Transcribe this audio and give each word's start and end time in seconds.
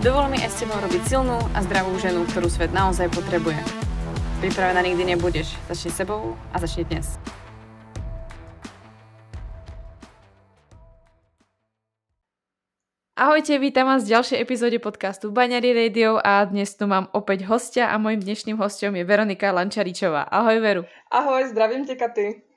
Dovol 0.00 0.32
mi 0.32 0.40
aj 0.40 0.48
s 0.48 0.64
tebou 0.64 0.80
robiť 0.80 1.02
silnú 1.12 1.36
a 1.52 1.60
zdravú 1.60 1.92
ženu, 2.00 2.24
ktorú 2.24 2.48
svet 2.48 2.72
naozaj 2.72 3.12
potrebuje. 3.12 3.60
Pripravená 4.40 4.80
nikdy 4.80 5.12
nebudeš. 5.12 5.52
Začni 5.68 5.92
sebou 5.92 6.40
a 6.40 6.56
začni 6.56 6.88
dnes. 6.88 7.20
Ahojte, 13.12 13.60
vítam 13.60 13.92
vás 13.92 14.08
v 14.08 14.16
ďalšej 14.16 14.40
epizóde 14.40 14.80
podcastu 14.80 15.28
Baňary 15.28 15.76
Radio 15.76 16.16
a 16.16 16.48
dnes 16.48 16.72
tu 16.80 16.88
mám 16.88 17.12
opäť 17.12 17.44
hostia 17.44 17.92
a 17.92 18.00
mojím 18.00 18.24
dnešným 18.24 18.56
hostem 18.56 18.96
je 18.96 19.04
Veronika 19.04 19.52
Lančaričová. 19.52 20.32
Ahoj 20.32 20.64
Veru. 20.64 20.82
Ahoj, 21.12 21.52
zdravím 21.52 21.84
tě 21.84 22.00
Katy. 22.00 22.49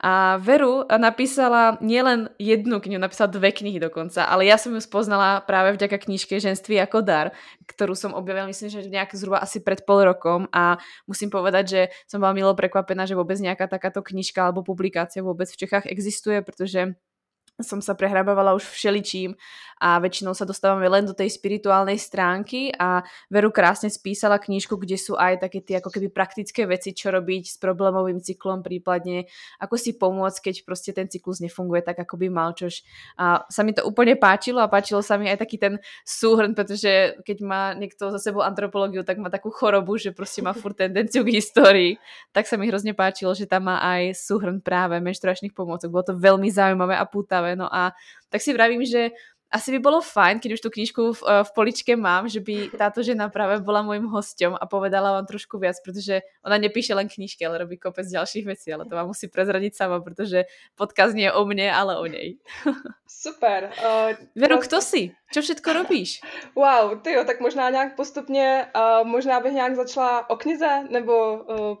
A 0.00 0.36
Veru 0.40 0.84
napísala 0.86 1.80
nielen 1.80 2.28
jednu 2.36 2.80
knihu, 2.80 3.00
napísala 3.00 3.32
dve 3.32 3.52
knihy 3.52 3.80
dokonca, 3.80 4.28
ale 4.28 4.44
ja 4.44 4.60
som 4.60 4.72
ju 4.76 4.80
spoznala 4.80 5.40
práve 5.44 5.72
vďaka 5.76 5.96
knižke 6.04 6.36
Ženství 6.36 6.76
ako 6.84 7.00
dar, 7.00 7.32
ktorú 7.64 7.96
som 7.96 8.12
objavila, 8.12 8.50
myslím, 8.50 8.68
že 8.68 8.92
nejak 8.92 9.16
zhruba 9.16 9.40
asi 9.40 9.64
pred 9.64 9.82
pol 9.88 10.04
rokom 10.04 10.46
a 10.52 10.76
musím 11.08 11.32
povedať, 11.32 11.64
že 11.64 11.80
som 12.04 12.20
bola 12.20 12.36
milo 12.36 12.52
prekvapená, 12.52 13.08
že 13.08 13.16
vôbec 13.16 13.40
nejaká 13.40 13.66
takáto 13.66 14.04
knižka 14.04 14.44
alebo 14.44 14.60
publikácia 14.60 15.24
vôbec 15.24 15.48
v 15.48 15.60
Čechách 15.64 15.88
existuje, 15.88 16.44
pretože 16.44 16.94
som 17.60 17.80
sa 17.80 17.96
prehrabávala 17.96 18.52
už 18.52 18.68
všeličím 18.68 19.32
a 19.80 20.00
väčšinou 20.00 20.32
sa 20.32 20.48
dostávame 20.48 20.88
len 20.88 21.04
do 21.04 21.12
tej 21.12 21.32
spirituálnej 21.36 22.00
stránky 22.00 22.72
a 22.72 23.04
Veru 23.28 23.52
krásne 23.52 23.92
spísala 23.92 24.40
knížku, 24.40 24.80
kde 24.80 24.96
sú 24.96 25.16
aj 25.20 25.44
také 25.44 25.60
tie 25.60 25.80
ako 25.80 25.92
keby 25.92 26.08
praktické 26.08 26.64
veci, 26.64 26.96
čo 26.96 27.12
robiť 27.12 27.44
s 27.44 27.56
problémovým 27.60 28.20
cyklom, 28.20 28.64
prípadne 28.64 29.28
ako 29.60 29.76
si 29.76 29.96
pomôcť, 29.96 30.38
keď 30.48 30.54
proste 30.64 30.90
ten 30.96 31.08
cyklus 31.08 31.44
nefunguje 31.44 31.84
tak, 31.84 32.00
ako 32.00 32.16
by 32.16 32.28
mal, 32.32 32.56
čož 32.56 32.84
a 33.20 33.44
sa 33.52 33.60
mi 33.64 33.76
to 33.76 33.84
úplne 33.84 34.16
páčilo 34.16 34.64
a 34.64 34.68
páčilo 34.72 35.04
sa 35.04 35.20
mi 35.20 35.28
aj 35.28 35.44
taký 35.44 35.60
ten 35.60 35.76
súhrn, 36.08 36.56
pretože 36.56 37.20
keď 37.24 37.38
má 37.44 37.62
niekto 37.76 38.08
za 38.12 38.20
sebou 38.20 38.40
antropológiu, 38.40 39.04
tak 39.04 39.20
má 39.20 39.28
takú 39.28 39.52
chorobu, 39.52 40.00
že 40.00 40.12
proste 40.16 40.40
má 40.40 40.56
furt 40.56 40.76
tendenciu 40.76 41.20
k 41.20 41.36
histórii, 41.36 41.92
tak 42.32 42.48
sa 42.48 42.56
mi 42.56 42.68
hrozne 42.68 42.96
páčilo, 42.96 43.36
že 43.36 43.44
tam 43.44 43.68
má 43.68 43.80
aj 43.84 44.16
súhrn 44.16 44.64
práve 44.64 44.96
menštruačných 45.04 45.52
pomôcok. 45.52 45.92
Bolo 45.92 46.04
to 46.04 46.14
veľmi 46.16 46.48
zaujímavé 46.48 46.96
a 46.96 47.04
pútavé, 47.04 47.45
no 47.54 47.70
a 47.70 47.94
tak 48.26 48.42
si 48.42 48.50
vravím, 48.50 48.82
že 48.82 49.14
asi 49.46 49.70
by 49.72 49.78
bolo 49.78 50.02
fajn, 50.02 50.42
keď 50.42 50.58
už 50.58 50.60
tú 50.60 50.70
knižku 50.74 51.02
v, 51.16 51.20
eh, 51.22 51.44
v 51.46 51.50
poličke 51.54 51.92
mám, 51.94 52.26
že 52.26 52.42
by 52.42 52.74
táto 52.74 53.02
žena 53.02 53.30
práve 53.30 53.62
bola 53.62 53.86
môjim 53.86 54.10
hosťom 54.10 54.58
a 54.58 54.64
povedala 54.66 55.14
vám 55.16 55.26
trošku 55.26 55.62
viac, 55.62 55.78
pretože 55.80 56.20
ona 56.42 56.58
nepíše 56.58 56.94
len 56.94 57.06
knižky, 57.06 57.46
ale 57.46 57.62
robí 57.62 57.78
kopec 57.78 58.06
ďalších 58.06 58.46
vecí, 58.46 58.74
ale 58.74 58.84
to 58.84 58.98
vám 58.98 59.06
musí 59.06 59.30
prezradiť 59.30 59.78
sama, 59.78 60.02
protože 60.02 60.44
podcast 60.74 61.14
nie 61.14 61.30
je 61.30 61.32
o 61.32 61.42
mne, 61.46 61.70
ale 61.70 61.94
o 61.96 62.06
nej. 62.06 62.36
Super. 63.06 63.70
Uh, 63.78 64.18
Veru, 64.34 64.58
kto 64.58 64.82
si? 64.82 65.14
Čo 65.30 65.42
všetko 65.42 65.72
robíš? 65.72 66.20
Wow, 66.56 67.00
ty 67.00 67.12
jo, 67.12 67.24
tak 67.24 67.40
možná 67.40 67.70
nějak 67.70 67.96
postupně, 67.96 68.66
uh, 68.76 69.06
možná 69.06 69.40
bych 69.40 69.52
nějak 69.52 69.76
začala 69.76 70.30
o 70.30 70.36
knize, 70.36 70.84
nebo 70.90 71.34
uh, 71.36 71.76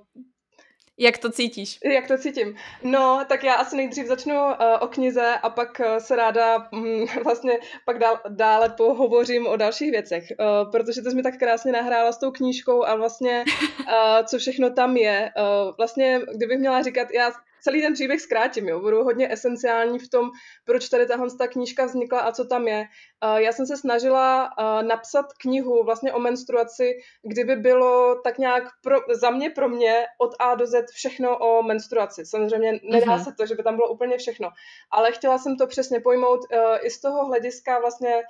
jak 0.98 1.18
to 1.18 1.30
cítíš? 1.30 1.78
Jak 1.84 2.08
to 2.08 2.18
cítím? 2.18 2.56
No, 2.82 3.24
tak 3.28 3.44
já 3.44 3.54
asi 3.54 3.76
nejdřív 3.76 4.06
začnu 4.06 4.34
uh, 4.34 4.52
o 4.80 4.88
knize 4.88 5.34
a 5.42 5.50
pak 5.50 5.80
uh, 5.80 5.96
se 5.96 6.16
ráda 6.16 6.68
um, 6.72 7.06
vlastně 7.24 7.58
pak 7.84 7.98
dál, 7.98 8.20
dále 8.28 8.68
pohovořím 8.68 9.46
o 9.46 9.56
dalších 9.56 9.90
věcech, 9.90 10.24
uh, 10.38 10.70
protože 10.70 11.02
to 11.02 11.10
jsi 11.10 11.16
mi 11.16 11.22
tak 11.22 11.38
krásně 11.38 11.72
nahrála 11.72 12.12
s 12.12 12.18
tou 12.18 12.30
knížkou 12.30 12.84
a 12.84 12.94
vlastně 12.94 13.44
uh, 13.80 14.26
co 14.26 14.38
všechno 14.38 14.70
tam 14.70 14.96
je. 14.96 15.30
Uh, 15.36 15.74
vlastně, 15.76 16.20
kdybych 16.34 16.58
měla 16.58 16.82
říkat, 16.82 17.08
já 17.14 17.32
celý 17.62 17.82
ten 17.82 17.94
příběh 17.94 18.20
zkrátím, 18.20 18.68
jo. 18.68 18.80
budu 18.80 19.04
hodně 19.04 19.32
esenciální 19.32 19.98
v 19.98 20.08
tom, 20.08 20.30
proč 20.64 20.88
tady 20.88 21.06
tahle 21.06 21.28
ta 21.38 21.46
knížka 21.46 21.84
vznikla 21.84 22.20
a 22.20 22.32
co 22.32 22.44
tam 22.44 22.68
je. 22.68 22.84
Uh, 23.24 23.36
já 23.36 23.52
jsem 23.52 23.66
se 23.66 23.76
snažila 23.76 24.50
uh, 24.58 24.88
napsat 24.88 25.26
knihu 25.40 25.84
vlastně 25.84 26.12
o 26.12 26.18
menstruaci, 26.18 26.92
kdyby 27.22 27.56
bylo 27.56 28.20
tak 28.24 28.38
nějak 28.38 28.64
pro, 28.82 28.96
za 29.10 29.30
mě, 29.30 29.50
pro 29.50 29.68
mě 29.68 30.04
od 30.18 30.34
A 30.38 30.54
do 30.54 30.66
Z 30.66 30.90
všechno 30.92 31.38
o 31.38 31.62
menstruaci. 31.62 32.26
Samozřejmě 32.26 32.80
nedá 32.82 33.06
mm-hmm. 33.06 33.24
se 33.24 33.32
to, 33.32 33.46
že 33.46 33.54
by 33.54 33.62
tam 33.62 33.76
bylo 33.76 33.88
úplně 33.88 34.18
všechno, 34.18 34.48
ale 34.90 35.12
chtěla 35.12 35.38
jsem 35.38 35.56
to 35.56 35.66
přesně 35.66 36.00
pojmout 36.00 36.40
uh, 36.40 36.58
i 36.82 36.90
z 36.90 37.00
toho 37.00 37.26
hlediska 37.26 37.78
vlastně 37.78 38.22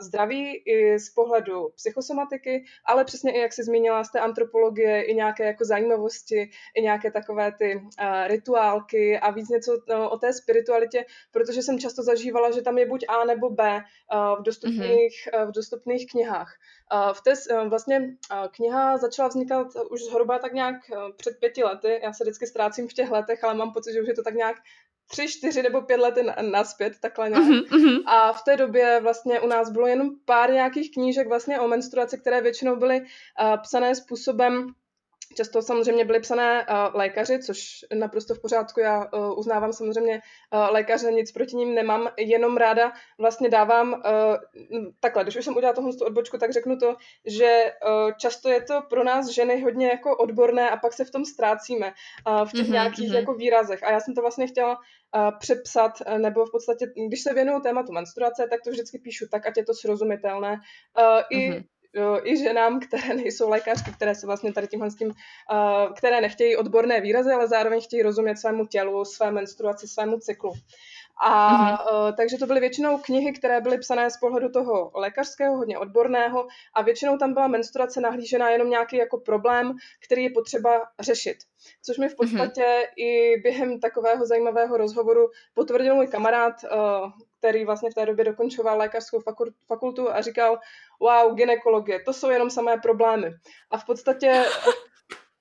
zdraví, 0.00 0.62
i 0.66 0.98
z 0.98 1.10
pohledu 1.10 1.68
psychosomatiky, 1.74 2.64
ale 2.84 3.04
přesně 3.04 3.32
i 3.32 3.38
jak 3.40 3.52
se 3.52 3.64
zmínila 3.64 4.04
z 4.04 4.12
té 4.12 4.20
antropologie, 4.20 5.02
i 5.02 5.14
nějaké 5.14 5.44
jako 5.46 5.64
zajímavosti, 5.64 6.50
i 6.76 6.82
nějaké 6.82 7.10
takové 7.10 7.52
ty 7.52 7.82
rituály, 8.26 8.59
války 8.60 9.18
a 9.18 9.30
víc 9.30 9.48
něco 9.48 9.72
no, 9.88 10.10
o 10.10 10.18
té 10.18 10.32
spiritualitě, 10.32 11.04
protože 11.32 11.62
jsem 11.62 11.78
často 11.78 12.02
zažívala, 12.02 12.50
že 12.50 12.62
tam 12.62 12.78
je 12.78 12.86
buď 12.86 13.04
A 13.08 13.24
nebo 13.24 13.50
B 13.50 13.62
eh, 13.64 13.82
v 14.38 14.42
dostupných, 14.42 15.14
mm-hmm. 15.26 15.48
v 15.48 15.52
dostupných 15.52 16.06
knihách. 16.10 16.50
Eh, 16.52 17.14
v 17.14 17.20
té 17.24 17.32
vlastně 17.68 17.96
kniha 18.56 18.98
začala 18.98 19.28
vznikat 19.28 19.66
už 19.90 20.00
zhruba 20.02 20.38
tak 20.38 20.52
nějak 20.52 20.76
před 21.16 21.34
pěti 21.40 21.64
lety. 21.64 22.00
Já 22.02 22.12
se 22.12 22.24
vždycky 22.24 22.46
ztrácím 22.46 22.88
v 22.88 22.92
těch 22.92 23.10
letech, 23.10 23.44
ale 23.44 23.54
mám 23.54 23.72
pocit, 23.72 23.92
že 23.92 24.02
už 24.02 24.08
je 24.08 24.14
to 24.14 24.22
tak 24.22 24.34
nějak 24.34 24.56
tři, 25.10 25.28
čtyři 25.28 25.62
nebo 25.62 25.82
pět 25.82 26.00
let 26.00 26.14
naspět, 26.40 26.92
takhle 27.00 27.30
nějak. 27.30 27.44
Mm-hmm. 27.44 28.02
A 28.06 28.32
v 28.32 28.42
té 28.44 28.56
době 28.56 29.00
vlastně 29.02 29.40
u 29.40 29.46
nás 29.46 29.70
bylo 29.70 29.86
jenom 29.86 30.10
pár 30.24 30.52
nějakých 30.52 30.90
knížek 30.92 31.28
vlastně 31.28 31.60
o 31.60 31.68
menstruaci, 31.68 32.18
které 32.18 32.40
většinou 32.40 32.76
byly 32.76 33.00
uh, 33.00 33.06
psané 33.62 33.94
způsobem, 33.94 34.66
Často 35.36 35.62
samozřejmě 35.62 36.04
byly 36.04 36.20
psané 36.20 36.66
uh, 36.66 36.96
lékaři, 36.96 37.38
což 37.38 37.84
naprosto 37.94 38.34
v 38.34 38.40
pořádku. 38.40 38.80
Já 38.80 39.06
uh, 39.12 39.38
uznávám 39.38 39.72
samozřejmě 39.72 40.20
uh, 40.54 40.72
lékaře, 40.72 41.12
nic 41.12 41.32
proti 41.32 41.56
ním 41.56 41.74
nemám, 41.74 42.08
jenom 42.18 42.56
ráda 42.56 42.92
vlastně 43.18 43.48
dávám 43.48 43.92
uh, 43.92 44.00
takhle, 45.00 45.22
když 45.22 45.36
už 45.36 45.44
jsem 45.44 45.56
udělala 45.56 45.74
tohle 45.74 45.92
odbočku, 46.06 46.38
tak 46.38 46.52
řeknu 46.52 46.78
to, 46.78 46.96
že 47.26 47.72
uh, 47.86 48.12
často 48.18 48.48
je 48.48 48.62
to 48.62 48.82
pro 48.90 49.04
nás 49.04 49.28
ženy 49.28 49.62
hodně 49.62 49.88
jako 49.88 50.16
odborné 50.16 50.70
a 50.70 50.76
pak 50.76 50.92
se 50.92 51.04
v 51.04 51.10
tom 51.10 51.24
ztrácíme 51.24 51.92
uh, 52.28 52.48
v 52.48 52.52
těch 52.52 52.66
mm-hmm, 52.66 52.72
nějakých 52.72 53.10
mm-hmm. 53.10 53.16
jako 53.16 53.34
výrazech. 53.34 53.82
A 53.82 53.90
já 53.90 54.00
jsem 54.00 54.14
to 54.14 54.20
vlastně 54.20 54.46
chtěla 54.46 54.76
uh, 54.76 55.38
přepsat, 55.38 55.92
nebo 56.18 56.46
v 56.46 56.50
podstatě, 56.50 56.86
když 57.08 57.22
se 57.22 57.34
věnuju 57.34 57.60
tématu 57.60 57.92
menstruace, 57.92 58.46
tak 58.50 58.60
to 58.64 58.70
vždycky 58.70 58.98
píšu 58.98 59.26
tak, 59.30 59.46
ať 59.46 59.56
je 59.56 59.64
to 59.64 59.74
srozumitelné. 59.74 60.52
Uh, 60.98 61.04
mm-hmm. 61.04 61.56
I 61.58 61.64
i 62.24 62.36
ženám, 62.36 62.80
které 62.80 63.14
nejsou 63.14 63.48
lékařky, 63.48 63.92
které 63.92 64.14
se 64.14 64.26
vlastně 64.26 64.52
tady 64.52 64.68
tímhle 64.68 64.90
s 64.90 64.96
tím, 64.96 65.08
uh, 65.08 65.94
které 65.94 66.20
nechtějí 66.20 66.56
odborné 66.56 67.00
výrazy, 67.00 67.32
ale 67.32 67.48
zároveň 67.48 67.80
chtějí 67.80 68.02
rozumět 68.02 68.36
svému 68.36 68.66
tělu, 68.66 69.04
své 69.04 69.30
menstruaci, 69.32 69.88
svému 69.88 70.18
cyklu. 70.18 70.52
A 71.22 71.30
mm-hmm. 71.30 72.14
takže 72.16 72.38
to 72.38 72.46
byly 72.46 72.60
většinou 72.60 72.98
knihy, 72.98 73.32
které 73.32 73.60
byly 73.60 73.78
psané 73.78 74.10
z 74.10 74.16
pohledu 74.16 74.48
toho 74.48 74.90
lékařského, 74.94 75.56
hodně 75.56 75.78
odborného 75.78 76.48
a 76.74 76.82
většinou 76.82 77.18
tam 77.18 77.34
byla 77.34 77.48
menstruace 77.48 78.00
nahlížená 78.00 78.50
jenom 78.50 78.70
nějaký 78.70 78.96
jako 78.96 79.18
problém, 79.18 79.72
který 80.04 80.24
je 80.24 80.30
potřeba 80.30 80.86
řešit. 81.00 81.36
Což 81.82 81.98
mi 81.98 82.08
v 82.08 82.10
mhm. 82.10 82.16
podstatě 82.16 82.62
mm-hmm. 82.62 82.92
i 82.96 83.36
během 83.42 83.80
takového 83.80 84.26
zajímavého 84.26 84.76
rozhovoru 84.76 85.28
potvrdil 85.54 85.94
můj 85.94 86.06
kamarád, 86.06 86.54
uh, 86.64 87.10
který 87.40 87.64
vlastně 87.64 87.90
v 87.90 87.94
té 87.94 88.06
době 88.06 88.24
dokončoval 88.24 88.78
lékařskou 88.78 89.20
fakultu 89.66 90.12
a 90.12 90.20
říkal, 90.20 90.58
wow, 91.00 91.34
ginekologie, 91.34 92.00
to 92.04 92.12
jsou 92.12 92.30
jenom 92.30 92.50
samé 92.50 92.76
problémy. 92.76 93.30
A 93.70 93.78
v 93.78 93.86
podstatě 93.86 94.44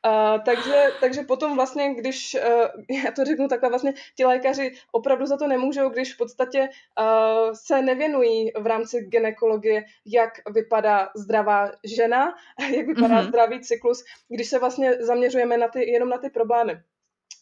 Uh, 0.08 0.40
takže, 0.46 0.88
takže 1.00 1.22
potom 1.22 1.56
vlastně, 1.56 1.94
když, 1.94 2.36
uh, 2.36 2.98
já 3.04 3.12
to 3.12 3.26
řeknu 3.26 3.48
takhle, 3.48 3.70
vlastně 3.70 3.94
ti 4.16 4.26
lékaři 4.26 4.72
opravdu 4.92 5.26
za 5.26 5.38
to 5.38 5.48
nemůžou, 5.48 5.90
když 5.90 6.14
v 6.14 6.18
podstatě 6.18 6.60
uh, 6.60 7.54
se 7.54 7.82
nevěnují 7.82 8.52
v 8.60 8.68
rámci 8.68 9.02
ginekologie, 9.02 9.84
jak 10.06 10.30
vypadá 10.54 11.10
zdravá 11.16 11.72
žena, 11.84 12.36
jak 12.78 12.88
vypadá 12.88 13.22
mm-hmm. 13.22 13.28
zdravý 13.28 13.62
cyklus, 13.62 14.04
když 14.30 14.50
se 14.50 14.60
vlastně 14.60 14.94
zaměřujeme 15.04 15.58
na 15.58 15.68
ty, 15.68 15.92
jenom 15.92 16.10
na 16.10 16.18
ty 16.18 16.30
problémy. 16.30 16.82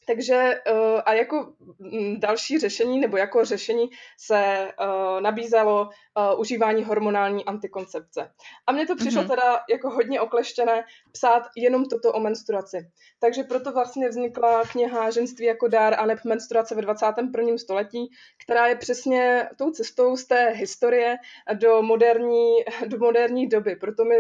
Takže 0.07 0.59
uh, 0.71 1.01
a 1.05 1.13
jako 1.13 1.53
mm, 1.79 2.19
další 2.19 2.59
řešení, 2.59 2.99
nebo 2.99 3.17
jako 3.17 3.45
řešení 3.45 3.89
se 4.19 4.67
uh, 4.79 5.21
nabízelo 5.21 5.81
uh, 5.81 6.39
užívání 6.39 6.83
hormonální 6.83 7.45
antikoncepce. 7.45 8.31
A 8.67 8.71
mně 8.71 8.87
to 8.87 8.95
přišlo 8.95 9.23
mm-hmm. 9.23 9.27
teda 9.29 9.59
jako 9.69 9.89
hodně 9.89 10.21
okleštěné 10.21 10.83
psát 11.11 11.43
jenom 11.57 11.85
toto 11.85 12.11
o 12.11 12.19
menstruaci. 12.19 12.77
Takže 13.19 13.43
proto 13.43 13.71
vlastně 13.71 14.09
vznikla 14.09 14.63
kniha 14.63 15.09
Ženství 15.11 15.45
jako 15.45 15.67
dár 15.67 15.99
a 15.99 16.05
neb 16.05 16.19
menstruace 16.25 16.75
ve 16.75 16.81
21. 16.81 17.57
století, 17.57 18.09
která 18.43 18.67
je 18.67 18.75
přesně 18.75 19.49
tou 19.57 19.71
cestou 19.71 20.17
z 20.17 20.25
té 20.25 20.49
historie 20.49 21.17
do 21.53 21.81
moderní, 21.81 22.51
do 22.87 22.97
moderní 22.97 23.47
doby. 23.47 23.75
Proto 23.75 24.05
mi 24.05 24.15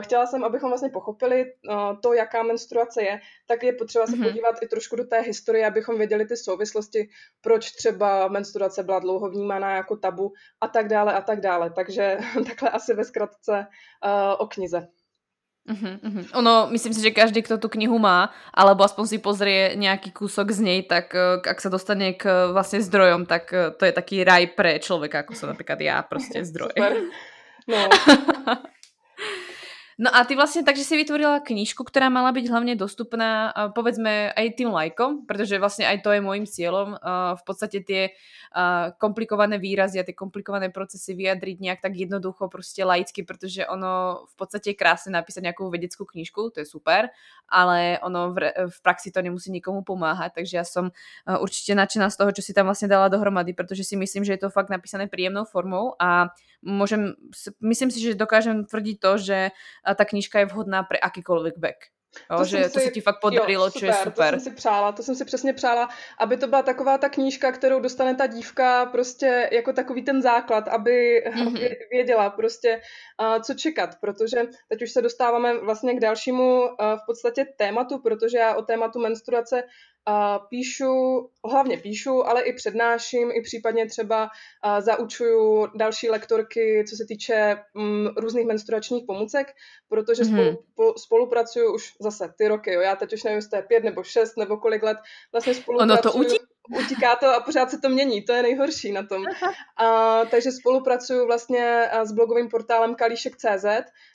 chtěla 0.00 0.26
jsem, 0.26 0.44
abychom 0.44 0.70
vlastně 0.70 0.88
pochopili 0.88 1.52
to, 2.02 2.12
jaká 2.12 2.42
menstruace 2.42 3.02
je, 3.02 3.20
tak 3.46 3.62
je 3.62 3.72
potřeba 3.72 4.06
se 4.06 4.12
mm-hmm. 4.12 4.22
podívat 4.22 4.62
i 4.62 4.68
trošku 4.68 4.96
do 4.96 5.04
té 5.04 5.20
historie, 5.20 5.66
abychom 5.66 5.98
věděli 5.98 6.26
ty 6.26 6.36
souvislosti, 6.36 7.08
proč 7.40 7.70
třeba 7.72 8.28
menstruace 8.28 8.82
byla 8.82 8.98
dlouho 8.98 9.30
vnímána 9.30 9.70
jako 9.70 9.96
tabu 9.96 10.32
a 10.60 10.68
tak 10.68 10.88
dále 10.88 11.12
a 11.14 11.20
tak 11.20 11.40
dále. 11.40 11.70
Takže 11.70 12.18
takhle 12.46 12.70
asi 12.70 12.94
ve 12.94 13.04
zkratce 13.04 13.66
uh, 14.04 14.34
o 14.38 14.46
knize. 14.46 14.88
Uh-huh, 15.70 15.98
uh-huh. 16.02 16.26
Ono, 16.34 16.66
myslím 16.74 16.94
si, 16.94 17.02
že 17.02 17.14
každý, 17.14 17.42
kto 17.42 17.54
tu 17.54 17.70
knihu 17.70 17.94
má, 17.94 18.34
alebo 18.50 18.82
aspoň 18.82 19.06
si 19.06 19.18
pozrie 19.22 19.78
nejaký 19.78 20.10
kúsok 20.10 20.50
z 20.50 20.58
nej, 20.58 20.82
tak 20.82 21.14
uh, 21.14 21.38
ak 21.38 21.54
sa 21.62 21.70
dostane 21.70 22.18
k 22.18 22.26
uh, 22.26 22.50
vlastne 22.50 22.82
zdrojom, 22.82 23.30
tak 23.30 23.54
to 23.78 23.82
je 23.86 23.94
taký 23.94 24.26
raj 24.26 24.58
pre 24.58 24.82
človeka, 24.82 25.22
ako 25.22 25.38
som 25.38 25.54
napríklad 25.54 25.78
ja, 25.78 26.02
prostě 26.02 26.44
zdroj. 26.50 26.74
Super. 26.74 26.96
No. 27.70 27.88
No 29.98 30.08
a 30.08 30.24
ty 30.24 30.32
vlastne 30.32 30.64
takže 30.64 30.84
si 30.88 30.96
vytvorila 30.96 31.44
knižku, 31.44 31.84
ktorá 31.84 32.08
mala 32.08 32.32
byť 32.32 32.48
hlavne 32.48 32.74
dostupná 32.80 33.52
povedzme 33.76 34.32
aj 34.32 34.56
tým 34.56 34.72
lajkom, 34.72 35.28
pretože 35.28 35.60
vlastne 35.60 35.84
aj 35.84 36.00
to 36.00 36.16
je 36.16 36.20
môjim 36.24 36.48
cieľom 36.48 36.96
v 37.36 37.42
podstate 37.44 37.84
tie 37.84 38.16
komplikované 38.96 39.60
výrazy 39.60 40.00
a 40.00 40.04
tie 40.04 40.16
komplikované 40.16 40.72
procesy 40.72 41.12
vyjadriť 41.12 41.56
nejak 41.60 41.80
tak 41.80 41.96
jednoducho 41.96 42.48
prostě 42.48 42.84
laicky, 42.84 43.22
protože 43.22 43.66
ono 43.66 44.24
v 44.28 44.34
podstate 44.36 44.70
je 44.70 44.80
krásne 44.80 45.12
napísať 45.12 45.42
nejakú 45.44 45.70
vedeckú 45.70 46.04
knižku, 46.04 46.50
to 46.50 46.60
je 46.60 46.66
super, 46.66 47.08
ale 47.48 47.98
ono 48.02 48.32
v, 48.32 48.52
v 48.68 48.78
praxi 48.82 49.12
to 49.12 49.20
nemusí 49.20 49.50
nikomu 49.52 49.84
pomáhať, 49.84 50.32
takže 50.34 50.56
ja 50.56 50.64
som 50.64 50.90
určite 51.28 51.74
nadšená 51.74 52.10
z 52.10 52.16
toho, 52.16 52.30
čo 52.32 52.42
si 52.42 52.52
tam 52.56 52.66
vlastne 52.66 52.88
dala 52.88 53.08
dohromady, 53.08 53.52
protože 53.52 53.84
si 53.84 53.96
myslím, 53.96 54.24
že 54.24 54.32
je 54.32 54.48
to 54.48 54.50
fakt 54.50 54.68
napísané 54.68 55.08
príjemnou 55.08 55.44
formou 55.44 55.94
a 56.00 56.28
môžem, 56.62 57.18
myslím 57.60 57.90
si, 57.90 57.98
že 57.98 58.14
dokážem 58.14 58.64
tvrdiť 58.64 58.96
to, 59.00 59.12
že 59.18 59.38
ta 59.94 60.04
knížka 60.04 60.38
je 60.38 60.46
vhodná 60.46 60.82
pre 60.82 60.98
akýkoľvek 60.98 61.56
vek. 61.58 61.78
Jo, 62.30 62.38
to 62.38 62.44
že 62.44 62.64
si, 62.64 62.72
to 62.72 62.80
se 62.80 62.90
ti 62.90 63.00
fakt 63.00 63.20
podarilo, 63.20 63.64
jo, 63.64 63.70
super, 63.70 63.88
je 63.88 63.94
super. 63.94 64.34
To 64.34 64.40
jsem 64.40 64.52
si 64.52 64.56
přála, 64.56 64.92
to 64.92 65.02
jsem 65.02 65.14
si 65.14 65.24
přesně 65.24 65.52
přála, 65.52 65.88
aby 66.18 66.36
to 66.36 66.46
byla 66.46 66.62
taková 66.62 66.98
ta 66.98 67.08
knížka, 67.08 67.52
kterou 67.52 67.80
dostane 67.80 68.14
ta 68.14 68.26
dívka 68.26 68.86
prostě 68.86 69.48
jako 69.52 69.72
takový 69.72 70.04
ten 70.04 70.22
základ, 70.22 70.68
aby 70.68 71.24
mm-hmm. 71.26 71.76
věděla 71.90 72.30
prostě, 72.30 72.80
uh, 73.20 73.42
co 73.42 73.54
čekat, 73.54 73.90
protože 74.00 74.42
teď 74.68 74.82
už 74.82 74.92
se 74.92 75.02
dostáváme 75.02 75.58
vlastně 75.58 75.94
k 75.94 76.00
dalšímu 76.00 76.60
uh, 76.60 76.68
v 76.78 77.00
podstatě 77.06 77.44
tématu, 77.56 77.98
protože 77.98 78.38
já 78.38 78.54
o 78.54 78.62
tématu 78.62 78.98
menstruace 78.98 79.62
a 80.06 80.38
píšu, 80.38 81.28
hlavně 81.44 81.76
píšu, 81.76 82.26
ale 82.26 82.42
i 82.42 82.52
přednáším, 82.52 83.30
i 83.34 83.40
případně 83.40 83.86
třeba 83.86 84.30
zaučuju 84.80 85.66
další 85.74 86.10
lektorky, 86.10 86.84
co 86.90 86.96
se 86.96 87.04
týče 87.08 87.56
mm, 87.74 88.08
různých 88.16 88.46
menstruačních 88.46 89.04
pomůcek, 89.06 89.46
protože 89.88 90.22
mm-hmm. 90.22 90.32
spolu, 90.32 90.64
po, 90.74 90.98
spolupracuju 90.98 91.74
už 91.74 91.92
zase 92.00 92.34
ty 92.38 92.48
roky, 92.48 92.72
jo. 92.72 92.80
já 92.80 92.96
teď 92.96 93.12
už 93.12 93.22
nevím, 93.22 93.36
jestli 93.36 93.50
to 93.50 93.56
je 93.56 93.62
pět 93.62 93.84
nebo 93.84 94.02
šest 94.02 94.36
nebo 94.36 94.56
kolik 94.56 94.82
let, 94.82 94.98
vlastně 95.32 95.54
spolupracuju. 95.54 95.92
Ono 95.92 96.02
to 96.02 96.12
utí 96.12 96.51
utíká 96.68 97.16
to 97.16 97.34
a 97.34 97.40
pořád 97.40 97.70
se 97.70 97.78
to 97.78 97.88
mění, 97.88 98.22
to 98.22 98.32
je 98.32 98.42
nejhorší 98.42 98.92
na 98.92 99.02
tom. 99.02 99.24
A, 99.76 100.20
takže 100.24 100.52
spolupracuju 100.52 101.26
vlastně 101.26 101.88
s 102.04 102.12
blogovým 102.12 102.48
portálem 102.48 102.94
kalíšek.cz, 102.94 103.64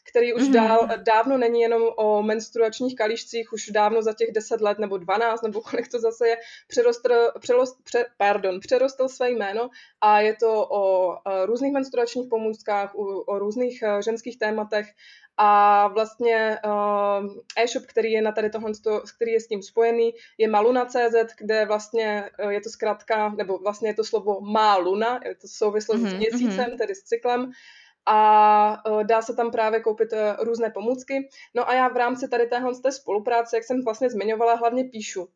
který 0.03 0.33
už 0.33 0.41
mm-hmm. 0.41 0.53
dál, 0.53 0.87
dávno 1.05 1.37
není 1.37 1.61
jenom 1.61 1.81
o 1.95 2.23
menstruačních 2.23 2.95
kalíšcích, 2.95 3.53
už 3.53 3.69
dávno 3.69 4.01
za 4.01 4.13
těch 4.13 4.31
10 4.31 4.61
let 4.61 4.79
nebo 4.79 4.97
12, 4.97 5.41
nebo 5.41 5.61
kolik 5.61 5.87
to 5.87 5.99
zase 5.99 6.27
je, 6.27 6.37
přerostl, 6.67 7.31
přerost, 7.39 7.83
pře, 7.83 8.05
pardon, 8.17 8.59
přerostl 8.59 9.07
své 9.07 9.31
jméno 9.31 9.69
a 10.01 10.19
je 10.19 10.35
to 10.35 10.67
o, 10.69 11.15
různých 11.45 11.73
menstruačních 11.73 12.29
pomůckách, 12.29 12.95
o, 12.95 13.21
o 13.21 13.39
různých 13.39 13.83
ženských 13.99 14.39
tématech 14.39 14.87
a 15.37 15.87
vlastně 15.87 16.59
uh, 16.65 17.35
e-shop, 17.57 17.85
který 17.85 18.11
je 18.11 18.21
na 18.21 18.31
tady 18.31 18.49
tohle, 18.49 18.71
který 19.15 19.31
je 19.31 19.39
s 19.39 19.47
tím 19.47 19.63
spojený, 19.63 20.13
je 20.37 20.47
maluna.cz, 20.47 21.35
kde 21.37 21.65
vlastně 21.65 22.29
uh, 22.43 22.49
je 22.49 22.61
to 22.61 22.69
zkrátka, 22.69 23.29
nebo 23.29 23.57
vlastně 23.57 23.89
je 23.89 23.93
to 23.93 24.03
slovo 24.03 24.41
má 24.41 24.77
luna, 24.77 25.19
je 25.25 25.35
to 25.35 25.47
souvislost 25.47 26.01
mm-hmm, 26.01 26.09
s 26.09 26.13
měsícem, 26.13 26.65
mm-hmm. 26.65 26.77
tedy 26.77 26.95
s 26.95 27.03
cyklem, 27.03 27.51
a 28.05 28.89
uh, 28.89 29.03
dá 29.03 29.21
se 29.21 29.35
tam 29.35 29.51
právě 29.51 29.79
koupit 29.79 30.13
uh, 30.13 30.45
různé 30.45 30.69
pomůcky. 30.69 31.29
No 31.53 31.69
a 31.69 31.73
já 31.73 31.87
v 31.87 31.97
rámci 31.97 32.27
tady 32.27 32.47
téhle 32.47 32.75
té 32.83 32.91
spolupráce, 32.91 33.57
jak 33.57 33.63
jsem 33.63 33.83
vlastně 33.83 34.09
zmiňovala, 34.09 34.55
hlavně 34.55 34.83
píšu. 34.83 35.27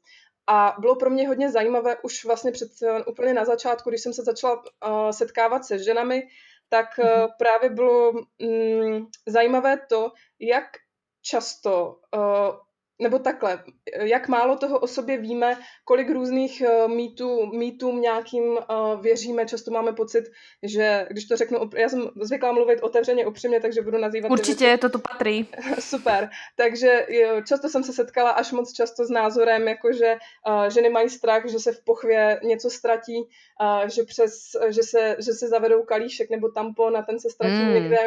A 0.48 0.76
bylo 0.80 0.96
pro 0.96 1.10
mě 1.10 1.28
hodně 1.28 1.52
zajímavé 1.52 1.98
už 2.04 2.26
vlastně 2.26 2.52
před, 2.52 2.70
uh, 2.82 3.02
úplně 3.08 3.34
na 3.34 3.46
začátku, 3.46 3.90
když 3.90 4.02
jsem 4.02 4.14
se 4.14 4.24
začala 4.24 4.56
uh, 4.56 5.10
setkávat 5.12 5.66
se 5.66 5.80
ženami, 5.80 6.28
tak 6.72 6.98
mm-hmm. 6.98 7.28
právě 7.38 7.70
bylo 7.70 8.14
mm, 8.40 9.06
zajímavé 9.28 9.78
to, 9.90 10.12
jak 10.40 10.66
často 11.22 12.00
uh, 12.16 12.56
nebo 13.02 13.20
takhle, 13.20 13.64
jak 14.02 14.28
málo 14.28 14.56
toho 14.56 14.80
o 14.80 14.88
sobě 14.88 15.18
víme, 15.18 15.58
kolik 15.86 16.10
různých 16.10 16.64
uh, 16.66 16.92
mýtů, 16.92 17.46
mýtům 17.46 18.02
nějakým 18.02 18.44
uh, 18.44 19.02
věříme, 19.02 19.46
často 19.46 19.72
máme 19.72 19.94
pocit, 19.94 20.26
že 20.64 21.08
když 21.10 21.26
to 21.26 21.38
řeknu, 21.38 21.60
já 21.76 21.90
jsem 21.90 22.10
zvyklá 22.22 22.52
mluvit 22.52 22.80
otevřeně, 22.82 23.26
upřímně, 23.26 23.60
takže 23.60 23.82
budu 23.82 23.98
nazývat... 23.98 24.32
Určitě, 24.32 24.78
to 24.78 24.90
tu 24.90 25.00
patří. 25.00 25.48
Super, 25.80 26.30
takže 26.56 27.06
jo, 27.10 27.42
často 27.48 27.70
jsem 27.70 27.84
se 27.84 27.94
setkala 27.94 28.30
až 28.30 28.52
moc 28.52 28.74
často 28.74 29.06
s 29.06 29.10
názorem, 29.10 29.68
jako 29.68 29.94
že 29.94 30.16
uh, 30.48 30.70
ženy 30.70 30.90
mají 30.90 31.10
strach, 31.10 31.46
že 31.46 31.60
se 31.60 31.72
v 31.72 31.84
pochvě 31.84 32.40
něco 32.44 32.70
ztratí, 32.70 33.28
že, 33.96 34.04
přes, 34.04 34.34
že, 34.70 34.84
se, 34.84 35.16
že 35.26 35.34
se 35.34 35.48
zavedou 35.48 35.84
kalíšek 35.84 36.30
nebo 36.30 36.50
tampon 36.50 36.98
a 36.98 37.02
ten 37.02 37.20
se 37.20 37.30
ztratí 37.30 37.64
mm. 37.64 37.74
někde 37.74 37.98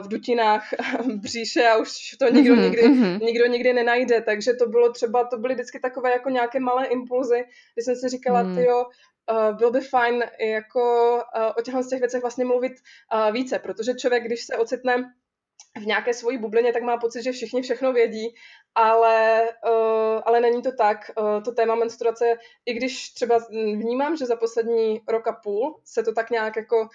v 0.00 0.08
dutinách 0.08 0.68
bříše 1.14 1.68
a 1.68 1.76
už 1.76 2.16
to 2.18 2.28
nikdo, 2.32 2.54
mm-hmm, 2.54 2.62
nikdy, 2.62 2.82
mm-hmm. 2.82 3.20
nikdo 3.22 3.46
nikdy 3.46 3.72
nenajde 3.72 4.20
takže 4.26 4.52
to 4.52 4.66
bylo 4.66 4.92
třeba, 4.92 5.24
to 5.24 5.38
byly 5.38 5.54
vždycky 5.54 5.80
takové 5.80 6.10
jako 6.10 6.30
nějaké 6.30 6.60
malé 6.60 6.86
impulzy, 6.86 7.44
kdy 7.74 7.82
jsem 7.82 7.96
si 7.96 8.08
říkala, 8.08 8.40
hmm. 8.40 8.58
jo, 8.58 8.84
uh, 9.30 9.56
byl 9.56 9.70
by 9.70 9.80
fajn 9.80 10.24
jako 10.40 11.14
uh, 11.14 11.52
o 11.58 11.62
těchto 11.62 11.82
těch 11.82 12.00
věcech 12.00 12.22
vlastně 12.22 12.44
mluvit 12.44 12.72
uh, 12.72 13.32
více, 13.32 13.58
protože 13.58 13.94
člověk, 13.94 14.24
když 14.24 14.44
se 14.44 14.56
ocitne 14.56 15.14
v 15.80 15.86
nějaké 15.86 16.14
svojí 16.14 16.38
bublině, 16.38 16.72
tak 16.72 16.82
má 16.82 16.96
pocit, 16.96 17.22
že 17.22 17.32
všichni 17.32 17.62
všechno 17.62 17.92
vědí, 17.92 18.34
ale, 18.74 19.48
uh, 19.68 20.22
ale 20.24 20.40
není 20.40 20.62
to 20.62 20.72
tak. 20.72 21.10
Uh, 21.18 21.42
to 21.42 21.52
téma 21.52 21.74
menstruace, 21.74 22.34
i 22.66 22.74
když 22.74 23.10
třeba 23.10 23.38
vnímám, 23.52 24.16
že 24.16 24.26
za 24.26 24.36
poslední 24.36 25.00
rok 25.08 25.26
a 25.28 25.32
půl 25.32 25.80
se 25.84 26.02
to 26.02 26.12
tak 26.12 26.30
nějak 26.30 26.56
jako 26.56 26.88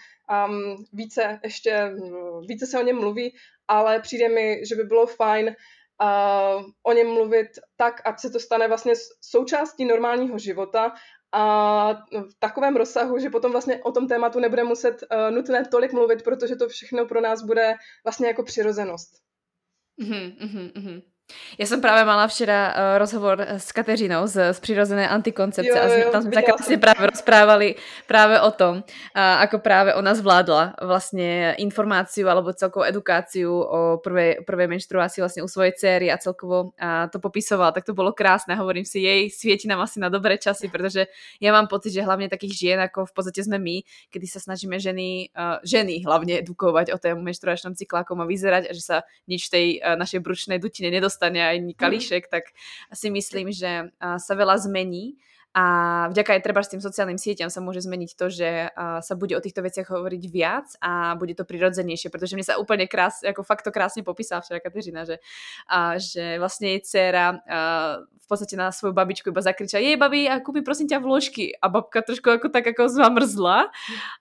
um, 0.47 0.85
více 0.93 1.39
ještě, 1.43 1.91
více 2.47 2.65
se 2.65 2.79
o 2.79 2.83
něm 2.83 2.99
mluví, 2.99 3.35
ale 3.67 3.99
přijde 3.99 4.29
mi, 4.29 4.61
že 4.65 4.75
by 4.75 4.83
bylo 4.83 5.07
fajn 5.07 5.55
uh, 6.01 6.65
o 6.83 6.93
něm 6.93 7.07
mluvit 7.07 7.47
tak, 7.77 8.01
ať 8.05 8.19
se 8.19 8.29
to 8.29 8.39
stane 8.39 8.67
vlastně 8.67 8.93
součástí 9.21 9.85
normálního 9.85 10.37
života 10.39 10.93
a 11.31 11.93
v 12.11 12.33
takovém 12.39 12.75
rozsahu, 12.75 13.19
že 13.19 13.29
potom 13.29 13.51
vlastně 13.51 13.83
o 13.83 13.91
tom 13.91 14.07
tématu 14.07 14.39
nebude 14.39 14.63
muset 14.63 15.03
uh, 15.03 15.35
nutné 15.35 15.65
tolik 15.65 15.93
mluvit, 15.93 16.23
protože 16.23 16.55
to 16.55 16.69
všechno 16.69 17.05
pro 17.05 17.21
nás 17.21 17.43
bude 17.43 17.75
vlastně 18.03 18.27
jako 18.27 18.43
přirozenost. 18.43 19.09
Mm-hmm, 20.01 20.37
mm-hmm. 20.37 21.01
Já 21.57 21.65
jsem 21.65 21.81
právě 21.81 22.05
mala 22.05 22.27
včera 22.27 22.73
uh, 22.73 22.97
rozhovor 22.97 23.45
s 23.47 23.71
Kateřinou 23.71 24.27
z, 24.27 24.53
z 24.53 24.59
přirozené 24.59 25.09
antikoncepce 25.09 25.69
jo, 25.69 25.99
jo, 25.99 26.07
a 26.07 26.11
tam 26.11 26.21
jsme 26.21 26.31
tak 26.31 26.45
krásně 26.45 26.77
právě 26.77 27.07
rozprávali 27.07 27.75
právě 28.07 28.41
o 28.41 28.51
tom, 28.51 28.75
uh, 28.77 28.81
ako 29.15 29.59
právě 29.59 29.93
ona 29.93 30.15
zvládla 30.15 30.73
vlastně 30.81 31.55
informáciu 31.57 32.29
alebo 32.29 32.53
celkovou 32.53 32.85
edukáciu 32.85 33.61
o 33.61 33.97
prvé, 34.03 34.35
prvé 34.45 34.67
vlastně 35.17 35.43
u 35.43 35.47
svojej 35.47 35.71
dcery 35.71 36.11
a 36.11 36.17
celkovo 36.17 36.63
uh, 36.63 36.69
to 37.11 37.19
popisovala, 37.19 37.71
tak 37.71 37.85
to 37.85 37.93
bylo 37.93 38.13
krásné. 38.13 38.55
Hovorím 38.55 38.85
si, 38.85 38.99
jej 38.99 39.29
světí 39.29 39.67
nám 39.67 39.81
asi 39.81 39.99
na 39.99 40.09
dobré 40.09 40.37
časy, 40.37 40.69
protože 40.69 41.07
já 41.41 41.51
mám 41.51 41.67
pocit, 41.67 41.91
že 41.91 42.01
hlavně 42.01 42.29
takých 42.29 42.57
žien, 42.57 42.79
jako 42.79 43.05
v 43.05 43.13
podstatě 43.13 43.43
jsme 43.43 43.59
my, 43.59 43.81
kdy 44.11 44.27
se 44.27 44.39
snažíme 44.39 44.79
ženy, 44.79 45.29
uh, 45.37 45.57
ženy 45.63 46.01
hlavně 46.05 46.39
edukovat 46.39 46.87
o 46.93 46.97
tom 46.97 47.23
menštruačnom 47.23 47.75
cyklákom 47.75 48.21
a 48.21 48.25
vyzerať 48.25 48.63
a 48.69 48.73
že 48.73 48.81
sa 48.81 48.97
nič 49.27 49.47
v 49.47 49.51
tej 49.51 49.67
uh, 49.77 49.95
našej 49.95 50.19
bručnej 50.19 50.57
dutine 50.57 50.89
nedostane 50.89 51.20
dostane 51.21 51.37
aj 51.37 51.77
kalíšek, 51.77 52.33
tak 52.33 52.49
si 52.89 53.13
myslím, 53.13 53.53
že 53.53 53.93
sa 54.01 54.33
veľa 54.33 54.57
zmení 54.57 55.21
A 55.51 56.07
vďaka 56.15 56.39
aj 56.39 56.43
treba 56.47 56.63
s 56.63 56.71
tým 56.71 56.79
sociálnym 56.79 57.19
sieťam 57.19 57.51
sa 57.51 57.59
môže 57.59 57.83
zmeniť 57.83 58.11
to, 58.15 58.31
že 58.31 58.71
sa 58.77 59.13
bude 59.19 59.35
o 59.35 59.43
týchto 59.43 59.59
veciach 59.59 59.91
hovoriť 59.91 60.23
viac 60.31 60.71
a 60.79 61.19
bude 61.19 61.35
to 61.35 61.43
prirodzenejšie, 61.43 62.07
pretože 62.07 62.39
mne 62.39 62.47
sa 62.47 62.55
úplne 62.55 62.87
krás, 62.87 63.19
ako 63.19 63.43
fakt 63.43 63.67
to 63.67 63.75
krásne 63.75 63.99
popísala 63.99 64.39
včera 64.39 64.63
Kateřina, 64.63 65.03
že, 65.03 65.19
uh, 65.67 65.99
že 65.99 66.39
vlastne 66.39 66.71
jej 66.71 66.81
dcera 66.87 67.25
uh, 67.35 68.07
v 68.07 68.27
podstate 68.31 68.55
na 68.55 68.71
svoju 68.71 68.95
babičku 68.95 69.27
iba 69.27 69.43
zakriča, 69.43 69.83
jej 69.83 69.99
babi, 69.99 70.23
a 70.23 70.39
kúpi 70.39 70.63
prosím 70.63 70.87
ťa 70.87 71.03
vložky. 71.03 71.51
A 71.59 71.67
babka 71.67 71.99
trošku 71.99 72.31
ako 72.31 72.47
tak 72.47 72.63
ako 72.71 72.87
zamrzla, 72.87 73.67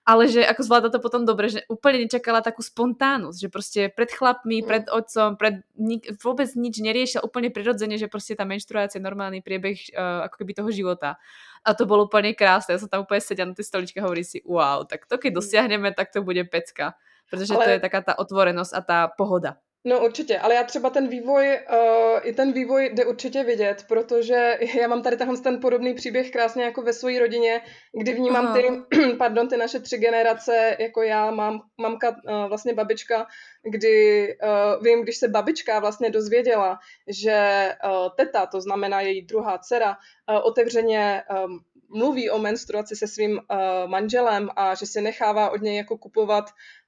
ale 0.03 0.27
že 0.27 0.43
ako 0.43 0.61
zvláda 0.67 0.91
to 0.91 0.99
potom 0.99 1.23
dobre, 1.23 1.47
že 1.47 1.63
úplne 1.71 2.03
nečakala 2.03 2.43
takú 2.43 2.59
spontánnosť, 2.59 3.37
že 3.39 3.47
proste 3.47 3.81
pred 3.87 4.11
chlapmi, 4.11 4.67
pred 4.67 4.91
otcom, 4.91 5.39
pred 5.39 5.63
nik, 5.79 6.11
vôbec 6.19 6.51
nič 6.59 6.83
neriešila 6.83 7.23
úplne 7.23 7.55
prirodzene, 7.55 7.95
že 7.95 8.11
proste 8.11 8.35
tá 8.35 8.43
menštruácia 8.43 8.99
je 8.99 9.07
normálny 9.07 9.39
priebeh 9.39 9.95
uh, 9.95 10.27
ako 10.27 10.43
keby 10.43 10.59
toho 10.59 10.75
života. 10.75 11.15
A 11.61 11.77
to 11.77 11.85
bolo 11.85 12.09
úplne 12.09 12.33
krásne. 12.33 12.73
Ja 12.73 12.81
som 12.81 12.89
tam 12.89 13.05
úplne 13.05 13.21
sedia 13.21 13.45
na 13.45 13.53
tej 13.53 13.69
stoličke 13.69 14.01
a 14.01 14.05
hovorí 14.09 14.25
si, 14.25 14.41
wow, 14.45 14.81
tak 14.85 15.05
to 15.05 15.21
keď 15.21 15.31
dosiahneme, 15.37 15.93
tak 15.93 16.09
to 16.09 16.25
bude 16.25 16.41
pecka. 16.49 16.97
Protože 17.29 17.53
Ale... 17.53 17.65
to 17.65 17.71
je 17.71 17.79
taká 17.79 18.01
tá 18.01 18.13
otvorenosť 18.17 18.73
a 18.73 18.81
tá 18.81 18.99
pohoda. 19.07 19.61
No 19.85 20.05
určitě, 20.05 20.39
ale 20.39 20.55
já 20.55 20.63
třeba 20.63 20.89
ten 20.89 21.07
vývoj, 21.07 21.59
uh, 21.71 22.19
i 22.23 22.33
ten 22.33 22.51
vývoj 22.53 22.89
jde 22.93 23.05
určitě 23.05 23.43
vidět, 23.43 23.85
protože 23.87 24.59
já 24.81 24.87
mám 24.87 25.01
tady 25.01 25.17
tenhle 25.17 25.37
ten 25.37 25.59
podobný 25.59 25.93
příběh 25.93 26.31
krásně 26.31 26.63
jako 26.63 26.81
ve 26.81 26.93
své 26.93 27.19
rodině, 27.19 27.61
kdy 28.01 28.13
vnímám 28.13 28.45
Aha. 28.45 28.55
ty, 28.55 28.67
pardon, 29.17 29.47
ty 29.47 29.57
naše 29.57 29.79
tři 29.79 29.97
generace, 29.97 30.77
jako 30.79 31.01
já, 31.01 31.31
mám, 31.31 31.61
mamka, 31.77 32.09
uh, 32.09 32.47
vlastně 32.49 32.73
babička, 32.73 33.27
kdy 33.63 34.27
uh, 34.43 34.83
vím, 34.83 35.03
když 35.03 35.17
se 35.17 35.27
babička 35.27 35.79
vlastně 35.79 36.09
dozvěděla, 36.09 36.79
že 37.07 37.69
uh, 37.85 38.09
teta, 38.17 38.45
to 38.45 38.61
znamená 38.61 39.01
její 39.01 39.21
druhá 39.21 39.57
dcera, 39.57 39.89
uh, 39.89 40.39
otevřeně 40.43 41.23
um, 41.45 41.59
mluví 41.93 42.29
o 42.29 42.39
menstruaci 42.39 42.95
se 42.95 43.07
svým 43.07 43.31
uh, 43.31 43.57
manželem 43.89 44.49
a 44.55 44.75
že 44.75 44.85
si 44.85 45.01
nechává 45.01 45.49
od 45.49 45.61
něj 45.61 45.77
jako 45.77 45.97
kupovat 45.97 46.45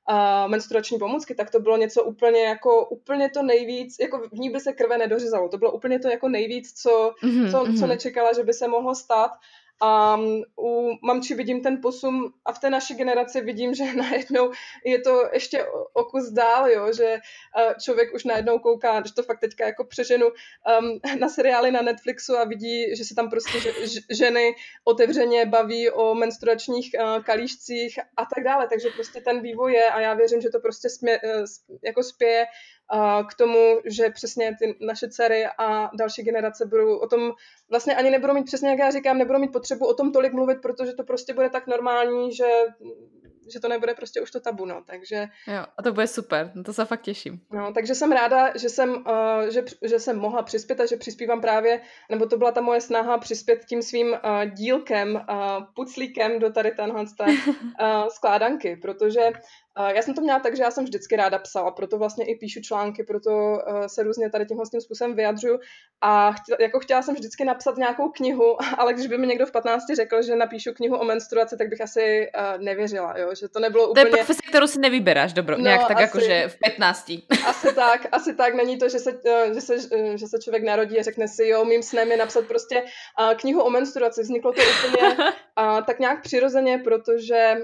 uh, 0.09 0.51
menstruační 0.51 0.99
pomůcky, 0.99 1.35
tak 1.35 1.51
to 1.51 1.59
bylo 1.59 1.77
něco 1.77 2.03
úplně 2.03 2.43
jako, 2.43 2.85
úplně 2.85 3.29
to 3.29 3.43
nejvíc, 3.43 3.95
jako 3.99 4.19
v 4.19 4.31
ní 4.33 4.49
by 4.49 4.59
se 4.59 4.73
krve 4.73 4.97
nedořezalo, 4.97 5.49
to 5.49 5.57
bylo 5.57 5.71
úplně 5.71 5.99
to 5.99 6.07
jako 6.07 6.29
nejvíc, 6.29 6.73
co, 6.81 7.13
mm-hmm, 7.23 7.51
co, 7.51 7.63
mm-hmm. 7.63 7.79
co 7.79 7.87
nečekala, 7.87 8.33
že 8.33 8.43
by 8.43 8.53
se 8.53 8.67
mohlo 8.67 8.95
stát 8.95 9.31
a 9.83 10.17
u 10.59 10.97
mamči 11.01 11.35
vidím 11.35 11.61
ten 11.61 11.81
posun 11.81 12.33
a 12.45 12.53
v 12.53 12.59
té 12.59 12.69
naší 12.69 12.95
generaci 12.95 13.41
vidím, 13.41 13.73
že 13.73 13.93
najednou 13.95 14.51
je 14.85 14.99
to 14.99 15.29
ještě 15.33 15.65
o 15.93 16.03
kus 16.03 16.29
dál, 16.29 16.69
jo, 16.69 16.93
že 16.93 17.17
člověk 17.81 18.13
už 18.13 18.23
najednou 18.23 18.59
kouká, 18.59 18.99
když 18.99 19.11
to 19.11 19.23
fakt 19.23 19.39
teďka 19.39 19.65
jako 19.65 19.83
přeženu 19.83 20.25
um, 20.27 20.99
na 21.19 21.29
seriály 21.29 21.71
na 21.71 21.81
Netflixu 21.81 22.37
a 22.37 22.43
vidí, 22.43 22.95
že 22.95 23.05
se 23.05 23.15
tam 23.15 23.29
prostě 23.29 23.73
ženy 24.09 24.55
otevřeně 24.83 25.45
baví 25.45 25.89
o 25.89 26.15
menstruačních 26.15 26.95
kalíšcích 27.23 27.99
a 28.17 28.25
tak 28.35 28.43
dále, 28.43 28.67
takže 28.67 28.89
prostě 28.89 29.21
ten 29.21 29.41
vývoj 29.41 29.73
je 29.73 29.89
a 29.89 29.99
já 29.99 30.13
věřím, 30.13 30.41
že 30.41 30.49
to 30.49 30.59
prostě 30.59 30.89
smě, 30.89 31.19
uh, 31.23 31.45
jako 31.83 32.03
spěje 32.03 32.45
k 33.29 33.33
tomu, 33.33 33.79
že 33.85 34.09
přesně 34.09 34.55
ty 34.59 34.77
naše 34.81 35.09
dcery 35.09 35.45
a 35.57 35.89
další 35.97 36.23
generace 36.23 36.65
budou 36.65 36.97
o 36.97 37.07
tom, 37.07 37.31
vlastně 37.69 37.95
ani 37.95 38.09
nebudou 38.09 38.33
mít 38.33 38.45
přesně, 38.45 38.69
jak 38.69 38.79
já 38.79 38.91
říkám, 38.91 39.17
nebudou 39.17 39.39
mít 39.39 39.51
potřebu 39.51 39.85
o 39.87 39.93
tom 39.93 40.11
tolik 40.11 40.33
mluvit, 40.33 40.61
protože 40.61 40.93
to 40.93 41.03
prostě 41.03 41.33
bude 41.33 41.49
tak 41.49 41.67
normální, 41.67 42.35
že 42.35 42.45
že 43.53 43.59
to 43.59 43.67
nebude 43.67 43.93
prostě 43.93 44.21
už 44.21 44.31
to 44.31 44.39
tabu, 44.39 44.65
no, 44.65 44.83
takže... 44.85 45.27
Jo, 45.47 45.65
a 45.77 45.83
to 45.83 45.93
bude 45.93 46.07
super, 46.07 46.51
no 46.55 46.63
to 46.63 46.73
se 46.73 46.85
fakt 46.85 47.01
těším. 47.01 47.41
No, 47.51 47.73
takže 47.73 47.95
jsem 47.95 48.11
ráda, 48.11 48.57
že 48.57 48.69
jsem, 48.69 48.89
uh, 48.89 49.49
že, 49.49 49.63
že 49.81 49.99
jsem 49.99 50.17
mohla 50.19 50.43
přispět 50.43 50.79
a 50.79 50.85
že 50.85 50.97
přispívám 50.97 51.41
právě, 51.41 51.81
nebo 52.09 52.25
to 52.25 52.37
byla 52.37 52.51
ta 52.51 52.61
moje 52.61 52.81
snaha 52.81 53.17
přispět 53.17 53.65
tím 53.65 53.81
svým 53.81 54.07
uh, 54.07 54.17
dílkem, 54.53 55.15
uh, 55.15 55.63
puclíkem 55.75 56.39
do 56.39 56.51
tady 56.51 56.71
tenhle 56.71 57.05
té 57.17 57.25
uh, 57.25 58.07
skládanky, 58.07 58.75
protože 58.75 59.31
já 59.95 60.01
jsem 60.01 60.13
to 60.13 60.21
měla 60.21 60.39
tak, 60.39 60.55
že 60.57 60.63
já 60.63 60.71
jsem 60.71 60.83
vždycky 60.83 61.15
ráda 61.15 61.39
psala, 61.39 61.71
proto 61.71 61.97
vlastně 61.97 62.25
i 62.25 62.35
píšu 62.35 62.61
články, 62.61 63.03
proto 63.03 63.31
uh, 63.31 63.85
se 63.87 64.03
různě 64.03 64.29
tady 64.29 64.45
tímhle 64.45 64.65
tím 64.71 64.81
způsobem 64.81 65.15
vyjadřuju 65.15 65.59
a 66.01 66.31
chtěla, 66.31 66.57
jako 66.59 66.79
chtěla 66.79 67.01
jsem 67.01 67.15
vždycky 67.15 67.45
napsat 67.45 67.77
nějakou 67.77 68.09
knihu, 68.09 68.57
ale 68.77 68.93
když 68.93 69.07
by 69.07 69.17
mi 69.17 69.27
někdo 69.27 69.45
v 69.45 69.51
15 69.51 69.83
řekl, 69.95 70.21
že 70.21 70.35
napíšu 70.35 70.73
knihu 70.73 70.97
o 70.97 71.03
menstruaci, 71.03 71.57
tak 71.57 71.69
bych 71.69 71.81
asi 71.81 72.27
uh, 72.37 72.63
nevěřila, 72.63 73.17
jo, 73.17 73.29
že 73.39 73.47
to 73.47 73.59
nebylo 73.59 73.89
úplně... 73.89 74.05
To 74.05 74.07
je 74.07 74.23
profese, 74.23 74.39
kterou 74.49 74.67
si 74.67 74.79
nevybíráš, 74.79 75.33
dobro, 75.33 75.57
no, 75.57 75.63
nějak 75.63 75.87
tak 75.87 75.99
jako, 75.99 76.19
že 76.19 76.47
v 76.47 76.59
15. 76.59 77.11
Asi 77.47 77.75
tak, 77.75 78.07
asi 78.11 78.35
tak, 78.35 78.53
není 78.53 78.77
to, 78.77 78.89
že 78.89 78.99
se, 78.99 79.11
uh, 79.13 79.53
že 79.53 79.61
se, 79.61 79.77
že 80.15 80.27
se 80.27 80.39
člověk 80.39 80.63
narodí 80.63 80.99
a 80.99 81.03
řekne 81.03 81.27
si, 81.27 81.47
jo, 81.47 81.65
mým 81.65 81.83
snem 81.83 82.11
je 82.11 82.17
napsat 82.17 82.45
prostě 82.45 82.83
knihu 83.35 83.61
o 83.61 83.69
menstruaci, 83.69 84.21
vzniklo 84.21 84.53
to 84.53 84.61
úplně 84.87 85.17
tak 85.85 85.99
nějak 85.99 86.21
přirozeně, 86.21 86.81
protože 86.83 87.55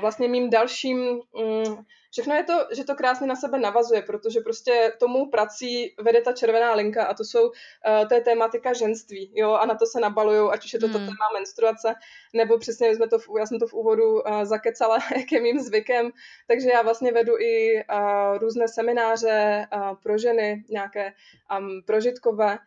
vlastně 0.00 0.28
mým 0.28 0.50
dalším 0.50 1.20
mm, 1.44 1.84
všechno 2.10 2.34
je 2.34 2.44
to, 2.44 2.66
že 2.72 2.84
to 2.84 2.94
krásně 2.94 3.26
na 3.26 3.36
sebe 3.36 3.58
navazuje, 3.58 4.02
protože 4.02 4.40
prostě 4.40 4.92
tomu 5.00 5.30
prací 5.30 5.94
vede 6.00 6.20
ta 6.20 6.32
červená 6.32 6.74
linka 6.74 7.04
a 7.04 7.14
to 7.14 7.24
jsou, 7.24 7.48
uh, 7.48 8.08
to 8.08 8.14
je 8.14 8.20
tématika 8.20 8.72
ženství, 8.72 9.32
jo, 9.34 9.52
a 9.52 9.66
na 9.66 9.74
to 9.74 9.86
se 9.86 10.00
nabalují, 10.00 10.50
ať 10.52 10.64
už 10.64 10.72
je 10.72 10.78
to 10.78 10.86
hmm. 10.86 10.92
to 10.92 10.98
téma 10.98 11.28
menstruace, 11.34 11.94
nebo 12.34 12.58
přesně 12.58 12.94
jsme 12.94 13.08
to, 13.08 13.18
v, 13.18 13.28
já 13.38 13.46
jsem 13.46 13.58
to 13.58 13.66
v 13.66 13.74
úvodu 13.74 14.12
uh, 14.12 14.44
zakecala, 14.44 14.98
jak 15.16 15.32
je 15.32 15.40
mým 15.40 15.60
zvykem, 15.60 16.10
takže 16.46 16.70
já 16.70 16.82
vlastně 16.82 17.12
vedu 17.12 17.38
i 17.38 17.84
uh, 17.84 18.38
různé 18.38 18.68
semináře 18.68 19.66
uh, 19.76 19.96
pro 20.02 20.18
ženy, 20.18 20.64
nějaké 20.68 21.12
um, 21.58 21.82
prožitkové, 21.86 22.58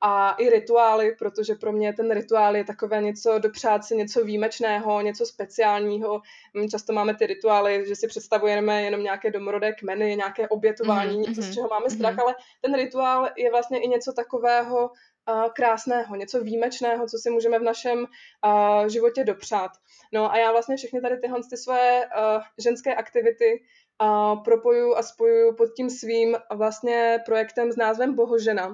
a 0.00 0.32
i 0.32 0.50
rituály, 0.50 1.16
protože 1.18 1.54
pro 1.54 1.72
mě 1.72 1.92
ten 1.92 2.10
rituál 2.10 2.56
je 2.56 2.64
takové 2.64 3.02
něco 3.02 3.38
dopřát 3.38 3.84
si 3.84 3.96
něco 3.96 4.24
výjimečného, 4.24 5.00
něco 5.00 5.26
speciálního. 5.26 6.20
My 6.54 6.68
často 6.68 6.92
máme 6.92 7.14
ty 7.14 7.26
rituály, 7.26 7.84
že 7.88 7.96
si 7.96 8.08
představujeme 8.08 8.82
jenom 8.82 9.02
nějaké 9.02 9.30
domorodé 9.30 9.72
kmeny, 9.72 10.16
nějaké 10.16 10.48
obětování, 10.48 11.22
mm-hmm, 11.22 11.28
něco, 11.28 11.42
z 11.42 11.54
čeho 11.54 11.68
máme 11.68 11.90
strach, 11.90 12.14
mm-hmm. 12.14 12.22
ale 12.22 12.34
ten 12.60 12.74
rituál 12.74 13.28
je 13.36 13.50
vlastně 13.50 13.80
i 13.80 13.88
něco 13.88 14.12
takového 14.12 14.90
uh, 14.90 15.48
krásného, 15.56 16.16
něco 16.16 16.40
výjimečného, 16.40 17.08
co 17.08 17.18
si 17.18 17.30
můžeme 17.30 17.58
v 17.58 17.62
našem 17.62 17.98
uh, 17.98 18.86
životě 18.86 19.24
dopřát. 19.24 19.70
No 20.12 20.32
a 20.32 20.38
já 20.38 20.52
vlastně 20.52 20.76
všechny 20.76 21.00
tady 21.00 21.16
tyhle 21.18 21.40
ty 21.50 21.56
své 21.56 22.06
uh, 22.06 22.42
ženské 22.58 22.94
aktivity 22.94 23.62
uh, 24.02 24.42
propoju 24.42 24.94
a 24.96 25.02
spojuju 25.02 25.54
pod 25.54 25.66
tím 25.76 25.90
svým 25.90 26.36
vlastně 26.54 27.18
projektem 27.26 27.72
s 27.72 27.76
názvem 27.76 28.14
Bohožena. 28.14 28.68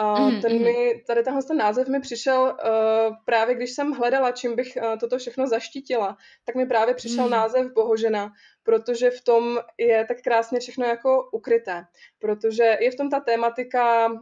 Uh, 0.00 0.40
ten 0.40 0.52
mm-hmm. 0.52 0.64
mi, 0.64 1.02
tady 1.06 1.22
tenhle 1.22 1.42
ten 1.42 1.56
název 1.56 1.88
mi 1.88 2.00
přišel 2.00 2.42
uh, 2.42 3.16
právě, 3.24 3.54
když 3.54 3.72
jsem 3.72 3.92
hledala, 3.92 4.32
čím 4.32 4.56
bych 4.56 4.72
uh, 4.76 4.98
toto 4.98 5.18
všechno 5.18 5.46
zaštítila, 5.46 6.16
tak 6.44 6.54
mi 6.54 6.66
právě 6.66 6.94
přišel 6.94 7.24
mm. 7.24 7.30
název 7.30 7.72
Bohožena, 7.74 8.32
protože 8.62 9.10
v 9.10 9.24
tom 9.24 9.58
je 9.78 10.04
tak 10.04 10.16
krásně 10.24 10.60
všechno 10.60 10.86
jako 10.86 11.28
ukryté, 11.32 11.84
protože 12.18 12.76
je 12.80 12.90
v 12.90 12.96
tom 12.96 13.10
ta 13.10 13.20
tématika 13.20 14.06
uh, 14.06 14.20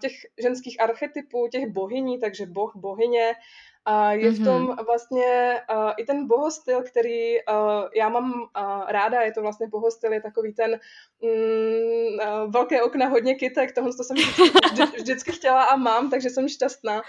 těch 0.00 0.12
ženských 0.42 0.80
archetypů, 0.80 1.48
těch 1.52 1.66
bohyní, 1.66 2.20
takže 2.20 2.46
boh, 2.46 2.72
bohyně, 2.76 3.32
a 3.84 4.12
je 4.12 4.30
v 4.30 4.44
tom 4.44 4.66
mm-hmm. 4.66 4.86
vlastně 4.86 5.60
uh, 5.74 5.90
i 5.96 6.04
ten 6.04 6.26
bohostyl, 6.26 6.82
který 6.82 7.34
uh, 7.34 7.88
já 7.96 8.08
mám 8.08 8.32
uh, 8.32 8.82
ráda, 8.88 9.20
je 9.20 9.32
to 9.32 9.42
vlastně 9.42 9.66
bohostyl, 9.66 10.12
je 10.12 10.22
takový 10.22 10.52
ten 10.52 10.70
mm, 11.22 12.42
uh, 12.44 12.52
velké 12.52 12.82
okna, 12.82 13.08
hodně 13.08 13.34
kytek, 13.34 13.74
tohle 13.74 13.92
to 13.96 14.04
jsem 14.04 14.16
vždy, 14.72 14.84
vždycky 14.84 15.32
chtěla 15.32 15.62
a 15.62 15.76
mám, 15.76 16.10
takže 16.10 16.30
jsem 16.30 16.48
šťastná. 16.48 17.02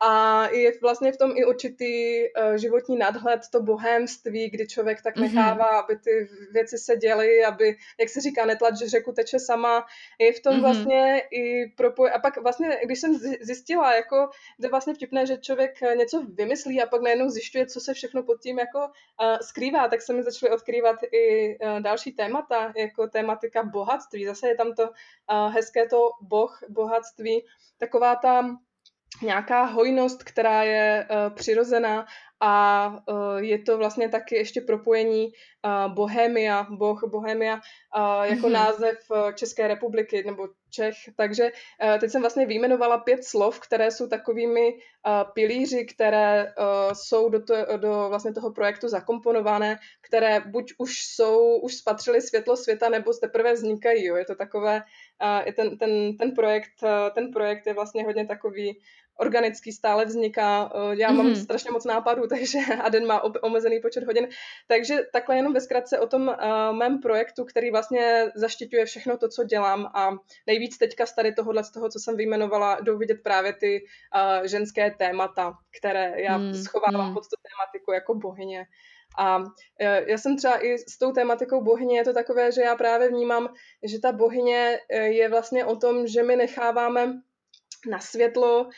A 0.00 0.46
je 0.48 0.72
vlastně 0.82 1.12
v 1.12 1.16
tom 1.16 1.32
i 1.36 1.44
určitý 1.44 2.22
uh, 2.22 2.54
životní 2.54 2.98
nadhled, 2.98 3.40
to 3.52 3.62
bohémství, 3.62 4.50
kdy 4.50 4.66
člověk 4.66 5.02
tak 5.02 5.16
mhm. 5.16 5.24
nechává, 5.24 5.72
mm-hmm. 5.72 5.84
aby 5.84 5.96
ty 5.96 6.28
věci 6.52 6.78
se 6.78 6.96
děly, 6.96 7.44
aby, 7.44 7.76
jak 8.00 8.08
se 8.08 8.20
říká, 8.20 8.46
netlač, 8.46 8.78
že 8.78 8.88
řeku 8.88 9.12
teče 9.12 9.38
sama. 9.38 9.86
Je 10.18 10.32
v 10.32 10.40
tom 10.40 10.54
mm-hmm. 10.54 10.60
vlastně 10.60 11.22
i 11.30 11.72
propoj... 11.76 12.10
A 12.14 12.18
pak 12.18 12.42
vlastně, 12.42 12.78
když 12.84 13.00
jsem 13.00 13.14
zjistila, 13.40 13.94
jako, 13.94 14.30
je 14.58 14.68
vlastně 14.68 14.94
vtipné, 14.94 15.26
že 15.26 15.36
člověk 15.36 15.80
něco 15.96 16.26
vymyslí 16.34 16.82
a 16.82 16.86
pak 16.86 17.02
najednou 17.02 17.28
zjišťuje, 17.28 17.66
co 17.66 17.80
se 17.80 17.94
všechno 17.94 18.22
pod 18.22 18.40
tím 18.40 18.58
jako 18.58 18.78
uh, 18.78 19.38
skrývá, 19.40 19.88
tak 19.88 20.02
se 20.02 20.12
mi 20.12 20.22
začaly 20.22 20.52
odkrývat 20.52 20.96
i 21.12 21.58
uh, 21.58 21.80
další 21.80 22.12
témata, 22.12 22.72
jako 22.76 23.06
tématika 23.06 23.62
bohatství. 23.62 24.26
Zase 24.26 24.48
je 24.48 24.56
tam 24.56 24.74
to 24.74 24.82
uh, 24.82 25.54
hezké 25.54 25.88
to 25.88 26.10
boh, 26.20 26.60
bohatství, 26.68 27.44
taková 27.78 28.16
ta 28.16 28.56
nějaká 29.22 29.64
hojnost, 29.64 30.22
která 30.22 30.62
je 30.62 31.06
uh, 31.10 31.34
přirozená 31.34 32.06
a 32.40 32.88
uh, 33.08 33.36
je 33.36 33.58
to 33.58 33.78
vlastně 33.78 34.08
taky 34.08 34.36
ještě 34.36 34.60
propojení 34.60 35.26
uh, 35.26 35.94
Bohemia, 35.94 36.66
boh 36.70 37.04
Bohemia 37.10 37.54
uh, 37.54 38.22
jako 38.22 38.46
mm-hmm. 38.46 38.52
název 38.52 38.98
České 39.34 39.68
republiky 39.68 40.22
nebo 40.26 40.48
Čech. 40.70 40.94
Takže 41.16 41.44
uh, 41.44 41.98
teď 41.98 42.10
jsem 42.10 42.20
vlastně 42.20 42.46
vyjmenovala 42.46 42.98
pět 42.98 43.24
slov, 43.24 43.60
které 43.60 43.90
jsou 43.90 44.06
takovými 44.06 44.72
uh, 44.72 45.32
pilíři, 45.34 45.84
které 45.84 46.44
uh, 46.44 46.92
jsou 46.92 47.28
do, 47.28 47.42
to, 47.42 47.54
do 47.76 48.06
vlastně 48.08 48.32
toho 48.32 48.52
projektu 48.52 48.88
zakomponované, 48.88 49.78
které 50.00 50.40
buď 50.40 50.72
už 50.78 50.92
jsou, 51.06 51.56
už 51.56 51.74
spatřili 51.74 52.20
světlo 52.20 52.56
světa, 52.56 52.88
nebo 52.88 53.12
teprve 53.12 53.52
vznikají. 53.52 54.04
Jo. 54.04 54.16
Je 54.16 54.24
to 54.24 54.34
takové, 54.34 54.82
uh, 55.22 55.46
je 55.46 55.52
ten, 55.52 55.78
ten, 55.78 56.16
ten, 56.16 56.32
projekt, 56.32 56.82
uh, 56.82 57.14
ten 57.14 57.30
projekt 57.30 57.66
je 57.66 57.74
vlastně 57.74 58.04
hodně 58.04 58.26
takový 58.26 58.80
organický 59.16 59.72
stále 59.72 60.04
vzniká. 60.04 60.72
Eh, 60.74 60.96
já 60.96 61.12
mám 61.12 61.26
mm-hmm. 61.26 61.42
strašně 61.42 61.70
moc 61.70 61.84
nápadů, 61.84 62.26
takže 62.28 62.58
a 62.82 62.88
den 62.88 63.06
má 63.06 63.22
omezený 63.42 63.80
počet 63.80 64.04
hodin. 64.04 64.28
Takže 64.66 64.98
takhle 65.12 65.36
jenom 65.36 65.52
ve 65.52 65.60
zkratce 65.60 65.98
o 65.98 66.06
tom 66.06 66.28
uh, 66.28 66.76
mém 66.76 67.00
projektu, 67.00 67.44
který 67.44 67.70
vlastně 67.70 68.32
zaštiťuje 68.34 68.84
všechno 68.84 69.16
to, 69.18 69.28
co 69.28 69.44
dělám 69.44 69.90
a 69.94 70.10
nejvíc 70.46 70.78
teďka 70.78 71.06
z 71.06 71.14
tady 71.14 71.32
tohohle, 71.32 71.64
z 71.64 71.70
toho, 71.70 71.88
co 71.88 71.98
jsem 71.98 72.16
vyjmenovala, 72.16 72.80
jdou 72.80 72.98
vidět 72.98 73.22
právě 73.22 73.52
ty 73.52 73.84
uh, 73.84 74.46
ženské 74.46 74.90
témata, 74.90 75.54
které 75.78 76.12
já 76.16 76.38
mm, 76.38 76.54
schovávám 76.54 77.08
mm. 77.08 77.14
pod 77.14 77.24
tu 77.24 77.36
tématiku 77.42 77.92
jako 77.92 78.14
bohyně. 78.14 78.66
A 79.18 79.44
já 80.06 80.18
jsem 80.18 80.36
třeba 80.36 80.64
i 80.64 80.78
s 80.78 80.98
tou 80.98 81.12
tématikou 81.12 81.62
bohyně, 81.62 81.98
je 81.98 82.04
to 82.04 82.12
takové, 82.12 82.52
že 82.52 82.62
já 82.62 82.76
právě 82.76 83.08
vnímám, 83.08 83.48
že 83.82 84.00
ta 84.00 84.12
bohyně 84.12 84.78
je 84.90 85.28
vlastně 85.28 85.64
o 85.64 85.76
tom, 85.76 86.06
že 86.06 86.22
my 86.22 86.36
necháváme 86.36 87.12
na 87.86 88.00
světlo 88.00 88.68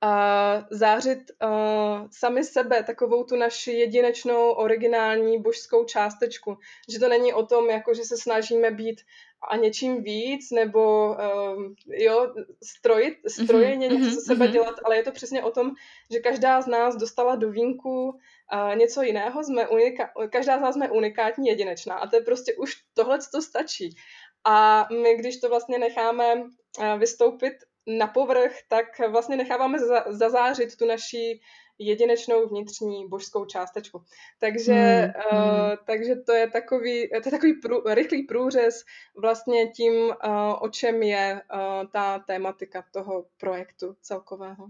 a 0.00 0.64
zářit 0.70 1.18
uh, 1.42 2.08
sami 2.10 2.44
sebe, 2.44 2.82
takovou 2.82 3.24
tu 3.24 3.36
naši 3.36 3.72
jedinečnou, 3.72 4.50
originální 4.50 5.42
božskou 5.42 5.84
částečku. 5.84 6.58
Že 6.92 6.98
to 6.98 7.08
není 7.08 7.32
o 7.32 7.46
tom, 7.46 7.70
jako 7.70 7.94
že 7.94 8.04
se 8.04 8.16
snažíme 8.16 8.70
být 8.70 9.00
a 9.50 9.56
něčím 9.56 10.02
víc, 10.02 10.50
nebo 10.50 11.08
um, 11.08 11.74
jo, 11.88 12.34
strojit, 12.64 13.14
strojeně 13.28 13.88
mm-hmm, 13.88 13.98
něco 13.98 14.10
ze 14.10 14.20
sebe 14.20 14.46
mm-hmm. 14.46 14.52
dělat, 14.52 14.74
ale 14.84 14.96
je 14.96 15.02
to 15.02 15.12
přesně 15.12 15.42
o 15.42 15.50
tom, 15.50 15.70
že 16.10 16.18
každá 16.18 16.60
z 16.60 16.66
nás 16.66 16.96
dostala 16.96 17.36
do 17.36 17.50
vínku 17.50 18.08
uh, 18.08 18.76
něco 18.76 19.02
jiného, 19.02 19.44
jsme 19.44 19.66
unika- 19.66 20.28
každá 20.30 20.58
z 20.58 20.60
nás 20.60 20.74
jsme 20.74 20.90
unikátní, 20.90 21.48
jedinečná 21.48 21.94
a 21.94 22.06
to 22.06 22.16
je 22.16 22.22
prostě 22.22 22.54
už 22.54 22.74
tohle, 22.94 23.18
co 23.18 23.30
to 23.30 23.42
stačí. 23.42 23.96
A 24.44 24.86
my, 25.02 25.14
když 25.14 25.40
to 25.40 25.48
vlastně 25.48 25.78
necháme 25.78 26.34
uh, 26.34 26.98
vystoupit 26.98 27.52
na 27.86 28.06
povrch, 28.06 28.52
tak 28.68 28.86
vlastně 29.10 29.36
necháváme 29.36 29.78
za, 29.78 30.04
zazářit 30.08 30.76
tu 30.76 30.86
naší 30.86 31.40
jedinečnou 31.78 32.48
vnitřní 32.48 33.08
božskou 33.08 33.44
částečku. 33.44 34.04
Takže, 34.38 34.72
hmm, 34.72 35.40
uh, 35.40 35.76
takže 35.86 36.16
to 36.16 36.32
je 36.32 36.50
takový, 36.50 37.08
to 37.08 37.28
je 37.28 37.30
takový 37.30 37.52
prů, 37.52 37.82
rychlý 37.86 38.22
průřez 38.22 38.84
vlastně 39.16 39.68
tím, 39.68 39.94
uh, 39.94 40.12
o 40.60 40.68
čem 40.68 41.02
je 41.02 41.42
uh, 41.54 41.90
ta 41.92 42.18
tématika 42.18 42.84
toho 42.92 43.26
projektu 43.36 43.96
celkového. 44.00 44.66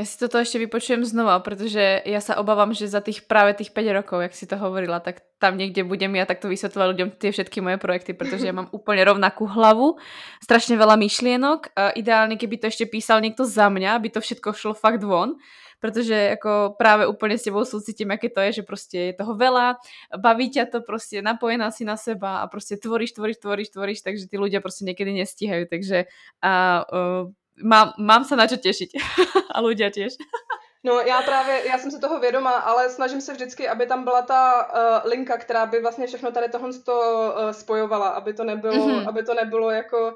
Ja 0.00 0.08
si 0.08 0.16
toto 0.16 0.40
ešte 0.40 0.56
vypočujem 0.56 1.04
znova, 1.04 1.36
pretože 1.44 2.00
ja 2.08 2.24
sa 2.24 2.40
obávam, 2.40 2.72
že 2.72 2.88
za 2.88 3.04
tých 3.04 3.28
práve 3.28 3.52
tých 3.52 3.68
5 3.68 4.00
rokov, 4.00 4.24
jak 4.24 4.32
si 4.32 4.48
to 4.48 4.56
hovorila, 4.56 4.96
tak 4.96 5.20
tam 5.36 5.60
niekde 5.60 5.84
budem 5.84 6.16
ja 6.16 6.24
takto 6.24 6.48
vysvetľovať 6.48 6.88
ľuďom 6.88 7.08
tie 7.20 7.28
všetky 7.28 7.60
moje 7.60 7.76
projekty, 7.76 8.16
pretože 8.16 8.48
ja 8.48 8.56
mám 8.56 8.72
úplne 8.78 9.04
rovnakú 9.04 9.44
hlavu, 9.44 10.00
strašne 10.40 10.80
veľa 10.80 10.96
myšlienok. 10.96 11.76
A 11.76 11.92
ideálne, 11.92 12.40
keby 12.40 12.56
to 12.56 12.72
ešte 12.72 12.88
písal 12.88 13.20
niekto 13.20 13.44
za 13.44 13.68
mňa, 13.68 14.00
aby 14.00 14.08
to 14.08 14.24
všetko 14.24 14.56
šlo 14.56 14.72
fakt 14.72 15.04
von, 15.04 15.36
protože 15.80 16.14
jako 16.14 16.74
právě 16.78 17.06
úplně 17.06 17.38
s 17.38 17.42
tebou 17.42 17.64
súcitím, 17.64 18.10
jaké 18.10 18.28
to 18.28 18.40
je, 18.40 18.52
že 18.52 18.62
prostě 18.62 18.98
je 18.98 19.12
toho 19.12 19.34
veľa, 19.34 19.76
baví 20.16 20.50
ťa 20.50 20.64
to 20.64 20.80
prostě, 20.80 21.22
napojená 21.22 21.70
si 21.70 21.84
na 21.84 21.96
seba 21.96 22.38
a 22.38 22.46
prostě 22.46 22.76
tvoríš, 22.76 23.12
tvoríš, 23.12 23.36
tvoríš, 23.36 23.68
tvoríš, 23.68 24.00
takže 24.00 24.28
ty 24.28 24.38
ľudia 24.38 24.60
prostě 24.60 24.84
někdy 24.84 25.12
nestíhajú, 25.12 25.64
takže 25.70 26.04
a, 26.42 26.84
uh, 26.92 27.32
mám, 27.62 27.92
mám 27.98 28.24
se 28.24 28.36
na 28.36 28.46
čo 28.46 28.56
těšit. 28.56 28.90
a 29.54 29.60
ľudia 29.60 29.90
tiež. 29.90 30.16
No 30.84 31.00
já 31.00 31.22
právě, 31.22 31.68
já 31.68 31.78
jsem 31.78 31.90
se 31.90 31.98
toho 31.98 32.20
vědoma, 32.20 32.50
ale 32.50 32.90
snažím 32.90 33.20
se 33.20 33.32
vždycky, 33.32 33.68
aby 33.68 33.86
tam 33.86 34.04
byla 34.04 34.22
ta 34.22 34.42
uh, 34.64 35.10
linka, 35.10 35.36
která 35.36 35.66
by 35.66 35.80
vlastně 35.80 36.06
všechno 36.06 36.32
tady 36.32 36.48
tohle 36.48 36.72
to, 36.72 37.00
uh, 37.36 37.50
spojovala, 37.50 38.08
aby 38.08 38.34
to 38.34 38.44
nebylo, 38.44 38.88
mm-hmm. 38.88 39.08
aby 39.08 39.22
to 39.22 39.34
nebylo 39.34 39.70
jako 39.70 40.08
uh, 40.08 40.14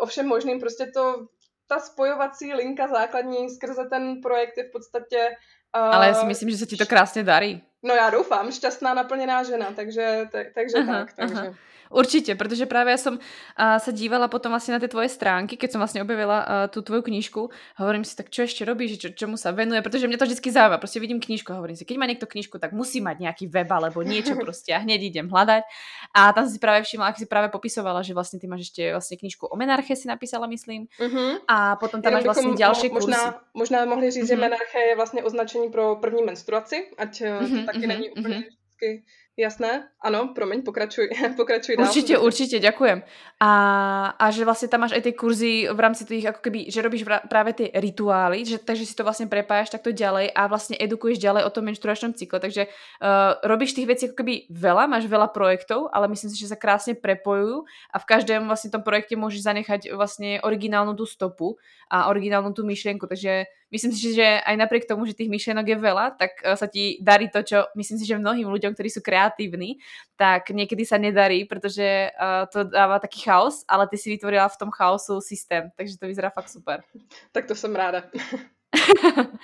ovšem 0.00 0.26
možným, 0.26 0.60
prostě 0.60 0.86
to, 0.94 1.26
ta 1.68 1.78
spojovací 1.78 2.54
linka 2.54 2.88
základní 2.88 3.50
skrze 3.50 3.84
ten 3.90 4.20
projekt 4.20 4.56
je 4.56 4.64
v 4.64 4.72
podstatě 4.72 5.28
Uh, 5.76 5.94
Ale 5.94 6.06
já 6.06 6.14
si 6.14 6.26
myslím, 6.26 6.50
že 6.50 6.56
se 6.56 6.66
ti 6.66 6.76
to 6.76 6.86
krásně 6.86 7.22
darí. 7.22 7.62
No 7.82 7.94
já 7.94 8.10
doufám, 8.10 8.52
šťastná 8.52 8.94
naplněná 8.94 9.42
žena, 9.42 9.72
takže, 9.76 10.28
tak, 10.32 10.46
takže 10.54 10.78
aha, 10.78 10.98
tak. 10.98 11.12
Takže. 11.16 11.34
Aha. 11.34 11.54
Určitě, 11.90 12.34
protože 12.34 12.66
právě 12.66 12.90
já 12.90 12.96
jsem 12.96 13.14
uh, 13.14 13.18
se 13.78 13.92
dívala 13.92 14.28
potom 14.28 14.52
vlastně 14.52 14.72
na 14.72 14.80
ty 14.80 14.88
tvoje 14.88 15.08
stránky, 15.08 15.56
keď 15.56 15.72
jsem 15.72 15.78
vlastně 15.78 16.02
objevila 16.02 16.46
uh, 16.46 16.52
tu 16.70 16.82
tvoju 16.82 17.02
knížku, 17.02 17.50
hovorím 17.76 18.04
si, 18.04 18.16
tak 18.16 18.30
čo 18.30 18.42
ještě 18.42 18.64
robíš, 18.64 18.98
čo, 18.98 19.08
čemu 19.08 19.36
se 19.36 19.52
venuje, 19.52 19.82
protože 19.82 20.08
mě 20.08 20.18
to 20.18 20.24
vždycky 20.24 20.52
zajímá, 20.52 20.78
prostě 20.78 21.00
vidím 21.00 21.20
knížku, 21.20 21.52
hovorím 21.52 21.76
si, 21.76 21.84
keď 21.84 21.96
má 21.96 22.06
někdo 22.06 22.26
knížku, 22.26 22.58
tak 22.58 22.72
musí 22.72 23.00
mít 23.00 23.20
nějaký 23.20 23.46
web 23.46 23.70
alebo 23.70 24.02
něco 24.02 24.34
prostě 24.44 24.74
a 24.74 24.78
hned 24.78 24.94
idem 24.94 25.28
hledat. 25.28 25.64
A 26.14 26.32
tam 26.32 26.48
si 26.48 26.58
právě 26.58 26.82
všimla, 26.82 27.06
jak 27.06 27.18
si 27.18 27.26
právě 27.26 27.48
popisovala, 27.48 28.02
že 28.02 28.14
vlastně 28.14 28.40
ty 28.40 28.46
máš 28.46 28.58
ještě 28.58 28.90
vlastně 28.92 29.16
knížku 29.16 29.46
o 29.46 29.56
menarche 29.56 29.96
si 29.96 30.08
napísala, 30.08 30.46
myslím. 30.46 30.86
Uh-huh. 31.00 31.38
A 31.48 31.76
potom 31.76 32.02
tam 32.02 32.12
máš 32.12 32.24
vlastně 32.24 32.56
další 32.58 32.90
kurzy. 32.90 33.10
Možná, 33.10 33.40
možná 33.54 33.84
mohli 33.84 34.10
říct, 34.10 34.24
uh-huh. 34.24 34.28
že 34.28 34.34
mhm. 34.34 34.40
menarche 34.40 34.78
je 34.78 34.96
vlastně 34.96 35.22
označení 35.22 35.70
pro 35.70 35.96
první 35.96 36.22
menstruaci, 36.22 36.86
ať 36.98 37.20
uh-huh, 37.20 37.60
to 37.60 37.66
taky 37.66 37.78
uh-huh, 37.78 37.86
není 37.88 38.10
úplně 38.10 38.36
uh-huh 38.36 38.58
vždycky 38.78 39.04
Jasné, 39.38 39.86
ano, 40.02 40.34
promiň, 40.34 40.66
pokračuj, 40.66 41.14
pokračuj 41.36 41.76
dál. 41.76 41.86
Určitě, 41.86 42.18
určitě, 42.18 42.58
ďakujem. 42.58 43.02
A, 43.40 43.50
a 44.18 44.30
že 44.30 44.44
vlastně 44.44 44.68
tam 44.68 44.80
máš 44.80 44.92
aj 44.92 45.02
ty 45.02 45.12
kurzy 45.12 45.68
v 45.72 45.80
rámci 45.80 46.04
těch, 46.04 46.24
jako 46.24 46.38
keby, 46.42 46.66
že 46.70 46.82
robíš 46.82 47.04
právě 47.28 47.52
ty 47.52 47.70
rituály, 47.74 48.44
že, 48.44 48.58
takže 48.58 48.86
si 48.86 48.94
to 48.94 49.02
vlastně 49.02 49.26
prepájaš 49.26 49.70
takto 49.70 49.90
ďalej 49.90 50.32
a 50.34 50.46
vlastně 50.46 50.76
edukuješ 50.80 51.18
ďalej 51.18 51.44
o 51.44 51.50
tom 51.50 51.64
menštruačnom 51.64 52.14
cykle, 52.14 52.40
takže 52.40 52.66
uh, 52.66 53.38
robíš 53.44 53.72
tých 53.72 53.86
věcí 53.86 54.06
jako 54.06 54.14
keby 54.14 54.50
veľa, 54.50 54.86
máš 54.90 55.06
veľa 55.06 55.30
projektov, 55.30 55.86
ale 55.92 56.08
myslím 56.08 56.30
si, 56.30 56.38
že 56.38 56.48
se 56.48 56.56
krásně 56.56 56.94
prepojujú 56.94 57.64
a 57.94 57.98
v 57.98 58.04
každém 58.04 58.46
vlastně 58.46 58.70
tom 58.70 58.82
projekte 58.82 59.16
můžeš 59.16 59.42
zanechať 59.42 59.92
vlastně 59.92 60.40
originálnu 60.42 60.94
tu 60.94 61.06
stopu 61.06 61.56
a 61.90 62.06
originálnu 62.06 62.52
tu 62.52 62.66
myšlenku, 62.66 63.06
takže 63.06 63.44
myslím 63.70 63.92
si, 63.92 64.14
že 64.14 64.40
aj 64.40 64.56
napriek 64.56 64.88
tomu, 64.88 65.06
že 65.06 65.16
tých 65.16 65.32
myšlenok 65.32 65.66
je 65.68 65.78
veľa, 65.78 66.06
tak 66.18 66.30
uh, 66.44 66.56
sa 66.56 66.66
ti 66.66 66.98
darí 67.00 67.28
to, 67.32 67.42
čo 67.42 67.68
myslím 67.76 67.98
si, 67.98 68.04
že 68.04 68.20
mnohým 68.20 68.48
ľuďom, 68.48 68.74
ktorí 68.74 68.88
sú 68.90 69.00
kreatívni, 69.00 69.80
tak 70.16 70.50
niekedy 70.50 70.84
sa 70.84 70.98
nedarí, 70.98 71.44
protože 71.44 72.10
uh, 72.12 72.44
to 72.52 72.64
dáva 72.64 72.98
taký 72.98 73.22
chaos, 73.22 73.64
ale 73.68 73.88
ty 73.88 73.96
si 73.96 74.10
vytvorila 74.10 74.48
v 74.48 74.58
tom 74.58 74.70
chaosu 74.70 75.20
systém, 75.20 75.70
takže 75.76 75.98
to 75.98 76.06
vyzerá 76.06 76.30
fakt 76.30 76.50
super. 76.50 76.82
Tak 77.32 77.46
to 77.46 77.54
jsem 77.54 77.76
ráda. 77.76 78.02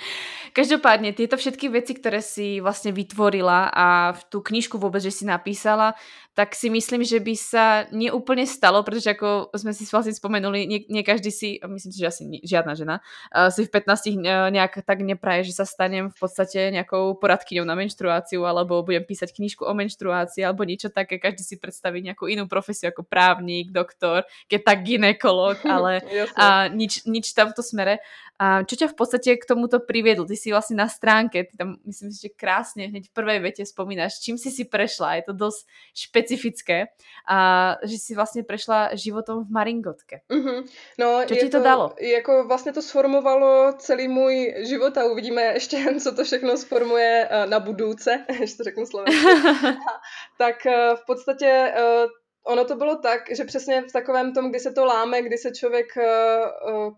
Každopádně, 0.52 1.12
tyto 1.12 1.36
všetky 1.36 1.68
věci, 1.68 1.94
které 1.94 2.22
si 2.22 2.60
vlastně 2.60 2.92
vytvorila 2.92 3.64
a 3.74 4.12
v 4.12 4.24
tu 4.24 4.40
knížku 4.40 4.78
vůbec, 4.78 5.02
že 5.02 5.10
si 5.10 5.24
napísala, 5.24 5.94
tak 6.34 6.54
si 6.54 6.66
myslím, 6.66 7.06
že 7.06 7.22
by 7.22 7.34
sa 7.38 7.86
neúplne 7.94 8.42
stalo, 8.46 8.82
protože 8.82 9.10
jako 9.10 9.54
jsme 9.54 9.74
si 9.74 9.86
vlastně 9.86 10.14
spomenuli, 10.14 10.66
nie, 10.66 10.80
nie 10.90 11.02
každý 11.06 11.30
si, 11.30 11.58
myslím 11.66 11.92
si, 11.92 11.98
že 11.98 12.06
asi 12.06 12.22
žiadna 12.42 12.74
žena, 12.74 13.00
uh, 13.30 13.50
si 13.54 13.66
v 13.66 13.70
15 13.70 14.06
uh, 14.06 14.50
nejak 14.50 14.82
tak 14.82 14.98
nepraje, 15.06 15.44
že 15.44 15.62
sa 15.62 15.64
stanem 15.64 16.10
v 16.10 16.18
podstate 16.18 16.74
nejakou 16.74 17.14
poradkyňou 17.22 17.62
na 17.62 17.78
menštruáciu, 17.78 18.42
alebo 18.42 18.82
budem 18.82 19.06
písať 19.06 19.30
knížku 19.30 19.62
o 19.62 19.74
menštruácii, 19.74 20.42
alebo 20.42 20.66
niečo 20.66 20.90
také. 20.90 21.22
Každý 21.22 21.46
si 21.46 21.56
predstaví 21.58 22.02
nejakú 22.02 22.26
inú 22.26 22.50
profesiu 22.50 22.90
ako 22.90 23.06
právnik, 23.06 23.70
doktor, 23.70 24.26
keď 24.50 24.60
tak 24.66 24.78
ginekolog, 24.82 25.62
ale 25.70 26.02
a 26.34 26.66
nič, 26.66 27.06
nič 27.06 27.30
tam 27.30 27.54
v 27.54 27.56
to 27.58 27.62
smere. 27.62 28.02
A 28.34 28.66
čo 28.66 28.74
ťa 28.74 28.90
v 28.90 28.98
podstate 29.14 29.38
k 29.38 29.46
tomuto 29.46 29.78
priviedlo? 29.78 30.26
Ty 30.26 30.34
si 30.34 30.50
vlastne 30.50 30.82
na 30.82 30.90
stránke, 30.90 31.46
ty 31.46 31.54
tam 31.54 31.78
myslím 31.86 32.10
si, 32.10 32.26
že 32.26 32.34
krásne 32.34 32.90
hneď 32.90 33.06
v 33.06 33.14
prvej 33.14 33.38
vete 33.38 33.62
spomínaš, 33.62 34.18
čím 34.18 34.34
si 34.34 34.50
si 34.50 34.66
prešla. 34.66 35.22
Je 35.22 35.30
to 35.30 35.34
dosť 35.38 35.62
špeciálne 35.94 36.24
specifické 36.24 36.86
a 37.28 37.38
že 37.84 37.98
si 37.98 38.14
vlastně 38.14 38.42
prešla 38.42 38.90
životom 38.94 39.44
v 39.44 39.50
Maringotke. 39.50 40.20
Mm-hmm. 40.30 40.64
No, 40.98 41.20
Co 41.28 41.34
ti 41.34 41.48
to, 41.48 41.58
to 41.58 41.64
dalo? 41.64 41.94
Jako 42.00 42.44
vlastně 42.44 42.72
to 42.72 42.82
sformovalo 42.82 43.72
celý 43.78 44.08
můj 44.08 44.54
život 44.58 44.98
a 44.98 45.04
uvidíme 45.04 45.42
ještě, 45.42 45.84
co 46.02 46.14
to 46.14 46.24
všechno 46.24 46.56
sformuje 46.56 47.28
eh, 47.30 47.46
na 47.46 47.60
budouce, 47.60 48.24
ještě 48.40 48.56
to 48.56 48.64
řeknu 48.64 48.86
slovensky. 48.86 49.26
tak 50.38 50.66
eh, 50.66 50.96
v 50.96 51.06
podstatě 51.06 51.72
eh, 51.76 52.06
ono 52.46 52.64
to 52.64 52.76
bylo 52.76 52.96
tak, 52.96 53.20
že 53.36 53.44
přesně 53.44 53.82
v 53.82 53.92
takovém 53.92 54.34
tom, 54.34 54.50
kdy 54.50 54.60
se 54.60 54.72
to 54.72 54.84
láme, 54.84 55.22
kdy 55.22 55.38
se 55.38 55.50
člověk, 55.50 55.86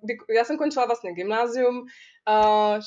kdy, 0.03 0.17
já 0.35 0.45
jsem 0.45 0.59
končila 0.59 0.87
vlastně 0.87 1.13
gymnázium, 1.13 1.87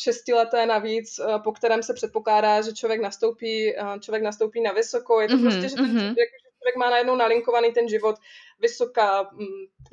šestileté 0.04 0.66
navíc, 0.66 1.20
po 1.44 1.52
kterém 1.52 1.84
se 1.84 1.94
předpokládá, 1.94 2.62
že 2.62 2.74
člověk 2.74 3.02
nastoupí, 3.02 3.74
člověk 4.00 4.24
nastoupí 4.24 4.62
na 4.62 4.72
vysoko. 4.72 5.22
Je 5.22 5.28
to 5.28 5.34
mm-hmm, 5.34 5.42
prostě, 5.42 5.70
že 5.70 5.76
ten 5.76 5.86
mm-hmm. 5.86 6.00
člověk, 6.00 6.30
člověk 6.60 6.76
má 6.76 6.90
najednou 6.90 7.16
nalinkovaný 7.16 7.72
ten 7.74 7.90
život 7.90 8.16
vysoká, 8.60 9.30
mm, 9.32 9.48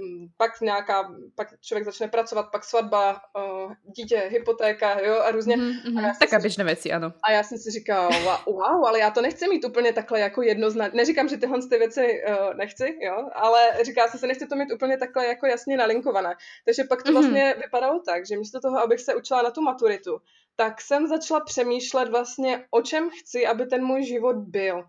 mm, 0.07 0.29
pak 0.37 0.61
nějaká, 0.61 1.13
pak 1.35 1.61
člověk 1.61 1.85
začne 1.85 2.09
pracovat, 2.09 2.51
pak 2.53 2.65
svatba, 2.65 3.21
uh, 3.37 3.73
dítě, 3.97 4.29
hypotéka, 4.29 5.01
jo, 5.01 5.21
a 5.21 5.31
různě. 5.31 5.57
Mm-hmm, 5.57 6.11
a 6.11 6.19
Taká 6.21 6.39
běžné 6.39 6.65
věci, 6.65 6.93
ano. 6.93 7.13
A 7.29 7.33
já 7.33 7.43
jsem 7.43 7.59
si 7.59 7.71
říkala, 7.71 8.09
wow, 8.47 8.87
ale 8.87 8.99
já 8.99 9.11
to 9.11 9.23
nechci 9.23 9.49
mít 9.49 9.65
úplně 9.65 9.93
takhle 9.93 10.21
jako 10.21 10.43
jednoznačně. 10.43 10.97
Neříkám, 10.97 11.29
že 11.29 11.37
tyhle 11.37 11.59
ty 11.71 11.79
věci 11.79 12.23
uh, 12.29 12.55
nechci, 12.55 12.99
jo, 13.01 13.29
ale 13.35 13.85
říká 13.85 14.09
jsem 14.09 14.21
si, 14.21 14.27
nechci 14.27 14.47
to 14.47 14.57
mít 14.57 14.73
úplně 14.73 14.99
takhle 14.99 15.27
jako 15.27 15.47
jasně 15.47 15.77
nalinkované. 15.77 16.35
Takže 16.65 16.85
pak 16.85 17.03
to 17.03 17.09
mm-hmm. 17.09 17.13
vlastně 17.13 17.55
vypadalo 17.63 18.01
tak, 18.07 18.27
že 18.27 18.37
místo 18.37 18.61
toho, 18.61 18.79
abych 18.79 19.01
se 19.01 19.15
učila 19.15 19.43
na 19.43 19.51
tu 19.51 19.63
maturitu, 19.63 20.19
tak 20.57 20.81
jsem 20.81 21.07
začala 21.07 21.41
přemýšlet 21.41 22.09
vlastně, 22.09 22.65
o 22.71 22.83
čem 22.83 23.11
chci, 23.11 23.47
aby 23.47 23.67
ten 23.67 23.85
můj 23.85 24.05
život 24.05 24.37
byl. 24.37 24.85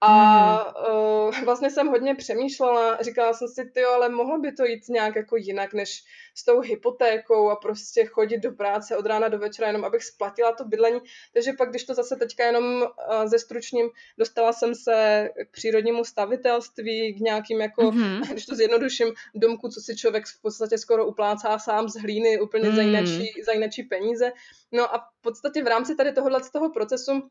A 0.00 0.76
uh, 0.92 1.44
vlastně 1.44 1.70
jsem 1.70 1.86
hodně 1.86 2.14
přemýšlela, 2.14 2.98
říkala 3.02 3.32
jsem 3.32 3.48
si, 3.48 3.70
ty, 3.70 3.84
ale 3.84 4.08
mohlo 4.08 4.38
by 4.38 4.52
to 4.52 4.64
jít 4.64 4.88
nějak 4.88 5.16
jako 5.16 5.36
jinak, 5.36 5.74
než 5.74 6.04
s 6.34 6.44
tou 6.44 6.60
hypotékou 6.60 7.50
a 7.50 7.56
prostě 7.56 8.06
chodit 8.06 8.38
do 8.38 8.52
práce 8.52 8.96
od 8.96 9.06
rána 9.06 9.28
do 9.28 9.38
večera, 9.38 9.66
jenom 9.66 9.84
abych 9.84 10.04
splatila 10.04 10.52
to 10.52 10.64
bydlení. 10.64 11.00
Takže 11.32 11.52
pak, 11.52 11.70
když 11.70 11.84
to 11.84 11.94
zase 11.94 12.16
teďka 12.16 12.44
jenom 12.44 12.64
uh, 12.82 13.26
ze 13.26 13.38
stručním, 13.38 13.90
dostala 14.18 14.52
jsem 14.52 14.74
se 14.74 15.28
k 15.44 15.50
přírodnímu 15.50 16.04
stavitelství, 16.04 17.14
k 17.14 17.20
nějakým 17.20 17.60
jako, 17.60 17.82
mm-hmm. 17.82 18.22
když 18.32 18.46
to 18.46 18.54
zjednoduším, 18.54 19.08
domku, 19.34 19.68
co 19.68 19.80
si 19.80 19.96
člověk 19.96 20.26
v 20.26 20.42
podstatě 20.42 20.78
skoro 20.78 21.06
uplácá 21.06 21.58
sám 21.58 21.88
z 21.88 21.96
hlíny, 21.96 22.40
úplně 22.40 22.68
mm. 22.68 22.76
za, 22.76 22.82
jináčí, 22.82 23.32
za 23.46 23.52
jináčí 23.52 23.82
peníze. 23.82 24.32
No 24.72 24.94
a 24.94 24.98
v 24.98 25.22
podstatě 25.22 25.62
v 25.62 25.66
rámci 25.66 25.94
tady 25.96 26.12
tohohle 26.12 26.44
z 26.44 26.50
toho 26.50 26.70
procesu 26.70 27.30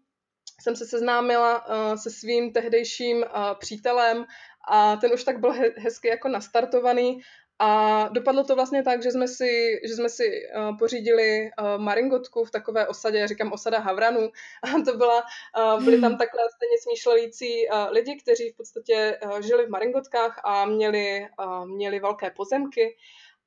jsem 0.62 0.76
se 0.76 0.86
seznámila 0.86 1.68
uh, 1.68 1.96
se 1.96 2.10
svým 2.10 2.54
tehdejším 2.54 3.18
uh, 3.18 3.26
přítelem 3.60 4.26
a 4.68 4.96
ten 4.96 5.14
už 5.14 5.24
tak 5.24 5.40
byl 5.40 5.52
he- 5.52 5.74
hezky 5.78 6.08
jako 6.08 6.28
nastartovaný 6.28 7.22
a 7.60 8.08
dopadlo 8.08 8.44
to 8.44 8.56
vlastně 8.56 8.84
tak, 8.84 9.04
že 9.04 9.12
jsme 9.12 9.28
si, 9.28 9.82
že 9.88 9.96
jsme 9.96 10.10
si 10.10 10.24
uh, 10.56 10.78
pořídili 10.78 11.52
uh, 11.60 11.82
maringotku 11.82 12.46
v 12.46 12.52
takové 12.52 12.88
osadě, 12.88 13.18
já 13.18 13.28
říkám 13.28 13.52
osada 13.52 13.80
Havranu, 13.80 14.32
a 14.64 14.82
to 14.86 14.98
byla, 14.98 15.24
uh, 15.58 15.84
byli 15.84 16.02
tam 16.02 16.12
hmm. 16.12 16.18
takhle 16.18 16.42
stejně 16.56 16.78
smýšlející 16.82 17.68
uh, 17.68 17.92
lidi, 17.92 18.16
kteří 18.16 18.50
v 18.50 18.56
podstatě 18.56 19.20
uh, 19.26 19.42
žili 19.42 19.66
v 19.66 19.70
maringotkách 19.70 20.42
a 20.44 20.66
měli, 20.66 21.28
uh, 21.40 21.66
měli 21.66 22.00
velké 22.00 22.32
pozemky 22.32 22.96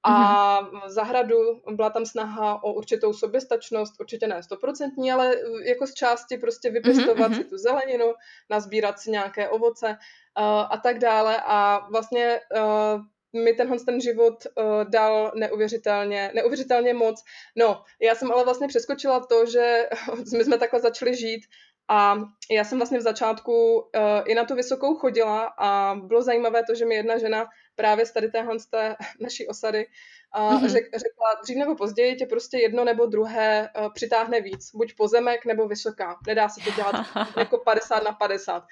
a 0.07 0.63
mm-hmm. 0.63 0.89
zahradu 0.89 1.37
byla 1.71 1.91
tam 1.91 2.07
snaha 2.07 2.65
o 2.65 2.73
určitou 2.73 3.13
soběstačnost, 3.13 4.01
určitě 4.01 4.27
ne 4.27 4.43
stoprocentní, 4.43 5.13
ale 5.13 5.35
jako 5.65 5.87
z 5.87 5.95
části 5.95 6.39
prostě 6.39 6.71
vypěstovat 6.71 7.33
mm-hmm. 7.33 7.37
si 7.37 7.45
tu 7.45 7.59
zeleninu, 7.59 8.15
nazbírat 8.51 8.99
si 8.99 9.11
nějaké 9.11 9.49
ovoce 9.49 9.89
uh, 9.89 9.97
a 10.71 10.81
tak 10.83 10.99
dále 10.99 11.43
a 11.47 11.87
vlastně 11.91 12.41
uh, 12.57 13.43
mi 13.43 13.53
tenhle 13.53 13.79
ten 13.79 14.01
život 14.01 14.47
uh, 14.47 14.91
dal 14.91 15.33
neuvěřitelně, 15.35 16.31
neuvěřitelně 16.35 16.95
moc. 16.95 17.25
No, 17.57 17.83
já 18.01 18.15
jsem 18.15 18.33
ale 18.33 18.45
vlastně 18.45 18.69
přeskočila 18.69 19.27
to, 19.27 19.47
že 19.47 19.89
my 20.37 20.45
jsme 20.45 20.59
takhle 20.59 20.81
začali 20.81 21.17
žít 21.17 21.41
a 21.89 22.17
já 22.51 22.65
jsem 22.65 22.79
vlastně 22.79 22.99
v 22.99 23.03
začátku 23.03 23.75
uh, 23.75 23.81
i 24.25 24.35
na 24.35 24.45
tu 24.45 24.55
vysokou 24.55 24.95
chodila 24.95 25.55
a 25.59 25.95
bylo 25.95 26.23
zajímavé 26.23 26.63
to, 26.67 26.75
že 26.75 26.85
mi 26.85 26.95
jedna 26.95 27.19
žena 27.19 27.47
právě 27.75 28.07
z 28.07 28.13
tady 28.13 28.31
téhle 28.31 28.59
z 28.59 28.67
té 28.67 28.97
naší 29.21 29.49
osady 29.49 29.87
uh, 30.37 30.43
mm-hmm. 30.43 30.69
řek, 30.69 30.85
řekla, 30.85 31.27
dřív 31.43 31.57
nebo 31.57 31.77
později 31.77 32.17
tě 32.17 32.27
prostě 32.27 32.59
jedno 32.59 32.85
nebo 32.85 33.07
druhé 33.07 33.69
uh, 33.79 33.93
přitáhne 33.93 34.41
víc, 34.41 34.71
buď 34.75 34.95
pozemek 34.97 35.45
nebo 35.45 35.69
vysoká. 35.69 36.19
Nedá 36.27 36.49
se 36.49 36.61
to 36.65 36.71
dělat 36.71 37.07
jako 37.37 37.59
50 37.59 38.05
na 38.05 38.13
50. 38.13 38.65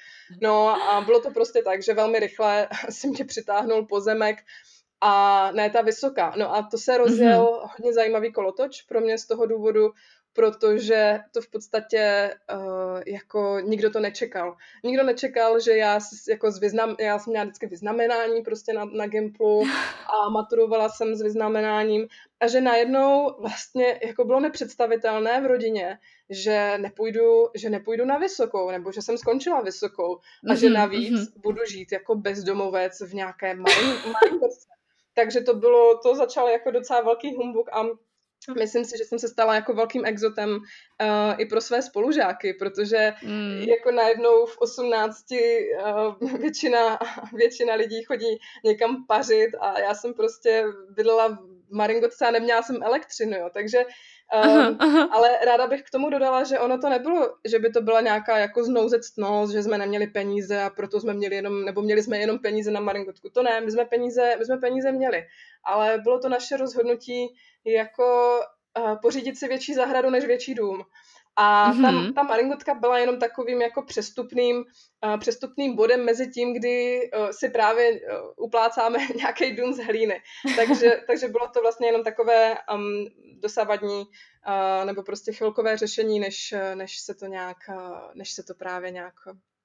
No 0.43 0.69
a 0.69 1.01
bylo 1.01 1.21
to 1.21 1.31
prostě 1.31 1.63
tak, 1.63 1.83
že 1.83 1.95
velmi 1.95 2.19
rychle 2.19 2.69
si 2.91 3.09
mě 3.09 3.25
přitáhnul 3.25 3.87
pozemek 3.87 4.39
a 5.01 5.51
ne 5.53 5.71
ta 5.71 5.83
vysoká. 5.83 6.35
No 6.37 6.55
a 6.55 6.63
to 6.71 6.79
se 6.79 6.99
rozjel 6.99 7.45
mm-hmm. 7.45 7.71
hodně 7.73 7.93
zajímavý 7.93 8.33
kolotoč 8.33 8.83
pro 8.83 9.01
mě 9.01 9.19
z 9.19 9.27
toho 9.27 9.47
důvodu, 9.47 9.91
protože 10.35 11.21
to 11.33 11.41
v 11.41 11.49
podstatě 11.51 12.35
uh, 12.55 13.03
jako 13.07 13.61
nikdo 13.61 13.91
to 13.91 14.01
nečekal. 14.01 14.57
Nikdo 14.85 15.03
nečekal, 15.03 15.61
že 15.61 15.77
já 15.77 16.01
jako 16.29 16.51
z 16.51 16.59
vyznam, 16.61 16.97
já 17.01 17.19
jsem 17.19 17.31
měla 17.31 17.45
vždycky 17.45 17.67
vyznamenání 17.67 18.43
prostě 18.43 18.73
na, 18.73 18.85
na 18.85 19.07
Gimplu 19.07 19.63
a 20.07 20.29
maturovala 20.33 20.89
jsem 20.89 21.15
s 21.15 21.23
vyznamenáním 21.23 22.09
a 22.41 22.47
že 22.47 22.61
najednou 22.61 23.37
vlastně 23.41 24.01
jako 24.05 24.25
bylo 24.25 24.41
nepředstavitelné 24.41 25.41
v 25.41 25.47
rodině, 25.47 25.99
že 26.31 26.79
nepůjdu, 26.79 27.49
že 27.55 27.71
nepůjdu 27.71 28.05
na 28.05 28.19
vysokou, 28.19 28.71
nebo 28.71 28.93
že 28.93 29.03
jsem 29.03 29.19
skončila 29.19 29.61
vysokou 29.61 30.17
a 30.17 30.21
mm-hmm, 30.47 30.57
že 30.57 30.67
mhm, 30.67 30.75
navíc 30.75 31.13
mm-hmm. 31.13 31.41
budu 31.43 31.65
žít 31.71 31.93
jako 31.93 32.15
bezdomovec 32.15 33.01
v 33.01 33.15
nějaké 33.15 33.55
malé 33.55 33.77
Takže 35.15 35.41
to 35.41 35.55
bylo, 35.55 35.99
to 35.99 36.15
začalo 36.15 36.49
jako 36.49 36.71
docela 36.71 37.01
velký 37.01 37.35
humbuk 37.35 37.69
a 37.73 37.83
Myslím 38.59 38.85
si, 38.85 38.99
že 38.99 39.05
jsem 39.05 39.19
se 39.19 39.29
stala 39.29 39.55
jako 39.55 39.75
velkým 39.75 40.05
exotem 40.05 40.51
uh, 40.51 41.35
i 41.39 41.47
pro 41.47 41.61
své 41.61 41.83
spolužáky, 41.83 42.55
protože 42.55 43.13
mm. 43.23 43.63
jako 43.69 43.91
najednou 43.91 44.47
v 44.47 44.59
18 44.59 45.25
uh, 45.31 46.31
většina, 46.39 46.99
většina 47.35 47.75
lidí 47.75 48.03
chodí 48.03 48.39
někam 48.65 49.05
pařit 49.07 49.51
a 49.61 49.81
já 49.81 49.95
jsem 49.95 50.15
prostě 50.15 50.65
bydlela 50.91 51.29
v 51.29 51.39
Maringotce 51.71 52.27
a 52.27 52.31
neměla 52.31 52.63
jsem 52.63 52.83
elektřinu, 52.83 53.37
jo, 53.39 53.51
takže 53.53 53.85
um, 54.35 54.51
aha, 54.51 54.77
aha. 54.79 55.09
ale 55.13 55.39
ráda 55.47 55.67
bych 55.67 55.83
k 55.83 55.91
tomu 55.91 56.11
dodala, 56.11 56.45
že 56.45 56.59
ono 56.59 56.79
to 56.79 56.89
nebylo, 56.89 57.35
že 57.45 57.59
by 57.59 57.71
to 57.71 57.81
byla 57.81 58.01
nějaká 58.01 58.39
jako 58.39 58.65
znouzectnost, 58.65 59.53
že 59.53 59.63
jsme 59.63 59.79
neměli 59.79 60.07
peníze 60.07 60.63
a 60.63 60.71
proto 60.71 61.01
jsme 61.01 61.15
měli 61.15 61.37
jenom, 61.37 61.65
nebo 61.65 61.83
měli 61.83 62.03
jsme 62.03 62.19
jenom 62.19 62.39
peníze 62.39 62.71
na 62.71 62.81
Maringotku. 62.81 63.31
To 63.31 63.43
ne, 63.43 63.61
my 63.61 63.71
jsme 63.71 63.85
peníze, 63.85 64.37
my 64.39 64.45
jsme 64.45 64.57
peníze 64.57 64.93
měli, 64.93 65.25
ale 65.65 65.99
bylo 65.99 66.19
to 66.19 66.29
naše 66.29 66.57
rozhodnutí 66.57 67.35
jako 67.65 68.39
uh, 68.79 68.97
pořídit 69.03 69.39
si 69.39 69.49
větší 69.49 69.75
zahradu 69.75 70.11
než 70.11 70.25
větší 70.25 70.55
dům. 70.55 70.85
A 71.37 71.73
mm-hmm. 71.73 71.83
tam, 71.83 72.13
ta 72.15 72.23
maringotka 72.23 72.75
byla 72.75 72.99
jenom 72.99 73.19
takovým 73.19 73.63
jako 73.63 73.83
přestupným, 73.83 74.57
uh, 75.05 75.19
přestupným 75.19 75.77
bodem 75.77 76.05
mezi 76.05 76.31
tím, 76.31 76.55
kdy 76.55 77.01
uh, 77.19 77.29
si 77.31 77.49
právě 77.49 77.91
uh, 77.91 77.99
uplácáme 78.37 78.99
nějaký 79.17 79.57
dům 79.57 79.73
z 79.73 79.79
hlíny. 79.79 80.21
Takže, 80.57 81.01
takže 81.07 81.29
bylo 81.29 81.49
to 81.49 81.61
vlastně 81.61 81.89
jenom 81.89 82.05
takové 82.05 82.57
um, 82.75 83.07
dosavadní 83.41 84.01
uh, 84.01 84.87
nebo 84.87 85.03
prostě 85.03 85.33
chvilkové 85.33 85.77
řešení, 85.77 86.21
než, 86.21 86.55
než 86.75 86.99
se 86.99 87.15
to 87.15 87.27
nějak, 87.27 87.57
uh, 87.69 87.99
než 88.15 88.33
se 88.33 88.43
to 88.43 88.55
právě 88.55 88.91
nějak 88.91 89.15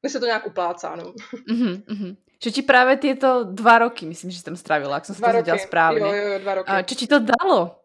než 0.03 0.11
se 0.11 0.19
to 0.19 0.25
nějak 0.25 0.47
uplácá, 0.47 0.95
no. 0.95 1.03
Mm-hmm, 1.49 1.83
mm-hmm. 1.83 2.15
Čo 2.39 2.51
ti 2.51 2.61
právě 2.61 2.97
tyto 2.97 3.43
dva 3.43 3.77
roky, 3.77 4.05
myslím, 4.05 4.31
že 4.31 4.39
jsem 4.39 4.55
strávila, 4.55 4.95
jak 4.95 5.05
jsem 5.05 5.15
si 5.15 5.21
to 5.21 5.31
roky. 5.31 5.59
správně. 5.59 5.99
Jo, 5.99 6.13
jo, 6.13 6.39
dva 6.39 6.53
roky. 6.53 6.71
Čo 6.85 6.95
ti 6.95 7.07
to 7.07 7.19
dalo? 7.19 7.79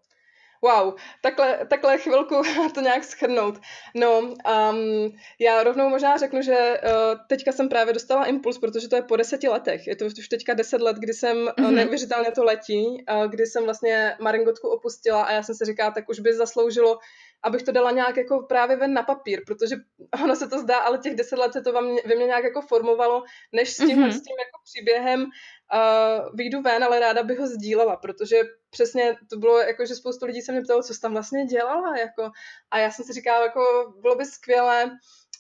Wow, 0.64 0.94
takhle, 1.20 1.66
takhle 1.68 1.98
chvilku 1.98 2.42
to 2.74 2.80
nějak 2.80 3.04
schrnout. 3.04 3.60
No, 3.94 4.20
um, 4.20 5.10
já 5.40 5.62
rovnou 5.62 5.88
možná 5.88 6.16
řeknu, 6.16 6.42
že 6.42 6.80
uh, 6.84 7.18
teďka 7.28 7.52
jsem 7.52 7.68
právě 7.68 7.94
dostala 7.94 8.24
impuls, 8.24 8.58
protože 8.58 8.88
to 8.88 8.96
je 8.96 9.02
po 9.02 9.16
deseti 9.16 9.48
letech. 9.48 9.86
Je 9.86 9.96
to 9.96 10.04
už 10.04 10.28
teďka 10.28 10.54
deset 10.54 10.80
let, 10.80 10.96
kdy 10.96 11.14
jsem 11.14 11.36
mm-hmm. 11.36 11.70
neuvěřitelně 11.70 12.30
to 12.30 12.44
letí, 12.44 13.04
uh, 13.10 13.26
kdy 13.30 13.46
jsem 13.46 13.64
vlastně 13.64 14.16
Maringotku 14.20 14.68
opustila 14.68 15.22
a 15.22 15.32
já 15.32 15.42
jsem 15.42 15.54
si 15.54 15.64
říkala, 15.64 15.90
tak 15.90 16.08
už 16.08 16.20
by 16.20 16.34
zasloužilo 16.34 16.98
abych 17.44 17.62
to 17.62 17.72
dala 17.72 17.90
nějak 17.90 18.16
jako 18.16 18.42
právě 18.48 18.76
ven 18.76 18.94
na 18.94 19.02
papír, 19.02 19.42
protože 19.46 19.76
ono 20.24 20.36
se 20.36 20.48
to 20.48 20.58
zdá, 20.58 20.78
ale 20.78 20.98
těch 20.98 21.14
deset 21.14 21.38
let 21.38 21.52
se 21.52 21.62
to 21.62 21.72
ve 21.72 21.82
mě, 21.82 22.02
ve 22.06 22.14
mě 22.14 22.26
nějak 22.26 22.44
jako 22.44 22.60
formovalo, 22.60 23.24
než 23.52 23.70
s 23.70 23.76
tím, 23.76 23.88
mm-hmm. 23.88 24.10
s 24.10 24.22
tím 24.22 24.36
jako 24.38 24.58
příběhem 24.64 25.26
uh, 25.74 26.36
vyjdu 26.36 26.62
ven, 26.62 26.84
ale 26.84 27.00
ráda 27.00 27.22
bych 27.22 27.38
ho 27.38 27.46
sdílela, 27.46 27.96
protože 27.96 28.36
přesně 28.70 29.16
to 29.30 29.36
bylo 29.36 29.58
jako, 29.58 29.86
že 29.86 29.94
spoustu 29.94 30.26
lidí 30.26 30.42
se 30.42 30.52
mě 30.52 30.62
ptalo, 30.62 30.82
co 30.82 30.94
jsi 30.94 31.00
tam 31.00 31.12
vlastně 31.12 31.46
dělala, 31.46 31.96
jako, 31.98 32.30
a 32.70 32.78
já 32.78 32.90
jsem 32.90 33.04
si 33.04 33.12
říkala, 33.12 33.42
jako 33.42 33.94
bylo 34.00 34.16
by 34.16 34.24
skvělé 34.24 34.90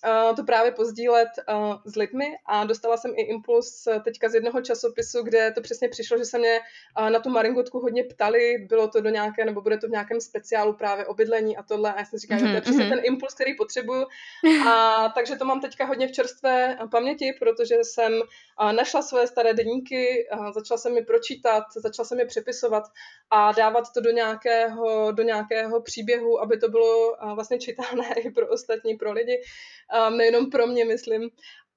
uh, 0.04 0.36
to 0.36 0.44
právě 0.44 0.72
pozdílet 0.72 1.28
uh, 1.48 1.74
s 1.84 1.96
lidmi 1.96 2.26
a 2.46 2.64
dostala 2.64 2.96
jsem 2.96 3.12
i 3.16 3.22
impuls 3.22 3.88
teďka 4.04 4.28
z 4.28 4.34
jednoho 4.34 4.60
časopisu, 4.60 5.22
kde 5.22 5.52
to 5.52 5.60
přesně 5.60 5.88
přišlo, 5.88 6.18
že 6.18 6.24
se 6.24 6.38
mě 6.38 6.60
uh, 6.98 7.10
na 7.10 7.20
tu 7.20 7.30
maringotku 7.30 7.80
hodně 7.80 8.04
ptali, 8.04 8.58
bylo 8.68 8.88
to 8.88 9.00
do 9.00 9.10
nějaké, 9.10 9.44
nebo 9.44 9.60
bude 9.60 9.78
to 9.78 9.86
v 9.86 9.90
nějakém 9.90 10.20
speciálu 10.20 10.72
právě 10.72 11.06
o 11.06 11.14
bydlení 11.14 11.56
a 11.56 11.62
tohle 11.62 11.94
a 11.94 11.98
já 11.98 12.04
jsem 12.04 12.18
říkala, 12.18 12.40
mm-hmm. 12.40 12.44
že 12.44 12.46
to 12.46 12.54
je 12.54 12.60
mhm, 12.60 12.62
přesně 12.62 12.84
mhm. 12.84 12.90
ten 12.90 13.00
impuls, 13.04 13.34
který 13.34 13.56
potřebuju 13.56 14.06
a 14.68 15.08
takže 15.14 15.36
to 15.36 15.44
mám 15.44 15.60
teďka 15.60 15.86
hodně 15.86 16.08
v 16.08 16.12
čerstvé 16.12 16.78
paměti, 16.90 17.32
protože 17.38 17.74
jsem 17.82 18.12
uh, 18.14 18.72
našla 18.72 19.02
svoje 19.02 19.26
staré 19.26 19.54
deníky, 19.54 20.28
uh, 20.32 20.52
začala 20.52 20.78
jsem 20.78 20.94
mi 20.94 21.04
pročítat, 21.04 21.64
začala 21.76 22.06
jsem 22.06 22.18
mi 22.18 22.26
přepisovat 22.26 22.84
a 23.30 23.52
dávat 23.52 23.84
to 23.94 24.00
do 24.00 24.10
nějakého, 24.10 25.12
do 25.12 25.22
nějakého 25.22 25.80
příběhu, 25.80 26.40
aby 26.40 26.58
to 26.58 26.68
bylo 26.68 27.12
uh, 27.12 27.34
vlastně 27.34 27.58
čitelné 27.58 28.14
i 28.24 28.30
pro 28.30 28.48
ostatní, 28.48 28.94
pro 28.94 29.12
lidi 29.12 29.42
um, 29.94 30.16
nejenom 30.16 30.50
pro 30.50 30.66
mě, 30.66 30.84
myslím. 30.84 31.30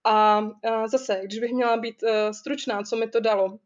A 0.03 0.39
uh, 0.39 0.87
zase, 0.87 1.21
když 1.23 1.39
bych 1.39 1.51
měla 1.51 1.77
být 1.77 2.03
uh, 2.03 2.09
stručná, 2.31 2.83
co 2.83 2.95
mi 2.95 3.07
to 3.07 3.19
dalo, 3.19 3.59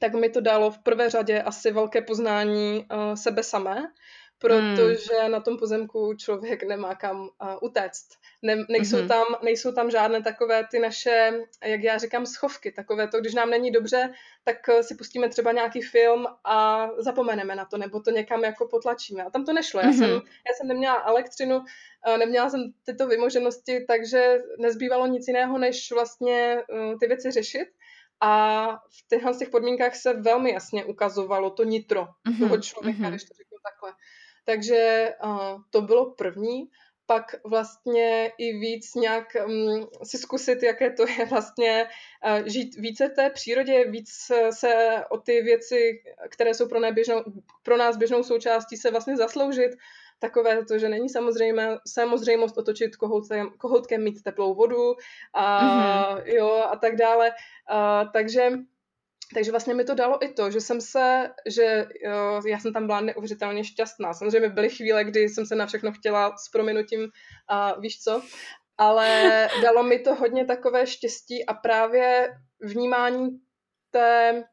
tak 0.00 0.14
mi 0.14 0.28
to 0.28 0.40
dalo 0.40 0.70
v 0.70 0.78
prvé 0.78 1.10
řadě 1.10 1.42
asi 1.42 1.72
velké 1.72 2.02
poznání 2.02 2.86
uh, 2.92 3.14
sebe 3.14 3.42
samé, 3.42 3.92
protože 4.38 5.14
hmm. 5.22 5.32
na 5.32 5.40
tom 5.40 5.58
pozemku 5.58 6.14
člověk 6.14 6.62
nemá 6.62 6.94
kam 6.94 7.20
uh, 7.20 7.28
utéct. 7.62 8.08
Ne, 8.44 8.56
nejsou, 8.68 8.96
mm-hmm. 8.96 9.08
tam, 9.08 9.24
nejsou 9.42 9.72
tam 9.72 9.90
žádné 9.90 10.22
takové 10.22 10.66
ty 10.70 10.78
naše, 10.78 11.32
jak 11.64 11.82
já 11.82 11.98
říkám, 11.98 12.26
schovky. 12.26 12.72
Takové 12.72 13.08
to, 13.08 13.20
když 13.20 13.34
nám 13.34 13.50
není 13.50 13.70
dobře, 13.70 14.12
tak 14.44 14.56
si 14.80 14.94
pustíme 14.94 15.28
třeba 15.28 15.52
nějaký 15.52 15.82
film 15.82 16.26
a 16.44 16.88
zapomeneme 16.98 17.54
na 17.54 17.64
to, 17.64 17.78
nebo 17.78 18.00
to 18.00 18.10
někam 18.10 18.44
jako 18.44 18.68
potlačíme. 18.68 19.22
A 19.22 19.30
tam 19.30 19.44
to 19.44 19.52
nešlo. 19.52 19.80
Já, 19.80 19.86
mm-hmm. 19.86 19.98
jsem, 19.98 20.10
já 20.10 20.54
jsem 20.56 20.68
neměla 20.68 21.02
elektřinu, 21.06 21.64
neměla 22.18 22.50
jsem 22.50 22.60
tyto 22.84 23.06
vymoženosti, 23.06 23.84
takže 23.88 24.42
nezbývalo 24.58 25.06
nic 25.06 25.28
jiného, 25.28 25.58
než 25.58 25.92
vlastně 25.92 26.62
uh, 26.72 26.98
ty 26.98 27.06
věci 27.06 27.30
řešit. 27.30 27.68
A 28.20 28.66
v 28.76 29.08
těchto 29.08 29.34
těch 29.38 29.48
podmínkách 29.48 29.94
se 29.96 30.12
velmi 30.12 30.52
jasně 30.52 30.84
ukazovalo 30.84 31.50
to 31.50 31.64
nitro 31.64 32.02
mm-hmm. 32.02 32.38
toho 32.38 32.60
člověka, 32.60 32.98
mm-hmm. 32.98 33.08
když 33.08 33.24
to 33.24 33.34
řeknu 33.34 33.58
takhle. 33.70 33.92
Takže 34.44 35.10
uh, 35.24 35.60
to 35.70 35.82
bylo 35.82 36.10
první. 36.10 36.68
Pak 37.06 37.34
vlastně 37.44 38.32
i 38.38 38.52
víc 38.52 38.94
nějak 38.94 39.24
um, 39.46 39.88
si 40.02 40.18
zkusit, 40.18 40.62
jaké 40.62 40.90
to 40.90 41.08
je 41.08 41.26
vlastně 41.26 41.86
uh, 42.26 42.46
žít 42.46 42.76
více 42.76 43.08
v 43.08 43.14
té 43.14 43.30
přírodě, 43.30 43.84
víc 43.84 44.10
se 44.50 45.04
o 45.10 45.18
ty 45.18 45.42
věci, 45.42 46.02
které 46.30 46.54
jsou 46.54 46.68
pro, 46.68 46.80
běžnou, 46.92 47.24
pro 47.62 47.76
nás 47.76 47.96
běžnou 47.96 48.22
součástí, 48.22 48.76
se 48.76 48.90
vlastně 48.90 49.16
zasloužit. 49.16 49.70
Takové 50.18 50.64
to, 50.64 50.78
že 50.78 50.88
není 50.88 51.08
samozřejmé, 51.08 51.78
samozřejmost 51.86 52.58
otočit 52.58 52.96
kohoutkem, 52.96 53.50
kohoutkem 53.58 54.04
mít 54.04 54.22
teplou 54.22 54.54
vodu 54.54 54.94
a, 55.34 55.44
mm-hmm. 55.64 56.22
jo, 56.24 56.64
a 56.70 56.76
tak 56.76 56.96
dále. 56.96 57.30
Uh, 57.30 58.10
takže 58.12 58.50
takže 59.34 59.50
vlastně 59.50 59.74
mi 59.74 59.84
to 59.84 59.94
dalo 59.94 60.24
i 60.24 60.28
to, 60.28 60.50
že 60.50 60.60
jsem 60.60 60.80
se, 60.80 61.30
že 61.46 61.86
jo, 62.04 62.40
já 62.46 62.58
jsem 62.58 62.72
tam 62.72 62.86
byla 62.86 63.00
neuvěřitelně 63.00 63.64
šťastná. 63.64 64.12
Samozřejmě 64.12 64.48
byly 64.48 64.70
chvíle, 64.70 65.04
kdy 65.04 65.28
jsem 65.28 65.46
se 65.46 65.54
na 65.54 65.66
všechno 65.66 65.92
chtěla 65.92 66.36
s 66.36 66.50
prominutím 66.52 67.08
a 67.48 67.80
víš 67.80 68.00
co, 68.00 68.22
ale 68.78 69.48
dalo 69.62 69.82
mi 69.82 69.98
to 69.98 70.14
hodně 70.14 70.44
takové 70.44 70.86
štěstí 70.86 71.46
a 71.46 71.54
právě 71.54 72.28
vnímání 72.60 73.28
té, 73.90 74.44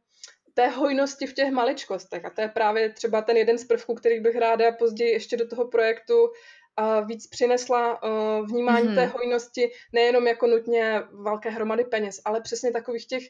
té 0.53 0.67
hojnosti 0.67 1.27
v 1.27 1.33
těch 1.33 1.51
maličkostech. 1.51 2.25
A 2.25 2.29
to 2.29 2.41
je 2.41 2.47
právě 2.47 2.93
třeba 2.93 3.21
ten 3.21 3.37
jeden 3.37 3.57
z 3.57 3.65
prvků, 3.65 3.95
který 3.95 4.19
bych 4.19 4.35
ráda 4.35 4.71
později 4.71 5.11
ještě 5.11 5.37
do 5.37 5.47
toho 5.47 5.67
projektu 5.67 6.29
a 6.77 6.99
víc 6.99 7.27
přinesla 7.27 8.03
uh, 8.03 8.47
vnímání 8.47 8.87
mm-hmm. 8.87 8.95
té 8.95 9.05
hojnosti 9.05 9.71
nejenom 9.93 10.27
jako 10.27 10.47
nutně 10.47 11.01
velké 11.23 11.49
hromady 11.49 11.83
peněz, 11.83 12.21
ale 12.25 12.41
přesně 12.41 12.71
takových 12.71 13.07
těch 13.07 13.23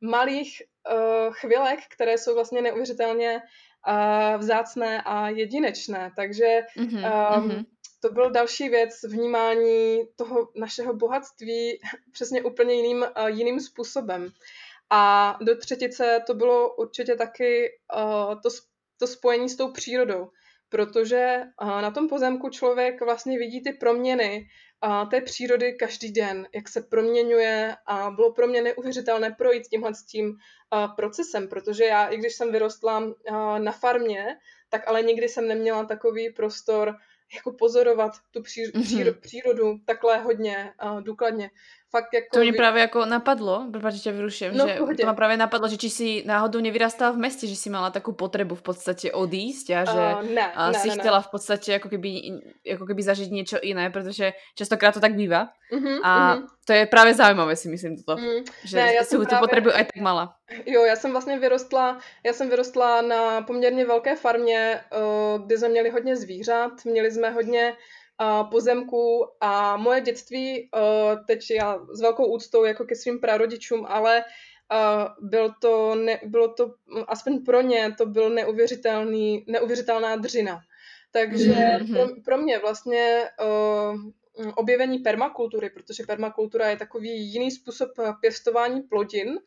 malých 0.00 0.62
uh, 0.92 1.34
chvilek, 1.34 1.80
které 1.88 2.18
jsou 2.18 2.34
vlastně 2.34 2.62
neuvěřitelně 2.62 3.42
uh, 3.88 4.40
vzácné 4.40 5.02
a 5.02 5.28
jedinečné. 5.28 6.12
Takže 6.16 6.60
mm-hmm, 6.76 7.38
um, 7.38 7.66
to 8.00 8.12
byl 8.12 8.30
další 8.30 8.68
věc 8.68 9.02
vnímání 9.02 10.02
toho 10.16 10.48
našeho 10.56 10.94
bohatství 10.94 11.80
přesně 12.12 12.42
úplně 12.42 12.74
jiným, 12.74 13.02
uh, 13.20 13.26
jiným 13.26 13.60
způsobem. 13.60 14.32
A 14.90 15.36
do 15.42 15.56
třetice 15.56 16.22
to 16.26 16.34
bylo 16.34 16.74
určitě 16.74 17.16
taky 17.16 17.70
uh, 17.96 18.40
to, 18.40 18.48
to 18.98 19.06
spojení 19.06 19.48
s 19.48 19.56
tou 19.56 19.72
přírodou, 19.72 20.30
protože 20.68 21.42
uh, 21.62 21.82
na 21.82 21.90
tom 21.90 22.08
pozemku 22.08 22.48
člověk 22.48 23.00
vlastně 23.00 23.38
vidí 23.38 23.62
ty 23.62 23.72
proměny 23.72 24.48
a 24.80 25.04
té 25.04 25.20
přírody 25.20 25.72
každý 25.72 26.12
den, 26.12 26.48
jak 26.54 26.68
se 26.68 26.80
proměňuje 26.82 27.76
a 27.86 28.10
bylo 28.10 28.32
pro 28.32 28.46
mě 28.46 28.62
neuvěřitelné 28.62 29.30
projít 29.30 29.68
tímhle 29.68 29.94
s 29.94 30.02
tím 30.02 30.36
procesem, 30.96 31.48
protože 31.48 31.84
já, 31.84 32.06
i 32.06 32.16
když 32.16 32.34
jsem 32.34 32.52
vyrostla 32.52 33.02
na 33.58 33.72
farmě, 33.72 34.26
tak 34.68 34.88
ale 34.88 35.02
nikdy 35.02 35.28
jsem 35.28 35.48
neměla 35.48 35.84
takový 35.84 36.30
prostor 36.30 36.96
jako 37.34 37.52
pozorovat 37.52 38.12
tu 38.30 38.42
přírodu, 38.42 38.80
mm-hmm. 38.80 39.20
přírodu 39.20 39.78
takhle 39.84 40.18
hodně 40.18 40.72
důkladně 41.00 41.50
fakt 41.96 42.14
jako... 42.14 42.26
To 42.32 42.40
mě 42.40 42.52
právě 42.52 42.80
jako 42.80 43.04
napadlo, 43.04 43.66
protože 43.72 43.98
tě 43.98 44.12
vyruším, 44.12 44.56
no, 44.56 44.68
že 44.68 44.74
to 44.74 44.86
mě 44.86 45.14
právě 45.16 45.36
napadlo, 45.36 45.68
že 45.68 45.76
či 45.76 45.90
si 45.90 46.22
náhodou 46.26 46.60
nevyrastala 46.60 47.10
v 47.12 47.16
městě, 47.16 47.46
že 47.46 47.56
si 47.56 47.68
měla 47.68 47.90
takovou 47.90 48.14
potřebu 48.14 48.54
v 48.54 48.62
podstatě 48.62 49.12
odísť 49.12 49.70
a 49.70 49.84
že 49.84 49.92
uh, 49.92 50.30
ne, 50.34 50.52
a 50.52 50.70
ne, 50.70 50.78
si 50.78 50.88
ne, 50.88 50.94
chtěla 50.94 51.18
ne. 51.18 51.22
v 51.22 51.30
podstatě 51.30 51.72
jako 51.72 51.88
keby, 51.88 52.20
jako 52.64 52.86
keby 52.86 53.02
zažít 53.02 53.32
něco 53.32 53.56
jiné, 53.62 53.90
protože 53.90 54.32
častokrát 54.54 54.94
to 54.94 55.00
tak 55.00 55.14
bývá. 55.14 55.48
Uh-huh, 55.72 56.00
a 56.02 56.36
uh-huh. 56.36 56.46
to 56.66 56.72
je 56.72 56.86
právě 56.86 57.14
zajímavé, 57.14 57.56
si 57.56 57.68
myslím 57.68 57.96
toto, 57.96 58.22
uh-huh. 58.22 58.44
že 58.64 58.76
ne, 58.76 58.94
já 58.94 59.04
si 59.04 59.16
tu 59.16 59.24
právě... 59.24 59.40
potřebu 59.40 59.70
aj 59.70 59.84
tak 59.84 60.02
mala. 60.02 60.34
Jo, 60.66 60.84
já 60.84 60.96
jsem 60.96 61.12
vlastně 61.12 61.38
vyrostla, 61.38 61.98
já 62.24 62.32
jsem 62.32 62.50
vyrostla 62.50 63.02
na 63.02 63.42
poměrně 63.42 63.84
velké 63.84 64.16
farmě, 64.16 64.80
eh, 64.92 65.38
kde 65.46 65.58
jsme 65.58 65.68
měli 65.68 65.90
hodně 65.90 66.16
zvířat, 66.16 66.72
měli 66.84 67.10
jsme 67.10 67.30
hodně 67.30 67.76
pozemku 68.50 69.26
a 69.40 69.76
moje 69.76 70.00
dětství, 70.00 70.70
uh, 70.74 71.24
teď 71.26 71.50
já 71.50 71.78
s 71.92 72.00
velkou 72.00 72.26
úctou 72.26 72.64
jako 72.64 72.84
ke 72.84 72.96
svým 72.96 73.20
prarodičům, 73.20 73.86
ale 73.88 74.24
uh, 74.72 75.28
byl 75.28 75.54
to 75.60 75.94
ne, 75.94 76.20
bylo 76.24 76.48
to, 76.48 76.74
aspoň 77.08 77.44
pro 77.44 77.60
ně, 77.60 77.94
to 77.98 78.06
byl 78.06 78.30
neuvěřitelný, 78.30 79.44
neuvěřitelná 79.48 80.16
dřina. 80.16 80.60
Takže 81.12 81.52
mm-hmm. 81.52 81.92
pro, 81.92 82.22
pro 82.24 82.38
mě 82.38 82.58
vlastně 82.58 83.24
uh, 83.40 84.00
objevení 84.54 84.98
permakultury, 84.98 85.70
protože 85.70 86.04
permakultura 86.06 86.70
je 86.70 86.76
takový 86.76 87.32
jiný 87.32 87.50
způsob 87.50 87.88
pěstování 88.20 88.82
plodin 88.82 89.38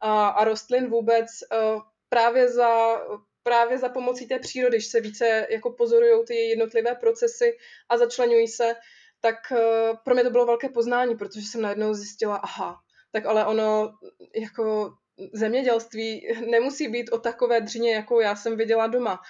a, 0.00 0.28
a 0.28 0.44
rostlin 0.44 0.90
vůbec 0.90 1.26
uh, 1.26 1.82
právě 2.08 2.48
za 2.48 2.98
právě 3.42 3.78
za 3.78 3.88
pomocí 3.88 4.26
té 4.26 4.38
přírody, 4.38 4.76
když 4.76 4.86
se 4.86 5.00
více 5.00 5.46
jako 5.50 5.72
pozorují 5.72 6.24
ty 6.26 6.34
jednotlivé 6.34 6.94
procesy 6.94 7.56
a 7.88 7.96
začlenují 7.96 8.48
se, 8.48 8.74
tak 9.20 9.52
eh, 9.52 9.92
pro 10.04 10.14
mě 10.14 10.24
to 10.24 10.30
bylo 10.30 10.46
velké 10.46 10.68
poznání, 10.68 11.16
protože 11.16 11.46
jsem 11.46 11.62
najednou 11.62 11.94
zjistila, 11.94 12.36
aha, 12.36 12.76
tak 13.12 13.26
ale 13.26 13.46
ono 13.46 13.98
jako 14.36 14.92
zemědělství 15.32 16.28
nemusí 16.50 16.88
být 16.88 17.10
o 17.10 17.18
takové 17.18 17.60
dřině, 17.60 17.94
jakou 17.94 18.20
já 18.20 18.36
jsem 18.36 18.56
viděla 18.56 18.86
doma. 18.86 19.20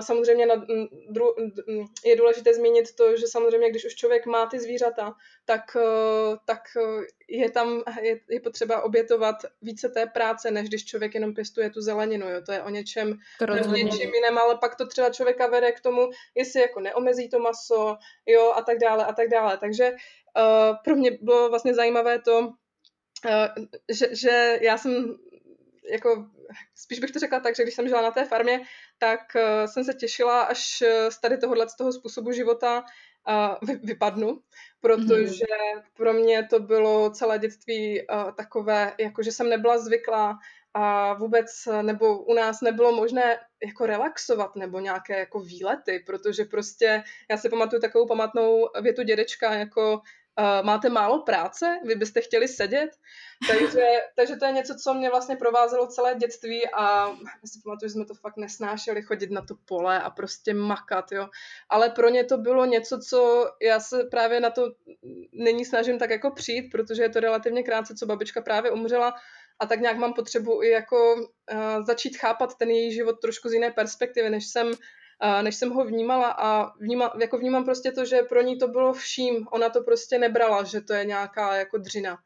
Samozřejmě 0.00 0.46
je 2.04 2.16
důležité 2.16 2.54
zmínit 2.54 2.94
to, 2.94 3.16
že 3.16 3.26
samozřejmě, 3.26 3.70
když 3.70 3.84
už 3.84 3.94
člověk 3.94 4.26
má 4.26 4.46
ty 4.46 4.58
zvířata, 4.60 5.14
tak, 5.44 5.76
e, 5.76 5.80
tak 6.44 6.62
je 7.28 7.50
tam 7.50 7.82
je, 8.00 8.20
je 8.28 8.40
potřeba 8.40 8.82
obětovat 8.82 9.36
více 9.62 9.88
té 9.88 10.06
práce, 10.06 10.50
než 10.50 10.68
když 10.68 10.84
člověk 10.84 11.14
jenom 11.14 11.34
pěstuje 11.34 11.70
tu 11.70 11.80
zeleninu. 11.80 12.28
Jo. 12.28 12.40
To 12.46 12.52
je 12.52 12.62
o 12.62 12.70
něčem, 12.70 13.18
o 13.42 13.74
něčem 13.74 14.14
jiném, 14.14 14.38
ale 14.38 14.58
pak 14.60 14.76
to 14.76 14.86
třeba 14.86 15.10
člověka 15.10 15.46
vede 15.46 15.72
k 15.72 15.80
tomu, 15.80 16.10
jestli 16.34 16.60
jako 16.60 16.80
neomezí 16.80 17.28
to 17.28 17.38
maso, 17.38 17.96
jo, 18.26 18.52
a 18.56 18.62
tak 18.62 18.78
dále, 18.78 19.04
a 19.04 19.12
tak 19.12 19.28
dále. 19.28 19.58
Takže 19.58 19.90
uh, 19.90 20.76
pro 20.84 20.96
mě 20.96 21.18
bylo 21.20 21.48
vlastně 21.48 21.74
zajímavé 21.74 22.18
to, 22.18 22.38
uh, 22.38 23.64
že, 23.88 24.14
že 24.14 24.58
já 24.62 24.78
jsem 24.78 25.18
jako, 25.92 26.26
spíš 26.74 26.98
bych 26.98 27.10
to 27.10 27.18
řekla 27.18 27.40
tak, 27.40 27.56
že 27.56 27.62
když 27.62 27.74
jsem 27.74 27.88
žila 27.88 28.02
na 28.02 28.10
té 28.10 28.24
farmě, 28.24 28.60
tak 28.98 29.20
uh, 29.34 29.66
jsem 29.66 29.84
se 29.84 29.94
těšila, 29.94 30.42
až 30.42 30.82
uh, 30.82 31.10
z 31.10 31.20
tady 31.20 31.38
tohohle 31.38 31.68
z 31.68 31.76
toho 31.76 31.92
způsobu 31.92 32.32
života 32.32 32.84
uh, 33.28 33.68
vy, 33.68 33.74
vypadnu, 33.74 34.40
protože 34.80 35.44
mm-hmm. 35.44 35.82
pro 35.94 36.12
mě 36.12 36.46
to 36.50 36.60
bylo 36.60 37.10
celé 37.10 37.38
dětství 37.38 38.06
takové, 38.36 38.94
jako 39.00 39.22
že 39.22 39.32
jsem 39.32 39.48
nebyla 39.48 39.78
zvyklá 39.78 40.38
a 40.74 41.14
vůbec, 41.14 41.68
nebo 41.82 42.18
u 42.18 42.34
nás 42.34 42.60
nebylo 42.60 42.92
možné 42.92 43.38
jako 43.66 43.86
relaxovat 43.86 44.56
nebo 44.56 44.80
nějaké 44.80 45.18
jako 45.18 45.40
výlety, 45.40 46.02
protože 46.06 46.44
prostě 46.44 47.02
já 47.30 47.36
si 47.36 47.48
pamatuju 47.48 47.82
takovou 47.82 48.06
pamatnou 48.06 48.68
větu 48.82 49.02
dědečka, 49.02 49.54
jako 49.54 50.00
uh, 50.38 50.66
máte 50.66 50.88
málo 50.88 51.22
práce, 51.22 51.78
vy 51.84 51.94
byste 51.94 52.20
chtěli 52.20 52.48
sedět, 52.48 52.90
takže, 53.48 53.86
takže 54.16 54.36
to 54.36 54.44
je 54.44 54.52
něco, 54.52 54.74
co 54.74 54.94
mě 54.94 55.10
vlastně 55.10 55.36
provázelo 55.36 55.86
celé 55.86 56.14
dětství 56.14 56.62
a 56.74 57.06
si 57.44 57.60
pamatuju, 57.64 57.88
že 57.88 57.92
jsme 57.92 58.04
to 58.04 58.14
fakt 58.14 58.36
nesnášeli 58.36 59.02
chodit 59.02 59.30
na 59.30 59.42
to 59.42 59.54
pole 59.64 60.02
a 60.02 60.10
prostě 60.10 60.54
makat, 60.54 61.12
jo. 61.12 61.28
Ale 61.68 61.90
pro 61.90 62.08
ně 62.08 62.24
to 62.24 62.38
bylo 62.38 62.64
něco, 62.64 62.98
co 62.98 63.50
já 63.62 63.80
se 63.80 64.04
právě 64.10 64.40
na 64.40 64.50
to 64.50 64.62
nyní 65.32 65.64
snažím 65.64 65.98
tak 65.98 66.10
jako 66.10 66.30
přijít, 66.30 66.70
protože 66.70 67.02
je 67.02 67.08
to 67.08 67.20
relativně 67.20 67.62
krátce, 67.62 67.94
co 67.94 68.06
babička 68.06 68.42
právě 68.42 68.70
umřela 68.70 69.14
a 69.58 69.66
tak 69.66 69.80
nějak 69.80 69.96
mám 69.96 70.12
potřebu 70.12 70.62
i 70.62 70.68
jako 70.68 71.14
uh, 71.14 71.84
začít 71.86 72.16
chápat 72.16 72.56
ten 72.58 72.70
její 72.70 72.92
život 72.92 73.20
trošku 73.22 73.48
z 73.48 73.52
jiné 73.52 73.70
perspektivy, 73.70 74.30
než 74.30 74.46
jsem 74.46 74.70
než 75.42 75.56
jsem 75.56 75.70
ho 75.70 75.84
vnímala 75.84 76.30
a 76.38 76.72
vníma, 76.78 77.12
jako 77.20 77.38
vnímám 77.38 77.64
prostě 77.64 77.92
to, 77.92 78.04
že 78.04 78.22
pro 78.22 78.42
ní 78.42 78.58
to 78.58 78.68
bylo 78.68 78.92
vším. 78.92 79.46
Ona 79.52 79.68
to 79.68 79.82
prostě 79.82 80.18
nebrala, 80.18 80.64
že 80.64 80.80
to 80.80 80.92
je 80.92 81.04
nějaká 81.04 81.56
jako 81.56 81.78
dřina. 81.78 82.18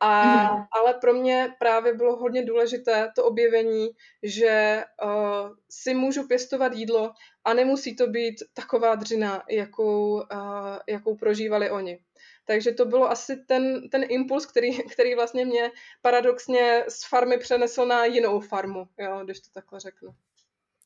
A, 0.00 0.22
mm. 0.22 0.64
Ale 0.72 0.94
pro 0.94 1.12
mě 1.12 1.54
právě 1.58 1.94
bylo 1.94 2.16
hodně 2.16 2.44
důležité 2.44 3.12
to 3.16 3.24
objevení, 3.24 3.90
že 4.22 4.84
uh, 5.04 5.50
si 5.70 5.94
můžu 5.94 6.28
pěstovat 6.28 6.72
jídlo 6.72 7.12
a 7.44 7.54
nemusí 7.54 7.96
to 7.96 8.06
být 8.06 8.34
taková 8.54 8.94
dřina, 8.94 9.42
jakou, 9.50 10.12
uh, 10.12 10.78
jakou 10.88 11.16
prožívali 11.16 11.70
oni. 11.70 11.98
Takže 12.44 12.72
to 12.72 12.84
bylo 12.84 13.10
asi 13.10 13.36
ten, 13.36 13.88
ten 13.90 14.04
impuls, 14.08 14.46
který, 14.46 14.82
který 14.92 15.14
vlastně 15.14 15.44
mě 15.44 15.70
paradoxně 16.02 16.84
z 16.88 17.08
farmy 17.08 17.38
přenesl 17.38 17.86
na 17.86 18.04
jinou 18.04 18.40
farmu, 18.40 18.88
jo, 18.98 19.20
když 19.24 19.40
to 19.40 19.50
takhle 19.52 19.80
řeknu. 19.80 20.14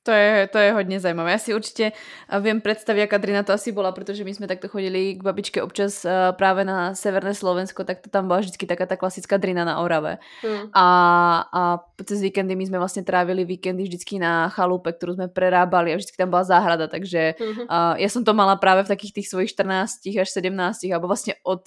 To 0.03 0.11
je, 0.11 0.49
to 0.53 0.59
je 0.59 0.73
hodně 0.73 1.01
zajímavé. 1.01 1.31
Já 1.31 1.39
si 1.39 1.55
určitě 1.55 1.93
eh, 2.29 2.41
vím 2.41 2.61
představit, 2.61 3.01
jaká 3.01 3.19
drina 3.19 3.43
to 3.43 3.53
asi 3.53 3.73
byla, 3.73 3.93
protože 3.93 4.25
my 4.25 4.35
jsme 4.35 4.47
takto 4.47 4.69
chodili 4.69 5.15
k 5.15 5.23
babičke 5.23 5.63
občas 5.63 6.05
uh, 6.05 6.11
právě 6.31 6.65
na 6.65 6.95
severné 6.95 7.35
Slovensko, 7.35 7.85
tak 7.85 8.01
to 8.01 8.11
tam 8.11 8.27
byla 8.27 8.39
vždycky 8.39 8.67
taká 8.67 8.87
ta 8.87 8.97
klasická 8.97 9.37
drina 9.37 9.65
na 9.65 9.79
Orave. 9.79 10.19
Hmm. 10.43 10.69
A, 10.75 11.49
a 11.53 11.79
cez 12.05 12.21
víkendy 12.21 12.57
my 12.57 12.67
jsme 12.67 12.79
vlastně 12.79 13.03
trávili 13.03 13.45
víkendy 13.45 13.83
vždycky 13.83 14.19
na 14.19 14.49
chalupe, 14.49 14.93
kterou 14.93 15.15
jsme 15.15 15.29
prerábali 15.29 15.93
a 15.93 15.97
vždycky 15.97 16.17
tam 16.17 16.31
byla 16.31 16.45
záhrada, 16.45 16.87
takže 16.87 17.35
uh, 17.41 17.57
já 17.97 18.09
jsem 18.09 18.25
to 18.25 18.35
mala 18.35 18.57
právě 18.57 18.85
v 18.85 18.89
takých 18.89 19.13
těch 19.13 19.29
svojich 19.29 19.51
14 19.51 19.93
až 20.21 20.31
17, 20.31 20.79
alebo 20.95 21.07
vlastně 21.07 21.35
od, 21.45 21.63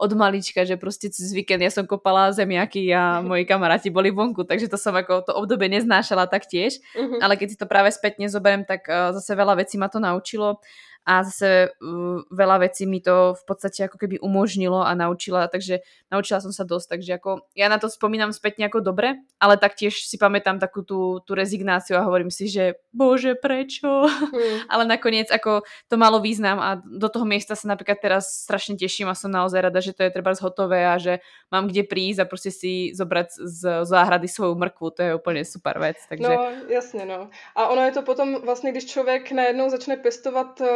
od 0.00 0.12
malička, 0.12 0.64
že 0.64 0.76
prostě 0.76 1.12
cez 1.12 1.32
víkend 1.32 1.60
ja 1.60 1.70
som 1.70 1.84
kopala 1.84 2.32
zemiaky 2.32 2.88
a 2.96 3.20
moji 3.20 3.44
kamaráti 3.44 3.92
boli 3.92 4.10
vonku, 4.10 4.44
takže 4.48 4.68
to 4.72 4.80
som 4.80 4.96
ako 4.96 5.20
to 5.28 5.32
obdobie 5.36 5.68
neznášala 5.68 6.24
taktiež, 6.24 6.80
uh-huh. 6.96 7.20
ale 7.20 7.36
keď 7.36 7.48
si 7.52 7.60
to 7.60 7.68
práve 7.68 7.92
spätne 7.92 8.24
zoberiem, 8.32 8.64
tak 8.64 8.88
uh, 8.88 9.12
zase 9.12 9.36
veľa 9.36 9.60
vecí 9.60 9.76
ma 9.76 9.92
to 9.92 10.00
naučilo 10.00 10.64
a 11.08 11.24
zase 11.24 11.72
uh, 11.80 12.20
veľa 12.28 12.68
vecí 12.68 12.84
mi 12.84 13.00
to 13.00 13.32
v 13.34 13.42
podstate 13.48 13.88
ako 13.88 13.96
keby 13.96 14.20
umožnilo 14.20 14.84
a 14.84 14.92
naučila, 14.92 15.48
takže 15.48 15.80
naučila 16.12 16.44
som 16.44 16.52
sa 16.52 16.62
dosť, 16.68 16.86
takže 16.96 17.10
ako 17.16 17.30
ja 17.56 17.72
na 17.72 17.80
to 17.80 17.88
spomínam 17.88 18.30
spätne 18.36 18.68
ako 18.68 18.84
dobre, 18.84 19.16
ale 19.40 19.56
taktiež 19.56 20.04
si 20.04 20.20
pamätám 20.20 20.60
takú 20.60 20.84
tú, 20.84 21.24
tú 21.24 21.32
rezignáciu 21.32 21.96
a 21.96 22.04
hovorím 22.04 22.28
si, 22.28 22.52
že 22.52 22.76
bože, 22.92 23.32
prečo? 23.34 24.06
Hmm. 24.06 24.58
ale 24.72 24.84
nakoniec 24.84 25.32
ako 25.32 25.64
to 25.88 25.96
malo 25.96 26.20
význam 26.20 26.60
a 26.60 26.78
do 26.84 27.08
toho 27.08 27.24
miesta 27.24 27.56
sa 27.56 27.66
napríklad 27.72 27.98
teraz 27.98 28.44
strašne 28.44 28.76
teším 28.76 29.08
a 29.08 29.16
som 29.16 29.32
naozaj 29.32 29.72
rada, 29.72 29.80
že 29.80 29.96
to 29.96 30.04
je 30.04 30.12
treba 30.12 30.36
zhotové 30.36 30.84
a 30.84 31.00
že 31.00 31.24
mám 31.48 31.66
kde 31.66 31.88
prísť 31.88 32.18
a 32.22 32.28
proste 32.28 32.52
si 32.52 32.92
zobrať 32.92 33.28
z 33.40 33.60
záhrady 33.88 34.28
svoju 34.28 34.54
mrkvu, 34.54 34.90
to 34.90 35.02
je 35.02 35.14
úplně 35.14 35.44
super 35.44 35.78
věc. 35.78 35.96
Takže... 36.08 36.28
No, 36.28 36.46
jasně, 36.68 37.04
no. 37.04 37.30
A 37.56 37.68
ono 37.68 37.82
je 37.82 37.92
to 37.92 38.02
potom 38.02 38.42
vlastně, 38.44 38.70
když 38.70 38.86
člověk 38.86 39.32
najednou 39.32 39.70
začne 39.70 39.96
pěstovat 39.96 40.60
uh, 40.60 40.66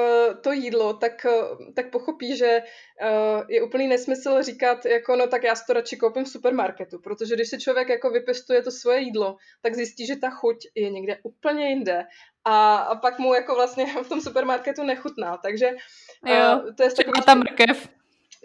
to 0.41 0.53
jídlo, 0.53 0.95
tak, 0.95 1.13
uh, 1.25 1.75
tak 1.75 1.91
pochopí, 1.91 2.37
že 2.37 2.63
uh, 3.03 3.43
je 3.49 3.63
úplný 3.63 3.89
nesmysl 3.89 4.43
říkat, 4.43 4.87
jako 4.87 5.17
no 5.17 5.27
tak 5.27 5.43
já 5.45 5.55
si 5.55 5.65
to 5.67 5.73
radši 5.73 5.97
koupím 5.97 6.25
v 6.25 6.29
supermarketu, 6.29 6.99
protože 6.99 7.35
když 7.35 7.49
si 7.49 7.59
člověk 7.59 7.89
jako 7.89 8.11
vypěstuje 8.11 8.63
to 8.63 8.71
svoje 8.71 9.01
jídlo, 9.01 9.37
tak 9.63 9.75
zjistí, 9.75 10.07
že 10.07 10.17
ta 10.17 10.31
chuť 10.31 10.57
je 10.75 10.91
někde 10.91 11.19
úplně 11.23 11.69
jinde 11.69 12.05
a, 12.45 12.77
a 12.77 12.95
pak 12.95 13.19
mu 13.19 13.35
jako 13.35 13.55
vlastně 13.55 13.87
v 14.05 14.09
tom 14.09 14.21
supermarketu 14.21 14.83
nechutná, 14.83 15.37
takže 15.37 15.71
jo, 16.27 16.73
to 16.77 16.83
je 16.83 16.91
takový... 16.91 17.23
ta 17.27 17.35
mrkev. 17.35 17.89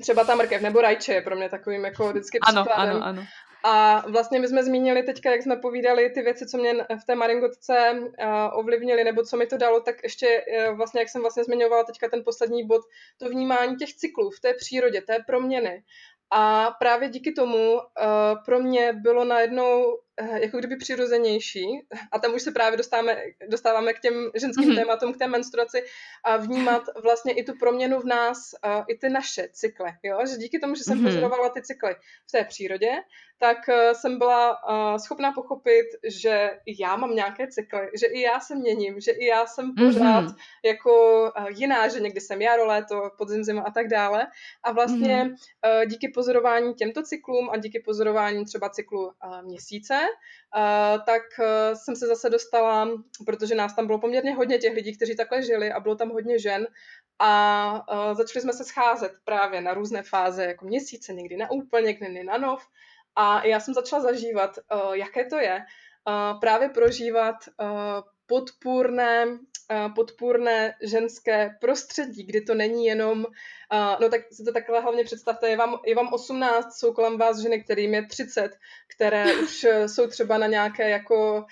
Třeba 0.02 0.24
ta 0.24 0.36
mrkev 0.36 0.62
nebo 0.62 0.82
rajče 0.82 1.14
je 1.14 1.22
pro 1.22 1.36
mě 1.36 1.50
takovým 1.50 1.86
jako 1.86 2.10
vždycky 2.10 2.40
ano, 2.40 2.64
příkladem. 2.64 2.96
Ano, 2.96 3.06
ano. 3.06 3.26
A 3.64 4.04
vlastně 4.10 4.40
my 4.40 4.48
jsme 4.48 4.64
zmínili 4.64 5.04
teďka, 5.04 5.32
jak 5.32 5.42
jsme 5.42 5.56
povídali 5.56 6.10
ty 6.10 6.22
věci, 6.22 6.48
co 6.48 6.58
mě 6.58 6.74
v 6.74 7.06
té 7.08 7.16
maringotce 7.16 7.92
uh, 7.92 8.60
ovlivnily, 8.60 9.04
nebo 9.04 9.24
co 9.24 9.38
mi 9.38 9.46
to 9.48 9.58
dalo, 9.58 9.82
tak 9.82 9.96
ještě 10.04 10.46
uh, 10.70 10.78
vlastně, 10.78 11.02
jak 11.02 11.10
jsem 11.10 11.22
vlastně 11.22 11.44
zmiňovala 11.44 11.84
teďka 11.84 12.10
ten 12.10 12.24
poslední 12.24 12.68
bod, 12.68 12.82
to 13.18 13.30
vnímání 13.30 13.76
těch 13.76 13.94
cyklů 13.94 14.30
v 14.30 14.40
té 14.40 14.54
přírodě, 14.54 15.02
té 15.02 15.20
proměny. 15.28 15.84
A 16.32 16.72
právě 16.80 17.10
díky 17.10 17.32
tomu 17.32 17.74
uh, 17.74 17.82
pro 18.46 18.60
mě 18.60 18.94
bylo 18.94 19.26
najednou 19.26 19.84
uh, 20.22 20.38
jako 20.38 20.58
kdyby 20.58 20.76
přirozenější, 20.76 21.66
a 22.12 22.20
tam 22.20 22.34
už 22.34 22.42
se 22.42 22.52
právě 22.52 22.78
dostáváme, 22.78 23.24
dostáváme 23.48 23.94
k 23.94 24.00
těm 24.00 24.32
ženským 24.36 24.70
mm-hmm. 24.70 24.76
tématům, 24.76 25.14
k 25.14 25.18
té 25.18 25.28
menstruaci, 25.28 25.84
a 26.24 26.38
vnímat 26.38 26.84
vlastně 27.04 27.34
i 27.34 27.44
tu 27.44 27.58
proměnu 27.58 28.00
v 28.00 28.06
nás, 28.06 28.38
uh, 28.66 28.84
i 28.88 28.98
ty 28.98 29.10
naše 29.10 29.50
cykly. 29.52 29.90
Jo? 30.04 30.20
Že 30.32 30.38
díky 30.38 30.60
tomu, 30.60 30.76
že 30.76 30.84
jsem 30.84 30.98
mm-hmm. 30.98 31.06
pozorovala 31.06 31.50
ty 31.50 31.62
cykly 31.62 31.96
v 32.28 32.32
té 32.32 32.44
přírodě, 32.44 32.90
tak 33.42 33.58
uh, 33.68 33.94
jsem 33.94 34.18
byla 34.18 34.50
uh, 34.52 34.98
schopná 34.98 35.32
pochopit, 35.32 35.86
že 36.08 36.50
i 36.66 36.84
já 36.84 36.96
mám 36.96 37.16
nějaké 37.16 37.48
cykly, 37.48 37.90
že 38.00 38.08
i 38.08 38.22
já 38.22 38.40
se 38.40 38.56
měním, 38.56 39.00
že 39.00 39.12
i 39.12 39.26
já 39.26 39.46
jsem 39.46 39.76
pořád 39.76 40.24
mm-hmm. 40.24 40.36
jako 40.66 41.22
uh, 41.22 41.48
jiná, 41.50 41.88
že 41.88 42.00
někdy 42.00 42.22
jsem 42.22 42.42
jaro, 42.42 42.66
léto, 42.66 43.12
podzim, 43.18 43.44
zima 43.44 43.62
a 43.62 43.72
tak 43.72 43.88
dále. 43.88 44.28
A 44.64 44.72
vlastně 44.72 45.24
mm-hmm. 45.24 45.88
díky 45.88 46.10
pozorování 46.10 46.74
těmto 46.74 47.04
cyklům 47.04 47.50
a 47.50 47.58
díky 47.58 47.80
pozorování 47.80 48.46
třeba 48.46 48.70
cyklu 48.70 49.12
měsíce, 49.42 50.00
tak 51.06 51.22
jsem 51.74 51.96
se 51.96 52.08
zase 52.08 52.30
dostala, 52.30 52.90
protože 53.26 53.56
nás 53.56 53.76
tam 53.76 53.88
bylo 53.88 54.00
poměrně 54.00 54.36
hodně 54.36 54.58
těch 54.58 54.74
lidí, 54.74 54.96
kteří 54.96 55.16
takhle 55.16 55.44
žili 55.44 55.72
a 55.72 55.80
bylo 55.80 55.96
tam 55.96 56.10
hodně 56.10 56.40
žen 56.40 56.68
a 57.20 57.84
uh, 57.92 58.14
začali 58.18 58.42
jsme 58.42 58.54
se 58.54 58.64
scházet 58.64 59.12
právě 59.24 59.62
na 59.62 59.74
různé 59.74 60.04
fáze, 60.04 60.46
jako 60.46 60.66
měsíce, 60.66 61.14
někdy 61.14 61.38
na 61.38 61.52
úplně, 61.52 61.98
někdy 62.02 62.24
na 62.24 62.38
nov. 62.38 62.68
A 63.22 63.46
já 63.46 63.60
jsem 63.60 63.74
začala 63.74 64.02
zažívat, 64.02 64.60
uh, 64.74 64.94
jaké 64.94 65.26
to 65.26 65.36
je 65.36 65.60
uh, 65.60 66.40
právě 66.40 66.70
prožívat 66.70 67.36
uh, 67.62 67.68
podpůrné, 68.26 69.26
podpůrné 69.96 70.76
ženské 70.82 71.56
prostředí, 71.62 72.24
kdy 72.24 72.42
to 72.42 72.56
není 72.56 72.86
jenom 72.86 73.26
no 74.02 74.10
tak 74.10 74.22
si 74.32 74.44
to 74.44 74.54
takhle 74.54 74.82
hlavně 74.82 75.04
představte, 75.04 75.50
je 75.50 75.58
vám, 75.58 75.80
je 75.86 75.96
vám 75.96 76.14
18, 76.14 76.74
jsou 76.74 76.94
kolem 76.94 77.18
vás 77.18 77.40
ženy, 77.40 77.64
kterým 77.64 77.94
je 77.94 78.06
30, 78.06 78.52
které 78.96 79.36
už 79.44 79.66
jsou 79.88 80.08
třeba 80.08 80.38
na 80.38 80.48
nějaké 80.48 80.90
jako 80.90 81.46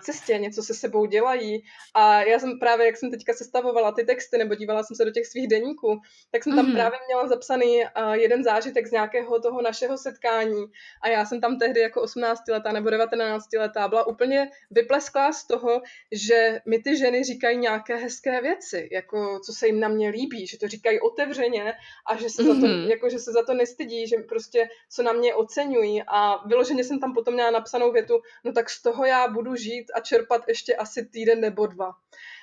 cestě, 0.00 0.38
něco 0.38 0.62
se 0.62 0.74
sebou 0.74 1.06
dělají 1.06 1.64
a 1.94 2.22
já 2.22 2.38
jsem 2.38 2.58
právě, 2.58 2.86
jak 2.86 2.96
jsem 2.96 3.10
teďka 3.10 3.32
sestavovala 3.32 3.92
ty 3.92 4.04
texty 4.04 4.38
nebo 4.38 4.54
dívala 4.54 4.82
jsem 4.82 4.96
se 4.96 5.04
do 5.04 5.10
těch 5.10 5.26
svých 5.26 5.48
deníků, 5.48 6.00
tak 6.30 6.44
jsem 6.44 6.56
tam 6.56 6.66
mm-hmm. 6.66 6.72
právě 6.72 6.98
měla 7.06 7.28
zapsaný 7.28 7.82
jeden 8.12 8.44
zážitek 8.44 8.86
z 8.86 8.92
nějakého 8.92 9.40
toho 9.40 9.62
našeho 9.62 9.98
setkání 9.98 10.64
a 11.02 11.08
já 11.08 11.24
jsem 11.24 11.40
tam 11.40 11.58
tehdy 11.58 11.80
jako 11.80 12.02
18 12.02 12.48
letá 12.48 12.72
nebo 12.72 12.90
19 12.90 13.46
letá 13.58 13.88
byla 13.88 14.06
úplně 14.06 14.50
vyplesklá 14.70 15.32
z 15.32 15.46
toho, 15.46 15.82
že 16.12 16.60
mi 16.66 16.78
ty 16.78 16.96
ženy 16.96 17.24
říkají 17.24 17.61
nějaké 17.62 17.96
hezké 17.96 18.40
věci, 18.40 18.88
jako 18.92 19.40
co 19.46 19.52
se 19.52 19.66
jim 19.66 19.80
na 19.80 19.88
mě 19.88 20.08
líbí, 20.08 20.46
že 20.46 20.58
to 20.58 20.68
říkají 20.68 21.00
otevřeně, 21.00 21.72
a 22.06 22.16
že 22.16 22.30
se, 22.30 22.42
mm-hmm. 22.42 22.46
za 22.46 22.60
to, 22.60 22.66
mhm. 22.66 22.90
jako, 22.90 23.10
že 23.10 23.18
se 23.18 23.32
za 23.32 23.42
to 23.42 23.54
nestydí, 23.54 24.06
že 24.06 24.16
prostě 24.16 24.68
co 24.90 25.02
na 25.02 25.12
mě 25.12 25.34
oceňují 25.34 26.02
a 26.06 26.46
vyloženě 26.46 26.84
jsem 26.84 27.00
tam 27.00 27.14
potom 27.14 27.34
měla 27.34 27.50
napsanou 27.50 27.92
větu, 27.92 28.22
no 28.44 28.52
tak 28.52 28.70
z 28.70 28.82
toho 28.82 29.04
já 29.04 29.28
budu 29.28 29.56
žít 29.56 29.90
a 29.94 30.00
čerpat 30.00 30.48
ještě 30.48 30.76
asi 30.76 31.06
týden 31.06 31.40
nebo 31.40 31.66
dva. 31.66 31.92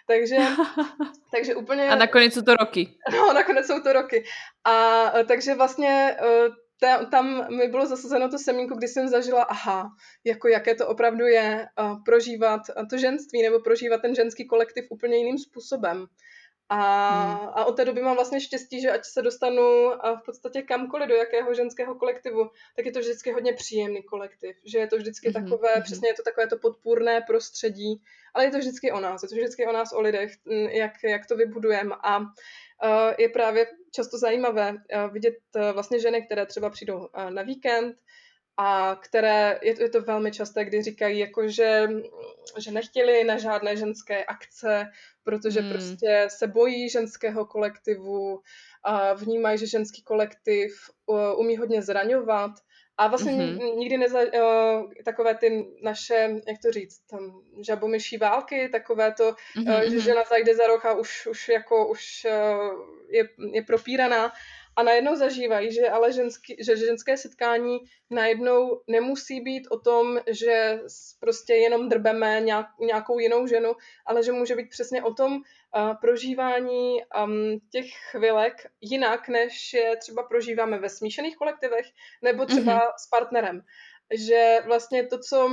Takže, 0.07 0.37
takže 1.31 1.55
úplně... 1.55 1.89
A 1.89 1.95
nakonec 1.95 2.33
jsou 2.33 2.41
to 2.41 2.55
roky. 2.55 2.93
No, 3.11 3.33
nakonec 3.33 3.67
jsou 3.67 3.79
to 3.81 3.93
roky. 3.93 4.23
A 4.63 5.11
takže 5.27 5.55
vlastně 5.55 6.15
e, 6.83 7.05
tam 7.05 7.55
mi 7.57 7.67
bylo 7.67 7.85
zasazeno 7.85 8.29
to 8.29 8.37
semínko, 8.37 8.75
kdy 8.75 8.87
jsem 8.87 9.07
zažila, 9.07 9.43
aha, 9.43 9.89
jako 10.23 10.47
jaké 10.47 10.75
to 10.75 10.87
opravdu 10.87 11.25
je 11.25 11.67
uh, 11.79 12.03
prožívat 12.03 12.61
to 12.89 12.97
ženství 12.97 13.41
nebo 13.41 13.59
prožívat 13.59 14.01
ten 14.01 14.15
ženský 14.15 14.47
kolektiv 14.47 14.85
úplně 14.89 15.17
jiným 15.17 15.37
způsobem. 15.37 16.07
A, 16.71 17.09
hmm. 17.09 17.49
a 17.53 17.65
od 17.65 17.71
té 17.71 17.85
doby 17.85 18.01
mám 18.01 18.15
vlastně 18.15 18.41
štěstí, 18.41 18.81
že 18.81 18.91
ať 18.91 19.05
se 19.05 19.21
dostanu 19.21 19.91
v 20.21 20.25
podstatě 20.25 20.61
kamkoliv 20.61 21.09
do 21.09 21.15
jakého 21.15 21.53
ženského 21.53 21.95
kolektivu, 21.95 22.49
tak 22.75 22.85
je 22.85 22.91
to 22.91 22.99
vždycky 22.99 23.31
hodně 23.31 23.53
příjemný 23.53 24.03
kolektiv. 24.03 24.55
Že 24.65 24.79
je 24.79 24.87
to 24.87 24.97
vždycky 24.97 25.29
hmm. 25.29 25.43
takové, 25.43 25.73
hmm. 25.73 25.83
přesně 25.83 26.09
je 26.09 26.13
to 26.13 26.23
takové 26.23 26.47
to 26.47 26.57
podpůrné 26.57 27.21
prostředí, 27.21 28.01
ale 28.33 28.45
je 28.45 28.51
to 28.51 28.57
vždycky 28.57 28.91
o 28.91 28.99
nás, 28.99 29.23
je 29.23 29.29
to 29.29 29.35
vždycky 29.35 29.65
o 29.65 29.71
nás, 29.71 29.93
o 29.93 30.01
lidech, 30.01 30.31
jak, 30.71 30.91
jak 31.03 31.25
to 31.25 31.35
vybudujeme. 31.35 31.95
A 32.03 32.19
je 33.17 33.29
právě 33.29 33.67
často 33.91 34.17
zajímavé 34.17 34.71
uh, 34.71 35.13
vidět 35.13 35.35
uh, 35.55 35.71
vlastně 35.71 35.99
ženy, 35.99 36.25
které 36.25 36.45
třeba 36.45 36.69
přijdou 36.69 37.09
na 37.29 37.41
víkend, 37.41 37.95
a 38.57 38.95
které, 38.95 39.59
je 39.63 39.75
to, 39.75 39.83
je 39.83 39.89
to 39.89 40.01
velmi 40.01 40.31
časté, 40.31 40.65
kdy 40.65 40.83
říkají, 40.83 41.19
jako 41.19 41.47
že, 41.47 41.89
že 42.57 42.71
nechtěli 42.71 43.23
na 43.23 43.37
žádné 43.37 43.77
ženské 43.77 44.25
akce, 44.25 44.91
protože 45.23 45.61
hmm. 45.61 45.71
prostě 45.71 46.27
se 46.29 46.47
bojí 46.47 46.89
ženského 46.89 47.45
kolektivu, 47.45 48.41
a 48.83 49.13
vnímají, 49.13 49.57
že 49.57 49.67
ženský 49.67 50.03
kolektiv 50.03 50.89
umí 51.37 51.57
hodně 51.57 51.81
zraňovat 51.81 52.51
a 52.99 53.07
vlastně 53.07 53.31
mm-hmm. 53.31 53.75
nikdy 53.75 53.97
neza, 53.97 54.19
uh, 54.19 54.91
takové 55.05 55.35
ty 55.35 55.67
naše, 55.83 56.13
jak 56.47 56.57
to 56.63 56.71
říct, 56.71 56.99
tam 57.09 57.41
žabomyší 57.65 58.17
války, 58.17 58.69
takové 58.69 59.13
to, 59.13 59.35
mm-hmm. 59.57 59.85
uh, 59.85 59.91
že 59.91 59.99
žena 59.99 60.23
zajde 60.29 60.55
za 60.55 60.67
roh 60.67 60.85
a 60.85 60.93
už, 60.93 61.27
už 61.27 61.49
jako 61.49 61.87
už 61.87 62.27
uh, 62.29 62.85
je, 63.09 63.23
je 63.53 63.63
propíraná 63.63 64.31
a 64.79 64.83
najednou 64.83 65.15
zažívají, 65.15 65.71
že 65.71 65.89
ale 65.89 66.13
ženský, 66.13 66.55
že 66.59 66.77
ženské 66.77 67.17
setkání 67.17 67.79
najednou 68.09 68.81
nemusí 68.87 69.41
být 69.41 69.67
o 69.71 69.79
tom, 69.79 70.19
že 70.27 70.79
prostě 71.19 71.53
jenom 71.53 71.89
drbeme 71.89 72.41
nějak, 72.41 72.65
nějakou 72.79 73.19
jinou 73.19 73.47
ženu, 73.47 73.73
ale 74.05 74.23
že 74.23 74.31
může 74.31 74.55
být 74.55 74.69
přesně 74.69 75.03
o 75.03 75.13
tom 75.13 75.33
uh, 75.33 75.41
prožívání 76.01 76.97
um, 77.23 77.59
těch 77.71 77.85
chvilek 78.11 78.53
jinak, 78.81 79.27
než 79.27 79.73
je 79.73 79.97
třeba 79.97 80.23
prožíváme 80.23 80.79
ve 80.79 80.89
smíšených 80.89 81.37
kolektivech 81.37 81.85
nebo 82.21 82.45
třeba 82.45 82.79
mm-hmm. 82.79 82.93
s 82.97 83.09
partnerem. 83.09 83.61
Že 84.11 84.57
vlastně 84.65 85.07
to, 85.07 85.19
co 85.19 85.49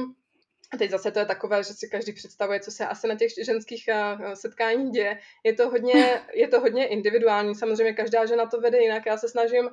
a 0.73 0.77
teď 0.77 0.91
zase 0.91 1.11
to 1.11 1.19
je 1.19 1.27
takové, 1.27 1.63
že 1.63 1.75
si 1.75 1.89
každý 1.89 2.13
představuje, 2.13 2.61
co 2.61 2.71
se 2.71 2.87
asi 2.87 3.09
na 3.09 3.15
těch 3.15 3.31
ženských 3.45 3.89
uh, 3.89 4.33
setkáních 4.33 4.91
děje. 4.91 5.21
Je 5.45 5.53
to, 5.53 5.71
hodně, 5.71 6.23
je 6.35 6.49
to 6.49 6.61
hodně 6.61 6.87
individuální, 6.87 7.55
samozřejmě 7.55 7.93
každá 7.93 8.27
žena 8.27 8.47
to 8.47 8.61
vede 8.61 8.79
jinak. 8.79 9.07
Já 9.07 9.17
se 9.17 9.29
snažím 9.29 9.65
uh, 9.65 9.73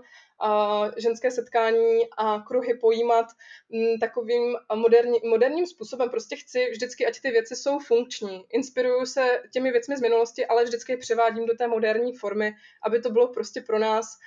ženské 0.98 1.32
setkání 1.32 2.00
a 2.18 2.44
kruhy 2.48 2.74
pojímat 2.74 3.26
m, 3.74 4.00
takovým 4.00 4.56
moderní, 4.76 5.20
moderním 5.30 5.68
způsobem. 5.68 6.10
Prostě 6.10 6.36
chci 6.36 6.70
vždycky, 6.72 7.06
ať 7.06 7.22
ty 7.22 7.32
věci 7.32 7.56
jsou 7.56 7.80
funkční. 7.80 8.46
Inspiruju 8.50 9.06
se 9.06 9.42
těmi 9.52 9.72
věcmi 9.72 9.98
z 9.98 10.02
minulosti, 10.02 10.46
ale 10.46 10.64
vždycky 10.64 10.92
je 10.92 10.98
převádím 10.98 11.46
do 11.46 11.54
té 11.58 11.68
moderní 11.68 12.18
formy, 12.18 12.56
aby 12.84 13.02
to 13.02 13.10
bylo 13.10 13.28
prostě 13.28 13.62
pro 13.62 13.80
nás 13.80 14.18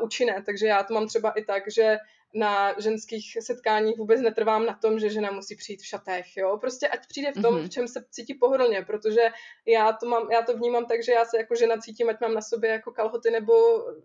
účinné. 0.00 0.42
Takže 0.46 0.66
já 0.66 0.82
to 0.82 0.94
mám 0.94 1.06
třeba 1.06 1.30
i 1.30 1.44
tak, 1.44 1.62
že 1.70 1.96
na 2.34 2.80
ženských 2.80 3.36
setkáních 3.40 3.98
vůbec 3.98 4.20
netrvám 4.20 4.66
na 4.66 4.78
tom, 4.82 4.98
že 4.98 5.10
žena 5.10 5.30
musí 5.30 5.56
přijít 5.56 5.80
v 5.80 5.86
šatech, 5.86 6.36
jo. 6.36 6.58
Prostě 6.60 6.88
ať 6.88 7.06
přijde 7.08 7.32
v 7.32 7.42
tom, 7.42 7.54
mm-hmm. 7.54 7.66
v 7.66 7.70
čem 7.70 7.88
se 7.88 8.04
cítí 8.10 8.34
pohodlně, 8.34 8.82
protože 8.82 9.20
já 9.66 9.92
to, 9.92 10.06
mám, 10.06 10.30
já 10.30 10.42
to 10.42 10.56
vnímám 10.56 10.86
tak, 10.86 11.04
že 11.04 11.12
já 11.12 11.24
se 11.24 11.36
jako 11.36 11.54
žena 11.54 11.76
cítím, 11.76 12.08
ať 12.08 12.20
mám 12.20 12.34
na 12.34 12.40
sobě 12.40 12.70
jako 12.70 12.90
kalhoty 12.90 13.30
nebo, 13.30 13.54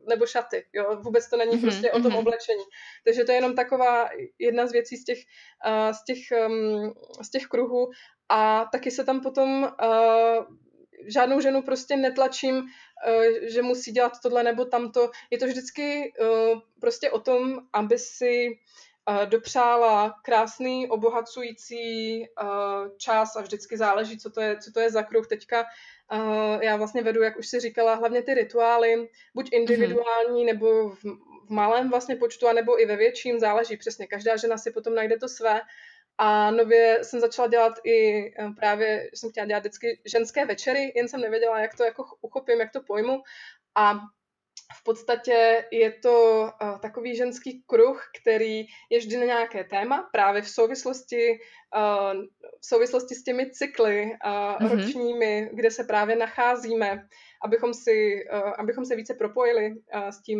nebo 0.09 0.25
šaty, 0.25 0.65
jo. 0.73 0.99
Vůbec 1.01 1.29
to 1.29 1.37
není 1.37 1.51
mm-hmm. 1.51 1.61
prostě 1.61 1.91
o 1.91 1.99
tom 1.99 2.11
mm-hmm. 2.11 2.19
oblečení. 2.19 2.63
Takže 3.05 3.23
to 3.23 3.31
je 3.31 3.37
jenom 3.37 3.55
taková 3.55 4.09
jedna 4.39 4.67
z 4.67 4.71
věcí 4.71 4.97
z 4.97 5.03
těch, 5.03 5.19
uh, 5.67 5.91
z 5.91 6.03
těch, 6.03 6.19
um, 6.47 6.93
z 7.21 7.29
těch 7.29 7.45
kruhů 7.45 7.89
a 8.29 8.65
taky 8.71 8.91
se 8.91 9.03
tam 9.03 9.21
potom 9.21 9.63
uh, 9.63 10.45
žádnou 11.07 11.39
ženu 11.39 11.61
prostě 11.61 11.95
netlačím, 11.95 12.55
uh, 12.55 12.65
že 13.41 13.61
musí 13.61 13.91
dělat 13.91 14.13
tohle 14.23 14.43
nebo 14.43 14.65
tamto. 14.65 15.11
Je 15.31 15.37
to 15.37 15.45
vždycky 15.45 16.13
uh, 16.19 16.59
prostě 16.79 17.11
o 17.11 17.19
tom, 17.19 17.59
aby 17.73 17.97
si 17.97 18.49
uh, 19.09 19.25
dopřála 19.25 20.15
krásný, 20.23 20.89
obohacující 20.89 22.25
čas 22.97 23.35
a 23.35 23.41
vždycky 23.41 23.77
záleží, 23.77 24.17
co 24.17 24.29
to 24.29 24.41
je, 24.41 24.57
co 24.57 24.71
to 24.71 24.79
je 24.79 24.91
za 24.91 25.03
kruh. 25.03 25.27
Teďka 25.27 25.65
já 26.61 26.75
vlastně 26.75 27.01
vedu, 27.01 27.23
jak 27.23 27.37
už 27.37 27.47
si 27.47 27.59
říkala, 27.59 27.95
hlavně 27.95 28.21
ty 28.21 28.33
rituály, 28.33 29.09
buď 29.35 29.51
mhm. 29.51 29.61
individuální 29.61 30.43
mm-hmm. 30.43 30.53
nebo 30.53 30.89
v, 30.89 31.03
v 31.45 31.49
malém 31.49 31.89
vlastně 31.89 32.15
počtu, 32.15 32.47
anebo 32.47 32.81
i 32.81 32.85
ve 32.85 32.95
větším, 32.95 33.39
záleží 33.39 33.77
přesně. 33.77 34.07
Každá 34.07 34.37
žena 34.37 34.57
si 34.57 34.71
potom 34.71 34.95
najde 34.95 35.17
to 35.17 35.27
své. 35.29 35.61
A 36.17 36.51
nově 36.51 36.99
jsem 37.01 37.19
začala 37.19 37.47
dělat 37.47 37.73
i 37.85 38.23
právě, 38.55 39.09
jsem 39.13 39.29
chtěla 39.29 39.47
dělat 39.47 39.59
vždycky 39.59 40.01
ženské 40.05 40.45
večery, 40.45 40.93
jen 40.95 41.07
jsem 41.07 41.21
nevěděla, 41.21 41.59
jak 41.59 41.77
to 41.77 41.83
jako 41.83 42.05
uchopím, 42.21 42.59
jak 42.59 42.71
to 42.71 42.81
pojmu. 42.81 43.21
A 43.75 43.93
v 44.79 44.83
podstatě 44.83 45.65
je 45.71 45.91
to 45.91 46.41
uh, 46.61 46.79
takový 46.79 47.15
ženský 47.15 47.63
kruh, 47.67 48.11
který 48.21 48.65
je 48.89 48.99
vždy 48.99 49.17
na 49.17 49.25
nějaké 49.25 49.63
téma, 49.63 50.09
právě 50.11 50.41
v 50.41 50.49
souvislosti, 50.49 51.39
uh, 51.75 52.21
v 52.61 52.65
souvislosti 52.65 53.15
s 53.15 53.23
těmi 53.23 53.51
cykly 53.51 54.03
uh, 54.03 54.31
mm-hmm. 54.31 54.69
ročními, 54.69 55.49
kde 55.53 55.71
se 55.71 55.83
právě 55.83 56.15
nacházíme, 56.15 57.07
abychom, 57.43 57.73
si, 57.73 58.25
abychom 58.57 58.85
se 58.85 58.95
více 58.95 59.13
propojili 59.13 59.71
s 60.09 60.21
tím, 60.21 60.39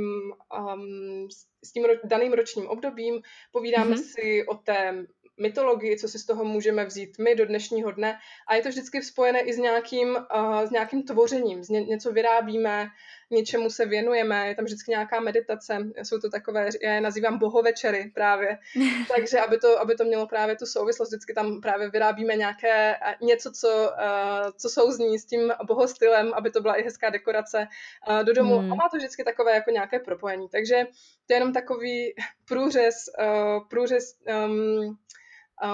um, 0.74 1.28
s 1.65 1.71
tím 1.71 1.84
ro- 1.84 1.99
daným 2.03 2.34
ročním 2.34 2.67
obdobím. 2.67 3.21
Povídáme 3.51 3.95
mm-hmm. 3.95 4.13
si 4.15 4.45
o 4.45 4.55
té 4.55 5.05
mytologii, 5.38 5.97
co 5.97 6.07
si 6.07 6.19
z 6.19 6.25
toho 6.25 6.45
můžeme 6.45 6.86
vzít 6.86 7.17
my 7.19 7.36
do 7.36 7.45
dnešního 7.45 7.91
dne. 7.91 8.19
A 8.47 8.55
je 8.55 8.61
to 8.61 8.69
vždycky 8.69 9.01
spojené 9.01 9.39
i 9.39 9.53
s 9.53 9.57
nějakým, 9.57 10.09
uh, 10.09 10.61
s 10.61 10.71
nějakým 10.71 11.03
tvořením. 11.03 11.63
Z 11.63 11.69
ně, 11.69 11.84
něco 11.84 12.11
vyrábíme, 12.11 12.88
něčemu 13.32 13.69
se 13.69 13.86
věnujeme, 13.86 14.47
je 14.47 14.55
tam 14.55 14.65
vždycky 14.65 14.91
nějaká 14.91 15.19
meditace. 15.19 15.78
Jsou 16.03 16.19
to 16.19 16.30
takové, 16.30 16.69
já 16.84 16.93
je 16.93 17.01
nazývám 17.01 17.39
bohovečery 17.39 18.11
právě. 18.15 18.57
Takže 19.15 19.39
aby 19.39 19.57
to, 19.57 19.80
aby 19.80 19.95
to 19.95 20.03
mělo 20.03 20.28
právě 20.28 20.55
tu 20.55 20.65
souvislost, 20.65 21.09
vždycky 21.09 21.34
tam 21.34 21.61
právě 21.61 21.89
vyrábíme 21.89 22.36
nějaké 22.36 22.95
něco, 23.21 23.51
co, 23.51 23.67
uh, 23.67 24.51
co 24.57 24.69
souzní 24.69 25.19
s 25.19 25.26
tím 25.26 25.53
bohostylem, 25.67 26.34
aby 26.34 26.51
to 26.51 26.61
byla 26.61 26.76
i 26.76 26.84
hezká 26.84 27.09
dekorace 27.09 27.67
uh, 28.09 28.24
do 28.24 28.34
domu. 28.34 28.59
Hmm. 28.59 28.71
A 28.71 28.76
má 28.76 28.89
to 28.89 28.97
vždycky 28.97 29.24
takové 29.24 29.55
jako 29.55 29.71
nějaké 29.71 29.99
propojení. 29.99 30.49
Takže 30.49 30.86
to 31.28 31.34
je 31.34 31.36
jenom 31.36 31.53
takový 31.53 32.13
průřez, 32.47 32.95
uh, 33.19 33.67
průřez 33.67 34.15
um, 34.45 34.97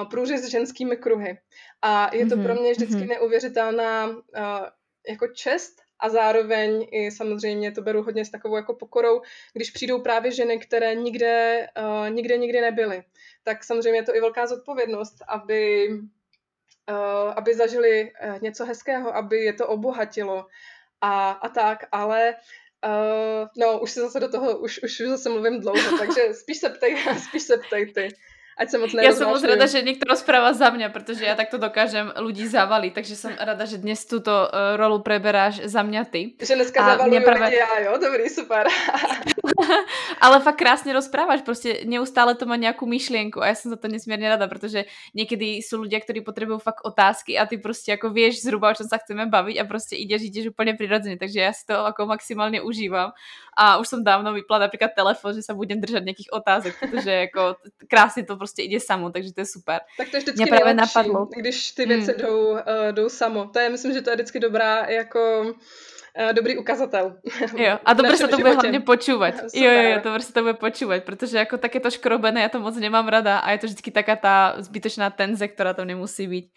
průřez 0.09 0.41
s 0.41 0.49
ženskými 0.49 0.97
kruhy. 0.97 1.39
A 1.81 2.15
je 2.15 2.25
to 2.25 2.35
mm-hmm. 2.35 2.43
pro 2.43 2.55
mě 2.55 2.71
vždycky 2.71 2.95
mm-hmm. 2.95 3.07
neuvěřitelná 3.07 4.07
uh, 4.07 4.15
jako 5.09 5.27
čest 5.27 5.81
a 5.99 6.09
zároveň 6.09 6.87
i 6.91 7.11
samozřejmě 7.11 7.71
to 7.71 7.81
beru 7.81 8.03
hodně 8.03 8.25
s 8.25 8.29
takovou 8.29 8.55
jako 8.55 8.73
pokorou, 8.73 9.21
když 9.53 9.71
přijdou 9.71 10.01
právě 10.01 10.31
ženy, 10.31 10.59
které 10.59 10.95
nikde, 10.95 11.67
uh, 11.77 12.09
nikde 12.09 12.37
nikdy 12.37 12.61
nebyly. 12.61 13.03
Tak 13.43 13.63
samozřejmě 13.63 13.99
je 13.99 14.03
to 14.03 14.15
i 14.15 14.21
velká 14.21 14.47
zodpovědnost, 14.47 15.15
aby, 15.27 15.89
uh, 16.89 17.33
aby 17.35 17.55
zažili 17.55 18.11
uh, 18.11 18.41
něco 18.41 18.65
hezkého, 18.65 19.15
aby 19.15 19.37
je 19.37 19.53
to 19.53 19.67
obohatilo 19.67 20.45
a, 21.01 21.31
a 21.31 21.49
tak, 21.49 21.85
ale 21.91 22.35
Uh, 22.85 23.47
no, 23.57 23.79
už 23.79 23.91
se 23.91 24.01
zase 24.01 24.19
do 24.19 24.29
toho, 24.29 24.57
už, 24.57 24.79
už 24.83 25.01
zase 25.07 25.29
mluvím 25.29 25.59
dlouho, 25.59 25.97
takže 25.97 26.33
spíš 26.33 26.57
se 26.57 26.69
ptej, 26.69 26.97
spíš 27.27 27.43
se 27.43 27.57
ptej 27.57 27.93
ty 27.93 28.09
ať 28.59 28.69
se 28.69 28.77
moc 28.77 28.93
Já 28.93 29.11
jsem 29.11 29.27
moc 29.27 29.43
rada, 29.43 29.65
že 29.65 29.81
někdo 29.81 30.05
rozpráva 30.09 30.53
za 30.53 30.69
mě, 30.69 30.89
protože 30.89 31.25
já 31.25 31.35
takto 31.35 31.57
dokážem 31.57 32.13
lidí 32.15 32.47
zavalit, 32.47 32.93
takže 32.93 33.15
jsem 33.15 33.31
rada, 33.39 33.65
že 33.65 33.77
dnes 33.77 34.05
tuto 34.05 34.31
uh, 34.31 34.77
rolu 34.77 34.99
preberáš 34.99 35.59
za 35.63 35.83
mě 35.83 36.05
ty. 36.05 36.33
Že 36.41 36.55
dneska 36.55 36.85
zavaluju 36.85 37.21
lidi 37.43 37.55
já, 37.55 37.79
jo? 37.79 37.97
Dobrý, 38.01 38.29
super. 38.29 38.67
Ale 40.21 40.39
fakt 40.39 40.55
krásně 40.55 40.93
rozpráváš, 40.93 41.41
prostě 41.41 41.81
neustále 41.85 42.35
to 42.35 42.45
má 42.45 42.55
nějakou 42.55 42.85
myšlienku 42.85 43.41
a 43.41 43.47
já 43.47 43.55
jsem 43.55 43.71
za 43.71 43.75
to 43.75 43.87
nesmírně 43.87 44.29
rada, 44.29 44.47
protože 44.47 44.85
někdy 45.13 45.45
jsou 45.45 45.81
lidé, 45.81 45.99
kteří 45.99 46.21
potřebují 46.21 46.59
fakt 46.59 46.85
otázky 46.85 47.39
a 47.39 47.45
ty 47.45 47.57
prostě 47.57 47.91
jako 47.91 48.09
víš 48.09 48.41
zhruba, 48.41 48.69
o 48.69 48.73
čem 48.73 48.87
se 48.87 48.97
chceme 48.97 49.25
bavit 49.25 49.59
a 49.59 49.63
prostě 49.63 49.95
jdeš, 49.95 50.21
jdeš 50.21 50.47
úplně 50.47 50.73
přirozeně, 50.73 51.17
takže 51.17 51.39
já 51.39 51.53
si 51.53 51.65
to 51.65 51.73
jako 51.73 52.05
maximálně 52.05 52.61
užívám 52.61 53.11
a 53.57 53.77
už 53.77 53.87
jsem 53.87 54.03
dávno 54.03 54.33
vypla 54.33 54.59
například 54.59 54.91
telefon, 54.95 55.33
že 55.33 55.41
se 55.41 55.53
budem 55.53 55.81
držet 55.81 56.03
nějakých 56.03 56.27
otázek, 56.31 56.75
protože 56.79 57.11
jako 57.11 57.55
krásně 57.87 58.25
to 58.25 58.37
prostě 58.37 58.48
ide 58.57 58.79
samo, 58.79 59.11
takže 59.11 59.33
to 59.33 59.41
je 59.41 59.45
super. 59.45 59.79
Tak 59.97 60.09
to 60.09 60.17
je 60.17 60.21
vždycky 60.21 60.41
Mě 60.43 60.51
právě 60.51 60.73
napadlo. 60.73 61.27
když 61.35 61.71
ty 61.71 61.85
věci 61.85 62.11
hmm. 62.11 62.21
jdou, 62.21 62.51
uh, 62.51 62.57
jdou 62.91 63.09
samo. 63.09 63.45
To 63.45 63.59
je, 63.59 63.69
myslím, 63.69 63.93
že 63.93 64.01
to 64.01 64.09
je 64.09 64.15
vždycky 64.15 64.39
dobrá 64.39 64.85
jako 64.85 65.41
uh, 65.41 66.33
dobrý 66.33 66.57
ukazatel. 66.57 67.15
Jo, 67.57 67.79
a 67.85 67.93
dobře 67.93 68.17
se 68.17 68.27
to 68.27 68.37
bude 68.37 68.53
hlavně 68.53 68.79
počúvat. 68.79 69.33
Jo, 69.53 69.71
jo, 69.71 69.81
jo, 69.81 69.99
dobře 70.03 70.25
se 70.25 70.33
to 70.33 70.41
bude 70.41 70.53
počúvat, 70.53 71.03
protože 71.03 71.37
jako 71.37 71.57
tak 71.57 71.75
je 71.75 71.81
to 71.81 71.91
škrobené, 71.91 72.41
já 72.41 72.49
to 72.49 72.59
moc 72.59 72.75
nemám 72.75 73.07
rada 73.07 73.37
a 73.37 73.51
je 73.51 73.57
to 73.57 73.67
vždycky 73.67 73.91
taká 73.91 74.15
ta 74.15 74.55
zbytočná 74.57 75.09
tenze, 75.09 75.47
která 75.47 75.73
tam 75.73 75.87
nemusí 75.87 76.27
být. 76.27 76.51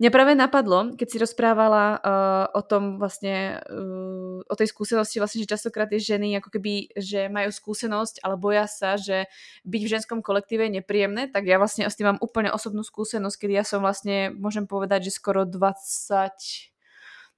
Mňa 0.00 0.08
práve 0.08 0.32
napadlo, 0.32 0.96
keď 0.96 1.08
si 1.12 1.20
rozprávala 1.20 2.00
uh, 2.00 2.44
o 2.56 2.64
tom 2.64 2.96
vlastne, 2.96 3.60
uh, 3.68 4.40
o 4.40 4.54
tej 4.56 4.72
skúsenosti 4.72 5.20
vlastne, 5.20 5.44
že 5.44 5.52
častokrát 5.52 5.92
tie 5.92 6.00
ženy 6.00 6.40
ako 6.40 6.56
keby, 6.56 6.96
že 6.96 7.28
majú 7.28 7.52
skúsenosť, 7.52 8.24
ale 8.24 8.40
boja 8.40 8.64
sa, 8.64 8.96
že 8.96 9.28
byť 9.68 9.82
v 9.84 9.92
ženskom 9.92 10.24
kolektíve 10.24 10.72
je 10.72 10.80
nepríjemné, 10.80 11.28
tak 11.28 11.44
ja 11.44 11.60
vlastne 11.60 11.84
s 11.84 12.00
tým 12.00 12.16
mám 12.16 12.22
úplne 12.24 12.48
osobnú 12.48 12.80
skúsenosť, 12.80 13.36
kedy 13.44 13.60
ja 13.60 13.64
som 13.68 13.84
vlastne, 13.84 14.32
môžem 14.32 14.64
povedať, 14.64 15.12
že 15.12 15.20
skoro 15.20 15.44
20 15.44 16.72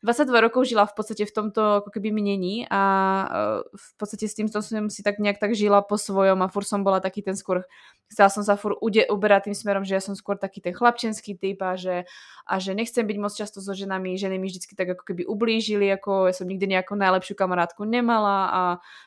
22 0.02 0.34
rokov 0.50 0.66
žila 0.66 0.82
v 0.82 0.94
podstate 0.98 1.22
v 1.22 1.30
tomto 1.30 1.78
ako 1.78 1.94
keby 1.94 2.10
mnení 2.10 2.66
a 2.66 2.82
e, 2.82 3.26
v 3.70 3.90
podstate 3.94 4.26
s 4.26 4.34
týmto 4.34 4.58
som 4.58 4.90
si 4.90 5.00
tak 5.06 5.22
nejak 5.22 5.38
tak 5.38 5.54
žila 5.54 5.78
po 5.78 5.94
svojom 5.94 6.42
a 6.42 6.50
fur 6.50 6.66
som 6.66 6.82
bola 6.82 6.98
taký 6.98 7.22
ten 7.22 7.38
skôr, 7.38 7.62
chcela 8.10 8.26
som 8.26 8.42
sa 8.42 8.58
fur 8.58 8.74
uberať 8.82 9.46
tým 9.46 9.54
smerom, 9.54 9.86
že 9.86 9.94
ja 9.94 10.02
som 10.02 10.18
skôr 10.18 10.34
taký 10.34 10.58
ten 10.58 10.74
chlapčenský 10.74 11.38
typ 11.38 11.62
a 11.62 11.78
že, 11.78 12.02
a 12.50 12.54
že 12.58 12.74
nechcem 12.74 13.06
byť 13.06 13.18
moc 13.22 13.30
často 13.30 13.62
so 13.62 13.70
ženami, 13.70 14.18
ženy 14.18 14.42
mi 14.42 14.50
vždycky 14.50 14.74
tak 14.74 14.98
ako 14.98 15.06
keby 15.06 15.22
ublížili, 15.22 15.86
ako 15.94 16.26
ja 16.26 16.34
som 16.34 16.50
nikdy 16.50 16.74
nejakú 16.74 16.98
najlepšiu 16.98 17.38
kamarátku 17.38 17.86
nemala 17.86 18.50
a, 18.50 18.62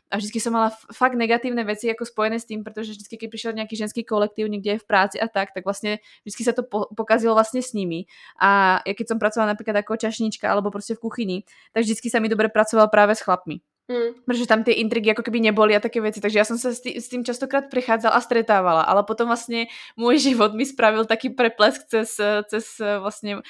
a 0.07 0.13
vždycky 0.15 0.39
som 0.39 0.55
mala 0.55 0.71
fakt 0.95 1.19
negatívne 1.19 1.67
veci 1.67 1.91
ako 1.91 2.07
spojené 2.07 2.39
s 2.39 2.47
tým, 2.47 2.63
pretože 2.63 2.95
vždycky, 2.95 3.19
keď 3.19 3.27
prišiel 3.35 3.51
nejaký 3.51 3.75
ženský 3.75 4.07
kolektív 4.07 4.47
niekde 4.47 4.79
v 4.79 4.85
práci 4.87 5.19
a 5.19 5.27
tak, 5.27 5.51
tak 5.51 5.67
vlastne 5.67 5.99
vždycky 6.23 6.47
sa 6.47 6.55
to 6.55 6.63
po, 6.63 6.87
pokazilo 6.95 7.35
vlastne 7.35 7.59
s 7.59 7.75
nimi. 7.75 8.07
A 8.39 8.79
ja 8.87 8.93
keď 8.95 9.11
som 9.11 9.17
pracovala 9.19 9.51
napríklad 9.51 9.83
ako 9.83 9.99
čašnička 9.99 10.47
alebo 10.47 10.71
prostě 10.86 10.95
v 10.95 10.99
kuchyni, 10.99 11.43
tak 11.73 11.83
vždycky 11.83 12.09
sa 12.09 12.19
mi 12.19 12.29
dobre 12.29 12.49
pracoval 12.49 12.88
práve 12.88 13.15
s 13.15 13.25
chlapmi. 13.25 13.57
Mm. 13.86 14.17
Protože 14.25 14.47
tam 14.47 14.63
ty 14.63 14.71
intrigy 14.71 15.09
jako 15.09 15.21
keby 15.21 15.39
neboli 15.39 15.75
a 15.75 15.79
také 15.79 16.01
věci, 16.01 16.21
takže 16.21 16.39
já 16.39 16.45
jsem 16.45 16.57
se 16.57 16.75
s, 16.75 16.81
tý, 16.81 16.97
s 16.97 17.09
tím 17.09 17.25
častokrát 17.25 17.69
přichádzala 17.69 18.15
a 18.15 18.21
stretávala, 18.21 18.81
ale 18.81 19.03
potom 19.03 19.27
vlastně 19.27 19.65
můj 19.97 20.19
život 20.29 20.53
mi 20.53 20.65
spravil 20.65 21.05
taký 21.05 21.29
preplesk 21.29 21.86
cez, 21.86 22.17
cez 22.49 22.65
vlastně 22.99 23.36
uh, 23.36 23.41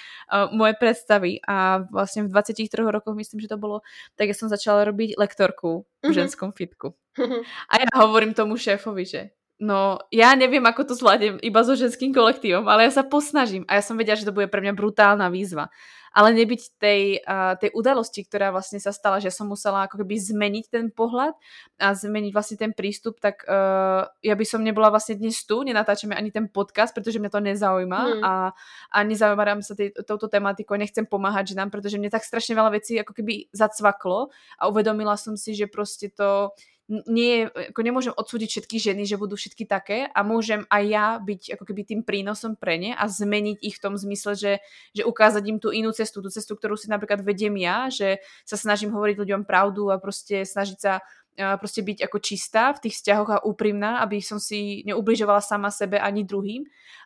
moje 0.51 0.73
představy 0.79 1.39
a 1.47 1.79
vlastně 1.91 2.23
v 2.23 2.27
23 2.27 2.67
rokoch, 2.75 3.15
myslím, 3.15 3.39
že 3.39 3.47
to 3.47 3.57
bylo, 3.57 3.79
tak 4.15 4.27
já 4.27 4.33
jsem 4.33 4.49
začala 4.49 4.83
robiť 4.83 5.15
lektorku 5.17 5.86
v 6.03 6.07
mm-hmm. 6.07 6.13
ženskom 6.13 6.51
fitku. 6.51 6.93
Mm-hmm. 7.19 7.41
A 7.69 7.73
já 7.79 8.05
hovorím 8.05 8.33
tomu 8.33 8.57
šéfovi, 8.57 9.05
že 9.05 9.29
No, 9.59 9.97
já 10.11 10.36
nevím, 10.36 10.65
ako 10.67 10.83
to 10.83 10.95
zvládnem 10.95 11.39
iba 11.39 11.63
so 11.63 11.79
ženským 11.79 12.11
kolektívom, 12.11 12.67
ale 12.67 12.83
ja 12.83 12.91
sa 12.91 13.07
posnažím. 13.07 13.63
A 13.71 13.79
ja 13.79 13.83
som 13.88 13.95
vedela, 13.95 14.19
že 14.19 14.27
to 14.27 14.36
bude 14.36 14.51
pre 14.51 14.59
mňa 14.59 14.75
brutálna 14.75 15.31
výzva 15.31 15.71
ale 16.16 16.32
nebyť 16.32 16.61
tej, 16.80 17.01
uh, 17.28 17.59
tej 17.59 17.76
udalosti, 17.76 18.24
ktorá 18.24 18.55
vlastne 18.55 18.80
sa 18.80 18.95
stala, 18.95 19.20
že 19.20 19.36
som 19.36 19.51
musela 19.51 19.84
ako 19.84 19.99
keby 19.99 20.16
zmeniť 20.16 20.66
ten 20.72 20.88
pohľad 20.88 21.36
a 21.76 21.91
zmeniť 21.91 22.32
vlastne 22.32 22.55
ten 22.55 22.72
prístup, 22.72 23.20
tak 23.20 23.43
uh, 23.43 24.07
ja 24.24 24.36
by 24.39 24.45
som 24.47 24.63
nebola 24.63 24.88
vlastne 24.88 25.20
dnes 25.20 25.43
tu, 25.43 25.59
nenatáčame 25.68 26.16
ani 26.16 26.32
ten 26.32 26.47
podcast, 26.47 26.95
pretože 26.95 27.20
mňa 27.20 27.32
to 27.36 27.41
nezaujíma 27.43 28.01
hmm. 28.01 28.22
a, 28.24 28.55
a 28.95 28.97
nezaujímam 29.03 29.59
sa 29.59 29.76
tý, 29.76 29.91
touto 30.07 30.32
tematikou, 30.32 30.80
nechcem 30.80 31.03
pomáhať 31.03 31.51
ženám, 31.51 31.68
pretože 31.68 31.99
mne 31.99 32.07
tak 32.07 32.24
strašne 32.24 32.55
veľa 32.55 32.72
vecí 32.80 32.95
ako 32.95 33.11
keby 33.11 33.51
zacvaklo 33.51 34.32
a 34.55 34.72
uvedomila 34.72 35.20
som 35.20 35.36
si, 35.36 35.51
že 35.51 35.68
proste 35.68 36.07
to 36.07 36.55
nie, 36.89 37.49
ako 37.49 37.81
nemôžem 37.81 38.13
odsúdiť 38.13 38.49
všetky 38.49 38.77
ženy, 38.77 39.09
že 39.09 39.17
budú 39.17 39.33
všetky 39.33 39.65
také 39.65 40.05
a 40.05 40.21
môžem 40.21 40.69
aj 40.69 40.83
ja 40.86 41.07
byť 41.17 41.57
ako 41.57 41.63
keby 41.65 41.81
tým 41.81 42.01
prínosom 42.05 42.53
pre 42.53 42.77
ne 42.77 42.93
a 42.93 43.09
zmeniť 43.09 43.57
ich 43.65 43.81
v 43.81 43.83
tom 43.89 43.97
zmysle, 43.97 44.38
že, 44.38 44.53
že 44.93 45.01
ukázať 45.01 45.43
im 45.49 45.57
tú 45.57 45.73
inú 45.73 45.89
cestu, 45.97 46.21
tú 46.21 46.29
cestu, 46.29 46.53
ktorú 46.53 46.77
si 46.77 46.86
napríklad 46.86 47.25
vediem 47.25 47.57
ja, 47.57 47.89
že 47.89 48.21
sa 48.45 48.53
snažím 48.53 48.93
hovoriť 48.93 49.17
ľuďom 49.17 49.41
pravdu 49.49 49.89
a 49.89 49.97
proste 49.97 50.45
snažiť 50.45 50.77
sa 50.77 51.01
proste 51.36 51.83
byť 51.83 52.07
ako 52.07 52.17
čistá 52.23 52.71
v 52.71 52.88
tých 52.88 52.95
vzťahoch 52.99 53.29
a 53.31 53.43
úprimná, 53.43 53.99
aby 53.99 54.23
som 54.23 54.39
si 54.39 54.83
neubližovala 54.88 55.43
sama 55.43 55.67
sebe 55.67 55.99
ani 55.99 56.23
druhým. 56.23 56.63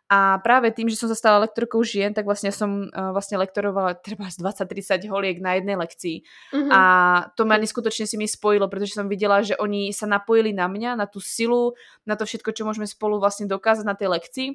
A 0.10 0.42
práve 0.42 0.74
tým, 0.74 0.90
že 0.90 0.98
som 0.98 1.06
sa 1.06 1.14
stala 1.14 1.46
lektorkou 1.46 1.86
žien, 1.86 2.10
tak 2.18 2.26
vlastne 2.26 2.50
som 2.50 2.90
uh, 2.90 3.14
vlastne 3.14 3.38
lektorovala 3.38 3.94
treba 4.02 4.26
20-30 4.26 5.06
holiek 5.06 5.38
na 5.38 5.62
jednej 5.62 5.78
lekcii. 5.78 6.26
Mm-hmm. 6.50 6.72
A 6.74 6.82
to 7.38 7.46
ma 7.46 7.62
neskutočne 7.62 8.10
si 8.10 8.18
mi 8.18 8.26
spojilo, 8.26 8.66
pretože 8.74 8.98
som 8.98 9.06
videla, 9.06 9.46
že 9.46 9.54
oni 9.62 9.94
sa 9.94 10.10
napojili 10.10 10.50
na 10.50 10.66
mňa, 10.66 10.98
na 10.98 11.06
tú 11.06 11.22
silu, 11.22 11.78
na 12.10 12.18
to 12.18 12.26
všetko, 12.26 12.50
čo 12.58 12.66
môžeme 12.66 12.90
spolu 12.90 13.22
vlastne 13.22 13.46
dokázať 13.46 13.86
na 13.86 13.94
tej 13.94 14.10
lekcii 14.10 14.50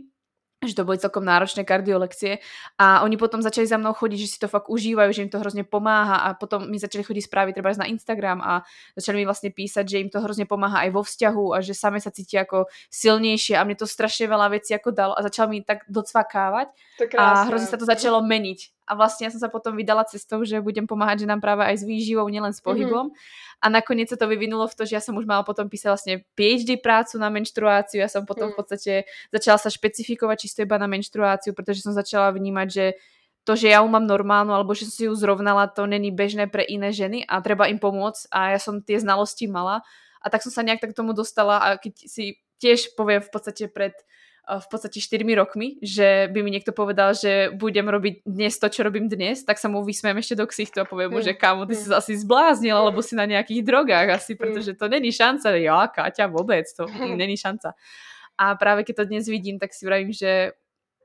že 0.69 0.77
to 0.77 0.87
boli 0.87 0.99
celkom 0.99 1.25
náročné 1.25 1.63
kardiolekcie. 1.63 2.41
A 2.81 3.05
oni 3.05 3.17
potom 3.21 3.41
začali 3.41 3.69
za 3.69 3.77
mnou 3.77 3.93
chodiť, 3.93 4.19
že 4.19 4.29
si 4.29 4.39
to 4.41 4.49
fakt 4.49 4.69
užívajú, 4.69 5.11
že 5.13 5.23
im 5.25 5.31
to 5.33 5.41
hrozne 5.41 5.65
pomáha 5.65 6.25
a 6.25 6.29
potom 6.35 6.67
mi 6.67 6.81
začali 6.81 7.05
chodiť 7.05 7.25
správy 7.29 7.51
treba 7.53 7.73
na 7.75 7.89
Instagram 7.91 8.39
a 8.41 8.63
začali 8.95 9.23
mi 9.23 9.25
vlastne 9.27 9.51
písať, 9.51 9.85
že 9.85 10.01
im 10.01 10.09
to 10.13 10.23
hrozne 10.23 10.47
pomáha 10.49 10.87
aj 10.87 10.91
vo 10.95 11.03
vzťahu 11.03 11.45
a 11.55 11.59
že 11.61 11.75
same 11.75 11.99
sa 11.99 12.15
cítia 12.15 12.47
ako 12.47 12.71
silnejšie 12.91 13.59
a 13.59 13.65
mne 13.67 13.77
to 13.79 13.87
strašne 13.89 14.31
veľa 14.31 14.55
vecí 14.55 14.73
ako 14.77 14.91
dalo 14.95 15.13
a 15.17 15.21
začal 15.25 15.51
mi 15.51 15.65
tak 15.65 15.85
docvakávať 15.91 16.71
a 17.19 17.49
hrozne 17.51 17.69
sa 17.69 17.79
to 17.81 17.87
začalo 17.89 18.23
meniť 18.23 18.84
a 18.85 18.93
vlastne 18.95 19.27
ja 19.27 19.33
som 19.33 19.41
sa 19.41 19.49
potom 19.49 19.73
vydala 19.75 20.05
cestou, 20.05 20.45
že 20.45 20.61
budem 20.61 20.85
pomáhať 20.85 21.25
ženám 21.25 21.41
práve 21.41 21.65
aj 21.65 21.81
s 21.81 21.85
výživou, 21.85 22.29
nielen 22.29 22.53
s 22.53 22.61
mhm. 22.61 22.67
pohybom. 22.69 23.07
Mm-hmm. 23.11 23.63
A 23.65 23.67
nakoniec 23.73 24.13
sa 24.13 24.21
to 24.21 24.29
vyvinulo 24.29 24.69
v 24.69 24.77
to, 24.77 24.85
že 24.85 24.93
ja 24.93 25.03
som 25.03 25.17
už 25.17 25.25
mala 25.25 25.41
potom 25.41 25.73
písať 25.73 25.89
vlastne 25.89 26.15
PhD 26.37 26.77
prácu 26.77 27.17
na 27.17 27.33
menštruáciu. 27.33 28.05
Ja 28.05 28.13
som 28.13 28.29
potom 28.29 28.51
mm. 28.51 28.53
v 28.53 28.57
podstate 28.61 28.93
začala 29.33 29.57
sa 29.57 29.73
špecifikovať 29.73 30.37
čisto 30.45 30.61
iba 30.61 30.77
na 30.77 30.85
menštruáciu, 30.85 31.57
pretože 31.57 31.81
som 31.81 31.97
začala 31.97 32.29
vnímať, 32.37 32.69
že 32.69 32.87
to, 33.49 33.57
že 33.57 33.73
ja 33.73 33.81
ju 33.81 33.89
mám 33.89 34.05
normálnu, 34.05 34.53
alebo 34.53 34.77
že 34.77 34.89
som 34.89 34.93
si 34.93 35.05
ju 35.09 35.13
zrovnala, 35.17 35.69
to 35.69 35.85
není 35.89 36.13
bežné 36.13 36.45
pre 36.49 36.65
iné 36.65 36.93
ženy 36.93 37.25
a 37.25 37.41
treba 37.41 37.69
im 37.69 37.81
pomôcť 37.81 38.29
a 38.33 38.57
ja 38.57 38.61
som 38.61 38.85
tie 38.85 39.01
znalosti 39.01 39.49
mala 39.49 39.85
a 40.25 40.27
tak 40.33 40.41
som 40.41 40.49
sa 40.49 40.65
nejak 40.65 40.81
tak 40.81 40.97
k 40.97 40.99
tomu 41.01 41.13
dostala 41.13 41.61
a 41.61 41.69
keď 41.77 42.09
si 42.09 42.41
tiež 42.61 42.97
poviem 42.97 43.21
v 43.21 43.29
podstate 43.33 43.69
pred 43.69 43.93
v 44.45 44.67
podstate 44.69 45.01
4 45.01 45.25
rokmi, 45.41 45.81
že 45.81 46.29
by 46.29 46.45
mi 46.45 46.53
niekto 46.53 46.77
povedal, 46.77 47.17
že 47.17 47.49
budem 47.57 47.89
robiť 47.89 48.29
dnes 48.29 48.61
to, 48.61 48.69
čo 48.69 48.85
robím 48.85 49.09
dnes, 49.09 49.41
tak 49.41 49.57
sa 49.57 49.73
mu 49.73 49.81
vysmiem 49.81 50.21
ešte 50.21 50.37
do 50.37 50.45
ksichtu 50.45 50.85
a 50.85 50.89
poviem 50.89 51.17
mu, 51.17 51.25
že 51.25 51.33
mm. 51.33 51.41
kámo, 51.41 51.65
ty 51.65 51.73
si 51.73 51.89
sa 51.89 52.05
asi 52.05 52.13
zbláznil, 52.21 52.77
alebo 52.77 53.01
si 53.01 53.17
na 53.17 53.25
nejakých 53.25 53.65
drogách 53.65 54.21
asi, 54.21 54.37
mm. 54.37 54.39
pretože 54.39 54.73
to 54.77 54.85
není 54.93 55.09
šanca. 55.09 55.57
Ja, 55.57 55.89
Káťa, 55.89 56.29
vôbec, 56.29 56.69
to 56.77 56.85
není 57.17 57.41
šanca. 57.41 57.73
A 58.37 58.59
práve 58.59 58.85
keď 58.85 59.05
to 59.05 59.09
dnes 59.09 59.25
vidím, 59.31 59.57
tak 59.57 59.73
si 59.73 59.87
vravím, 59.87 60.13
že 60.13 60.53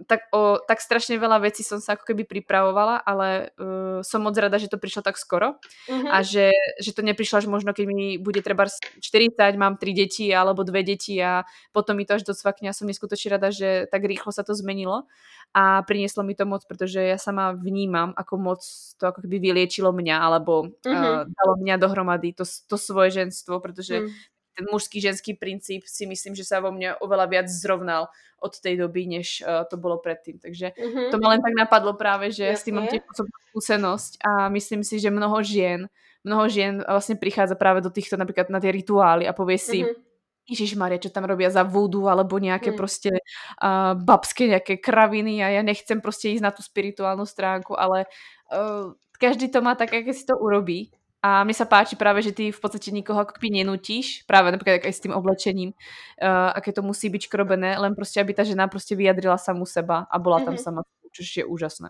tak, 0.08 0.32
o, 0.32 0.64
tak 0.64 0.80
strašne 0.80 1.20
veľa 1.20 1.44
vecí 1.44 1.60
som 1.60 1.84
sa 1.84 2.00
ako 2.00 2.08
keby 2.08 2.24
pripravovala, 2.24 3.04
ale 3.04 3.52
uh, 3.60 4.00
som 4.00 4.24
moc 4.24 4.32
rada, 4.40 4.56
že 4.56 4.72
to 4.72 4.80
prišlo 4.80 5.04
tak 5.04 5.20
skoro 5.20 5.60
uh-huh. 5.60 6.08
a 6.08 6.24
že, 6.24 6.56
že 6.80 6.96
to 6.96 7.04
neprišlo 7.04 7.44
až 7.44 7.48
možno, 7.52 7.76
keď 7.76 7.86
mi 7.90 8.16
bude 8.16 8.40
treba 8.40 8.72
40, 8.72 9.36
mám 9.60 9.76
tri 9.76 9.92
deti 9.92 10.32
alebo 10.32 10.64
dve 10.64 10.88
deti 10.88 11.20
a 11.20 11.44
potom 11.76 12.00
mi 12.00 12.08
to 12.08 12.16
až 12.16 12.24
docvakne 12.24 12.72
a 12.72 12.78
som 12.78 12.88
neskutočne 12.88 13.36
rada, 13.36 13.52
že 13.52 13.92
tak 13.92 14.08
rýchlo 14.08 14.32
sa 14.32 14.48
to 14.48 14.56
zmenilo 14.56 15.04
a 15.52 15.84
prinieslo 15.84 16.24
mi 16.24 16.32
to 16.32 16.48
moc, 16.48 16.64
pretože 16.64 17.04
ja 17.04 17.20
sama 17.20 17.52
vnímam, 17.52 18.16
ako 18.16 18.34
moc 18.40 18.62
to 18.96 19.04
ako 19.04 19.28
keby 19.28 19.52
vyliečilo 19.52 19.92
mňa 19.92 20.16
alebo 20.16 20.72
uh-huh. 20.72 20.88
uh, 20.88 21.22
dalo 21.28 21.54
mňa 21.60 21.76
dohromady 21.76 22.32
to, 22.32 22.48
to 22.48 22.80
svoje 22.80 23.20
ženstvo, 23.20 23.60
pretože 23.60 24.08
uh-huh 24.08 24.38
ten 24.56 24.66
mužský 24.68 25.00
ženský 25.00 25.38
princíp 25.38 25.88
si 25.88 26.04
myslím, 26.06 26.34
že 26.36 26.44
sa 26.44 26.60
vo 26.60 26.74
mne 26.74 26.98
oveľa 27.00 27.26
viac 27.30 27.48
zrovnal 27.48 28.12
od 28.40 28.54
tej 28.56 28.80
doby, 28.80 29.08
než 29.08 29.44
uh, 29.44 29.68
to 29.68 29.76
bolo 29.76 30.00
predtým. 30.00 30.40
Takže 30.40 30.72
mm-hmm. 30.72 31.12
to 31.12 31.16
ma 31.20 31.36
len 31.36 31.42
tak 31.44 31.54
napadlo 31.56 31.96
práve, 31.96 32.32
že 32.32 32.48
Jasne. 32.48 32.60
s 32.60 32.66
tým 32.66 32.76
mám 32.80 32.88
tiež 32.88 33.04
skúsenosť 33.52 34.12
a 34.24 34.32
myslím 34.52 34.82
si, 34.84 35.00
že 35.00 35.12
mnoho 35.12 35.44
žien, 35.44 35.92
mnoho 36.24 36.48
žien 36.48 36.80
vlastne 36.84 37.20
prichádza 37.20 37.60
práve 37.60 37.84
do 37.84 37.92
týchto 37.92 38.16
napríklad 38.16 38.48
na 38.48 38.64
tie 38.64 38.72
rituály 38.72 39.28
a 39.28 39.36
povie 39.36 39.60
si, 39.60 39.84
mm-hmm. 39.84 40.08
Ježiš 40.50 40.74
Maria, 40.74 40.98
čo 40.98 41.14
tam 41.14 41.30
robia 41.30 41.54
za 41.54 41.62
voodoo 41.62 42.10
alebo 42.10 42.42
nejaké 42.42 42.74
hmm. 42.74 42.80
proste 42.80 43.14
uh, 43.62 43.94
babské 43.94 44.50
nejaké 44.50 44.82
kraviny 44.82 45.46
a 45.46 45.54
ja 45.54 45.62
nechcem 45.62 46.02
proste 46.02 46.34
ísť 46.34 46.42
na 46.42 46.50
tú 46.50 46.66
spirituálnu 46.66 47.22
stránku, 47.22 47.78
ale 47.78 48.10
uh, 48.50 48.90
každý 49.22 49.54
to 49.54 49.62
má 49.62 49.78
tak, 49.78 49.94
aké 49.94 50.10
si 50.10 50.26
to 50.26 50.34
urobí 50.42 50.90
a 51.20 51.44
mne 51.44 51.52
sa 51.52 51.68
páči 51.68 52.00
práve, 52.00 52.24
že 52.24 52.32
ty 52.32 52.52
v 52.52 52.60
podstate 52.60 52.96
nikoho 52.96 53.20
akoby 53.20 53.52
nenutíš, 53.52 54.24
práve 54.24 54.56
napríklad 54.56 54.88
aj 54.88 54.94
s 54.96 55.04
tým 55.04 55.12
oblečením, 55.12 55.76
uh, 55.76 56.56
aké 56.56 56.72
to 56.72 56.80
musí 56.82 57.12
byť 57.12 57.22
škrobené, 57.28 57.76
len 57.78 57.96
prostě, 57.96 58.22
aby 58.22 58.34
ta 58.34 58.44
žena 58.44 58.68
prostě 58.68 58.96
vyjadrila 58.96 59.38
samu 59.38 59.66
seba 59.66 60.08
a 60.12 60.20
byla 60.20 60.40
mm-hmm. 60.40 60.46
tam 60.46 60.54
mhm. 60.54 60.64
sama, 60.64 60.82
což 61.16 61.38
je 61.38 61.46
úžasné. 61.46 61.90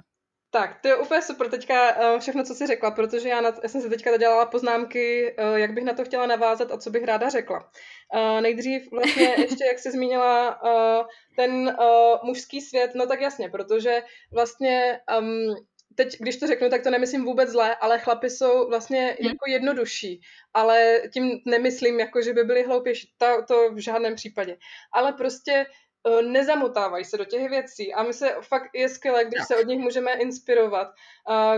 Tak, 0.51 0.81
to 0.81 0.87
je 0.87 0.95
úplně 0.95 1.21
super 1.21 1.49
teďka 1.49 1.95
uh, 1.95 2.19
všechno, 2.19 2.43
co 2.43 2.55
jsi 2.55 2.67
řekla, 2.67 2.91
protože 2.91 3.29
já, 3.29 3.41
na, 3.41 3.51
já 3.63 3.69
jsem 3.69 3.81
si 3.81 3.89
teďka 3.89 4.17
dělala 4.17 4.45
poznámky, 4.45 5.35
uh, 5.39 5.55
jak 5.55 5.73
bych 5.73 5.83
na 5.83 5.93
to 5.93 6.05
chtěla 6.05 6.25
navázat 6.25 6.71
a 6.71 6.77
co 6.77 6.89
bych 6.89 7.03
ráda 7.03 7.29
řekla. 7.29 7.69
Uh, 8.15 8.41
nejdřív 8.41 8.91
vlastně 8.91 9.23
ještě, 9.37 9.65
jak 9.65 9.79
jsi 9.79 9.91
zmínila 9.91 10.61
uh, 10.63 11.05
ten 11.35 11.51
uh, 11.51 12.17
mužský 12.23 12.61
svět, 12.61 12.91
no 12.95 13.05
tak 13.07 13.21
jasně, 13.21 13.49
protože 13.49 14.01
vlastně 14.33 14.99
um, 15.19 15.55
teď, 15.99 16.17
když 16.19 16.37
to 16.37 16.47
řeknu, 16.47 16.69
tak 16.69 16.83
to 16.83 16.89
nemyslím 16.89 17.25
vůbec 17.25 17.49
zle, 17.49 17.75
ale 17.75 17.99
chlapy 17.99 18.29
jsou 18.29 18.69
vlastně 18.69 19.17
hmm. 19.19 19.29
jako 19.29 19.45
jednodušší. 19.47 20.21
Ale 20.53 21.01
tím 21.13 21.39
nemyslím, 21.45 21.99
jako 21.99 22.21
že 22.21 22.33
by 22.33 22.43
byli 22.43 22.63
hloupější. 22.63 23.13
To, 23.17 23.43
to 23.47 23.73
v 23.73 23.77
žádném 23.77 24.15
případě. 24.15 24.57
Ale 24.93 25.13
prostě 25.13 25.65
uh, 26.03 26.21
nezamotávají 26.21 27.05
se 27.05 27.17
do 27.17 27.25
těch 27.25 27.49
věcí 27.49 27.93
a 27.93 28.03
my 28.03 28.13
se 28.13 28.35
fakt 28.41 28.69
je 28.73 28.89
skvělé, 28.89 29.25
když 29.25 29.43
se 29.47 29.57
od 29.57 29.67
nich 29.67 29.79
můžeme 29.79 30.13
inspirovat, 30.13 30.87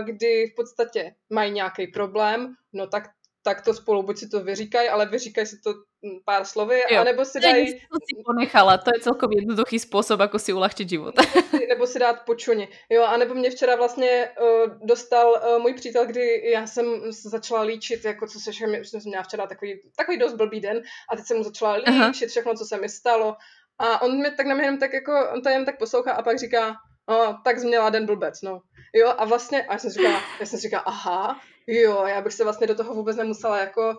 kdy 0.04 0.46
v 0.46 0.54
podstatě 0.56 1.14
mají 1.30 1.52
nějaký 1.52 1.86
problém, 1.86 2.54
no 2.72 2.86
tak 2.86 3.02
tak 3.42 3.62
to 3.62 3.74
spolu 3.74 4.02
buď 4.02 4.18
si 4.18 4.28
to 4.28 4.40
vyříkají, 4.40 4.88
ale 4.88 5.06
vyříkají 5.06 5.46
si 5.46 5.58
to 5.58 5.74
hm, 5.74 6.18
pár 6.24 6.44
slovy, 6.44 6.80
jo. 6.90 7.00
anebo 7.00 7.24
si 7.24 7.40
dají... 7.40 7.72
To 7.72 7.78
si 7.78 8.22
ponechala, 8.24 8.78
to 8.78 8.90
je 8.94 9.00
celkom 9.00 9.32
jednoduchý 9.32 9.78
způsob, 9.78 10.20
jako 10.20 10.38
si 10.38 10.52
ulehčit 10.52 10.88
život. 10.88 11.14
nebo, 11.68 11.86
si, 11.86 11.98
dát 11.98 12.24
počuně. 12.26 12.68
Jo, 12.90 13.02
anebo 13.02 13.34
mě 13.34 13.50
včera 13.50 13.76
vlastně 13.76 14.28
uh, 14.40 14.86
dostal 14.86 15.30
uh, 15.30 15.62
můj 15.62 15.74
přítel, 15.74 16.06
kdy 16.06 16.50
já 16.50 16.66
jsem 16.66 16.86
začala 17.10 17.62
líčit, 17.62 18.04
jako 18.04 18.26
co 18.26 18.40
se 18.40 18.52
všechno, 18.52 18.74
jsem 18.74 19.00
měla 19.04 19.22
včera 19.22 19.46
takový, 19.46 19.80
takový 19.96 20.18
dost 20.18 20.34
blbý 20.34 20.60
den 20.60 20.82
a 21.12 21.16
teď 21.16 21.26
jsem 21.26 21.36
mu 21.36 21.42
začala 21.42 21.74
líčit 21.74 21.94
Aha. 21.94 22.12
všechno, 22.12 22.54
co 22.54 22.64
se 22.64 22.78
mi 22.78 22.88
stalo. 22.88 23.36
A 23.78 24.02
on 24.02 24.22
mi 24.22 24.30
tak 24.30 24.46
na 24.46 24.54
mě 24.54 24.64
jenom 24.64 24.78
tak 24.78 24.92
jako, 24.92 25.12
on 25.34 25.42
to 25.42 25.48
jen 25.48 25.64
tak 25.64 25.78
poslouchá 25.78 26.12
a 26.12 26.22
pak 26.22 26.38
říká, 26.38 26.74
no, 27.08 27.40
tak 27.44 27.58
jsi 27.58 27.66
měla 27.66 27.90
den 27.90 28.06
blbec, 28.06 28.42
no. 28.42 28.60
Jo, 28.94 29.14
a 29.18 29.24
vlastně, 29.24 29.66
a 29.66 29.72
já 29.72 29.78
jsem 29.78 29.90
říkala, 29.90 30.22
já 30.40 30.46
jsem 30.46 30.58
říkala, 30.58 30.82
aha, 30.82 31.40
Jo, 31.66 32.04
já 32.06 32.20
bych 32.20 32.32
se 32.32 32.44
vlastně 32.44 32.66
do 32.66 32.74
toho 32.74 32.94
vůbec 32.94 33.16
nemusela 33.16 33.58
jako 33.58 33.90
uh, 33.90 33.96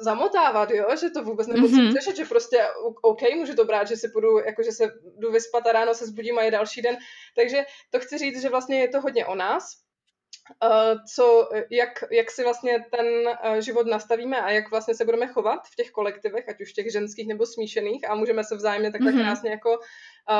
zamotávat, 0.00 0.70
jo, 0.70 0.86
že 1.00 1.10
to 1.10 1.22
vůbec 1.22 1.46
nemusím 1.46 1.78
mm-hmm. 1.78 1.92
řešit, 1.92 2.16
že 2.16 2.24
prostě 2.24 2.64
OK, 3.02 3.20
můžu 3.36 3.54
to 3.54 3.64
brát, 3.64 3.88
že 3.88 3.96
si 3.96 4.08
půjdu, 4.08 4.38
jako 4.38 4.62
že 4.62 4.72
se 4.72 4.92
jdu 5.18 5.32
vyspat 5.32 5.66
a 5.66 5.72
ráno 5.72 5.94
se 5.94 6.06
zbudím 6.06 6.38
a 6.38 6.42
je 6.42 6.50
další 6.50 6.82
den. 6.82 6.96
Takže 7.36 7.64
to 7.90 8.00
chci 8.00 8.18
říct, 8.18 8.42
že 8.42 8.48
vlastně 8.48 8.80
je 8.80 8.88
to 8.88 9.00
hodně 9.00 9.26
o 9.26 9.34
nás, 9.34 9.64
Uh, 10.64 10.98
co, 11.14 11.48
jak, 11.70 11.88
jak 12.10 12.30
si 12.30 12.44
vlastně 12.44 12.84
ten 12.90 13.06
uh, 13.06 13.56
život 13.58 13.86
nastavíme 13.86 14.40
a 14.40 14.50
jak 14.50 14.70
vlastně 14.70 14.94
se 14.94 15.04
budeme 15.04 15.26
chovat 15.26 15.60
v 15.72 15.76
těch 15.76 15.90
kolektivech, 15.90 16.48
ať 16.48 16.60
už 16.60 16.72
těch 16.72 16.92
ženských 16.92 17.28
nebo 17.28 17.46
smíšených 17.46 18.10
a 18.10 18.14
můžeme 18.14 18.44
se 18.44 18.56
vzájemně 18.56 18.92
takhle 18.92 19.12
mm-hmm. 19.12 19.22
krásně 19.22 19.50
jako 19.50 19.70
uh, 19.70 19.76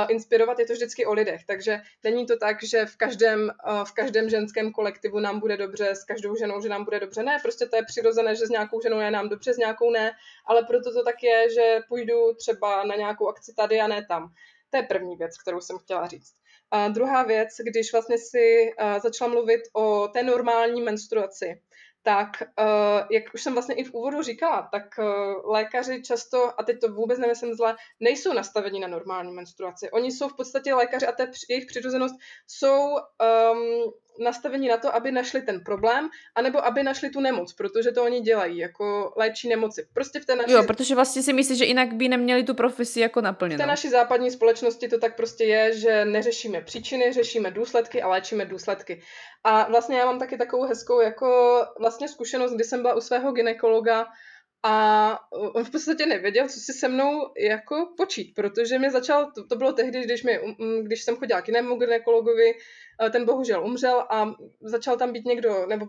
inspirovat, 0.08 0.58
je 0.58 0.66
to 0.66 0.72
vždycky 0.72 1.06
o 1.06 1.12
lidech. 1.12 1.40
Takže 1.46 1.80
není 2.04 2.26
to 2.26 2.36
tak, 2.36 2.64
že 2.64 2.86
v 2.86 2.96
každém, 2.96 3.50
v 3.84 3.92
každém 3.92 4.28
ženském 4.28 4.72
kolektivu 4.72 5.20
nám 5.20 5.40
bude 5.40 5.56
dobře, 5.56 5.90
s 5.90 6.04
každou 6.04 6.36
ženou, 6.36 6.60
že 6.60 6.68
nám 6.68 6.84
bude 6.84 7.00
dobře. 7.00 7.22
Ne, 7.22 7.38
prostě 7.42 7.66
to 7.66 7.76
je 7.76 7.82
přirozené, 7.84 8.34
že 8.34 8.46
s 8.46 8.50
nějakou 8.50 8.80
ženou 8.80 9.00
je 9.00 9.10
nám 9.10 9.28
dobře, 9.28 9.54
s 9.54 9.56
nějakou 9.56 9.90
ne, 9.90 10.12
ale 10.46 10.62
proto 10.62 10.92
to 10.92 11.04
tak 11.04 11.22
je, 11.22 11.50
že 11.50 11.78
půjdu 11.88 12.34
třeba 12.34 12.84
na 12.84 12.96
nějakou 12.96 13.28
akci 13.28 13.54
tady 13.54 13.80
a 13.80 13.86
ne 13.86 14.06
tam. 14.08 14.32
To 14.70 14.76
je 14.76 14.82
první 14.82 15.16
věc, 15.16 15.38
kterou 15.38 15.60
jsem 15.60 15.78
chtěla 15.78 16.06
říct. 16.06 16.32
A 16.70 16.88
druhá 16.88 17.22
věc, 17.22 17.48
když 17.58 17.92
vlastně 17.92 18.18
si 18.18 18.70
začala 19.02 19.30
mluvit 19.30 19.60
o 19.72 20.08
té 20.08 20.22
normální 20.22 20.82
menstruaci, 20.82 21.60
tak 22.06 22.30
uh, 22.42 23.06
jak 23.10 23.24
už 23.34 23.42
jsem 23.42 23.52
vlastně 23.52 23.74
i 23.74 23.84
v 23.84 23.94
úvodu 23.94 24.22
říkala, 24.22 24.68
tak 24.72 24.84
uh, 24.98 25.50
lékaři 25.52 26.02
často, 26.02 26.60
a 26.60 26.62
teď 26.62 26.80
to 26.80 26.92
vůbec 26.92 27.18
nemyslím 27.18 27.54
zle, 27.54 27.76
nejsou 28.00 28.32
nastaveni 28.32 28.80
na 28.80 28.88
normální 28.88 29.32
menstruaci. 29.32 29.90
Oni 29.90 30.12
jsou 30.12 30.28
v 30.28 30.36
podstatě 30.36 30.74
lékaři 30.74 31.06
a 31.06 31.12
jejich 31.50 31.66
přirozenost 31.66 32.14
jsou 32.46 32.90
um, 32.90 33.92
nastavení 34.18 34.68
na 34.68 34.76
to, 34.76 34.94
aby 34.94 35.12
našli 35.12 35.42
ten 35.42 35.60
problém, 35.60 36.08
anebo 36.34 36.66
aby 36.66 36.82
našli 36.82 37.10
tu 37.10 37.20
nemoc, 37.20 37.52
protože 37.52 37.92
to 37.92 38.04
oni 38.04 38.20
dělají, 38.20 38.58
jako 38.58 39.12
léčí 39.16 39.48
nemoci. 39.48 39.86
Prostě 39.94 40.20
v 40.20 40.26
té 40.26 40.36
naší... 40.36 40.52
Jo, 40.52 40.64
protože 40.66 40.94
vlastně 40.94 41.22
si 41.22 41.32
myslíš, 41.32 41.58
že 41.58 41.64
jinak 41.64 41.94
by 41.94 42.08
neměli 42.08 42.44
tu 42.44 42.54
profesi 42.54 43.00
jako 43.00 43.20
naplněnou. 43.20 43.58
V 43.58 43.62
té 43.62 43.66
naší 43.66 43.88
západní 43.88 44.30
společnosti 44.30 44.88
to 44.88 44.98
tak 44.98 45.16
prostě 45.16 45.44
je, 45.44 45.78
že 45.78 46.04
neřešíme 46.04 46.60
příčiny, 46.60 47.12
řešíme 47.12 47.50
důsledky 47.50 48.02
a 48.02 48.08
léčíme 48.08 48.44
důsledky. 48.44 49.02
A 49.44 49.68
vlastně 49.70 49.98
já 49.98 50.06
mám 50.06 50.18
taky 50.18 50.38
takovou 50.38 50.62
hezkou 50.62 51.00
jako 51.00 51.60
vlastně 51.80 52.08
zkušenost, 52.08 52.54
kdy 52.54 52.64
jsem 52.64 52.82
byla 52.82 52.94
u 52.94 53.00
svého 53.00 53.32
ginekologa 53.32 54.06
a 54.62 55.18
on 55.30 55.64
v 55.64 55.70
podstatě 55.70 56.06
nevěděl, 56.06 56.48
co 56.48 56.60
si 56.60 56.72
se 56.72 56.88
mnou 56.88 57.32
jako 57.38 57.94
počít, 57.96 58.34
protože 58.34 58.78
mě 58.78 58.90
začal, 58.90 59.32
to, 59.34 59.46
to 59.46 59.56
bylo 59.56 59.72
tehdy, 59.72 60.04
když, 60.04 60.22
mi, 60.22 60.40
když 60.82 61.02
jsem 61.02 61.16
chodila 61.16 61.42
k 61.42 61.48
jinému 61.48 61.76
ginekologovi, 61.76 62.54
Eh, 63.02 63.10
ten 63.10 63.24
bohužel 63.24 63.64
umřel 63.64 64.06
a 64.10 64.32
začal 64.60 64.96
tam 64.96 65.12
být 65.12 65.24
někdo, 65.24 65.66
nebo 65.66 65.86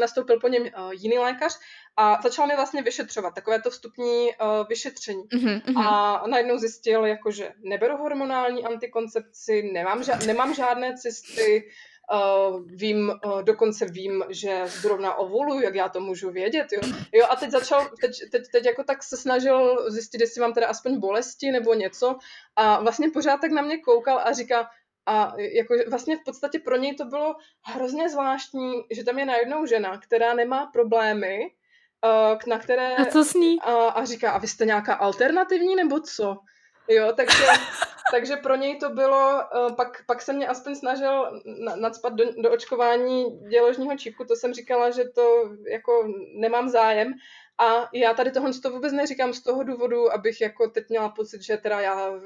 nastoupil 0.00 0.40
po 0.40 0.48
něm 0.48 0.66
eh, 0.66 0.70
jiný 0.92 1.18
lékař 1.18 1.58
a 1.96 2.22
začal 2.22 2.46
mi 2.46 2.56
vlastně 2.56 2.82
vyšetřovat, 2.82 3.34
takové 3.34 3.62
to 3.62 3.70
vstupní 3.70 4.26
uh, 4.26 4.68
vyšetření. 4.68 5.22
Mm-hmm. 5.22 5.86
A 5.86 6.22
najednou 6.26 6.58
zjistil, 6.58 7.04
jako, 7.06 7.30
že 7.30 7.52
neberu 7.64 7.96
hormonální 7.96 8.64
antikoncepci, 8.64 9.70
nemám, 9.72 10.00
ža- 10.00 10.26
nemám 10.26 10.54
žádné 10.54 10.94
cysty, 10.96 11.70
uh, 12.12 12.62
vím, 12.66 13.12
uh, 13.24 13.42
dokonce 13.42 13.86
vím, 13.86 14.24
že 14.28 14.62
zrovna 14.66 15.14
ovuluju, 15.14 15.60
jak 15.60 15.74
já 15.74 15.88
to 15.88 16.00
můžu 16.00 16.30
vědět, 16.30 16.66
jo. 16.72 16.80
jo 17.12 17.26
a 17.30 17.36
teď 17.36 17.50
začal, 17.50 17.90
teď, 18.00 18.10
teď, 18.32 18.42
teď 18.52 18.66
jako 18.66 18.84
tak 18.84 19.02
se 19.02 19.16
snažil 19.16 19.90
zjistit, 19.90 20.20
jestli 20.20 20.40
mám 20.40 20.52
teda 20.52 20.66
aspoň 20.66 21.00
bolesti 21.00 21.50
nebo 21.50 21.74
něco 21.74 22.16
a 22.56 22.80
vlastně 22.80 23.10
pořád 23.10 23.40
tak 23.40 23.50
na 23.50 23.62
mě 23.62 23.78
koukal 23.78 24.20
a 24.24 24.32
říká, 24.32 24.68
a 25.06 25.32
jako 25.38 25.74
vlastně 25.90 26.16
v 26.16 26.24
podstatě 26.24 26.58
pro 26.58 26.76
něj 26.76 26.94
to 26.94 27.04
bylo 27.04 27.34
hrozně 27.62 28.08
zvláštní, 28.08 28.72
že 28.90 29.04
tam 29.04 29.18
je 29.18 29.26
najednou 29.26 29.66
žena, 29.66 29.98
která 29.98 30.34
nemá 30.34 30.66
problémy, 30.66 31.50
na 32.46 32.58
které... 32.58 32.96
A 32.96 33.04
co 33.04 33.24
s 33.24 33.34
ní? 33.34 33.60
A, 33.60 33.88
a 33.88 34.04
říká, 34.04 34.30
a 34.30 34.38
vy 34.38 34.48
jste 34.48 34.66
nějaká 34.66 34.94
alternativní 34.94 35.76
nebo 35.76 36.00
co? 36.00 36.36
Jo, 36.88 37.12
takže, 37.16 37.44
takže 38.12 38.36
pro 38.36 38.56
něj 38.56 38.76
to 38.76 38.90
bylo, 38.90 39.42
pak, 39.76 40.06
pak 40.06 40.22
se 40.22 40.32
mě 40.32 40.48
aspoň 40.48 40.74
snažil 40.74 41.40
nadspat 41.76 42.12
do, 42.12 42.24
do 42.42 42.50
očkování 42.50 43.40
děložního 43.48 43.96
čípku, 43.96 44.24
to 44.24 44.36
jsem 44.36 44.54
říkala, 44.54 44.90
že 44.90 45.04
to 45.04 45.54
jako 45.66 46.08
nemám 46.34 46.68
zájem, 46.68 47.12
a 47.58 47.88
já 47.94 48.14
tady 48.14 48.30
tohle 48.30 48.52
to 48.62 48.70
vůbec 48.70 48.92
neříkám 48.92 49.32
z 49.32 49.42
toho 49.42 49.62
důvodu, 49.62 50.12
abych 50.12 50.40
jako 50.40 50.68
teď 50.68 50.88
měla 50.88 51.08
pocit, 51.08 51.42
že 51.42 51.56
teda 51.56 51.80
já 51.80 52.20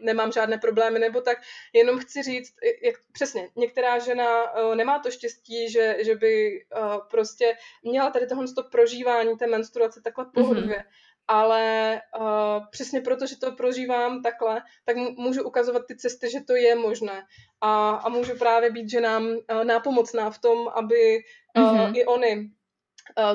nemám 0.00 0.32
žádné 0.32 0.58
problémy 0.58 0.98
nebo 0.98 1.20
tak, 1.20 1.38
jenom 1.72 1.98
chci 1.98 2.22
říct, 2.22 2.54
jak, 2.82 2.94
přesně, 3.12 3.48
některá 3.56 3.98
žena 3.98 4.52
uh, 4.52 4.74
nemá 4.74 4.98
to 4.98 5.10
štěstí, 5.10 5.70
že, 5.70 5.96
že 6.00 6.14
by 6.14 6.64
uh, 6.76 7.08
prostě 7.10 7.56
měla 7.82 8.10
tady 8.10 8.26
tohle 8.26 8.46
to 8.54 8.62
prožívání 8.62 9.36
té 9.36 9.46
menstruace 9.46 10.00
takhle 10.02 10.26
pohodlně. 10.34 10.74
Mm-hmm 10.74 11.07
ale 11.28 12.00
uh, 12.20 12.66
přesně 12.70 13.00
proto, 13.00 13.26
že 13.26 13.38
to 13.38 13.52
prožívám 13.52 14.22
takhle, 14.22 14.62
tak 14.84 14.96
můžu 14.96 15.42
ukazovat 15.42 15.82
ty 15.88 15.96
cesty, 15.96 16.30
že 16.30 16.40
to 16.40 16.54
je 16.56 16.74
možné. 16.74 17.22
A, 17.60 17.90
a 17.90 18.08
můžu 18.08 18.38
právě 18.38 18.70
být 18.70 18.90
ženám 18.90 19.26
uh, 19.26 19.64
nápomocná 19.64 20.30
v 20.30 20.38
tom, 20.38 20.68
aby 20.68 21.18
uh, 21.56 21.64
mm-hmm. 21.64 21.96
i 21.96 22.04
oni 22.06 22.50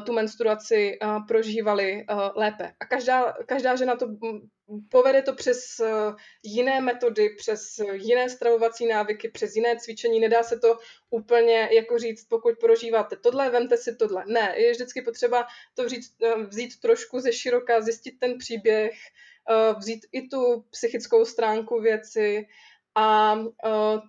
tu 0.05 0.13
menstruaci 0.13 0.97
uh, 1.01 1.27
prožívali 1.27 2.05
uh, 2.09 2.19
lépe. 2.35 2.73
A 2.79 2.85
každá, 2.85 3.33
každá 3.45 3.75
žena 3.75 3.95
to 3.95 4.07
povede 4.89 5.21
to 5.21 5.33
přes 5.33 5.81
jiné 6.43 6.81
metody, 6.81 7.29
přes 7.37 7.61
jiné 7.93 8.29
stravovací 8.29 8.87
návyky, 8.87 9.29
přes 9.29 9.55
jiné 9.55 9.75
cvičení. 9.79 10.19
Nedá 10.19 10.43
se 10.43 10.59
to 10.59 10.77
úplně 11.09 11.69
jako 11.71 11.97
říct, 11.97 12.25
pokud 12.29 12.59
prožíváte 12.59 13.15
tohle, 13.15 13.49
vemte 13.49 13.77
si 13.77 13.95
tohle. 13.95 14.23
Ne, 14.27 14.53
je 14.57 14.71
vždycky 14.71 15.01
potřeba 15.01 15.47
to 15.75 15.83
vzít, 15.83 16.01
vzít 16.47 16.79
trošku 16.81 17.19
ze 17.19 17.33
široka, 17.33 17.81
zjistit 17.81 18.19
ten 18.19 18.37
příběh, 18.37 18.93
vzít 19.77 20.05
i 20.11 20.27
tu 20.27 20.65
psychickou 20.69 21.25
stránku 21.25 21.81
věci, 21.81 22.45
a 22.95 23.35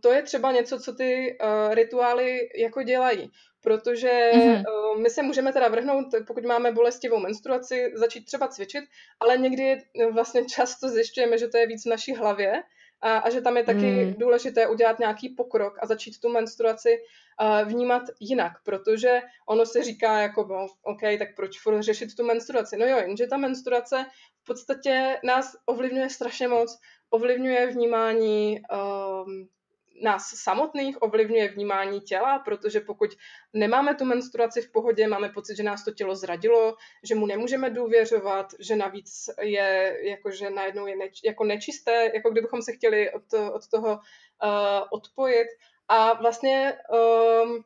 to 0.02 0.12
je 0.12 0.22
třeba 0.22 0.52
něco, 0.52 0.78
co 0.80 0.92
ty 0.92 1.38
rituály 1.70 2.48
jako 2.58 2.82
dělají 2.82 3.30
protože 3.64 4.30
mm-hmm. 4.34 4.64
uh, 4.92 5.00
my 5.00 5.10
se 5.10 5.22
můžeme 5.22 5.52
teda 5.52 5.68
vrhnout, 5.68 6.06
pokud 6.26 6.44
máme 6.44 6.72
bolestivou 6.72 7.18
menstruaci, 7.18 7.92
začít 7.94 8.24
třeba 8.24 8.48
cvičit, 8.48 8.84
ale 9.20 9.38
někdy 9.38 9.78
vlastně 10.12 10.44
často 10.44 10.88
zjišťujeme, 10.88 11.38
že 11.38 11.48
to 11.48 11.56
je 11.56 11.66
víc 11.66 11.86
v 11.86 11.90
naší 11.90 12.14
hlavě 12.14 12.62
a, 13.00 13.18
a 13.18 13.30
že 13.30 13.40
tam 13.40 13.56
je 13.56 13.64
taky 13.64 14.04
mm. 14.04 14.14
důležité 14.14 14.66
udělat 14.68 14.98
nějaký 14.98 15.28
pokrok 15.28 15.78
a 15.80 15.86
začít 15.86 16.20
tu 16.20 16.28
menstruaci 16.28 16.96
uh, 17.40 17.68
vnímat 17.68 18.02
jinak, 18.20 18.52
protože 18.64 19.20
ono 19.48 19.66
se 19.66 19.82
říká 19.82 20.20
jako, 20.20 20.46
no, 20.50 20.66
OK, 20.82 21.00
tak 21.18 21.28
proč 21.36 21.60
furt 21.60 21.82
řešit 21.82 22.16
tu 22.16 22.24
menstruaci? 22.24 22.76
No 22.76 22.86
jo, 22.86 22.96
jenže 22.96 23.26
ta 23.26 23.36
menstruace 23.36 24.06
v 24.42 24.44
podstatě 24.46 25.20
nás 25.24 25.56
ovlivňuje 25.66 26.10
strašně 26.10 26.48
moc, 26.48 26.78
ovlivňuje 27.10 27.66
vnímání 27.66 28.60
um, 28.72 29.48
nás 30.02 30.30
samotných 30.34 31.02
ovlivňuje 31.02 31.48
vnímání 31.48 32.00
těla, 32.00 32.38
protože 32.38 32.80
pokud 32.80 33.10
nemáme 33.52 33.94
tu 33.94 34.04
menstruaci 34.04 34.62
v 34.62 34.72
pohodě, 34.72 35.08
máme 35.08 35.28
pocit, 35.28 35.56
že 35.56 35.62
nás 35.62 35.84
to 35.84 35.90
tělo 35.90 36.16
zradilo, 36.16 36.76
že 37.02 37.14
mu 37.14 37.26
nemůžeme 37.26 37.70
důvěřovat, 37.70 38.46
že 38.60 38.76
navíc 38.76 39.30
je 39.40 39.98
jakože 40.02 40.50
najednou 40.50 40.86
je 40.86 40.96
neč, 40.96 41.20
jako 41.24 41.44
nečisté, 41.44 42.10
jako 42.14 42.30
kdybychom 42.30 42.62
se 42.62 42.72
chtěli 42.72 43.12
od, 43.12 43.22
od 43.54 43.68
toho 43.68 43.90
uh, 43.90 43.98
odpojit. 44.90 45.48
A 45.88 46.12
vlastně 46.12 46.78
um, 47.44 47.64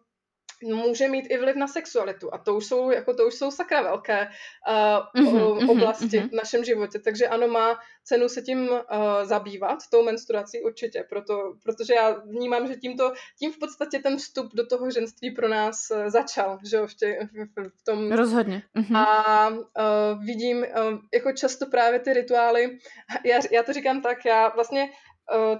může 0.62 1.08
mít 1.08 1.26
i 1.30 1.38
vliv 1.38 1.56
na 1.56 1.66
sexualitu 1.66 2.34
a 2.34 2.38
to 2.38 2.54
už 2.54 2.66
jsou, 2.66 2.90
jako 2.90 3.14
to 3.14 3.26
už 3.26 3.34
jsou 3.34 3.50
sakra 3.50 3.82
velké 3.82 4.28
uh, 4.68 5.22
mm-hmm, 5.24 5.70
oblasti 5.70 6.06
mm-hmm. 6.06 6.28
v 6.28 6.32
našem 6.32 6.64
životě, 6.64 6.98
takže 6.98 7.28
ano, 7.28 7.48
má 7.48 7.78
cenu 8.04 8.28
se 8.28 8.42
tím 8.42 8.68
uh, 8.68 8.78
zabývat, 9.22 9.78
tou 9.90 10.02
menstruací 10.02 10.62
určitě, 10.62 11.04
proto, 11.08 11.54
protože 11.64 11.94
já 11.94 12.10
vnímám, 12.10 12.66
že 12.66 12.76
tímto, 12.76 13.12
tím 13.38 13.52
v 13.52 13.58
podstatě 13.58 13.98
ten 13.98 14.16
vstup 14.16 14.54
do 14.54 14.66
toho 14.66 14.90
ženství 14.90 15.30
pro 15.30 15.48
nás 15.48 15.90
uh, 15.90 16.08
začal, 16.08 16.58
že 16.70 16.76
jo, 16.76 16.86
v, 16.86 16.94
tě, 16.94 17.18
v, 17.32 17.68
v 17.68 17.84
tom. 17.84 18.12
Rozhodně. 18.12 18.62
Mm-hmm. 18.76 18.96
A 18.96 19.48
uh, 19.48 20.24
vidím 20.24 20.58
uh, 20.58 20.98
jako 21.14 21.32
často 21.32 21.66
právě 21.66 22.00
ty 22.00 22.12
rituály, 22.12 22.78
já, 23.24 23.40
já 23.50 23.62
to 23.62 23.72
říkám 23.72 24.02
tak, 24.02 24.24
já 24.24 24.48
vlastně 24.48 24.90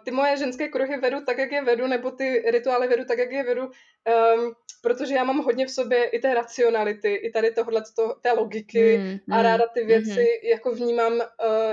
ty 0.05 0.11
moje 0.11 0.37
ženské 0.37 0.69
kruhy 0.69 0.97
vedu 0.97 1.25
tak, 1.25 1.39
jak 1.39 1.53
je 1.53 1.65
vedu, 1.65 1.87
nebo 1.87 2.11
ty 2.11 2.45
rituály 2.51 2.89
vedu 2.89 3.05
tak, 3.05 3.19
jak 3.19 3.33
je 3.33 3.45
vedu, 3.45 3.63
um, 3.63 4.55
protože 4.83 5.15
já 5.15 5.25
mám 5.25 5.39
hodně 5.39 5.67
v 5.67 5.71
sobě 5.71 6.05
i 6.05 6.19
té 6.19 6.35
racionality, 6.35 7.15
i 7.15 7.31
tady 7.31 7.51
tohle, 7.51 7.83
to, 7.97 8.15
té 8.21 8.33
logiky 8.33 8.99
mm, 8.99 9.35
a 9.35 9.43
ráda 9.43 9.67
ty 9.75 9.85
věci 9.85 10.21
mm. 10.21 10.49
jako 10.51 10.73
vnímám 10.73 11.13
uh, 11.13 11.21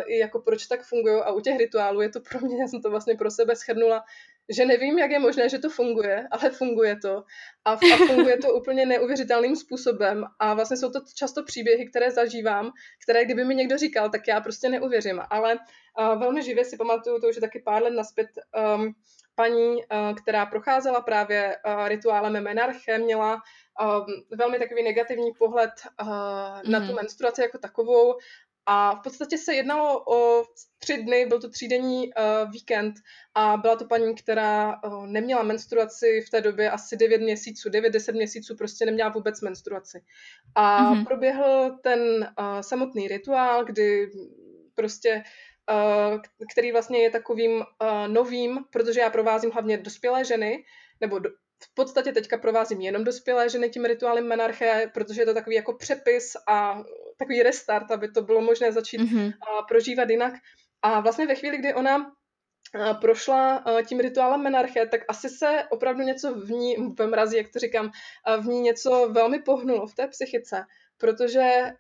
i 0.06 0.18
jako 0.18 0.40
proč 0.40 0.66
tak 0.66 0.84
fungují 0.84 1.22
a 1.22 1.32
u 1.32 1.40
těch 1.40 1.58
rituálů 1.58 2.02
je 2.02 2.10
to 2.10 2.20
pro 2.20 2.40
mě, 2.40 2.62
já 2.62 2.68
jsem 2.68 2.82
to 2.82 2.90
vlastně 2.90 3.16
pro 3.16 3.32
sebe 3.32 3.56
schrnula, 3.56 4.04
že 4.50 4.66
nevím, 4.66 5.00
jak 5.00 5.12
je 5.12 5.20
možné, 5.20 5.50
že 5.50 5.60
to 5.60 5.70
funguje, 5.70 6.28
ale 6.32 6.50
funguje 6.50 6.96
to 7.02 7.24
a, 7.66 7.72
a 7.72 7.98
funguje 8.08 8.38
to 8.38 8.54
úplně 8.54 8.86
neuvěřitelným 8.86 9.56
způsobem 9.56 10.26
a 10.40 10.54
vlastně 10.54 10.78
jsou 10.78 10.92
to 10.92 11.00
často 11.16 11.44
příběhy, 11.44 11.90
které 11.90 12.12
zažívám, 12.12 12.72
které 13.04 13.26
kdyby 13.26 13.46
mi 13.46 13.56
někdo 13.56 13.78
říkal, 13.78 14.10
tak 14.10 14.28
já 14.28 14.42
prostě 14.42 14.70
neuvěřím, 14.70 15.22
ale 15.30 15.56
uh, 15.56 16.20
velmi 16.20 16.44
živě 16.44 16.66
si 16.66 16.78
pamatuju, 16.78 17.20
to 17.20 17.28
už 17.28 17.36
je 17.36 17.42
taky 17.42 17.60
pár 17.60 17.84
let 17.84 17.92
naspět, 17.92 18.28
um, 18.76 18.94
paní, 19.36 19.76
uh, 19.76 20.16
která 20.16 20.46
procházela 20.46 21.02
právě 21.02 21.58
uh, 21.66 21.88
rituálem 21.88 22.44
menarche, 22.44 22.98
měla 22.98 23.42
um, 23.82 24.06
velmi 24.38 24.60
takový 24.60 24.84
negativní 24.84 25.32
pohled 25.40 25.72
uh, 26.02 26.08
mm. 26.08 26.72
na 26.72 26.80
tu 26.80 26.86
mhm. 26.86 26.96
menstruaci 26.96 27.42
jako 27.42 27.58
takovou 27.58 28.14
a 28.66 28.96
v 28.96 29.04
podstatě 29.04 29.38
se 29.38 29.56
jednalo 29.56 30.04
o 30.08 30.44
tři 30.78 30.98
dny, 30.98 31.26
byl 31.26 31.42
to 31.42 31.50
třídenní 31.50 32.08
uh, 32.08 32.52
víkend 32.52 32.96
a 33.36 33.58
byla 33.58 33.76
to 33.76 33.86
paní, 33.86 34.16
která 34.16 34.84
uh, 34.84 35.08
neměla 35.08 35.44
menstruaci 35.44 36.22
v 36.28 36.30
té 36.30 36.42
době 36.42 36.72
asi 36.72 36.98
9 36.98 37.22
měsíců, 37.22 37.70
9-10 37.70 38.14
měsíců 38.14 38.56
prostě 38.56 38.86
neměla 38.86 39.10
vůbec 39.10 39.42
menstruaci. 39.42 40.04
A 40.56 40.94
mm-hmm. 40.94 41.06
proběhl 41.06 41.78
ten 41.84 42.00
uh, 42.40 42.60
samotný 42.62 43.08
rituál, 43.08 43.66
kdy 43.66 44.12
prostě 44.76 45.24
uh, 45.72 46.22
který 46.52 46.72
vlastně 46.72 47.00
je 47.00 47.10
takovým 47.10 47.52
uh, 47.52 47.64
novým, 48.08 48.60
protože 48.72 49.00
já 49.00 49.10
provázím 49.10 49.52
hlavně 49.52 49.78
dospělé 49.78 50.26
ženy, 50.26 50.64
nebo 51.02 51.20
do, 51.20 51.30
v 51.64 51.74
podstatě 51.74 52.12
teďka 52.12 52.38
provázím 52.38 52.82
jenom 52.82 53.04
dospělé 53.04 53.50
ženy 53.50 53.70
tím 53.70 53.86
rituálem 53.86 54.28
menarche, 54.28 54.92
protože 54.94 55.22
je 55.22 55.26
to 55.26 55.34
takový 55.34 55.56
jako 55.56 55.74
přepis 55.74 56.34
a 56.48 56.84
takový 57.18 57.44
restart, 57.44 57.92
aby 57.92 58.12
to 58.12 58.22
bylo 58.22 58.42
možné 58.42 58.72
začít 58.72 59.02
mm-hmm. 59.02 59.26
uh, 59.26 59.68
prožívat 59.68 60.10
jinak. 60.10 60.34
A 60.82 61.00
vlastně 61.00 61.28
ve 61.28 61.36
chvíli, 61.36 61.58
kdy 61.58 61.74
ona 61.74 62.12
prošla 63.02 63.64
tím 63.88 64.00
rituálem 64.00 64.44
menarche, 64.44 64.86
tak 64.86 65.02
asi 65.08 65.30
se 65.30 65.64
opravdu 65.70 66.04
něco 66.04 66.34
v 66.34 66.52
ní, 66.52 66.76
ve 67.00 67.08
mrazi, 67.08 67.38
jak 67.38 67.50
to 67.50 67.60
říkám, 67.60 67.92
v 68.42 68.46
ní 68.46 68.62
něco 68.62 69.10
velmi 69.12 69.40
pohnulo 69.40 69.88
v 69.88 69.96
té 69.96 70.08
psychice, 70.08 70.66
protože 70.98 71.72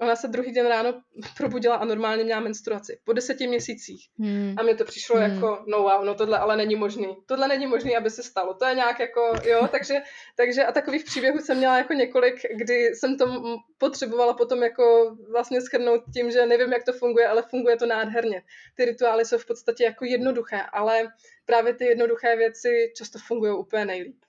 ona 0.00 0.16
se 0.16 0.28
druhý 0.28 0.52
den 0.52 0.66
ráno 0.66 1.02
probudila 1.36 1.76
a 1.76 1.84
normálně 1.84 2.24
měla 2.24 2.40
menstruaci. 2.40 2.98
Po 3.04 3.12
deseti 3.12 3.46
měsících. 3.46 4.08
Hmm. 4.18 4.54
A 4.58 4.62
mi 4.62 4.74
to 4.74 4.84
přišlo 4.84 5.16
hmm. 5.16 5.34
jako, 5.34 5.64
no 5.66 5.82
wow, 5.82 6.04
no 6.04 6.14
tohle 6.14 6.38
ale 6.38 6.56
není 6.56 6.76
možný. 6.76 7.16
Tohle 7.26 7.48
není 7.48 7.66
možný, 7.66 7.96
aby 7.96 8.10
se 8.10 8.22
stalo. 8.22 8.54
To 8.54 8.64
je 8.64 8.74
nějak 8.74 9.00
jako, 9.00 9.32
jo, 9.44 9.68
takže, 9.70 9.94
takže 10.36 10.64
a 10.64 10.72
takových 10.72 11.04
příběhů 11.04 11.38
jsem 11.38 11.58
měla 11.58 11.78
jako 11.78 11.92
několik, 11.92 12.34
kdy 12.56 12.74
jsem 12.74 13.18
to 13.18 13.42
potřebovala 13.78 14.34
potom 14.34 14.62
jako 14.62 15.16
vlastně 15.32 15.60
schrnout 15.60 16.00
tím, 16.14 16.30
že 16.30 16.46
nevím, 16.46 16.72
jak 16.72 16.84
to 16.84 16.92
funguje, 16.92 17.28
ale 17.28 17.42
funguje 17.42 17.76
to 17.76 17.86
nádherně. 17.86 18.42
Ty 18.74 18.84
rituály 18.84 19.24
jsou 19.24 19.38
v 19.38 19.46
podstatě 19.46 19.84
jako 19.84 20.04
jednoduché, 20.04 20.62
ale 20.72 21.08
právě 21.46 21.74
ty 21.74 21.84
jednoduché 21.84 22.36
věci 22.36 22.92
často 22.96 23.18
fungují 23.18 23.52
úplně 23.52 23.84
nejlíp. 23.84 24.25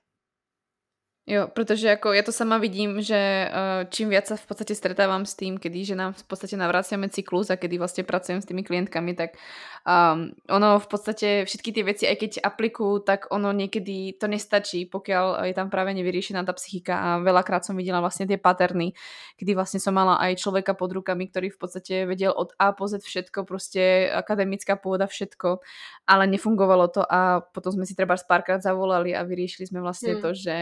Jo, 1.28 1.48
protože 1.52 1.88
jako 1.88 2.14
ja 2.14 2.24
to 2.24 2.32
sama 2.32 2.58
vidím, 2.58 3.02
že 3.04 3.52
uh, 3.52 3.84
čím 3.92 4.16
viac 4.16 4.32
sa 4.32 4.40
v 4.40 4.48
podstate 4.48 4.72
stretávam 4.72 5.28
s 5.28 5.36
tým, 5.36 5.60
kedy 5.60 5.84
že 5.84 5.96
nám 6.00 6.16
v 6.16 6.24
podstate 6.24 6.56
navraciame 6.56 7.12
cyklus 7.12 7.52
a 7.52 7.60
kedy 7.60 7.76
vlastne 7.76 8.08
pracujem 8.08 8.40
s 8.40 8.48
tými 8.48 8.64
klientkami, 8.64 9.12
tak 9.12 9.36
um, 9.84 10.32
ono 10.48 10.80
v 10.80 10.88
podstate 10.88 11.44
všetky 11.44 11.76
tie 11.76 11.84
veci, 11.84 12.08
aj 12.08 12.16
keď 12.16 12.32
aplikujú, 12.48 13.04
tak 13.04 13.28
ono 13.28 13.52
niekedy 13.52 14.16
to 14.16 14.32
nestačí, 14.32 14.88
pokiaľ 14.88 15.52
je 15.52 15.54
tam 15.60 15.68
práve 15.68 15.92
nevyriešená 16.00 16.48
tá 16.48 16.56
psychika 16.56 16.96
a 16.96 17.10
veľakrát 17.20 17.68
som 17.68 17.76
videla 17.76 18.00
vlastne 18.00 18.24
tie 18.24 18.40
paterny, 18.40 18.96
kedy 19.36 19.52
vlastne 19.52 19.84
som 19.84 19.92
mala 19.92 20.16
aj 20.24 20.40
človeka 20.40 20.80
pod 20.80 20.96
rukami, 20.96 21.28
ktorý 21.28 21.52
v 21.52 21.60
podstate 21.60 22.08
vedel 22.08 22.32
od 22.32 22.56
A 22.56 22.72
po 22.72 22.88
Z 22.88 23.04
všetko, 23.04 23.44
proste 23.44 24.16
akademická 24.16 24.80
pôda 24.80 25.12
všetko, 25.12 25.60
ale 26.08 26.24
nefungovalo 26.32 26.88
to 26.88 27.04
a 27.04 27.44
potom 27.52 27.76
sme 27.76 27.84
si 27.84 28.00
treba 28.00 28.16
párkrát 28.16 28.64
zavolali 28.64 29.12
a 29.12 29.28
vyriešili 29.28 29.68
sme 29.68 29.84
vlastne 29.84 30.16
hmm. 30.16 30.24
to, 30.24 30.32
že 30.32 30.56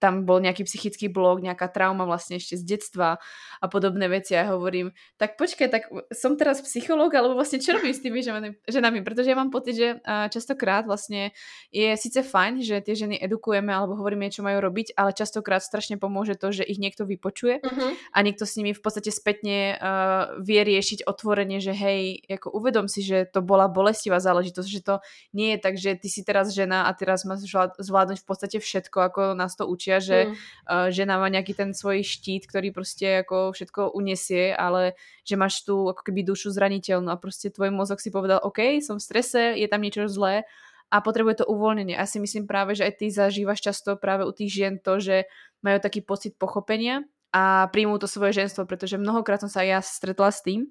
tam 0.00 0.24
bol 0.24 0.40
nejaký 0.40 0.64
psychický 0.64 1.12
blok, 1.12 1.44
nejaká 1.44 1.68
trauma 1.68 2.08
vlastne 2.08 2.40
ešte 2.40 2.56
z 2.56 2.64
detstva 2.64 3.20
a 3.60 3.66
podobné 3.68 4.08
veci. 4.08 4.32
A 4.32 4.48
ja 4.48 4.56
hovorím, 4.56 4.96
tak 5.20 5.36
počkaj, 5.36 5.68
tak 5.68 5.92
som 6.10 6.40
teraz 6.40 6.64
psychológ, 6.64 7.12
alebo 7.12 7.36
vlastne 7.36 7.60
čo 7.60 7.76
robím 7.76 7.92
s 7.92 8.00
tými 8.00 8.24
ženami? 8.64 8.98
Pretože 9.04 9.28
ja 9.28 9.36
mám 9.36 9.52
pocit, 9.52 9.76
že 9.76 9.88
častokrát 10.32 10.88
vlastne 10.88 11.36
je 11.68 11.92
síce 12.00 12.24
fajn, 12.24 12.64
že 12.64 12.80
tie 12.80 12.96
ženy 12.96 13.20
edukujeme 13.20 13.68
alebo 13.68 14.00
hovoríme, 14.00 14.32
čo 14.32 14.40
majú 14.40 14.64
robiť, 14.64 14.96
ale 14.96 15.12
častokrát 15.12 15.60
strašne 15.60 16.00
pomôže 16.00 16.32
to, 16.40 16.48
že 16.48 16.64
ich 16.64 16.80
niekto 16.80 17.04
vypočuje 17.04 17.60
uh-huh. 17.60 17.92
a 17.92 18.18
niekto 18.24 18.48
s 18.48 18.56
nimi 18.56 18.72
v 18.72 18.80
podstate 18.80 19.12
spätne 19.12 19.76
uh, 19.76 20.40
vie 20.40 20.64
riešiť 20.64 21.04
otvorenie, 21.04 21.60
že 21.60 21.76
hej, 21.76 22.24
ako 22.24 22.56
uvedom 22.56 22.88
si, 22.88 23.04
že 23.04 23.28
to 23.28 23.44
bola 23.44 23.68
bolestivá 23.68 24.16
záležitosť, 24.16 24.68
že 24.72 24.80
to 24.80 24.94
nie 25.36 25.52
je 25.52 25.58
tak, 25.60 25.76
že 25.76 26.00
ty 26.00 26.08
si 26.08 26.24
teraz 26.24 26.56
žena 26.56 26.88
a 26.88 26.90
teraz 26.96 27.28
máš 27.28 27.44
zvládnuť 27.76 28.18
v 28.22 28.26
podstate 28.26 28.56
všetko, 28.56 28.96
ako 29.12 29.20
nás 29.36 29.52
to 29.58 29.68
učí 29.68 29.89
učia, 29.90 29.98
že 29.98 30.18
mm. 30.30 30.34
uh, 30.70 30.88
žena 30.94 31.18
má 31.18 31.26
nejaký 31.26 31.58
ten 31.58 31.74
svoj 31.74 32.06
štít, 32.06 32.46
ktorý 32.46 32.70
proste 32.70 33.26
ako 33.26 33.50
všetko 33.50 33.98
unesie, 33.98 34.54
ale 34.54 34.94
že 35.26 35.34
máš 35.34 35.66
tu 35.66 35.90
ako 35.90 36.06
keby 36.06 36.22
dušu 36.22 36.54
zraniteľnú 36.54 37.10
a 37.10 37.18
proste 37.18 37.50
tvoj 37.50 37.74
mozog 37.74 37.98
si 37.98 38.14
povedal, 38.14 38.38
OK, 38.46 38.78
som 38.78 39.02
v 39.02 39.06
strese, 39.10 39.42
je 39.58 39.66
tam 39.66 39.82
niečo 39.82 40.06
zlé 40.06 40.46
a 40.90 41.02
potrebuje 41.02 41.42
to 41.42 41.50
uvoľnenie. 41.50 41.98
Ja 41.98 42.06
si 42.06 42.22
myslím 42.22 42.46
práve, 42.46 42.78
že 42.78 42.86
aj 42.86 43.02
ty 43.02 43.06
zažívaš 43.10 43.62
často 43.62 43.98
práve 43.98 44.22
u 44.26 44.32
tých 44.34 44.50
žien 44.50 44.74
to, 44.78 45.02
že 45.02 45.26
majú 45.62 45.82
taký 45.82 46.02
pocit 46.06 46.38
pochopenia 46.38 47.02
a 47.30 47.70
príjmú 47.70 47.98
to 47.98 48.10
svoje 48.10 48.42
ženstvo, 48.42 48.66
pretože 48.66 48.98
mnohokrát 48.98 49.38
som 49.42 49.50
sa 49.50 49.62
ja 49.62 49.78
stretla 49.82 50.34
s 50.34 50.42
tým, 50.42 50.66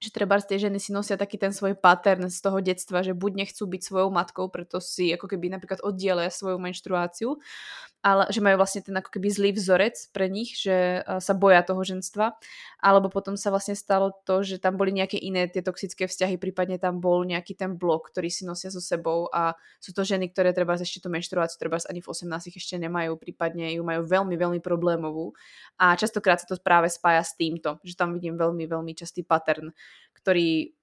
že 0.00 0.08
treba 0.08 0.40
tie 0.40 0.56
ženy 0.56 0.80
si 0.80 0.96
nosia 0.96 1.20
taký 1.20 1.36
ten 1.36 1.52
svoj 1.52 1.76
pattern 1.76 2.32
z 2.32 2.40
toho 2.40 2.64
detstva, 2.64 3.04
že 3.04 3.12
buď 3.12 3.44
nechcú 3.44 3.68
byť 3.68 3.82
svojou 3.84 4.08
matkou, 4.08 4.48
preto 4.48 4.80
si 4.80 5.12
ako 5.12 5.28
keby 5.28 5.52
napríklad 5.52 5.84
oddielia 5.84 6.32
svoju 6.32 6.56
menštruáciu, 6.56 7.36
ale 8.00 8.24
že 8.32 8.40
majú 8.40 8.56
vlastne 8.56 8.80
ten 8.80 8.96
ako 8.96 9.12
keby 9.12 9.28
zlý 9.28 9.50
vzorec 9.52 10.08
pre 10.16 10.32
nich, 10.32 10.56
že 10.56 11.04
sa 11.04 11.36
boja 11.36 11.60
toho 11.60 11.84
ženstva, 11.84 12.32
alebo 12.80 13.12
potom 13.12 13.36
sa 13.36 13.52
vlastne 13.52 13.76
stalo 13.76 14.16
to, 14.24 14.40
že 14.40 14.56
tam 14.56 14.80
boli 14.80 14.88
nejaké 14.96 15.20
iné 15.20 15.44
tie 15.52 15.60
toxické 15.60 16.08
vzťahy, 16.08 16.40
prípadne 16.40 16.80
tam 16.80 17.04
bol 17.04 17.20
nejaký 17.28 17.52
ten 17.52 17.76
blok, 17.76 18.08
ktorý 18.08 18.32
si 18.32 18.48
nosia 18.48 18.72
so 18.72 18.80
sebou 18.80 19.28
a 19.28 19.52
sú 19.84 19.92
to 19.92 20.00
ženy, 20.00 20.32
ktoré 20.32 20.56
treba 20.56 20.80
ešte 20.80 21.04
tú 21.04 21.12
menštruáciu 21.12 21.60
treba 21.60 21.76
ani 21.92 22.00
v 22.00 22.08
18 22.08 22.56
ešte 22.56 22.80
nemajú, 22.80 23.20
prípadne 23.20 23.76
ju 23.76 23.84
majú 23.84 24.08
veľmi, 24.08 24.32
veľmi 24.32 24.60
problémovú 24.64 25.36
a 25.76 25.92
častokrát 25.92 26.40
sa 26.40 26.48
to 26.48 26.56
práve 26.56 26.88
spája 26.88 27.20
s 27.20 27.36
týmto, 27.36 27.76
že 27.84 28.00
tam 28.00 28.16
vidím 28.16 28.40
veľmi, 28.40 28.64
veľmi 28.64 28.96
častý 28.96 29.20
pattern, 29.20 29.76
ktorý 30.22 30.76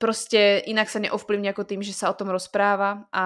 proste 0.00 0.64
inak 0.64 0.88
sa 0.88 0.98
neovplyvní 1.04 1.52
ako 1.52 1.68
tým, 1.68 1.84
že 1.84 1.92
sa 1.92 2.08
o 2.08 2.16
tom 2.16 2.32
rozpráva 2.32 3.04
a 3.12 3.24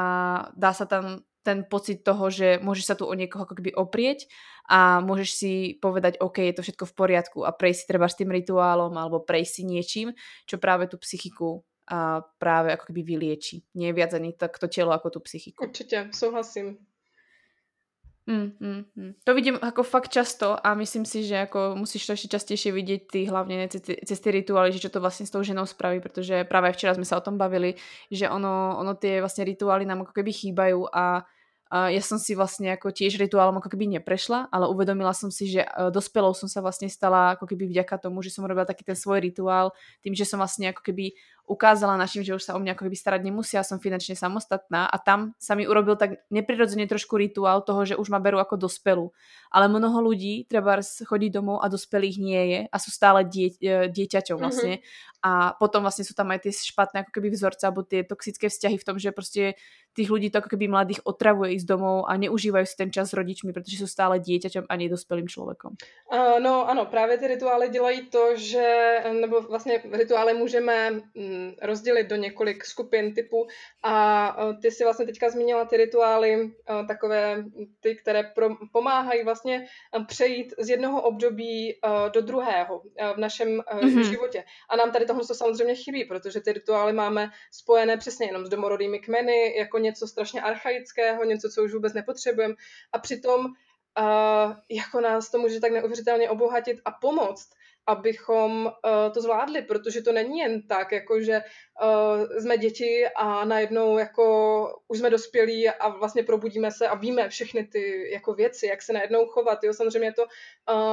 dá 0.58 0.74
sa 0.74 0.90
tam 0.90 1.22
ten 1.44 1.62
pocit 1.68 2.00
toho, 2.02 2.32
že 2.32 2.58
môžeš 2.64 2.84
sa 2.88 2.94
tu 2.96 3.04
o 3.04 3.14
niekoho 3.14 3.44
ako 3.44 3.60
keby 3.60 3.76
oprieť 3.76 4.26
a 4.64 5.04
môžeš 5.04 5.30
si 5.30 5.52
povedať, 5.76 6.16
OK, 6.24 6.40
je 6.40 6.56
to 6.56 6.64
všetko 6.64 6.84
v 6.88 6.96
poriadku 6.96 7.38
a 7.44 7.52
prejsť 7.52 7.78
si 7.84 7.88
treba 7.92 8.08
s 8.08 8.16
tým 8.16 8.32
rituálom 8.32 8.90
alebo 8.96 9.20
prejsť 9.20 9.52
si 9.52 9.62
niečím, 9.68 10.08
čo 10.48 10.56
práve 10.56 10.88
tú 10.88 10.96
psychiku 10.96 11.60
a 11.84 12.24
práve 12.40 12.72
ako 12.72 12.88
keby 12.88 13.04
vylieči. 13.04 13.68
Nie 13.76 13.92
je 13.92 13.96
viac 14.00 14.16
ani 14.16 14.32
tak 14.32 14.56
to 14.56 14.72
telo 14.72 14.96
ako 14.96 15.12
tú 15.12 15.20
psychiku. 15.28 15.68
Určite, 15.68 16.08
súhlasím. 16.16 16.80
Mm, 18.24 18.56
mm, 18.56 18.84
mm. 18.96 19.12
To 19.28 19.36
vidím 19.36 19.60
ako 19.60 19.84
fakt 19.84 20.08
často 20.08 20.56
a 20.56 20.72
myslím 20.80 21.04
si, 21.04 21.28
že 21.28 21.44
ako 21.44 21.76
musíš 21.76 22.08
to 22.08 22.16
ešte 22.16 22.32
častejšie 22.32 22.72
vidieť 22.72 23.00
ty 23.04 23.20
hlavne 23.28 23.68
cez, 23.68 23.84
cez 23.84 24.16
tie 24.16 24.32
rituály, 24.32 24.72
že 24.72 24.88
to 24.88 24.96
vlastne 24.96 25.28
s 25.28 25.32
tou 25.32 25.44
ženou 25.44 25.68
spraví, 25.68 26.00
pretože 26.00 26.48
práve 26.48 26.72
včera 26.72 26.96
sme 26.96 27.04
sa 27.04 27.20
o 27.20 27.24
tom 27.24 27.36
bavili, 27.36 27.76
že 28.08 28.24
ono, 28.32 28.80
ono 28.80 28.96
tie 28.96 29.20
vlastne 29.20 29.44
rituály 29.44 29.84
nám 29.84 30.08
ako 30.08 30.16
keby 30.16 30.32
chýbajú 30.32 30.88
a 30.88 31.28
Uh, 31.74 31.90
ja 31.90 31.98
som 32.04 32.22
si 32.22 32.38
vlastne 32.38 32.70
ako 32.76 32.94
tiež 32.94 33.18
rituálom 33.18 33.58
ako 33.58 33.72
keby 33.72 33.98
neprešla, 33.98 34.52
ale 34.52 34.70
uvedomila 34.70 35.10
som 35.10 35.32
si, 35.32 35.50
že 35.50 35.66
uh, 35.66 35.90
dospelou 35.90 36.30
som 36.30 36.46
sa 36.46 36.62
vlastne 36.62 36.86
stala 36.86 37.34
ako 37.34 37.50
keby 37.50 37.66
vďaka 37.66 37.98
tomu, 37.98 38.22
že 38.22 38.30
som 38.30 38.46
robila 38.46 38.62
taký 38.62 38.86
ten 38.86 38.94
svoj 38.94 39.18
rituál, 39.18 39.74
tým, 39.98 40.14
že 40.14 40.22
som 40.22 40.38
vlastne 40.38 40.70
ako 40.70 40.84
keby 40.86 41.18
ukázala 41.44 42.00
našim, 42.00 42.24
že 42.24 42.32
už 42.32 42.40
sa 42.40 42.56
o 42.56 42.60
mňa 42.60 42.72
ako 42.72 42.88
keby 42.88 42.96
starať 42.96 43.20
nemusia, 43.20 43.60
som 43.60 43.76
finančne 43.76 44.16
samostatná 44.16 44.88
a 44.88 44.96
tam 44.96 45.36
sa 45.36 45.52
mi 45.52 45.68
urobil 45.68 46.00
tak 46.00 46.24
neprirodzene 46.32 46.88
trošku 46.88 47.20
rituál 47.20 47.60
toho, 47.60 47.84
že 47.84 47.94
už 48.00 48.08
ma 48.08 48.16
berú 48.16 48.40
ako 48.40 48.56
dospelú. 48.56 49.12
Ale 49.52 49.68
mnoho 49.68 50.00
ľudí 50.00 50.48
treba 50.48 50.80
chodí 51.04 51.28
domov 51.28 51.60
a 51.60 51.68
dospelých 51.68 52.16
nie 52.16 52.42
je 52.48 52.60
a 52.64 52.76
sú 52.80 52.90
stále 52.90 53.28
die, 53.28 53.52
e, 53.60 53.92
dieťaťom 53.92 54.36
mhm. 54.40 54.42
vlastne. 54.42 54.74
Mm-hmm. 54.80 55.12
A 55.24 55.56
potom 55.56 55.80
vlastne 55.80 56.04
sú 56.04 56.12
tam 56.12 56.28
aj 56.36 56.44
tie 56.44 56.52
špatné 56.52 57.00
ako 57.00 57.12
keby 57.16 57.32
vzorce 57.32 57.64
alebo 57.64 57.80
tie 57.80 58.04
toxické 58.04 58.52
vzťahy 58.52 58.76
v 58.76 58.84
tom, 58.84 59.00
že 59.00 59.08
proste 59.08 59.56
tých 59.96 60.12
ľudí 60.12 60.28
to 60.28 60.44
ako 60.44 60.52
keby 60.52 60.68
mladých 60.68 61.00
otravuje 61.08 61.56
ísť 61.56 61.64
domov 61.64 62.04
a 62.04 62.12
neužívajú 62.20 62.66
si 62.68 62.76
ten 62.76 62.92
čas 62.92 63.08
s 63.08 63.16
rodičmi, 63.16 63.56
protože 63.56 63.80
sú 63.80 63.88
stále 63.88 64.20
dieťaťom 64.20 64.68
a 64.68 64.74
nedospelým 64.76 65.24
člověkom. 65.24 65.80
Uh, 66.12 66.36
no 66.44 66.68
ano, 66.68 66.84
právě 66.84 67.18
ty 67.18 67.26
rituály 67.26 67.68
dělají 67.68 68.06
to, 68.12 68.36
že, 68.36 69.00
nebo 69.20 69.40
vlastně 69.40 69.80
rituály 69.92 70.34
můžeme 70.34 70.90
mm, 70.90 71.33
rozdělit 71.62 72.04
do 72.04 72.16
několik 72.16 72.64
skupin 72.64 73.14
typu 73.14 73.46
a 73.82 73.94
uh, 74.38 74.60
ty 74.60 74.70
si 74.70 74.84
vlastně 74.84 75.06
teďka 75.06 75.30
zmínila 75.30 75.64
ty 75.64 75.76
rituály, 75.76 76.44
uh, 76.44 76.86
takové 76.86 77.44
ty, 77.80 77.96
které 77.96 78.22
pro, 78.22 78.48
pomáhají 78.72 79.24
vlastně 79.24 79.66
přejít 80.06 80.54
z 80.58 80.68
jednoho 80.68 81.02
období 81.02 81.80
do 82.12 82.20
druhého 82.20 82.82
v 83.14 83.18
našem 83.18 83.60
mm-hmm. 83.60 84.10
životě. 84.10 84.44
A 84.68 84.76
nám 84.76 84.92
tady 84.92 85.06
tohle 85.06 85.24
samozřejmě 85.24 85.74
chybí, 85.74 86.04
protože 86.04 86.40
ty 86.40 86.52
rituály 86.52 86.92
máme 86.92 87.30
spojené 87.52 87.96
přesně 87.96 88.26
jenom 88.26 88.46
s 88.46 88.48
domorodými 88.48 88.98
kmeny, 88.98 89.56
jako 89.58 89.78
něco 89.78 90.08
strašně 90.08 90.42
archaického, 90.42 91.24
něco, 91.24 91.48
co 91.48 91.64
už 91.64 91.74
vůbec 91.74 91.92
nepotřebujeme. 91.94 92.54
A 92.92 92.98
přitom 92.98 93.44
uh, 93.44 94.52
jako 94.70 95.00
nás 95.00 95.30
to 95.30 95.38
může 95.38 95.60
tak 95.60 95.72
neuvěřitelně 95.72 96.30
obohatit 96.30 96.80
a 96.84 96.90
pomoct, 96.90 97.50
abychom 97.86 98.64
uh, 98.66 99.12
to 99.12 99.20
zvládli, 99.20 99.62
protože 99.62 100.02
to 100.02 100.12
není 100.12 100.38
jen 100.38 100.62
tak, 100.62 100.92
jako 100.92 101.20
že 101.20 101.40
uh, 101.82 102.38
jsme 102.38 102.58
děti 102.58 103.04
a 103.16 103.44
najednou 103.44 103.98
jako 103.98 104.24
už 104.88 104.98
jsme 104.98 105.10
dospělí 105.10 105.68
a 105.68 105.88
vlastně 105.88 106.22
probudíme 106.22 106.70
se 106.70 106.88
a 106.88 106.94
víme 106.94 107.28
všechny 107.28 107.64
ty 107.64 108.10
jako 108.12 108.34
věci, 108.34 108.66
jak 108.66 108.82
se 108.82 108.92
najednou 108.92 109.26
chovat. 109.26 109.64
Jo, 109.64 109.74
samozřejmě 109.74 110.08
je 110.08 110.12
to, 110.12 110.26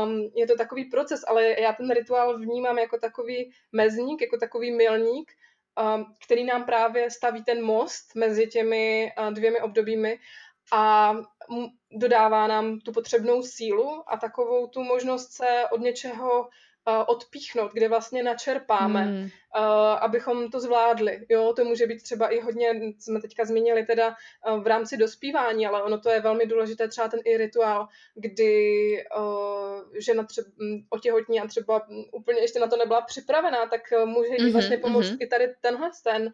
um, 0.03 0.31
je 0.35 0.47
to 0.47 0.55
takový 0.55 0.85
proces, 0.85 1.21
ale 1.27 1.61
já 1.61 1.73
ten 1.73 1.91
rituál 1.91 2.39
vnímám 2.39 2.77
jako 2.77 2.97
takový 2.97 3.51
mezník, 3.71 4.21
jako 4.21 4.37
takový 4.37 4.71
milník, 4.71 5.31
Um, 5.95 6.05
který 6.25 6.43
nám 6.43 6.65
právě 6.65 7.11
staví 7.11 7.43
ten 7.43 7.63
most 7.63 8.15
mezi 8.15 8.47
těmi 8.47 9.11
uh, 9.19 9.33
dvěmi 9.33 9.61
obdobími 9.61 10.19
a 10.73 11.13
dodává 11.91 12.47
nám 12.47 12.79
tu 12.79 12.91
potřebnou 12.91 13.43
sílu 13.43 14.03
a 14.07 14.17
takovou 14.17 14.67
tu 14.67 14.83
možnost 14.83 15.31
se 15.31 15.63
od 15.71 15.81
něčeho 15.81 16.49
odpíchnout, 17.07 17.73
kde 17.73 17.87
vlastně 17.87 18.23
načerpáme, 18.23 19.03
hmm. 19.03 19.29
abychom 19.99 20.51
to 20.51 20.59
zvládli. 20.59 21.25
Jo, 21.29 21.53
to 21.55 21.65
může 21.65 21.87
být 21.87 22.03
třeba 22.03 22.27
i 22.27 22.39
hodně, 22.39 22.71
jsme 22.99 23.21
teďka 23.21 23.45
zmínili 23.45 23.85
teda 23.85 24.15
v 24.63 24.67
rámci 24.67 24.97
dospívání, 24.97 25.67
ale 25.67 25.83
ono 25.83 25.99
to 25.99 26.09
je 26.09 26.21
velmi 26.21 26.45
důležité, 26.45 26.87
třeba 26.87 27.07
ten 27.07 27.19
i 27.25 27.37
rituál, 27.37 27.87
kdy 28.15 28.53
žena 29.99 30.23
třeba 30.23 30.47
otěhotní 30.89 31.41
a 31.41 31.47
třeba 31.47 31.81
úplně 32.11 32.39
ještě 32.41 32.59
na 32.59 32.67
to 32.67 32.77
nebyla 32.77 33.01
připravená, 33.01 33.65
tak 33.65 33.81
uh, 33.97 34.09
může 34.09 34.29
jí 34.29 34.37
mm-hmm, 34.37 34.53
vlastně 34.53 34.77
pomoct 34.77 35.05
mm-hmm. 35.05 35.17
i 35.19 35.27
tady 35.27 35.53
tenhle 35.61 35.89
ten, 36.03 36.31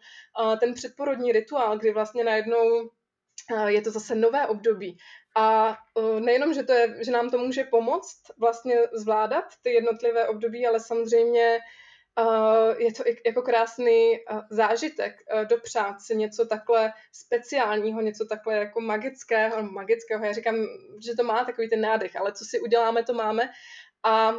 ten 0.60 0.74
předporodní 0.74 1.32
rituál, 1.32 1.78
kdy 1.78 1.92
vlastně 1.92 2.24
najednou 2.24 2.90
je 3.66 3.82
to 3.82 3.90
zase 3.90 4.14
nové 4.14 4.46
období. 4.46 4.98
A 5.36 5.76
e, 5.98 6.20
nejenom, 6.20 6.54
že, 6.54 6.62
to 6.62 6.72
je, 6.72 7.04
že 7.04 7.10
nám 7.10 7.30
to 7.30 7.38
může 7.38 7.64
pomoct 7.64 8.22
vlastně 8.38 8.76
zvládat 8.92 9.44
ty 9.62 9.70
jednotlivé 9.70 10.28
období, 10.28 10.66
ale 10.66 10.80
samozřejmě 10.80 11.58
e, 12.18 12.82
je 12.82 12.92
to 12.92 13.02
jako 13.26 13.42
krásný 13.42 14.18
zážitek 14.50 15.14
dopřát 15.48 16.00
si 16.00 16.16
něco 16.16 16.46
takhle 16.46 16.92
speciálního, 17.12 18.00
něco 18.00 18.26
takhle 18.26 18.54
jako 18.54 18.80
magického, 18.80 19.62
magického. 19.62 20.24
Já 20.24 20.32
říkám, 20.32 20.56
že 21.04 21.14
to 21.14 21.24
má 21.24 21.44
takový 21.44 21.68
ten 21.68 21.80
nádech, 21.80 22.16
ale 22.16 22.32
co 22.32 22.44
si 22.44 22.60
uděláme, 22.60 23.04
to 23.04 23.12
máme. 23.12 23.50
A 24.02 24.32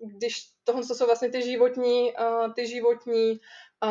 když 0.00 0.42
tohle 0.64 0.84
jsou 0.84 1.06
vlastně 1.06 1.30
ty 1.30 1.42
životní, 1.42 2.12
ty 2.54 2.66
životní 2.66 3.40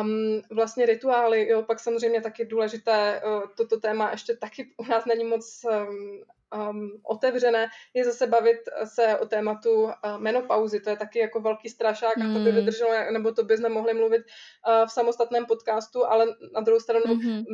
Um, 0.00 0.42
vlastně 0.50 0.86
rituály, 0.86 1.48
jo, 1.48 1.62
pak 1.62 1.80
samozřejmě 1.80 2.20
taky 2.20 2.44
důležité, 2.44 3.22
uh, 3.26 3.42
toto 3.56 3.80
téma 3.80 4.10
ještě 4.10 4.36
taky 4.36 4.70
u 4.76 4.84
nás 4.84 5.04
není 5.04 5.24
moc 5.24 5.64
um, 5.70 6.22
um, 6.70 6.90
otevřené, 7.02 7.66
je 7.94 8.04
zase 8.04 8.26
bavit 8.26 8.56
se 8.84 9.18
o 9.18 9.26
tématu 9.26 9.82
uh, 9.82 9.90
menopauzy. 10.18 10.80
To 10.80 10.90
je 10.90 10.96
taky 10.96 11.18
jako 11.18 11.40
velký 11.40 11.68
strašák 11.68 12.16
mm. 12.16 12.30
a 12.30 12.34
to 12.34 12.40
by 12.40 12.50
hmm. 12.50 12.60
vydrželo, 12.60 12.90
nebo 13.12 13.32
to 13.32 13.42
by 13.42 13.56
jsme 13.56 13.68
mohli 13.68 13.94
mluvit 13.94 14.22
uh, 14.22 14.86
v 14.86 14.92
samostatném 14.92 15.46
podcastu, 15.46 16.06
ale 16.06 16.26
na 16.54 16.60
druhou 16.60 16.80
stranu 16.80 17.04
mm-hmm. 17.04 17.44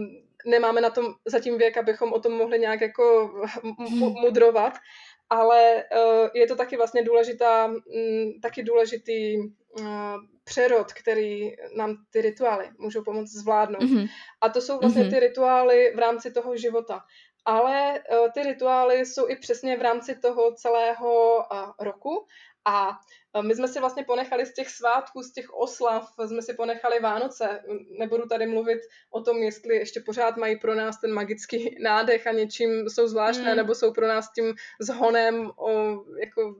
nemáme 0.46 0.80
na 0.80 0.90
tom 0.90 1.14
zatím 1.26 1.58
věk, 1.58 1.76
abychom 1.76 2.12
o 2.12 2.20
tom 2.20 2.32
mohli 2.32 2.58
nějak 2.58 2.80
jako 2.80 3.30
m- 3.64 3.74
mudrovat 3.98 4.78
ale 5.30 5.84
uh, 5.96 6.28
je 6.34 6.46
to 6.46 6.56
taky 6.56 6.76
vlastně 6.76 7.04
důležitá, 7.04 7.66
um, 7.66 8.40
taky 8.42 8.62
důležitý 8.62 9.38
uh, 9.38 9.86
přerod, 10.44 10.92
který 10.92 11.52
nám 11.76 11.96
ty 12.10 12.20
rituály 12.20 12.70
můžou 12.78 13.04
pomoct 13.04 13.32
zvládnout. 13.32 13.82
Mm-hmm. 13.82 14.08
A 14.40 14.48
to 14.48 14.60
jsou 14.60 14.78
vlastně 14.78 15.04
mm-hmm. 15.04 15.10
ty 15.10 15.20
rituály 15.20 15.92
v 15.96 15.98
rámci 15.98 16.32
toho 16.32 16.56
života. 16.56 17.00
Ale 17.44 18.02
uh, 18.12 18.28
ty 18.34 18.42
rituály 18.42 19.06
jsou 19.06 19.28
i 19.28 19.36
přesně 19.36 19.76
v 19.76 19.82
rámci 19.82 20.18
toho 20.18 20.52
celého 20.52 21.36
uh, 21.36 21.70
roku 21.78 22.26
a 22.64 23.00
my 23.42 23.54
jsme 23.54 23.68
si 23.68 23.80
vlastně 23.80 24.04
ponechali 24.04 24.46
z 24.46 24.54
těch 24.54 24.68
svátků, 24.68 25.22
z 25.22 25.32
těch 25.32 25.54
oslav, 25.54 26.12
jsme 26.26 26.42
si 26.42 26.54
ponechali 26.54 27.00
Vánoce. 27.00 27.62
Nebudu 27.98 28.26
tady 28.26 28.46
mluvit 28.46 28.80
o 29.10 29.20
tom, 29.20 29.36
jestli 29.36 29.76
ještě 29.76 30.00
pořád 30.00 30.36
mají 30.36 30.58
pro 30.58 30.74
nás 30.74 31.00
ten 31.00 31.12
magický 31.12 31.76
nádech 31.82 32.26
a 32.26 32.32
něčím 32.32 32.88
jsou 32.88 33.08
zvláštné, 33.08 33.50
mm. 33.50 33.56
nebo 33.56 33.74
jsou 33.74 33.92
pro 33.92 34.08
nás 34.08 34.32
tím 34.32 34.54
zhonem, 34.80 35.50
o, 35.56 35.70
jako, 36.20 36.56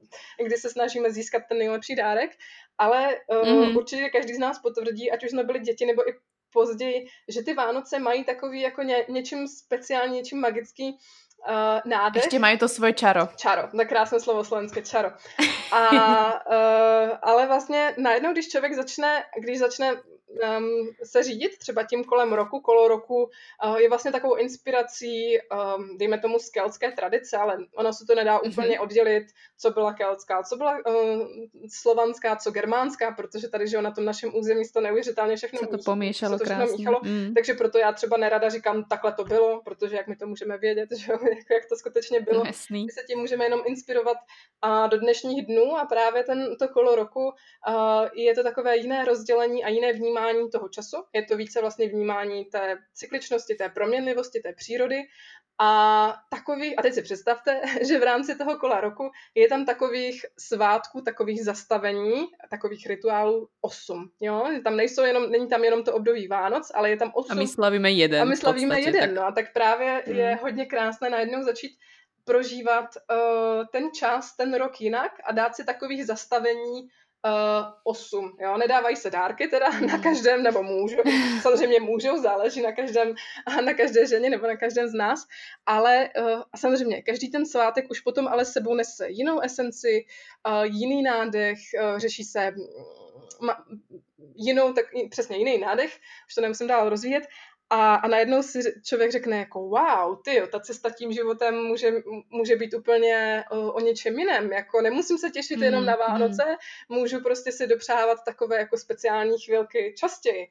kdy 0.47 0.57
se 0.57 0.71
snažíme 0.71 1.11
získat 1.11 1.43
ten 1.49 1.59
nejlepší 1.59 1.95
dárek. 1.95 2.31
Ale 2.79 3.17
mm. 3.45 3.53
uh, 3.53 3.77
určitě 3.77 4.11
každý 4.11 4.35
z 4.35 4.39
nás 4.39 4.59
potvrdí, 4.59 5.11
ať 5.11 5.25
už 5.25 5.31
jsme 5.31 5.45
byli 5.45 5.61
děti 5.61 5.87
nebo 5.87 6.09
i 6.09 6.13
později, 6.53 7.07
že 7.29 7.43
ty 7.43 7.55
Vánoce 7.55 7.99
mají 7.99 8.25
takový 8.25 8.61
jako 8.61 8.83
ně, 8.83 9.07
něčím 9.09 9.49
speciální, 9.49 10.17
něčím 10.17 10.41
magický, 10.41 10.99
uh, 11.49 11.91
nádech. 11.91 12.23
Ještě 12.23 12.39
mají 12.39 12.59
to 12.59 12.69
svoje 12.69 12.93
čaro. 12.93 13.29
Čaro, 13.37 13.69
na 13.73 13.85
krásné 13.85 14.21
slovo 14.21 14.45
slovenské, 14.45 14.83
čaro. 14.83 15.11
A, 15.73 15.91
uh, 16.47 17.11
ale 17.23 17.47
vlastně 17.47 17.95
najednou, 17.99 18.33
když 18.33 18.49
člověk 18.49 18.75
začne, 18.75 19.25
když 19.41 19.59
začne 19.59 19.97
um, 20.59 20.89
se 21.05 21.23
řídit 21.23 21.59
třeba 21.59 21.83
tím 21.83 22.05
kolem 22.05 22.33
roku, 22.33 22.61
kolo 22.61 22.89
roku 22.89 23.31
uh, 23.65 23.77
je 23.77 23.89
vlastně 23.89 24.13
takovou 24.13 24.35
inspirací, 24.35 25.39
um, 25.39 25.99
dejme 25.99 26.19
tomu 26.19 26.39
z 26.39 26.49
keltské 26.49 26.93
tradice, 26.93 27.37
ale 27.37 27.59
ono 27.75 27.93
se 27.93 28.07
to 28.07 28.15
nedá 28.15 28.39
mm-hmm. 28.39 28.51
úplně 28.51 28.81
oddělit, 28.81 29.25
co 29.59 29.71
byla 29.71 29.93
keltská, 29.93 30.43
co 30.43 30.57
byla 30.57 30.79
uh, 30.87 31.29
slovanská, 31.69 32.37
co 32.37 32.51
germánská, 32.51 33.11
protože 33.11 33.49
tady, 33.49 33.69
že 33.69 33.83
na 33.83 33.91
tom 33.91 34.05
našem 34.05 34.37
území 34.37 34.65
se 34.65 34.73
to 34.73 34.81
neuvěřitelně 34.81 35.37
všechno 35.37 35.59
se 35.59 35.67
to 35.67 35.79
pomíšalo 35.79 36.39
to 36.39 36.45
krásně. 36.45 36.77
Míchalo, 36.77 37.01
mm. 37.05 37.35
takže 37.35 37.55
proto 37.55 37.79
já 37.79 37.93
třeba 37.93 38.17
nerada 38.17 38.49
říkám, 38.49 38.85
takhle 38.85 39.13
to 39.13 39.25
bylo, 39.25 39.63
protože 39.65 39.97
jak 39.97 40.07
my 40.07 40.17
to 40.17 40.27
můžeme 40.27 40.59
vědět, 40.59 40.89
že 40.97 41.13
jako 41.13 41.55
jak 41.55 41.67
to 41.69 41.77
skutečně 41.77 42.21
bylo. 42.21 42.45
Jasný. 42.47 42.85
My 42.85 42.93
se 42.93 43.03
tím 43.07 43.19
můžeme 43.19 43.45
jenom 43.45 43.61
inspirovat 43.67 44.17
a 44.63 44.87
do 44.87 44.99
dnešních 44.99 45.47
dnů 45.47 45.77
a 45.77 45.85
právě 45.85 46.25
ten, 46.25 46.57
to 46.57 46.69
kolo 46.69 46.95
roku 46.95 47.25
uh, 47.25 48.07
je 48.15 48.35
to 48.35 48.43
takové 48.43 48.77
jiné 48.77 49.05
rozdělení 49.05 49.65
a 49.65 49.69
jiné 49.69 49.93
vnímání 49.93 50.20
vnímání 50.21 50.51
toho 50.51 50.69
času, 50.69 50.97
je 51.13 51.23
to 51.23 51.37
více 51.37 51.61
vlastně 51.61 51.89
vnímání 51.89 52.45
té 52.45 52.79
cykličnosti, 52.95 53.55
té 53.55 53.69
proměnlivosti, 53.69 54.41
té 54.41 54.53
přírody 54.53 55.03
a 55.63 56.15
takový, 56.31 56.77
a 56.77 56.83
teď 56.83 56.95
si 56.95 57.03
představte, 57.03 57.61
že 57.89 57.99
v 57.99 58.03
rámci 58.03 58.35
toho 58.35 58.59
kola 58.59 58.81
roku 58.81 59.11
je 59.35 59.49
tam 59.49 59.65
takových 59.65 60.27
svátků, 60.39 61.01
takových 61.01 61.45
zastavení, 61.45 62.27
takových 62.51 62.87
rituálů 62.87 63.49
osm. 63.61 64.11
Jo? 64.21 64.49
Tam 64.65 64.77
nejsou 64.77 65.05
jenom, 65.05 65.31
není 65.31 65.49
tam 65.49 65.65
jenom 65.65 65.85
to 65.85 65.95
období 65.95 66.29
Vánoc, 66.29 66.73
ale 66.75 66.91
je 66.91 66.97
tam 66.97 67.11
osm. 67.15 67.33
A 67.33 67.35
my 67.35 67.49
slavíme 67.49 67.91
jeden. 67.91 68.23
A 68.23 68.25
my 68.25 68.37
slavíme 68.37 68.75
podstatě, 68.75 68.97
jeden, 68.97 69.01
tak... 69.01 69.17
no 69.17 69.27
a 69.27 69.33
tak 69.33 69.53
právě 69.53 70.03
hmm. 70.07 70.17
je 70.17 70.39
hodně 70.43 70.67
krásné 70.67 71.11
najednou 71.11 71.43
začít 71.43 71.73
prožívat 72.25 72.89
uh, 72.97 73.67
ten 73.73 73.91
čas, 73.93 74.37
ten 74.37 74.55
rok 74.55 74.81
jinak 74.81 75.13
a 75.25 75.33
dát 75.33 75.57
si 75.57 75.65
takových 75.65 76.07
zastavení 76.07 76.89
osm, 77.85 78.37
jo, 78.41 78.57
nedávají 78.59 78.97
se 78.97 79.11
dárky 79.11 79.49
teda 79.49 79.81
na 79.87 79.99
každém, 79.99 80.43
nebo 80.43 80.63
můžou, 80.63 80.97
samozřejmě 81.43 81.81
můžou, 81.81 82.23
záleží 82.23 82.63
na 82.63 82.73
každém, 82.73 83.15
na 83.65 83.75
každé 83.75 84.07
ženě 84.07 84.31
nebo 84.31 84.47
na 84.47 84.57
každém 84.57 84.89
z 84.89 84.95
nás, 84.95 85.27
ale 85.67 86.11
uh, 86.19 86.43
a 86.53 86.57
samozřejmě 86.57 87.03
každý 87.03 87.31
ten 87.31 87.47
svátek 87.47 87.91
už 87.91 88.01
potom 88.01 88.29
ale 88.29 88.45
sebou 88.45 88.75
nese 88.75 89.09
jinou 89.09 89.41
esenci, 89.41 90.05
uh, 90.49 90.63
jiný 90.63 91.03
nádech, 91.03 91.59
uh, 91.83 91.99
řeší 91.99 92.25
se 92.25 92.51
mm, 92.51 93.51
jinou, 94.35 94.73
tak 94.73 94.85
přesně 95.11 95.37
jiný 95.37 95.59
nádech, 95.59 95.99
už 96.29 96.35
to 96.35 96.41
nemusím 96.41 96.67
dál 96.67 96.89
rozvíjet, 96.89 97.27
a, 97.71 97.95
a 97.95 98.09
najednou 98.09 98.43
si 98.43 98.61
člověk 98.85 99.13
řekne 99.13 99.39
jako 99.39 99.61
wow, 99.61 100.17
ty, 100.25 100.43
ta 100.53 100.61
cesta 100.61 100.91
tím 100.91 101.13
životem 101.13 101.55
může, 101.55 101.93
může 102.31 102.57
být 102.57 102.75
úplně 102.75 103.45
o, 103.51 103.73
o 103.73 103.81
něčem 103.81 104.19
jiném. 104.19 104.53
Jako 104.53 104.81
nemusím 104.81 105.19
se 105.19 105.31
těšit 105.31 105.57
mm, 105.57 105.63
jenom 105.63 105.85
na 105.87 105.97
Vánoce, 105.97 106.45
mm. 106.47 106.97
můžu 106.99 107.21
prostě 107.21 107.53
si 107.53 107.67
dopřávat 107.67 108.19
takové 108.25 108.57
jako 108.59 108.77
speciální 108.77 109.39
chvilky 109.39 109.95
častěji. 109.99 110.49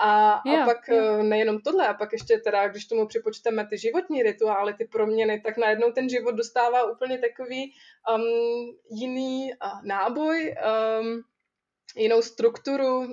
A, 0.00 0.42
yeah, 0.46 0.62
a 0.62 0.66
pak 0.66 0.88
yeah. 0.88 1.22
nejenom 1.22 1.60
tohle, 1.60 1.88
a 1.88 1.94
pak 1.94 2.12
ještě 2.12 2.38
teda, 2.38 2.68
když 2.68 2.84
tomu 2.84 3.06
připočteme 3.06 3.66
ty 3.66 3.78
životní 3.78 4.22
rituály, 4.22 4.74
ty 4.74 4.84
proměny, 4.84 5.40
tak 5.40 5.56
najednou 5.56 5.92
ten 5.92 6.08
život 6.08 6.34
dostává 6.34 6.84
úplně 6.92 7.18
takový 7.18 7.74
um, 8.14 8.22
jiný 8.90 9.52
uh, 9.52 9.86
náboj, 9.86 10.54
um, 11.00 11.22
jinou 11.96 12.22
strukturu 12.22 12.98
uh, 12.98 13.12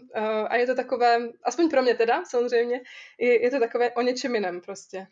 a 0.49 0.55
je 0.55 0.65
to 0.65 0.75
takové, 0.75 1.17
aspoň 1.43 1.69
pro 1.69 1.81
mě 1.81 1.95
teda, 1.95 2.25
samozřejmě, 2.25 2.81
je 3.19 3.51
to 3.51 3.59
takové 3.59 3.91
o 3.91 4.01
něčem 4.01 4.35
jiném 4.35 4.61
prostě. 4.61 5.07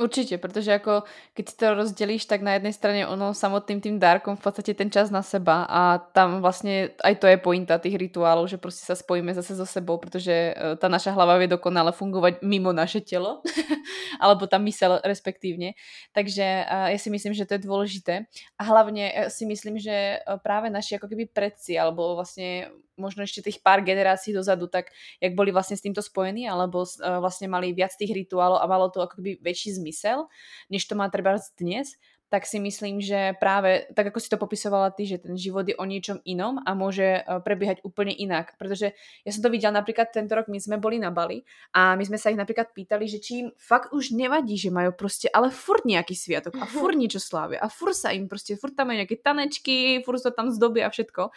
Určitě, 0.00 0.38
protože 0.38 0.70
jako 0.70 1.02
si 1.48 1.56
to 1.56 1.74
rozdělíš, 1.74 2.24
tak 2.24 2.40
na 2.40 2.52
jednej 2.52 2.72
straně 2.72 3.06
ono 3.06 3.34
samotným 3.34 3.80
tým 3.80 3.98
dárkom 3.98 4.36
v 4.36 4.40
podstatě 4.40 4.74
ten 4.74 4.90
čas 4.90 5.10
na 5.10 5.22
seba 5.22 5.62
a 5.68 5.98
tam 5.98 6.40
vlastně 6.40 6.90
aj 7.04 7.14
to 7.16 7.26
je 7.26 7.36
pointa 7.36 7.78
tých 7.78 7.96
rituálů, 7.96 8.46
že 8.46 8.56
prostě 8.56 8.86
sa 8.86 8.94
spojíme 8.94 9.34
zase 9.34 9.56
so 9.56 9.66
sebou, 9.66 9.98
protože 9.98 10.32
eh, 10.32 10.76
ta 10.76 10.88
naša 10.88 11.10
hlava 11.10 11.36
vie 11.36 11.48
dokonale 11.48 11.92
fungovat 11.92 12.40
mimo 12.42 12.72
naše 12.72 13.00
tělo, 13.00 13.42
alebo 14.20 14.46
ta 14.46 14.58
mysel 14.58 15.00
respektívně. 15.04 15.72
Takže 16.12 16.42
eh, 16.42 16.92
já 16.92 16.98
si 16.98 17.10
myslím, 17.10 17.34
že 17.34 17.46
to 17.46 17.54
je 17.54 17.58
důležité 17.58 18.20
a 18.58 18.64
hlavně 18.64 19.12
eh, 19.14 19.30
si 19.30 19.46
myslím, 19.46 19.78
že 19.78 20.18
právě 20.42 20.70
naši 20.70 20.94
jako 20.94 21.08
keby 21.08 21.26
predci, 21.26 21.78
alebo 21.78 22.14
vlastně 22.14 22.68
možno 23.00 23.24
ešte 23.24 23.40
tých 23.40 23.64
pár 23.64 23.80
generácií 23.80 24.36
dozadu, 24.36 24.68
tak 24.68 24.92
jak 25.18 25.32
boli 25.32 25.50
vlastne 25.50 25.74
s 25.74 25.82
týmto 25.82 26.04
spojení, 26.04 26.46
alebo 26.46 26.84
uh, 26.84 27.18
vlastne 27.18 27.48
mali 27.48 27.72
viac 27.72 27.96
tých 27.96 28.12
rituálov 28.12 28.60
a 28.60 28.68
malo 28.68 28.92
to 28.92 29.00
akoby 29.00 29.40
väčší 29.40 29.80
zmysel, 29.80 30.28
než 30.68 30.84
to 30.84 30.94
má 30.94 31.08
treba 31.08 31.40
dnes, 31.56 31.96
tak 32.30 32.46
si 32.46 32.62
myslím, 32.62 33.02
že 33.02 33.34
práve, 33.42 33.90
tak 33.90 34.14
ako 34.14 34.22
si 34.22 34.30
to 34.30 34.38
popisovala 34.38 34.94
ty, 34.94 35.02
že 35.02 35.18
ten 35.18 35.34
život 35.34 35.66
je 35.66 35.74
o 35.74 35.82
niečom 35.82 36.22
inom 36.22 36.62
a 36.62 36.78
môže 36.78 37.26
uh, 37.26 37.42
prebiehať 37.42 37.82
úplne 37.82 38.14
inak. 38.14 38.54
Pretože 38.54 38.94
ja 39.26 39.30
som 39.34 39.42
to 39.42 39.50
videla 39.50 39.74
napríklad 39.74 40.14
tento 40.14 40.38
rok, 40.38 40.46
my 40.46 40.62
sme 40.62 40.78
boli 40.78 41.02
na 41.02 41.10
Bali 41.10 41.42
a 41.74 41.98
my 41.98 42.06
sme 42.06 42.22
sa 42.22 42.30
ich 42.30 42.38
napríklad 42.38 42.70
pýtali, 42.70 43.10
že 43.10 43.18
či 43.18 43.32
im 43.42 43.48
fakt 43.58 43.90
už 43.90 44.14
nevadí, 44.14 44.54
že 44.54 44.70
majú 44.70 44.94
proste 44.94 45.26
ale 45.26 45.50
furt 45.50 45.82
nejaký 45.82 46.14
sviatok 46.14 46.54
a 46.62 46.70
furt 46.70 46.94
niečo 46.94 47.18
slávia 47.18 47.58
a 47.58 47.66
furt 47.66 47.98
sa 47.98 48.14
im 48.14 48.30
proste, 48.30 48.54
furt 48.54 48.78
tam 48.78 48.94
majú 48.94 49.02
nejaké 49.02 49.18
tanečky, 49.18 49.98
furt 50.06 50.22
to 50.22 50.30
tam 50.30 50.54
zdobia 50.54 50.86
a 50.86 50.94
všetko. 50.94 51.34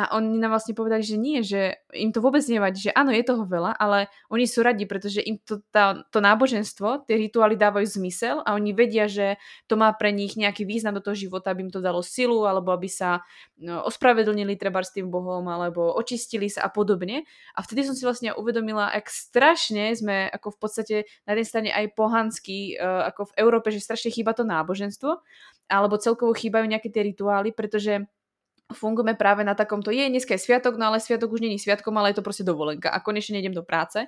A 0.00 0.16
oni 0.16 0.40
nám 0.40 0.56
vlastne 0.56 0.72
povedali, 0.72 1.04
že 1.04 1.20
nie, 1.20 1.44
že 1.44 1.76
im 1.92 2.08
to 2.08 2.24
vôbec 2.24 2.40
nevadí, 2.48 2.88
že 2.88 2.96
áno, 2.96 3.12
je 3.12 3.20
toho 3.20 3.44
veľa, 3.44 3.76
ale 3.76 4.08
oni 4.32 4.48
sú 4.48 4.64
radi, 4.64 4.88
pretože 4.88 5.20
im 5.20 5.36
to, 5.44 5.60
tá, 5.68 6.00
to 6.08 6.24
náboženstvo, 6.24 7.04
tie 7.04 7.20
rituály 7.20 7.60
dávajú 7.60 8.00
zmysel 8.00 8.40
a 8.48 8.56
oni 8.56 8.72
vedia, 8.72 9.12
že 9.12 9.36
to 9.68 9.76
má 9.76 9.92
pre 9.92 10.08
nich 10.08 10.40
nejaký 10.40 10.64
význam 10.64 10.96
do 10.96 11.04
toho 11.04 11.12
života, 11.12 11.52
aby 11.52 11.68
im 11.68 11.72
to 11.74 11.84
dalo 11.84 12.00
silu, 12.00 12.48
alebo 12.48 12.72
aby 12.72 12.88
sa 12.88 13.20
no, 13.60 13.84
ospravedlnili 13.84 14.56
treba 14.56 14.80
s 14.80 14.96
tým 14.96 15.12
Bohom, 15.12 15.44
alebo 15.52 15.92
očistili 15.92 16.48
sa 16.48 16.64
a 16.64 16.72
podobne. 16.72 17.28
A 17.52 17.60
vtedy 17.60 17.84
som 17.84 17.92
si 17.92 18.08
vlastne 18.08 18.32
uvedomila, 18.32 18.88
ak 18.88 19.04
strašne 19.12 19.92
sme 19.92 20.32
ako 20.32 20.56
v 20.56 20.58
podstate 20.64 20.96
na 21.28 21.36
jednej 21.36 21.44
strane 21.46 21.70
aj 21.76 21.92
pohanský, 21.92 22.80
uh, 22.80 23.12
ako 23.12 23.28
v 23.28 23.36
Európe, 23.36 23.68
že 23.68 23.84
strašne 23.84 24.08
chýba 24.08 24.32
to 24.32 24.48
náboženstvo, 24.48 25.20
alebo 25.68 26.00
celkovo 26.00 26.32
chýbajú 26.32 26.64
nejaké 26.64 26.88
tie 26.88 27.04
rituály, 27.04 27.52
pretože 27.52 28.08
fungujeme 28.72 29.14
práve 29.14 29.44
na 29.44 29.54
takomto, 29.54 29.90
je 29.90 30.08
dneska 30.08 30.34
je 30.34 30.38
sviatok, 30.38 30.78
no 30.78 30.86
ale 30.86 31.00
sviatok 31.00 31.32
už 31.32 31.40
není 31.40 31.58
sviatkom, 31.58 31.96
ale 31.98 32.10
je 32.10 32.14
to 32.14 32.22
prostě 32.22 32.44
dovolenka 32.44 32.90
a 32.90 33.00
konečne 33.00 33.32
nejdem 33.32 33.54
do 33.54 33.62
práce. 33.62 34.06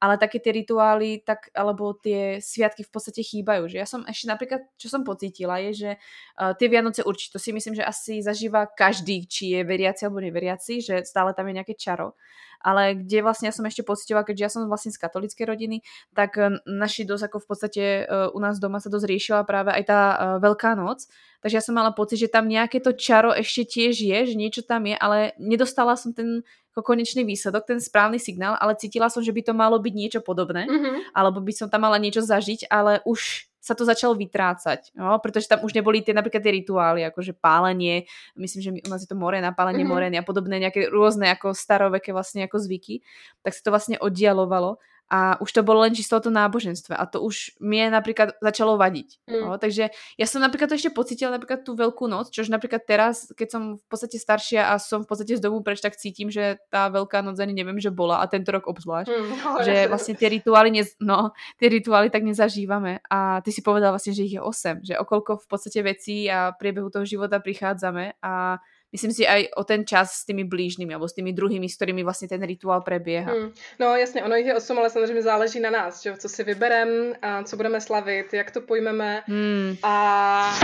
Ale 0.00 0.18
také 0.18 0.38
tie 0.40 0.52
rituály, 0.52 1.22
tak, 1.26 1.38
alebo 1.54 1.94
tie 1.94 2.40
sviatky 2.42 2.82
v 2.82 2.90
podstate 2.90 3.22
chýbajú. 3.22 3.68
Že 3.68 3.76
ja 3.78 3.86
som 3.86 4.02
ešte 4.08 4.26
napríklad, 4.28 4.60
čo 4.76 4.88
som 4.90 5.06
pocítila, 5.06 5.58
je, 5.58 5.70
že 5.74 5.90
uh, 5.94 6.52
tie 6.58 6.68
Vianoce 6.68 7.06
určite, 7.06 7.38
to 7.38 7.40
si 7.40 7.52
myslím, 7.52 7.74
že 7.78 7.84
asi 7.84 8.22
zažíva 8.22 8.66
každý, 8.66 9.26
či 9.30 9.54
je 9.54 9.60
veriaci 9.64 10.04
alebo 10.04 10.20
neveriaci, 10.20 10.82
že 10.82 10.94
stále 11.06 11.34
tam 11.34 11.48
je 11.48 11.54
nejaké 11.54 11.74
čaro 11.78 12.18
ale 12.62 12.96
kde 12.98 13.20
vlastne 13.20 13.50
ja 13.50 13.54
som 13.54 13.66
ešte 13.66 13.82
pocitovala, 13.82 14.26
keďže 14.26 14.42
ja 14.42 14.50
som 14.50 14.70
vlastne 14.70 14.94
z 14.94 15.02
katolickej 15.02 15.44
rodiny, 15.46 15.76
tak 16.14 16.38
eh, 16.38 16.58
naši 16.64 17.04
dosť 17.04 17.24
ako 17.28 17.38
v 17.42 17.46
podstate 17.46 17.82
uh, 18.06 18.30
u 18.32 18.38
nás 18.38 18.62
doma 18.62 18.78
sa 18.78 18.88
dosť 18.88 19.06
riešila 19.06 19.40
práve 19.44 19.74
aj 19.74 19.84
tá 19.86 20.00
uh, 20.00 20.18
Veľká 20.42 20.78
noc, 20.78 21.06
takže 21.42 21.58
ja 21.58 21.62
som 21.62 21.74
mala 21.74 21.92
pocit, 21.92 22.22
že 22.22 22.32
tam 22.32 22.46
nejaké 22.46 22.78
to 22.78 22.94
čaro 22.94 23.34
ešte 23.34 23.66
tiež 23.66 23.98
je, 23.98 24.18
že 24.32 24.34
niečo 24.38 24.62
tam 24.62 24.86
je, 24.86 24.96
ale 24.96 25.34
nedostala 25.36 25.98
som 25.98 26.14
ten 26.14 26.46
ako 26.72 26.80
konečný 26.96 27.28
výsledok, 27.28 27.68
ten 27.68 27.78
správny 27.78 28.16
signál, 28.16 28.56
ale 28.56 28.72
cítila 28.80 29.12
som, 29.12 29.20
že 29.20 29.30
by 29.30 29.44
to 29.44 29.52
malo 29.52 29.76
byť 29.76 29.94
niečo 29.94 30.20
podobné, 30.24 30.64
mm-hmm. 30.64 31.12
alebo 31.12 31.44
by 31.44 31.52
som 31.52 31.68
tam 31.68 31.84
mala 31.84 32.00
niečo 32.00 32.24
zažiť, 32.24 32.72
ale 32.72 33.04
už 33.04 33.52
sa 33.62 33.78
to 33.78 33.86
začalo 33.86 34.18
vytrácať, 34.18 34.90
no, 34.98 35.14
pretože 35.22 35.46
tam 35.46 35.62
už 35.62 35.70
neboli 35.70 36.02
tie 36.02 36.10
napríklad 36.10 36.42
tie 36.42 36.50
rituály, 36.50 37.06
akože 37.06 37.38
pálenie, 37.38 38.10
myslím, 38.34 38.60
že 38.60 38.70
my, 38.74 38.80
u 38.82 38.88
nás 38.90 39.06
je 39.06 39.10
to 39.12 39.14
morena, 39.14 39.54
pálenie 39.54 39.86
mm-hmm. 39.86 39.92
moreny 39.94 40.16
a 40.18 40.26
podobné 40.26 40.58
nejaké 40.58 40.90
rôzne 40.90 41.30
ako 41.30 41.54
staroveké 41.54 42.10
vlastne 42.10 42.42
ako 42.48 42.58
zvyky, 42.58 43.06
tak 43.46 43.54
sa 43.54 43.62
to 43.62 43.70
vlastne 43.70 43.96
oddialovalo 44.02 44.82
a 45.12 45.36
už 45.44 45.50
to 45.52 45.60
bolo 45.60 45.84
len 45.84 45.92
čisto 45.92 46.16
o 46.16 46.24
to 46.24 46.32
náboženstve 46.32 46.96
a 46.96 47.04
to 47.04 47.20
už 47.20 47.56
mi 47.60 47.84
napríklad 47.84 48.32
začalo 48.40 48.80
vadiť. 48.80 49.28
Mm. 49.28 49.42
No, 49.44 49.50
takže 49.60 49.92
ja 49.92 50.26
som 50.26 50.40
napríklad 50.40 50.72
to 50.72 50.78
ešte 50.80 50.94
pocítila 50.94 51.36
napríklad 51.36 51.68
tú 51.68 51.76
veľkú 51.76 52.08
noc, 52.08 52.32
čož 52.32 52.48
napríklad 52.48 52.88
teraz, 52.88 53.28
keď 53.36 53.48
som 53.52 53.62
v 53.76 53.86
podstate 53.92 54.16
staršia 54.16 54.72
a 54.72 54.80
som 54.80 55.04
v 55.04 55.08
podstate 55.12 55.36
z 55.36 55.44
domu 55.44 55.60
preč, 55.60 55.84
tak 55.84 56.00
cítim, 56.00 56.32
že 56.32 56.56
tá 56.72 56.88
veľká 56.88 57.20
noc 57.20 57.36
ani 57.36 57.52
neviem, 57.52 57.76
že 57.76 57.92
bola 57.92 58.24
a 58.24 58.28
tento 58.30 58.48
rok 58.56 58.64
obzvlášť. 58.72 59.12
Mm, 59.12 59.28
no, 59.44 59.50
že 59.60 59.74
vlastne 59.92 60.14
tie 60.16 60.28
rituály, 60.32 60.72
ne, 60.72 60.84
no, 61.04 61.36
tie 61.60 61.68
rituály 61.68 62.08
tak 62.08 62.24
nezažívame 62.24 63.04
a 63.12 63.44
ty 63.44 63.52
si 63.52 63.60
povedal 63.60 63.92
vlastne, 63.92 64.16
že 64.16 64.24
ich 64.24 64.34
je 64.36 64.42
8, 64.42 64.80
že 64.80 64.94
okolko 64.96 65.44
v 65.44 65.46
podstate 65.46 65.84
vecí 65.84 66.24
a 66.32 66.56
priebehu 66.56 66.88
toho 66.88 67.04
života 67.04 67.36
prichádzame 67.36 68.16
a 68.24 68.56
myslím 68.92 69.12
si 69.12 69.26
aj 69.26 69.48
o 69.56 69.64
ten 69.64 69.86
čas 69.86 70.12
s 70.12 70.24
tými 70.24 70.44
blížnymi 70.44 70.94
alebo 70.94 71.08
s 71.08 71.16
tými 71.16 71.32
druhými, 71.32 71.68
s 71.68 71.76
kterými 71.76 72.04
vlastně 72.04 72.28
ten 72.28 72.42
rituál 72.42 72.80
preběhá. 72.80 73.32
Hmm. 73.32 73.52
No 73.80 73.96
jasně, 73.96 74.24
ono 74.24 74.36
jich 74.36 74.46
je 74.46 74.54
osm, 74.54 74.78
ale 74.78 74.90
samozřejmě 74.90 75.22
záleží 75.22 75.60
na 75.60 75.70
nás, 75.70 76.02
že? 76.02 76.16
co 76.16 76.28
si 76.28 76.44
vyberem, 76.44 77.14
a 77.22 77.42
co 77.42 77.56
budeme 77.56 77.80
slavit, 77.80 78.34
jak 78.34 78.50
to 78.50 78.60
pojmeme 78.60 79.22
hmm. 79.26 79.76
a, 79.82 79.96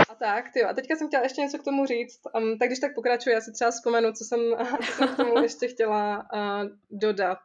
a 0.09 0.15
tak. 0.15 0.45
Tyjo. 0.53 0.67
A 0.69 0.73
teďka 0.73 0.95
jsem 0.95 1.07
chtěla 1.07 1.23
ještě 1.23 1.41
něco 1.41 1.57
k 1.57 1.63
tomu 1.63 1.85
říct, 1.85 2.19
um, 2.35 2.57
tak 2.57 2.69
když 2.69 2.79
tak 2.79 2.95
pokračuji, 2.95 3.29
já 3.29 3.41
si 3.41 3.51
třeba 3.51 3.71
vzpomenu, 3.71 4.13
co 4.13 4.23
jsem, 4.23 4.39
co 4.85 4.91
jsem 4.93 5.07
k 5.07 5.17
tomu 5.17 5.43
ještě 5.43 5.67
chtěla 5.67 6.27
uh, 6.33 6.69
dodat. 6.91 7.39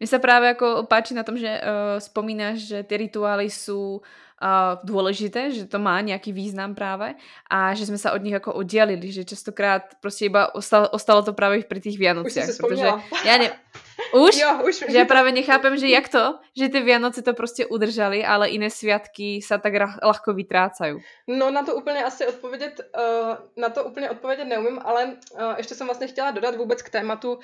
Mně 0.00 0.06
se 0.06 0.18
právě 0.18 0.48
jako 0.48 0.86
páči 0.88 1.14
na 1.14 1.22
tom, 1.22 1.38
že 1.38 1.60
uh, 1.60 2.00
vzpomínáš, 2.00 2.58
že 2.58 2.82
ty 2.82 2.96
rituály 2.96 3.50
jsou 3.50 4.00
uh, 4.42 4.78
dôležité, 4.84 5.50
že 5.50 5.64
to 5.64 5.78
má 5.78 6.00
nějaký 6.00 6.32
význam 6.32 6.74
právě 6.74 7.14
a 7.50 7.74
že 7.74 7.86
jsme 7.86 7.98
se 7.98 8.10
od 8.10 8.22
nich 8.22 8.32
jako 8.32 8.52
oddělili, 8.52 9.12
že 9.12 9.24
častokrát 9.24 9.82
prostě 10.00 10.24
iba 10.24 10.54
ostalo, 10.54 10.88
ostalo 10.88 11.22
to 11.22 11.32
právě 11.32 11.64
pri 11.64 11.80
tých 11.80 11.98
Vianociach, 11.98 12.56
protože 12.60 12.86
já 13.24 13.38
ne, 13.38 13.50
už? 14.12 14.36
Jo, 14.36 14.60
už. 14.68 14.84
Že 14.88 14.98
já 14.98 15.04
právě 15.04 15.32
nechápem, 15.32 15.76
že 15.76 15.88
jak 15.88 16.08
to, 16.08 16.38
že 16.58 16.68
ty 16.68 16.80
Vianoce 16.80 17.22
to 17.22 17.34
prostě 17.34 17.66
udržali, 17.66 18.24
ale 18.24 18.50
jiné 18.50 18.70
sviatky 18.70 19.40
se 19.42 19.58
tak 19.58 19.72
lahko 20.02 20.34
vytrácají. 20.34 20.96
No 21.28 21.50
na 21.50 21.62
to 21.62 21.74
úplně 21.74 22.04
asi 22.04 22.26
odpovědět, 22.26 22.80
uh, 22.98 23.36
na 23.56 23.68
to 23.68 23.84
úplně 23.84 24.10
odpovědět 24.10 24.44
neumím, 24.44 24.80
ale 24.84 25.04
uh, 25.04 25.54
ještě 25.56 25.74
jsem 25.74 25.86
vlastně 25.86 26.06
chtěla 26.06 26.30
dodat 26.30 26.56
vůbec 26.56 26.82
k 26.82 26.90
tématu 26.90 27.32
uh, 27.32 27.40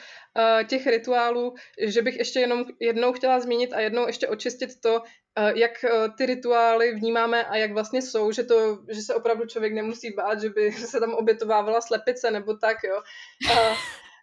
těch 0.66 0.86
rituálů, 0.86 1.54
že 1.86 2.02
bych 2.02 2.16
ještě 2.16 2.40
jenom 2.40 2.64
jednou 2.80 3.12
chtěla 3.12 3.40
zmínit 3.40 3.72
a 3.72 3.80
jednou 3.80 4.06
ještě 4.06 4.28
očistit 4.28 4.80
to, 4.80 5.02
jak 5.54 5.84
ty 6.18 6.26
rituály 6.26 6.94
vnímáme 6.94 7.44
a 7.44 7.56
jak 7.56 7.72
vlastně 7.72 8.02
jsou, 8.02 8.32
že, 8.32 8.42
to, 8.42 8.78
že 8.88 9.02
se 9.02 9.14
opravdu 9.14 9.46
člověk 9.46 9.72
nemusí 9.72 10.10
bát, 10.16 10.40
že 10.40 10.50
by 10.50 10.72
se 10.92 11.00
tam 11.00 11.14
obětovávala 11.14 11.80
slepice 11.80 12.30
nebo 12.30 12.56
tak, 12.56 12.76
jo. 12.84 13.02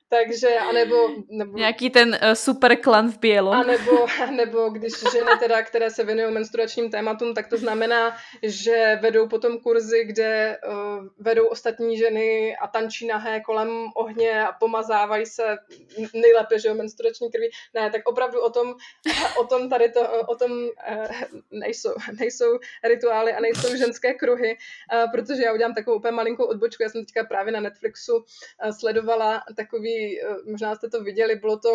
Takže, 0.10 0.56
anebo... 0.56 0.96
Nebo, 1.30 1.58
Nějaký 1.58 1.90
ten 1.90 2.10
uh, 2.10 2.34
super 2.34 2.76
klan 2.76 3.12
v 3.12 3.20
bělom. 3.20 3.54
A 3.54 3.64
nebo, 3.64 4.08
nebo 4.32 4.70
když 4.70 4.94
ženy 5.12 5.32
teda, 5.40 5.64
které 5.64 5.90
se 5.90 6.04
věnují 6.04 6.34
menstruačním 6.34 6.92
tématům, 6.92 7.34
tak 7.34 7.48
to 7.48 7.58
znamená, 7.58 8.18
že 8.44 9.00
vedou 9.02 9.28
potom 9.28 9.60
kurzy, 9.60 10.06
kde 10.06 10.58
uh, 10.68 11.08
vedou 11.20 11.48
ostatní 11.48 11.98
ženy 11.98 12.58
a 12.58 12.68
tančí 12.68 13.08
nahé 13.08 13.42
kolem 13.42 13.70
ohně 13.96 14.48
a 14.48 14.52
pomazávají 14.52 15.26
se 15.26 15.58
nejlépe, 16.14 16.60
že 16.60 16.68
jo, 16.68 16.76
menstruační 16.76 17.32
krví. 17.32 17.50
Ne, 17.74 17.92
tak 17.92 18.02
opravdu 18.06 18.42
o 18.42 18.50
tom, 18.50 18.76
o 19.40 19.44
tom 19.44 19.70
tady 19.70 19.92
to, 19.92 20.24
o 20.28 20.36
tom 20.36 20.52
uh, 20.52 21.06
nejsou, 21.52 21.94
nejsou 22.20 22.60
rituály 22.84 23.34
a 23.34 23.40
nejsou 23.40 23.76
ženské 23.76 24.14
kruhy, 24.14 24.58
uh, 24.94 25.12
protože 25.12 25.44
já 25.44 25.54
udělám 25.54 25.74
takovou 25.74 25.98
úplně 25.98 26.12
malinkou 26.12 26.46
odbočku. 26.46 26.84
Já 26.84 26.90
jsem 26.90 27.06
teďka 27.06 27.24
právě 27.24 27.54
na 27.54 27.60
Netflixu 27.60 28.16
uh, 28.16 28.24
sledovala 28.72 29.44
takový 29.56 29.99
Eh, 30.00 30.52
možná 30.52 30.76
jste 30.76 30.90
to 30.90 31.04
viděli, 31.04 31.36
bylo 31.36 31.60
to 31.60 31.70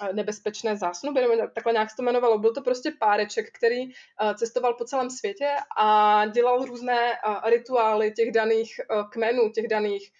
eh, 0.00 0.12
nebezpečné 0.12 0.76
zásnuby, 0.76 1.20
nebo 1.20 1.34
takhle 1.54 1.72
nějak 1.72 1.90
se 1.90 1.96
to 1.96 2.02
jmenovalo. 2.02 2.38
Byl 2.38 2.54
to 2.54 2.62
prostě 2.62 2.92
páreček, 2.98 3.46
který 3.58 3.82
eh, 3.84 4.34
cestoval 4.34 4.74
po 4.74 4.84
celém 4.84 5.10
světě 5.10 5.48
a 5.76 6.26
dělal 6.26 6.64
různé 6.64 7.12
rituály 7.44 8.12
těch 8.12 8.32
daných 8.32 8.80
kmenů, 9.10 9.50
těch 9.54 9.68
daných 9.68 10.10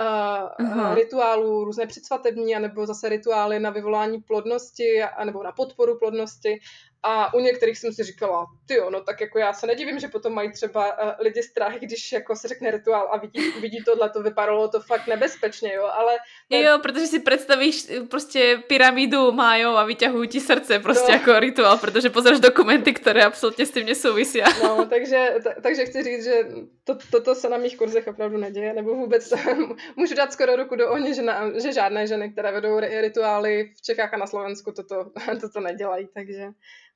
uh, 0.00 0.94
rituálů, 0.94 1.64
různé 1.64 1.86
předsvatební, 1.86 2.56
anebo 2.56 2.86
zase 2.86 3.08
rituály 3.08 3.60
na 3.60 3.70
vyvolání 3.70 4.20
plodnosti, 4.20 5.02
nebo 5.24 5.42
na 5.42 5.52
podporu 5.52 5.98
plodnosti. 5.98 6.60
A 7.02 7.34
u 7.34 7.40
některých 7.40 7.78
jsem 7.78 7.92
si 7.92 8.04
říkala, 8.04 8.46
ty 8.66 8.74
jo, 8.74 8.90
no 8.90 9.00
tak 9.00 9.20
jako 9.20 9.38
já 9.38 9.52
se 9.52 9.66
nedivím, 9.66 9.98
že 9.98 10.08
potom 10.08 10.34
mají 10.34 10.52
třeba 10.52 11.02
uh, 11.02 11.10
lidi 11.18 11.42
strach, 11.42 11.74
když 11.74 12.12
jako 12.12 12.36
se 12.36 12.48
řekne 12.48 12.70
rituál 12.70 13.08
a 13.12 13.18
vidí, 13.18 13.50
vidí 13.60 13.84
tohle, 13.84 14.10
to 14.10 14.22
vypadalo 14.22 14.68
to 14.68 14.80
fakt 14.80 15.06
nebezpečně, 15.06 15.74
jo, 15.74 15.84
ale... 15.92 16.16
Ne... 16.50 16.62
Jo, 16.62 16.78
protože 16.82 17.06
si 17.06 17.20
představíš 17.20 17.86
prostě 18.10 18.62
pyramidu 18.68 19.32
májou 19.32 19.76
a 19.76 19.84
vyťahují 19.84 20.28
ti 20.28 20.40
srdce 20.40 20.78
prostě 20.78 21.12
no. 21.12 21.18
jako 21.18 21.40
rituál, 21.40 21.78
protože 21.78 22.10
pozráš 22.10 22.40
dokumenty, 22.40 22.92
které 22.92 23.24
absolutně 23.24 23.66
s 23.66 23.70
tím 23.70 23.86
nesouvisí. 23.86 24.40
No, 24.62 24.86
takže, 24.86 25.34
t- 25.42 25.56
takže 25.62 25.84
chci 25.84 26.02
říct, 26.02 26.24
že 26.24 26.46
to, 26.84 26.98
toto 27.10 27.34
se 27.34 27.48
na 27.48 27.58
mých 27.58 27.76
kurzech 27.76 28.06
opravdu 28.06 28.36
neděje, 28.36 28.72
nebo 28.72 28.94
vůbec 28.94 29.32
můžu 29.96 30.14
dát 30.14 30.32
skoro 30.32 30.56
ruku 30.56 30.76
do 30.76 30.90
ohně, 30.90 31.14
že, 31.14 31.22
na, 31.22 31.60
že 31.60 31.72
žádné 31.72 32.06
ženy, 32.06 32.32
které 32.32 32.52
vedou 32.52 32.80
rituály 32.80 33.72
v 33.76 33.82
Čechách 33.82 34.14
a 34.14 34.16
na 34.16 34.26
Slovensku, 34.26 34.72
toto, 34.72 35.10
toto 35.40 35.60
nedělají, 35.60 36.08
takže... 36.14 36.48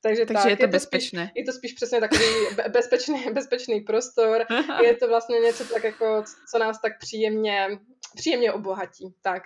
Takže, 0.03 0.27
Takže 0.27 0.43
tak, 0.43 0.51
je 0.51 0.57
to 0.57 0.63
je 0.63 0.69
bezpečné. 0.69 1.23
To 1.23 1.31
spíš, 1.31 1.41
je 1.41 1.45
to 1.45 1.53
spíš 1.53 1.73
přesně 1.73 2.01
takový 2.01 2.25
bezpečný, 2.73 3.25
bezpečný 3.33 3.81
prostor. 3.81 4.47
je 4.85 4.97
to 4.97 5.09
vlastně 5.09 5.41
něco 5.41 5.65
tak 5.65 5.85
jako, 5.85 6.25
co 6.51 6.59
nás 6.59 6.81
tak 6.81 6.99
příjemně, 6.99 7.69
příjemně 8.17 8.53
obohatí. 8.53 9.15
Tak. 9.23 9.43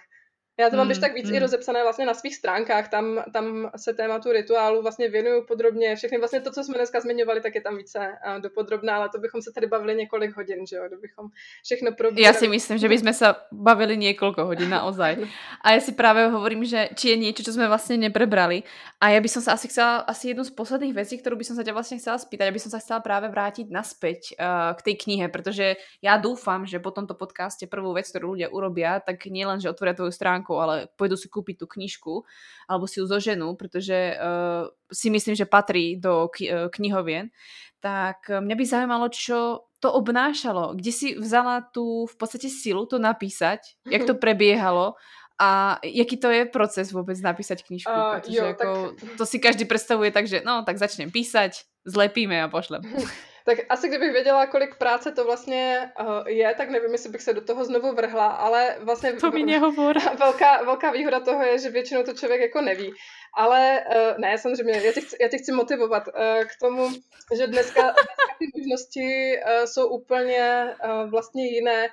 Já 0.59 0.71
to 0.71 0.77
mám 0.77 0.89
mm, 0.89 1.01
tak 1.01 1.15
víc 1.15 1.29
mm. 1.29 1.35
i 1.35 1.39
rozepsané 1.39 1.83
vlastně 1.83 2.07
na 2.07 2.15
svých 2.15 2.35
stránkách, 2.37 2.89
tam, 2.89 3.25
tam 3.33 3.71
se 3.77 3.95
tématu 3.95 4.33
rituálu 4.33 4.83
vlastně 4.83 5.09
věnuju 5.09 5.45
podrobně, 5.45 5.97
všechny 5.97 6.19
vlastně 6.19 6.41
to, 6.41 6.51
co 6.51 6.65
jsme 6.65 6.75
dneska 6.75 7.01
zmiňovali, 7.01 7.41
tak 7.41 7.55
je 7.55 7.61
tam 7.61 7.77
více 7.77 7.99
uh, 7.99 8.41
dopodrobná, 8.41 8.97
ale 8.97 9.09
to 9.09 9.19
bychom 9.19 9.43
se 9.43 9.53
tady 9.55 9.67
bavili 9.67 9.95
několik 9.95 10.37
hodin, 10.37 10.67
že 10.67 10.77
jo, 10.77 10.83
kdybychom 10.89 11.27
všechno 11.65 11.93
probírali. 11.93 12.23
Já 12.23 12.33
si 12.33 12.49
myslím, 12.49 12.79
že 12.79 12.89
bychom 12.89 13.13
se 13.13 13.35
bavili 13.53 13.97
několik 13.97 14.39
hodin 14.39 14.71
naozaj. 14.71 15.17
A 15.61 15.71
já 15.71 15.81
si 15.81 15.93
právě 15.93 16.27
hovorím, 16.27 16.65
že 16.65 16.89
či 16.95 17.09
je 17.09 17.17
něco, 17.17 17.43
co 17.43 17.53
jsme 17.53 17.69
vlastně 17.69 17.97
neprebrali 17.97 18.63
a 19.01 19.09
já 19.09 19.21
bych 19.21 19.31
se 19.31 19.53
asi 19.53 19.69
chcela, 19.69 19.97
asi 19.97 20.29
jednu 20.29 20.45
z 20.45 20.51
posledních 20.51 20.95
věcí, 20.95 21.19
kterou 21.19 21.37
bych 21.37 21.47
se 21.47 21.65
tě 21.65 21.73
vlastně 21.73 21.99
chcela 21.99 22.19
spýtať, 22.19 22.45
já 22.45 22.53
bych 22.53 22.63
se 22.63 22.79
chcela 22.79 23.01
právě 23.01 23.29
vrátit 23.29 23.71
naspäť 23.71 24.19
uh, 24.41 24.77
k 24.77 24.83
té 24.83 24.93
knihe, 24.93 25.29
protože 25.29 25.77
já 26.03 26.17
doufám, 26.17 26.67
že 26.67 26.79
po 26.79 26.91
tomto 26.91 27.15
podcaste 27.15 27.67
prvou 27.67 27.95
věc, 27.95 28.11
kterou 28.11 28.33
lidé 28.33 28.49
urobia, 28.49 29.01
tak 29.01 29.25
nielen, 29.27 29.61
že 29.61 29.71
otvoria 29.71 29.95
tvoju 29.95 30.11
stránku, 30.11 30.46
stránkou, 30.47 30.63
ale 30.63 30.87
pôjdu 30.95 31.19
si 31.19 31.27
kúpiť 31.27 31.59
tú 31.59 31.67
knižku 31.67 32.23
alebo 32.71 32.87
si 32.87 33.03
ju 33.03 33.07
zoženú, 33.11 33.59
pretože 33.59 34.15
uh, 34.15 34.71
si 34.93 35.11
myslím, 35.11 35.35
že 35.35 35.51
patrí 35.51 35.99
do 35.99 36.31
uh, 36.31 36.71
knihovien, 36.71 37.35
tak 37.83 38.31
mňa 38.31 38.55
by 38.55 38.65
zaujímalo, 38.65 39.07
čo 39.11 39.67
to 39.83 39.93
obnášalo, 39.93 40.75
kde 40.79 40.93
si 40.93 41.09
vzala 41.19 41.61
tu 41.61 42.07
v 42.07 42.15
podstate 42.17 42.49
silu 42.49 42.87
to 42.87 42.99
napísať, 42.99 43.77
jak 43.91 44.07
to 44.07 44.15
prebiehalo? 44.23 44.95
A 45.37 45.77
jaký 45.85 46.17
to 46.17 46.33
je 46.33 46.49
proces 46.49 46.93
vůbec 46.93 47.21
napísať 47.21 47.61
knižku, 47.69 47.93
uh, 47.93 48.17
protože 48.17 48.39
jo, 48.39 48.45
jako, 48.45 48.97
tak... 49.01 49.11
to 49.21 49.27
si 49.27 49.39
každý 49.39 49.65
představuje 49.65 50.11
tak, 50.11 50.25
že 50.27 50.41
no, 50.47 50.65
tak 50.65 50.79
začnem 50.79 51.11
písať, 51.11 51.61
zlepíme 51.85 52.43
a 52.43 52.49
pošlem. 52.49 52.81
Tak 53.47 53.59
asi 53.69 53.89
kdybych 53.89 54.13
věděla, 54.13 54.47
kolik 54.47 54.75
práce 54.75 55.13
to 55.13 55.25
vlastně 55.25 55.91
uh, 56.01 56.29
je, 56.29 56.55
tak 56.55 56.71
nevím, 56.71 56.93
jestli 56.93 57.11
bych 57.11 57.23
se 57.23 57.33
do 57.33 57.41
toho 57.41 57.65
znovu 57.65 57.95
vrhla, 57.95 58.27
ale 58.27 58.77
vlastně... 58.81 59.13
To 59.13 59.31
mi 59.31 59.43
nehovor. 59.43 59.97
Velká, 60.19 60.63
velká 60.63 60.91
výhoda 60.91 61.21
toho 61.21 61.43
je, 61.43 61.59
že 61.59 61.71
většinou 61.71 62.03
to 62.03 62.13
člověk 62.13 62.41
jako 62.41 62.61
neví. 62.61 62.93
Ale 63.37 63.85
uh, 63.87 64.19
ne, 64.19 64.39
samozřejmě, 64.39 64.81
já 64.85 64.93
tě 64.93 65.01
chci, 65.01 65.17
já 65.21 65.29
tě 65.29 65.39
chci 65.39 65.53
motivovat 65.53 66.09
uh, 66.09 66.15
k 66.45 66.61
tomu, 66.61 66.89
že 67.37 67.47
dneska, 67.47 67.83
dneska 67.83 68.35
ty 68.39 68.47
možnosti 68.59 69.37
jsou 69.65 69.89
úplně 69.89 70.75
vlastně 71.11 71.47
jiné 71.47 71.89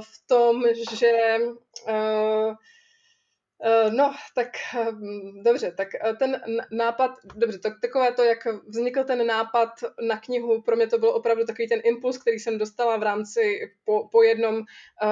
v 0.00 0.28
tom, 0.28 0.62
že 0.92 1.38
Eh, 1.88 2.54
no, 3.90 4.14
tak 4.34 4.48
hm, 4.72 5.42
dobře, 5.44 5.72
tak 5.76 5.88
eh, 5.94 6.14
ten 6.14 6.40
nápad, 6.70 7.10
dobře, 7.34 7.58
tak 7.58 7.72
takové 7.82 8.12
to, 8.12 8.24
jak 8.24 8.38
vznikl 8.66 9.04
ten 9.04 9.26
nápad 9.26 9.70
na 10.08 10.20
knihu, 10.20 10.62
pro 10.62 10.76
mě 10.76 10.86
to 10.86 10.98
byl 10.98 11.08
opravdu 11.08 11.44
takový 11.44 11.68
ten 11.68 11.80
impuls, 11.84 12.18
který 12.18 12.38
jsem 12.38 12.58
dostala 12.58 12.96
v 12.96 13.02
rámci 13.02 13.72
po, 13.84 14.08
po 14.08 14.22
jednom 14.22 14.62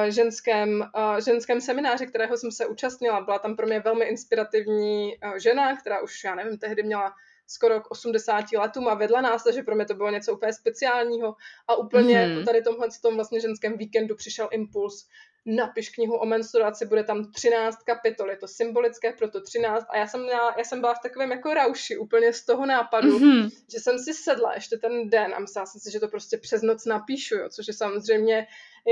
ženském, 0.08 0.90
ženském 1.24 1.60
semináři, 1.60 2.06
kterého 2.06 2.36
jsem 2.36 2.52
se 2.52 2.66
účastnila. 2.66 3.20
Byla 3.20 3.38
tam 3.38 3.56
pro 3.56 3.66
mě 3.66 3.80
velmi 3.80 4.04
inspirativní 4.04 5.14
žena, 5.36 5.76
která 5.76 6.00
už, 6.00 6.24
já 6.24 6.34
nevím, 6.34 6.58
tehdy 6.58 6.82
měla 6.82 7.12
skoro 7.50 7.80
k 7.80 7.90
80 7.90 8.52
letům 8.52 8.88
a 8.88 8.94
vedla 8.94 9.20
nás, 9.20 9.44
takže 9.44 9.62
pro 9.62 9.74
mě 9.74 9.84
to 9.84 9.94
bylo 9.94 10.10
něco 10.10 10.32
úplně 10.32 10.52
speciálního 10.52 11.34
a 11.68 11.74
úplně 11.74 12.16
mm-hmm. 12.16 12.38
po 12.38 12.44
tady 12.44 12.62
tomhle 12.62 12.88
tom 13.02 13.14
vlastně 13.14 13.40
ženském 13.40 13.76
víkendu 13.76 14.14
přišel 14.14 14.48
impuls, 14.52 15.08
napiš 15.46 15.90
knihu 15.90 16.16
o 16.16 16.26
menstruaci, 16.26 16.86
bude 16.86 17.04
tam 17.04 17.32
13 17.32 17.82
kapitol, 17.82 18.30
je 18.30 18.36
to 18.36 18.48
symbolické, 18.48 19.12
proto 19.12 19.40
13 19.40 19.86
a 19.90 19.96
já 19.96 20.06
jsem, 20.06 20.22
měla, 20.22 20.54
já 20.58 20.64
jsem 20.64 20.80
byla 20.80 20.94
v 20.94 21.02
takovém 21.02 21.30
jako 21.30 21.54
rauši 21.54 21.98
úplně 21.98 22.32
z 22.32 22.44
toho 22.44 22.66
nápadu, 22.66 23.18
mm-hmm. 23.18 23.50
že 23.72 23.80
jsem 23.80 23.98
si 23.98 24.14
sedla 24.14 24.54
ještě 24.54 24.76
ten 24.76 25.10
den 25.10 25.34
a 25.34 25.38
myslela 25.38 25.66
jsem 25.66 25.80
si, 25.80 25.90
že 25.90 26.00
to 26.00 26.08
prostě 26.08 26.38
přes 26.38 26.62
noc 26.62 26.84
napíšu, 26.84 27.34
jo, 27.34 27.48
což 27.48 27.66
je 27.66 27.74
samozřejmě 27.74 28.46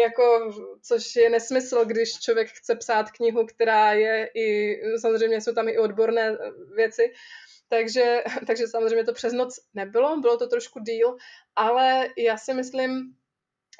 jako, 0.04 0.52
což 0.82 1.16
je 1.16 1.30
nesmysl, 1.30 1.84
když 1.84 2.20
člověk 2.20 2.48
chce 2.48 2.74
psát 2.74 3.10
knihu, 3.10 3.46
která 3.46 3.92
je 3.92 4.30
i, 4.34 4.80
samozřejmě 5.00 5.40
jsou 5.40 5.52
tam 5.52 5.68
i 5.68 5.78
odborné 5.78 6.38
věci, 6.76 7.12
takže, 7.68 8.22
takže 8.46 8.68
samozřejmě 8.68 9.04
to 9.04 9.12
přes 9.12 9.32
noc 9.32 9.60
nebylo, 9.74 10.20
bylo 10.20 10.36
to 10.36 10.46
trošku 10.46 10.80
díl, 10.80 11.16
ale 11.56 12.08
já 12.18 12.36
si 12.36 12.54
myslím, 12.54 13.14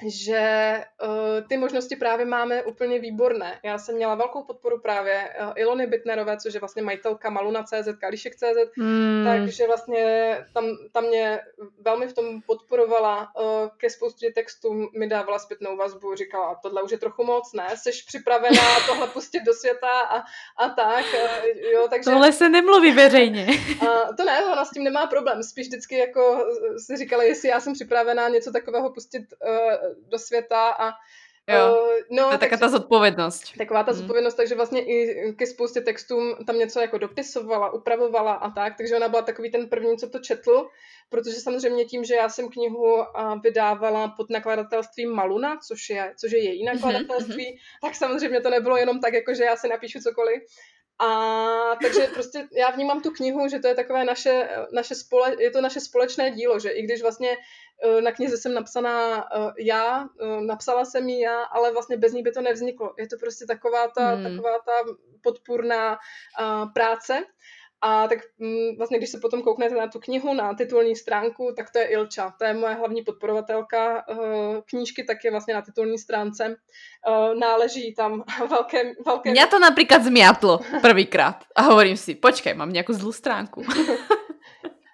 že 0.07 0.75
uh, 1.03 1.47
ty 1.47 1.57
možnosti 1.57 1.95
právě 1.95 2.25
máme 2.25 2.63
úplně 2.63 2.99
výborné. 2.99 3.59
Já 3.63 3.77
jsem 3.77 3.95
měla 3.95 4.15
velkou 4.15 4.43
podporu 4.43 4.79
právě 4.79 5.29
uh, 5.41 5.53
Ilony 5.55 5.87
Bitnerové, 5.87 6.37
což 6.37 6.53
je 6.53 6.59
vlastně 6.59 6.81
majitelka 6.81 7.29
Maluna.cz, 7.29 7.87
Kališek.cz, 7.99 8.77
hmm. 8.77 9.25
takže 9.25 9.67
vlastně 9.67 10.37
tam, 10.53 10.65
tam 10.91 11.03
mě 11.03 11.39
velmi 11.81 12.07
v 12.07 12.13
tom 12.13 12.41
podporovala. 12.41 13.31
Uh, 13.39 13.69
ke 13.77 13.89
spoustě 13.89 14.31
textů 14.31 14.89
mi 14.97 15.07
dávala 15.07 15.39
zpětnou 15.39 15.77
vazbu, 15.77 16.15
říkala, 16.15 16.55
tohle 16.61 16.83
už 16.83 16.91
je 16.91 16.97
trochu 16.97 17.23
moc, 17.23 17.53
ne? 17.53 17.67
Jsi 17.75 17.89
připravená 18.07 18.61
tohle 18.87 19.07
pustit 19.07 19.43
do 19.43 19.53
světa 19.53 19.99
a, 19.99 20.17
a 20.57 20.69
tak. 20.69 21.05
Uh, 21.13 21.71
jo, 21.73 21.87
takže, 21.89 22.11
tohle 22.11 22.31
se 22.31 22.49
nemluví 22.49 22.91
veřejně. 22.91 23.47
uh, 23.81 24.15
to 24.17 24.23
ne, 24.23 24.45
ona 24.45 24.65
s 24.65 24.71
tím 24.71 24.83
nemá 24.83 25.07
problém. 25.07 25.43
Spíš 25.43 25.67
vždycky 25.67 25.97
jako 25.97 26.45
si 26.85 26.97
říkala, 26.97 27.23
jestli 27.23 27.49
já 27.49 27.59
jsem 27.59 27.73
připravená 27.73 28.29
něco 28.29 28.51
takového 28.51 28.89
pustit 28.89 29.23
uh, 29.47 29.88
do 30.07 30.19
světa 30.19 30.69
a 30.69 30.91
Jo, 31.49 31.71
uh, 31.71 32.17
no, 32.17 32.27
to 32.27 32.31
je 32.33 32.37
taková 32.37 32.57
ta 32.57 32.69
zodpovědnost. 32.69 33.43
Taková 33.57 33.83
ta 33.83 33.91
hmm. 33.91 33.99
zodpovědnost, 33.99 34.35
takže 34.35 34.55
vlastně 34.55 34.85
i 34.85 35.33
ke 35.33 35.47
spoustě 35.47 35.81
textům 35.81 36.35
tam 36.47 36.57
něco 36.57 36.79
jako 36.79 36.97
dopisovala, 36.97 37.73
upravovala 37.73 38.33
a 38.33 38.49
tak, 38.51 38.77
takže 38.77 38.95
ona 38.95 39.07
byla 39.07 39.21
takový 39.21 39.51
ten 39.51 39.69
první, 39.69 39.97
co 39.97 40.09
to 40.09 40.19
četl, 40.19 40.67
protože 41.09 41.35
samozřejmě 41.35 41.85
tím, 41.85 42.03
že 42.03 42.15
já 42.15 42.29
jsem 42.29 42.49
knihu 42.49 43.03
vydávala 43.43 44.07
pod 44.07 44.29
nakladatelstvím 44.29 45.11
Maluna, 45.11 45.57
což 45.67 45.89
je, 45.89 46.13
což 46.17 46.31
je 46.31 46.43
její 46.43 46.65
mhm, 46.65 46.75
nakladatelství, 46.75 47.45
mm-hmm. 47.45 47.81
tak 47.81 47.95
samozřejmě 47.95 48.41
to 48.41 48.49
nebylo 48.49 48.77
jenom 48.77 48.99
tak, 48.99 49.13
jako 49.13 49.33
že 49.33 49.43
já 49.43 49.55
si 49.55 49.67
napíšu 49.67 49.99
cokoliv, 49.99 50.43
a 50.99 51.75
takže 51.81 52.07
prostě 52.13 52.47
já 52.51 52.69
vnímám 52.69 53.01
tu 53.01 53.11
knihu, 53.11 53.47
že 53.47 53.59
to 53.59 53.67
je 53.67 53.75
takové 53.75 54.05
naše, 54.05 54.49
naše 54.73 54.95
spole, 54.95 55.35
je 55.39 55.51
to 55.51 55.61
naše 55.61 55.79
společné 55.79 56.31
dílo, 56.31 56.59
že 56.59 56.69
i 56.69 56.81
když 56.81 57.01
vlastně 57.01 57.37
Eh, 57.83 58.01
na 58.01 58.11
knize 58.11 58.37
jsem 58.37 58.53
napsaná 58.53 59.31
uh, 59.31 59.51
já, 59.57 60.03
uh, 60.03 60.41
napsala 60.41 60.85
jsem 60.85 61.09
ji 61.09 61.19
já, 61.19 61.43
ale 61.43 61.71
vlastně 61.71 61.97
bez 61.97 62.13
ní 62.13 62.23
by 62.23 62.31
to 62.31 62.41
nevzniklo. 62.41 62.93
Je 62.97 63.07
to 63.07 63.17
prostě 63.17 63.45
taková 63.45 63.87
ta, 63.87 64.07
hmm. 64.07 64.23
taková 64.23 64.59
ta 64.59 64.71
podpůrná 65.21 65.97
práce. 66.73 67.23
A 67.81 68.07
tak 68.07 68.19
mm, 68.39 68.77
vlastně, 68.77 68.97
když 68.97 69.09
se 69.09 69.19
potom 69.19 69.41
kouknete 69.41 69.75
na 69.75 69.87
tu 69.87 69.99
knihu, 69.99 70.33
na 70.33 70.53
titulní 70.53 70.95
stránku, 70.95 71.53
tak 71.57 71.69
to 71.69 71.79
je 71.79 71.85
Ilča. 71.85 72.33
To 72.39 72.45
je 72.45 72.53
moje 72.53 72.75
hlavní 72.75 73.01
podporovatelka 73.01 74.07
uh, 74.09 74.17
knížky, 74.65 75.03
tak 75.03 75.17
je 75.23 75.31
vlastně 75.31 75.53
na 75.53 75.61
titulní 75.61 75.97
stránce. 75.97 76.55
Uh, 77.07 77.39
náleží 77.39 77.93
tam 77.93 78.23
velké... 78.49 78.93
velké... 79.05 79.31
Mňa 79.31 79.47
to 79.47 79.59
například 79.59 80.03
zmiatlo 80.03 80.59
prvýkrát. 80.81 81.43
A 81.55 81.61
hovorím 81.61 81.97
si, 81.97 82.15
počkej, 82.15 82.53
mám 82.53 82.73
nějakou 82.73 82.93
zlou 82.93 83.11
stránku. 83.11 83.63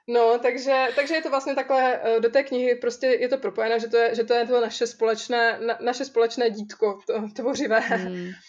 No, 0.08 0.40
takže, 0.42 0.88
takže 0.96 1.16
je 1.16 1.22
to 1.22 1.30
vlastně 1.30 1.56
takhle, 1.56 2.00
eh, 2.04 2.20
do 2.20 2.30
té 2.30 2.44
knihy 2.44 2.76
prostě 2.76 3.08
je 3.08 3.30
to 3.30 3.38
propojené, 3.38 3.80
že 3.80 3.88
to 3.88 3.98
je, 3.98 4.16
že 4.16 4.24
to, 4.24 4.34
je 4.34 4.48
to 4.48 4.62
naše 4.62 4.88
společné, 4.88 5.60
na, 5.60 5.78
naše 5.82 6.06
společné 6.06 6.50
dítko 6.50 7.00
to, 7.08 7.14
tvořivé. 7.36 7.80
Hmm. 7.80 8.30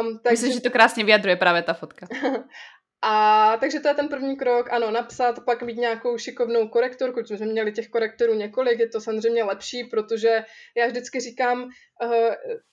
Um, 0.00 0.18
takže... 0.22 0.30
Myslím, 0.32 0.52
že 0.52 0.60
to 0.60 0.70
krásně 0.70 1.04
vyjadruje 1.04 1.36
právě 1.36 1.62
ta 1.62 1.74
fotka. 1.74 2.06
A 3.02 3.56
takže 3.60 3.80
to 3.80 3.88
je 3.88 3.94
ten 3.94 4.08
první 4.08 4.36
krok, 4.36 4.72
ano, 4.72 4.90
napsat, 4.90 5.44
pak 5.44 5.62
mít 5.62 5.76
nějakou 5.76 6.18
šikovnou 6.18 6.68
korektorku, 6.68 7.20
protože 7.20 7.36
jsme 7.36 7.46
měli 7.46 7.72
těch 7.72 7.88
korektorů 7.88 8.34
několik, 8.34 8.78
je 8.78 8.88
to 8.88 9.00
samozřejmě 9.00 9.44
lepší, 9.44 9.84
protože 9.84 10.44
já 10.76 10.86
vždycky 10.86 11.20
říkám, 11.20 11.68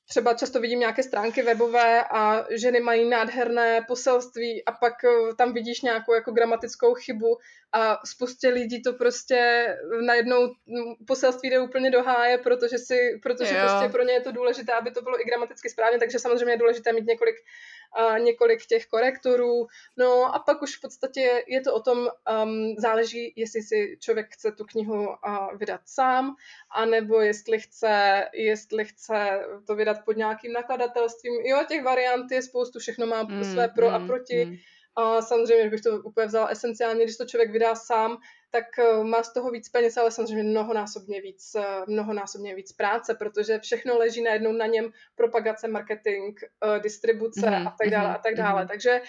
třeba 0.08 0.34
často 0.34 0.60
vidím 0.60 0.80
nějaké 0.80 1.04
stránky 1.04 1.42
webové 1.42 2.04
a 2.04 2.46
ženy 2.52 2.80
mají 2.80 3.10
nádherné 3.10 3.82
poselství 3.88 4.66
a 4.66 4.72
pak 4.72 4.94
eh, 5.04 5.36
tam 5.38 5.54
vidíš 5.54 5.82
nějakou 5.82 6.14
jako 6.14 6.32
gramatickou 6.32 6.94
chybu 6.94 7.38
a 7.72 8.00
spoustě 8.06 8.50
lidí 8.50 8.82
to 8.82 8.94
prostě 8.94 9.68
najednou 10.06 10.42
mm, 10.48 11.06
poselství 11.08 11.50
jde 11.50 11.60
úplně 11.60 11.92
do 11.92 12.04
háje, 12.04 12.38
protože, 12.38 12.78
si, 12.78 13.20
protože 13.24 13.56
prostě 13.62 13.90
pro 13.92 14.04
ně 14.04 14.14
je 14.14 14.22
to 14.22 14.32
důležité, 14.32 14.74
aby 14.74 14.92
to 14.92 15.02
bylo 15.02 15.22
i 15.22 15.24
gramaticky 15.24 15.70
správně, 15.70 16.00
takže 16.00 16.20
samozřejmě 16.20 16.54
je 16.54 16.58
důležité 16.58 16.94
mít 16.94 17.06
několik 17.06 17.36
několik 18.18 18.66
těch 18.66 18.86
korektorů. 18.86 19.68
No 19.98 20.36
a 20.36 20.40
pak 20.40 20.62
už 20.62 20.78
v 20.78 20.82
podstatě 20.82 21.44
je 21.48 21.62
to 21.62 21.74
o 21.74 21.80
tom, 21.80 21.98
um, 21.98 22.76
záleží, 22.78 23.34
jestli 23.36 23.62
si 23.62 23.98
člověk 24.00 24.34
chce 24.34 24.52
tu 24.52 24.66
knihu 24.66 25.08
uh, 25.08 25.58
vydat 25.58 25.82
sám, 25.86 26.36
anebo 26.76 27.22
jestli 27.22 27.60
chce, 27.60 28.26
jestli 28.34 28.86
chce 28.86 29.15
to 29.68 29.76
vydat 29.76 29.98
pod 30.06 30.18
nějakým 30.18 30.54
nakladatelstvím. 30.54 31.34
Jo, 31.34 31.58
těch 31.68 31.84
variant 31.84 32.32
je 32.32 32.42
spoustu, 32.42 32.80
všechno 32.80 33.06
má 33.06 33.24
mm, 33.24 33.44
své 33.44 33.68
pro 33.68 33.90
mm, 33.90 33.96
a 33.96 34.08
proti. 34.08 34.46
Mm. 34.46 34.56
A 34.98 35.22
samozřejmě, 35.22 35.70
bych 35.70 35.82
to 35.82 36.02
úplně 36.02 36.28
vzala 36.28 36.48
esenciálně, 36.48 37.04
když 37.04 37.18
to 37.18 37.26
člověk 37.26 37.52
vydá 37.52 37.76
sám, 37.76 38.18
tak 38.56 38.80
eh, 38.80 39.04
má 39.04 39.24
z 39.24 39.34
toho 39.34 39.52
víc 39.52 39.70
peněz, 39.70 39.98
ale 39.98 40.12
samozřejmě 40.12 40.44
mnohonásobně 40.44 41.22
víc, 41.22 41.56
eh, 41.56 41.64
mnohonásobně 41.88 42.56
víc 42.56 42.72
práce, 42.72 43.16
protože 43.16 43.60
všechno 43.60 43.98
leží 43.98 44.22
najednou 44.24 44.52
na 44.52 44.66
něm, 44.66 44.92
propagace, 45.16 45.68
marketing, 45.68 46.40
eh, 46.44 46.80
distribuce 46.80 47.42
mm-hmm, 47.42 47.68
a 47.68 47.76
tak 47.82 47.90
dále 47.90 48.16
a 48.16 48.18
tak 48.18 48.36
dále. 48.36 48.64
Mm-hmm. 48.64 48.68
Takže, 48.68 49.02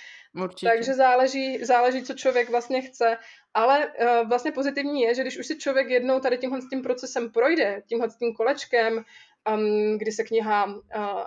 takže 0.63 0.95
záleží, 0.95 1.65
záleží, 1.65 2.03
co 2.03 2.15
člověk 2.15 2.51
vlastně 2.51 2.83
chce, 2.83 3.19
ale 3.55 3.93
vlastně 4.29 4.53
pozitivní 4.53 5.03
je, 5.03 5.15
že 5.15 5.23
když 5.23 5.39
už 5.39 5.47
si 5.47 5.59
člověk 5.59 5.89
jednou 5.89 6.21
tady 6.21 6.39
tímhle 6.39 6.63
s 6.63 6.69
tím 6.69 6.83
procesem 6.83 7.33
projde, 7.33 7.83
tímhle 7.87 8.11
s 8.11 8.17
tím 8.17 8.35
kolečkem, 8.35 9.05
um, 9.55 9.99
kdy 9.99 10.13
se 10.13 10.25
kniha 10.25 10.65
uh, 10.65 10.81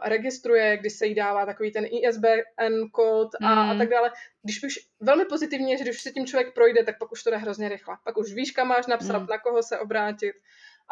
registruje, 0.03 0.78
kdy 0.78 0.89
se 0.89 1.05
jí 1.05 1.15
dává 1.15 1.45
takový 1.45 1.72
ten 1.72 1.86
ISBN 1.86 2.89
kód 2.91 3.30
a, 3.41 3.63
mm. 3.63 3.70
a 3.70 3.76
tak 3.78 3.89
dále. 3.89 4.11
Když 4.43 4.63
už 4.63 4.80
velmi 4.99 5.26
pozitivně, 5.26 5.78
že 5.78 5.84
když 5.84 6.01
se 6.01 6.11
tím 6.11 6.26
člověk 6.26 6.53
projde, 6.53 6.84
tak 6.84 6.97
pak 6.99 7.11
už 7.11 7.24
to 7.24 7.30
jde 7.30 7.38
hrozně 7.38 7.70
rychle. 7.70 7.97
Pak 8.03 8.17
už 8.17 8.34
víš, 8.34 8.51
kam 8.51 8.67
máš 8.67 8.88
napsat, 8.88 9.20
mm. 9.20 9.28
na 9.30 9.38
koho 9.38 9.63
se 9.63 9.80
obrátit. 9.80 10.34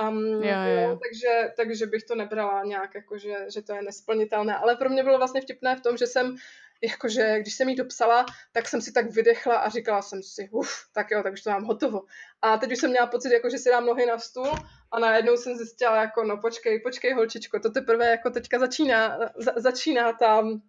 Um, 0.09 0.43
jo, 0.43 0.59
jo. 0.65 0.81
Jo, 0.81 0.99
takže, 1.03 1.53
takže 1.57 1.85
bych 1.85 2.03
to 2.03 2.15
nebrala 2.15 2.63
nějak, 2.63 2.95
jako 2.95 3.17
že, 3.17 3.35
že 3.53 3.61
to 3.61 3.75
je 3.75 3.81
nesplnitelné. 3.81 4.55
Ale 4.55 4.75
pro 4.75 4.89
mě 4.89 5.03
bylo 5.03 5.17
vlastně 5.17 5.41
vtipné 5.41 5.75
v 5.75 5.81
tom, 5.81 5.97
že 5.97 6.07
jsem 6.07 6.35
jakože 6.81 7.39
když 7.39 7.53
jsem 7.53 7.69
jí 7.69 7.75
dopsala, 7.75 8.25
tak 8.51 8.67
jsem 8.67 8.81
si 8.81 8.91
tak 8.91 9.11
vydechla 9.11 9.55
a 9.57 9.69
říkala 9.69 10.01
jsem 10.01 10.23
si, 10.23 10.49
uf, 10.51 10.71
tak 10.93 11.11
jo, 11.11 11.23
tak 11.23 11.33
už 11.33 11.41
to 11.41 11.49
mám 11.49 11.65
hotovo. 11.65 12.01
A 12.41 12.57
teď 12.57 12.71
už 12.71 12.77
jsem 12.77 12.89
měla 12.89 13.07
pocit, 13.07 13.33
jako, 13.33 13.49
že 13.49 13.57
si 13.57 13.69
dám 13.69 13.85
nohy 13.85 14.05
na 14.05 14.19
stůl 14.19 14.51
a 14.91 14.99
najednou 14.99 15.37
jsem 15.37 15.55
zjistila, 15.55 16.01
jako, 16.01 16.23
no 16.23 16.37
počkej, 16.37 16.79
počkej 16.79 17.13
holčičko, 17.13 17.59
to 17.59 17.71
teprve 17.71 18.07
jako 18.07 18.29
teďka 18.29 18.59
začíná, 18.59 19.19
za, 19.37 19.53
začíná 19.55 20.13
tam 20.13 20.61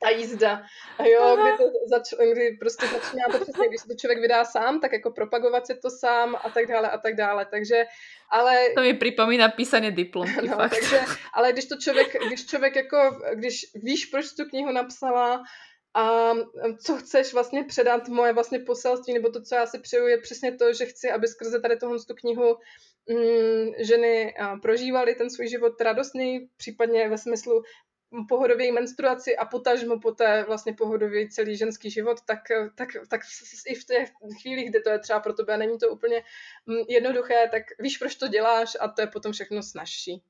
ta 0.00 0.08
jízda. 0.08 0.62
A 0.98 1.04
jo, 1.04 1.36
kdy, 1.40 1.56
to 1.56 1.64
zač, 1.90 2.30
kdy 2.32 2.56
prostě 2.60 2.86
začíná 2.86 3.24
to 3.32 3.44
přesně, 3.44 3.68
když 3.68 3.80
se 3.80 3.88
to 3.88 3.94
člověk 3.94 4.20
vydá 4.20 4.44
sám, 4.44 4.80
tak 4.80 4.92
jako 4.92 5.10
propagovat 5.10 5.66
si 5.66 5.74
to 5.74 5.90
sám 5.90 6.36
a 6.44 6.50
tak 6.50 6.66
dále 6.66 6.90
a 6.90 6.98
tak 6.98 7.14
dále. 7.16 7.46
Takže, 7.50 7.84
ale... 8.30 8.68
To 8.74 8.80
mi 8.80 8.94
připomíná 8.94 9.48
písaně 9.48 9.90
diplom. 9.90 10.28
No, 10.42 10.56
takže, 10.56 11.00
ale 11.34 11.52
když 11.52 11.64
to 11.64 11.76
člověk, 11.76 12.16
když 12.26 12.46
člověk 12.46 12.76
jako, 12.76 13.20
když 13.34 13.66
víš, 13.74 14.06
proč 14.06 14.32
tu 14.32 14.44
knihu 14.44 14.72
napsala, 14.72 15.42
a 15.94 16.32
co 16.84 16.96
chceš 16.96 17.32
vlastně 17.32 17.64
předat, 17.64 18.08
moje 18.08 18.32
vlastně 18.32 18.58
poselství, 18.58 19.14
nebo 19.14 19.30
to, 19.30 19.42
co 19.42 19.54
já 19.54 19.66
si 19.66 19.78
přeju, 19.78 20.06
je 20.06 20.18
přesně 20.18 20.52
to, 20.52 20.72
že 20.72 20.86
chci, 20.86 21.10
aby 21.10 21.28
skrze 21.28 21.60
tady 21.60 21.76
tohle 21.76 21.98
tu 22.08 22.14
knihu 22.14 22.56
mm, 23.08 23.70
ženy 23.78 24.34
prožívaly 24.62 25.14
ten 25.14 25.30
svůj 25.30 25.48
život 25.48 25.80
radostněji, 25.80 26.48
případně 26.56 27.08
ve 27.08 27.18
smyslu 27.18 27.62
pohodově 28.28 28.72
menstruaci 28.72 29.36
a 29.36 29.44
potažmo 29.44 30.00
poté 30.00 30.44
vlastně 30.44 30.72
pohodově 30.72 31.28
celý 31.28 31.56
ženský 31.56 31.90
život, 31.90 32.20
tak, 32.26 32.38
tak, 32.74 32.88
tak 33.08 33.20
i 33.66 33.74
v 33.74 33.84
těch 33.84 34.10
chvílích, 34.42 34.70
kdy 34.70 34.80
to 34.80 34.90
je 34.90 34.98
třeba 34.98 35.20
pro 35.20 35.32
tebe, 35.32 35.56
není 35.56 35.78
to 35.78 35.88
úplně 35.88 36.22
mm, 36.66 36.84
jednoduché, 36.88 37.48
tak 37.50 37.62
víš, 37.78 37.98
proč 37.98 38.14
to 38.14 38.28
děláš 38.28 38.76
a 38.80 38.88
to 38.88 39.00
je 39.00 39.06
potom 39.06 39.32
všechno 39.32 39.62
snažší. 39.62 40.22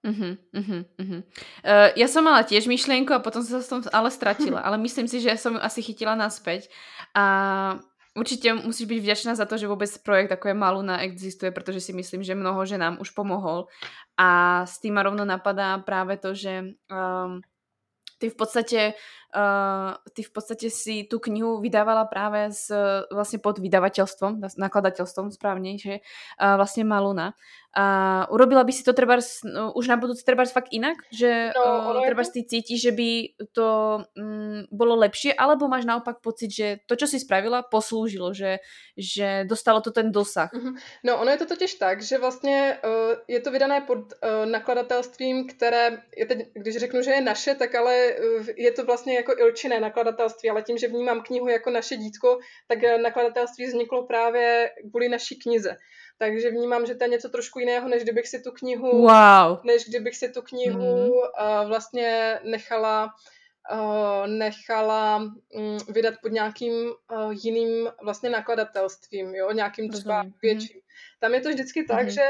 Uh-huh, 0.00 0.32
uh-huh, 0.56 0.84
uh-huh. 0.96 1.20
Uh, 1.60 1.92
ja 1.92 2.08
som 2.08 2.24
mala 2.24 2.40
tiež 2.40 2.64
myšlienku 2.64 3.12
a 3.12 3.20
potom 3.20 3.44
sa 3.44 3.60
som 3.60 3.84
ale 3.92 4.08
stratila, 4.08 4.64
ale 4.66 4.80
myslím 4.80 5.04
si, 5.04 5.20
že 5.20 5.36
som 5.36 5.52
ju 5.52 5.60
asi 5.60 5.84
chytila 5.84 6.16
naspäť 6.16 6.72
a 7.12 7.76
Určitě 8.18 8.54
musíš 8.54 8.86
být 8.86 9.00
vděčná 9.00 9.34
za 9.34 9.44
to, 9.44 9.58
že 9.58 9.68
vůbec 9.68 9.98
projekt 9.98 10.30
jako 10.30 10.48
je 10.48 10.54
Maluna 10.54 11.00
existuje, 11.00 11.50
protože 11.50 11.80
si 11.80 11.92
myslím, 11.92 12.22
že 12.22 12.34
mnoho 12.34 12.66
ženám 12.66 12.98
už 13.00 13.10
pomohol. 13.10 13.66
A 14.16 14.66
s 14.66 14.80
tým 14.80 14.98
rovno 14.98 15.24
napadá 15.24 15.78
právě 15.78 16.16
to, 16.16 16.34
že 16.34 16.64
um, 16.64 17.40
ty 18.18 18.30
v 18.30 18.36
podstatě 18.36 18.94
uh, 19.34 19.96
ty 20.14 20.22
v 20.22 20.32
podstate 20.32 20.70
si 20.70 21.06
tú 21.06 21.18
knihu 21.18 21.62
vydávala 21.62 22.06
práve 22.06 22.50
s, 22.50 22.70
vlastne 23.10 23.38
pod 23.38 23.58
vydavateľstvom, 23.62 24.42
nakladateľstvom 24.58 25.30
správnejšie, 25.34 26.02
uh, 26.02 26.54
vlastne 26.58 26.84
Maluna. 26.86 27.34
A 27.70 28.26
urobila 28.34 28.66
by 28.66 28.72
si 28.74 28.82
to 28.82 28.90
treba 28.90 29.22
no, 29.46 29.70
už 29.78 29.86
na 29.86 29.94
budúci 29.94 30.26
treba 30.26 30.42
fakt 30.42 30.74
inak? 30.74 30.98
Že 31.14 31.54
no, 31.54 31.62
uh, 31.94 32.02
treba 32.02 32.26
si 32.26 32.42
cíti, 32.42 32.74
že 32.74 32.90
by 32.90 33.38
to 33.54 34.02
um, 34.18 34.66
bolo 34.74 34.98
lepšie, 34.98 35.30
alebo 35.38 35.70
máš 35.70 35.86
naopak 35.86 36.18
pocit, 36.18 36.50
že 36.50 36.82
to, 36.90 36.98
čo 36.98 37.06
si 37.06 37.22
spravila, 37.22 37.62
poslúžilo, 37.62 38.34
že, 38.34 38.58
že 38.98 39.46
dostalo 39.46 39.78
to 39.78 39.94
ten 39.94 40.10
dosah? 40.10 40.50
Mm-hmm. 40.50 40.74
No, 41.06 41.22
ono 41.22 41.30
je 41.30 41.38
to 41.38 41.46
totiž 41.46 41.74
tak, 41.78 42.02
že 42.02 42.18
vlastně 42.18 42.78
uh, 42.82 43.14
je 43.28 43.40
to 43.40 43.50
vydané 43.50 43.80
pod 43.86 43.98
uh, 43.98 44.50
nakladatelstvím, 44.50 45.46
které, 45.46 46.02
je 46.16 46.26
teď, 46.26 46.38
když 46.54 46.76
řeknu, 46.76 47.02
že 47.02 47.10
je 47.10 47.20
naše, 47.20 47.54
tak 47.54 47.74
ale 47.74 47.94
uh, 48.18 48.46
je 48.56 48.70
to 48.70 48.84
vlastně 48.84 49.19
jako 49.20 49.38
ilčinné 49.38 49.80
nakladatelství, 49.80 50.50
ale 50.50 50.62
tím, 50.62 50.78
že 50.78 50.88
vnímám 50.88 51.22
knihu 51.22 51.48
jako 51.48 51.70
naše 51.70 51.96
dítko, 51.96 52.38
tak 52.68 52.78
nakladatelství 53.02 53.66
vzniklo 53.66 54.06
právě 54.06 54.70
kvůli 54.90 55.08
naší 55.08 55.38
knize. 55.38 55.76
Takže 56.18 56.50
vnímám, 56.50 56.86
že 56.86 56.94
to 56.94 57.04
je 57.04 57.08
něco 57.08 57.28
trošku 57.28 57.58
jiného, 57.58 57.88
než 57.88 58.02
kdybych 58.02 58.28
si 58.28 58.40
tu 58.42 58.50
knihu, 58.52 58.90
wow. 58.90 59.60
než 59.64 59.88
kdybych 59.88 60.16
si 60.16 60.28
tu 60.28 60.42
knihu 60.42 61.04
mm. 61.04 61.10
uh, 61.10 61.68
vlastně 61.68 62.40
nechala 62.44 63.14
uh, 63.72 64.26
nechala 64.26 65.16
um, 65.16 65.78
vydat 65.88 66.14
pod 66.22 66.32
nějakým 66.32 66.72
uh, 66.72 67.32
jiným 67.44 67.88
vlastně 68.02 68.30
nakladatelstvím, 68.30 69.34
jo, 69.34 69.52
nějakým 69.52 69.90
třeba 69.90 70.24
větším. 70.42 70.76
Mm. 70.76 70.82
Tam 71.20 71.34
je 71.34 71.40
to 71.40 71.48
vždycky 71.48 71.84
tak, 71.84 72.04
mm. 72.04 72.10
že 72.10 72.24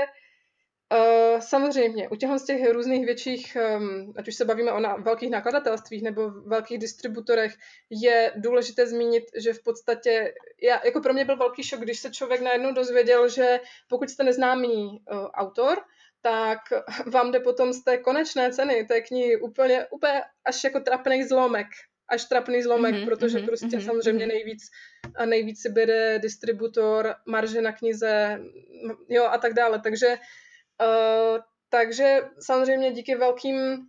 Uh, 0.93 1.41
samozřejmě, 1.41 2.09
u 2.09 2.17
těchto 2.17 2.39
z 2.39 2.45
těch 2.45 2.71
různých 2.73 3.07
větších, 3.07 3.57
um, 3.77 4.15
ať 4.17 4.29
už 4.29 4.35
se 4.35 4.45
bavíme 4.45 4.73
o 4.73 4.81
na, 4.81 4.97
velkých 4.97 5.31
nakladatelstvích 5.31 6.03
nebo 6.03 6.31
velkých 6.31 6.79
distributorech, 6.79 7.55
je 7.91 8.33
důležité 8.37 8.87
zmínit, 8.87 9.25
že 9.37 9.53
v 9.53 9.63
podstatě, 9.63 10.35
já, 10.63 10.81
jako 10.85 11.01
pro 11.01 11.13
mě 11.13 11.25
byl 11.25 11.37
velký 11.37 11.63
šok, 11.63 11.81
když 11.81 12.01
se 12.01 12.11
člověk 12.11 12.41
najednou 12.41 12.73
dozvěděl, 12.73 13.29
že 13.29 13.61
pokud 13.89 14.11
jste 14.11 14.25
neznámý 14.25 14.75
uh, 14.75 15.27
autor, 15.35 15.79
tak 16.23 16.59
vám 17.07 17.33
jde 17.33 17.41
potom 17.41 17.73
z 17.73 17.85
té 17.85 17.99
konečné 17.99 18.53
ceny 18.53 18.85
té 18.85 19.01
knihy 19.01 19.41
úplně, 19.41 19.87
úplně 19.91 20.23
až 20.45 20.65
jako 20.65 20.81
trapný 20.81 21.25
zlomek, 21.25 21.67
až 22.09 22.25
trapný 22.25 22.63
zlomek, 22.63 22.95
mm-hmm, 22.95 23.05
protože 23.05 23.39
mm-hmm, 23.39 23.47
prostě 23.47 23.67
mm-hmm, 23.67 23.87
samozřejmě 23.87 24.27
nejvíc 24.27 24.63
a 25.17 25.25
nejvíc 25.27 25.63
si 25.63 25.69
bere 25.69 26.19
distributor, 26.19 27.15
marže 27.27 27.63
na 27.63 27.73
knize, 27.73 28.41
jo 29.09 29.25
a 29.25 29.39
tak 29.39 29.55
dále, 29.55 29.81
takže 29.81 30.09
Uh, 30.09 30.50
takže 31.69 32.21
samozřejmě 32.41 32.93
díky 32.93 33.15
velkým 33.15 33.87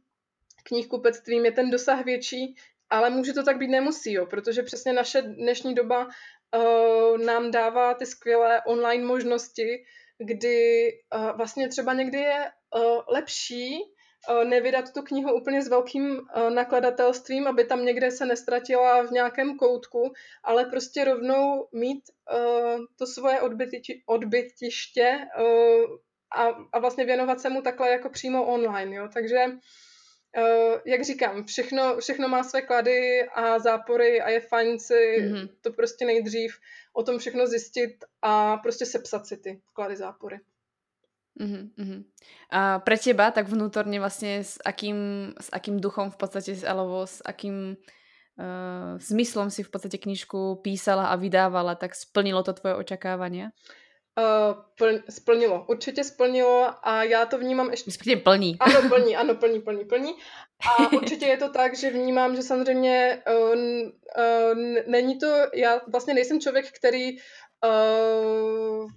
knihkupectvím 0.64 1.46
je 1.46 1.52
ten 1.52 1.70
dosah 1.70 2.06
větší, 2.06 2.56
ale 2.90 3.10
může 3.10 3.34
to 3.34 3.44
tak 3.44 3.58
být 3.58 3.68
nemusí, 3.68 4.14
jo, 4.14 4.26
protože 4.26 4.64
přesně 4.64 4.94
naše 4.94 5.22
dnešní 5.22 5.76
doba 5.76 6.08
uh, 6.08 7.18
nám 7.18 7.52
dává 7.52 7.94
ty 7.94 8.06
skvělé 8.06 8.62
online 8.68 9.06
možnosti, 9.06 9.86
kdy 10.18 10.90
uh, 11.16 11.38
vlastně 11.38 11.68
třeba 11.68 11.94
někdy 11.94 12.18
je 12.18 12.52
uh, 12.76 13.02
lepší 13.08 13.80
uh, 14.30 14.44
nevydat 14.44 14.94
tu 14.94 15.02
knihu 15.02 15.34
úplně 15.34 15.62
s 15.62 15.68
velkým 15.68 16.20
uh, 16.20 16.50
nakladatelstvím, 16.50 17.48
aby 17.48 17.66
tam 17.66 17.86
někde 17.86 18.12
se 18.12 18.26
nestratila 18.26 19.02
v 19.02 19.12
nějakém 19.12 19.58
koutku, 19.58 20.14
ale 20.44 20.66
prostě 20.66 21.06
rovnou 21.06 21.68
mít 21.72 22.04
uh, 22.34 22.80
to 23.00 23.08
svoje 23.08 23.42
odbytiště, 23.42 23.94
odbytiště 24.06 25.18
uh, 25.40 25.98
a, 26.38 26.44
a 26.74 26.80
vlastně 26.80 27.06
věnovat 27.06 27.42
se 27.42 27.50
mu 27.50 27.62
takhle 27.62 27.92
jako 27.92 28.10
přímo 28.10 28.46
online, 28.46 28.96
jo, 28.96 29.10
takže 29.14 29.46
Uh, 30.38 30.80
jak 30.86 31.04
říkám, 31.04 31.44
všechno, 31.44 31.98
všechno 31.98 32.28
má 32.28 32.44
své 32.44 32.62
klady 32.62 33.28
a 33.36 33.60
zápory 33.60 34.22
a 34.22 34.30
je 34.30 34.40
fajn 34.40 34.80
si 34.80 35.18
mm-hmm. 35.20 35.50
to 35.62 35.72
prostě 35.72 36.06
nejdřív 36.06 36.60
o 36.94 37.04
tom 37.04 37.20
všechno 37.20 37.48
zjistit 37.48 37.92
a 38.22 38.58
prostě 38.58 38.86
sepsat 38.86 39.28
si 39.28 39.38
ty 39.38 39.62
klady, 39.74 39.96
zápory. 39.96 40.40
Mm-hmm. 41.40 42.04
A 42.52 42.80
pre 42.80 42.96
teba 42.96 43.32
tak 43.32 43.48
vnútorne 43.48 44.00
vlastne 44.00 44.44
s 44.44 44.56
akým, 44.64 45.32
s 45.36 45.48
akým 45.52 45.80
duchom 45.80 46.12
v 46.12 46.18
podstate, 46.20 46.60
alebo 46.68 47.08
s 47.08 47.20
akým 47.24 47.76
uh, 47.76 49.00
zmyslom 49.00 49.52
si 49.52 49.64
v 49.64 49.72
podstate 49.72 50.00
knižku 50.00 50.64
písala 50.64 51.12
a 51.12 51.16
vydávala, 51.16 51.76
tak 51.76 51.96
splnilo 51.96 52.44
to 52.44 52.56
tvoje 52.56 52.76
očakávania? 52.76 53.52
Uh, 53.52 53.82
plň, 54.78 55.00
splnilo, 55.10 55.66
určitě 55.70 56.04
splnilo 56.04 56.74
a 56.84 57.04
já 57.04 57.26
to 57.26 57.38
vnímám 57.38 57.72
ještě... 57.72 57.88
Myslím, 57.88 58.20
plní. 58.20 58.58
Ano, 58.60 58.90
plní, 58.90 59.16
ano, 59.16 59.36
plní, 59.36 59.62
plní, 59.62 59.86
plní. 59.86 60.14
A 60.80 60.94
určitě 60.94 61.26
je 61.26 61.38
to 61.38 61.50
tak, 61.50 61.78
že 61.78 61.90
vnímám, 61.90 62.36
že 62.36 62.42
samozřejmě 62.42 63.24
uh, 63.28 63.56
uh, 63.56 64.58
není 64.88 65.20
to, 65.20 65.28
já 65.54 65.82
vlastně 65.88 66.14
nejsem 66.14 66.40
člověk, 66.40 66.72
který, 66.72 67.18
uh, 67.66 68.90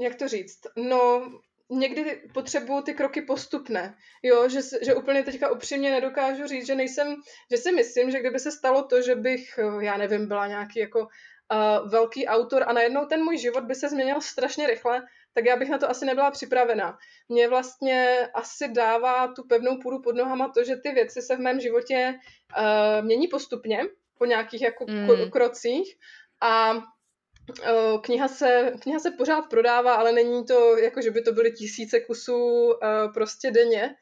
jak 0.00 0.14
to 0.14 0.28
říct, 0.28 0.60
no 0.76 1.30
někdy 1.70 2.22
potřebuju 2.34 2.82
ty 2.82 2.94
kroky 2.94 3.22
postupné, 3.22 3.94
jo, 4.22 4.48
že, 4.48 4.60
že 4.82 4.94
úplně 4.94 5.22
teďka 5.22 5.50
upřímně 5.50 5.90
nedokážu 5.90 6.46
říct, 6.46 6.66
že 6.66 6.74
nejsem, 6.74 7.16
že 7.50 7.56
si 7.56 7.72
myslím, 7.72 8.10
že 8.10 8.20
kdyby 8.20 8.38
se 8.38 8.52
stalo 8.52 8.82
to, 8.82 9.02
že 9.02 9.14
bych, 9.14 9.58
já 9.80 9.96
nevím, 9.96 10.28
byla 10.28 10.46
nějaký 10.46 10.78
jako 10.78 11.08
uh, 11.52 11.90
velký 11.90 12.26
autor 12.26 12.64
a 12.66 12.72
najednou 12.72 13.06
ten 13.06 13.24
můj 13.24 13.38
život 13.38 13.64
by 13.64 13.74
se 13.74 13.88
změnil 13.88 14.20
strašně 14.20 14.66
rychle, 14.66 15.02
tak 15.34 15.44
já 15.44 15.56
bych 15.56 15.68
na 15.68 15.78
to 15.78 15.90
asi 15.90 16.04
nebyla 16.04 16.30
připravená. 16.30 16.98
Mě 17.28 17.48
vlastně 17.48 18.28
asi 18.34 18.68
dává 18.68 19.28
tu 19.28 19.46
pevnou 19.46 19.78
půdu 19.82 20.02
pod 20.02 20.16
nohama 20.16 20.48
to, 20.48 20.64
že 20.64 20.76
ty 20.76 20.92
věci 20.92 21.22
se 21.22 21.36
v 21.36 21.40
mém 21.40 21.60
životě 21.60 22.14
uh, 22.58 23.04
mění 23.04 23.28
postupně, 23.28 23.82
po 24.18 24.24
nějakých 24.24 24.62
jako 24.62 24.84
mm. 24.88 25.30
krocích 25.30 25.96
a 26.40 26.72
uh, 26.72 28.00
kniha 28.00 28.28
se, 28.28 28.72
kniha 28.82 28.98
se 28.98 29.10
pořád 29.10 29.42
prodává, 29.50 29.94
ale 29.94 30.12
není 30.12 30.44
to 30.44 30.76
jako, 30.76 31.02
že 31.02 31.10
by 31.10 31.22
to 31.22 31.32
byly 31.32 31.52
tisíce 31.52 32.00
kusů 32.00 32.66
uh, 32.66 33.12
prostě 33.14 33.50
denně. 33.50 33.94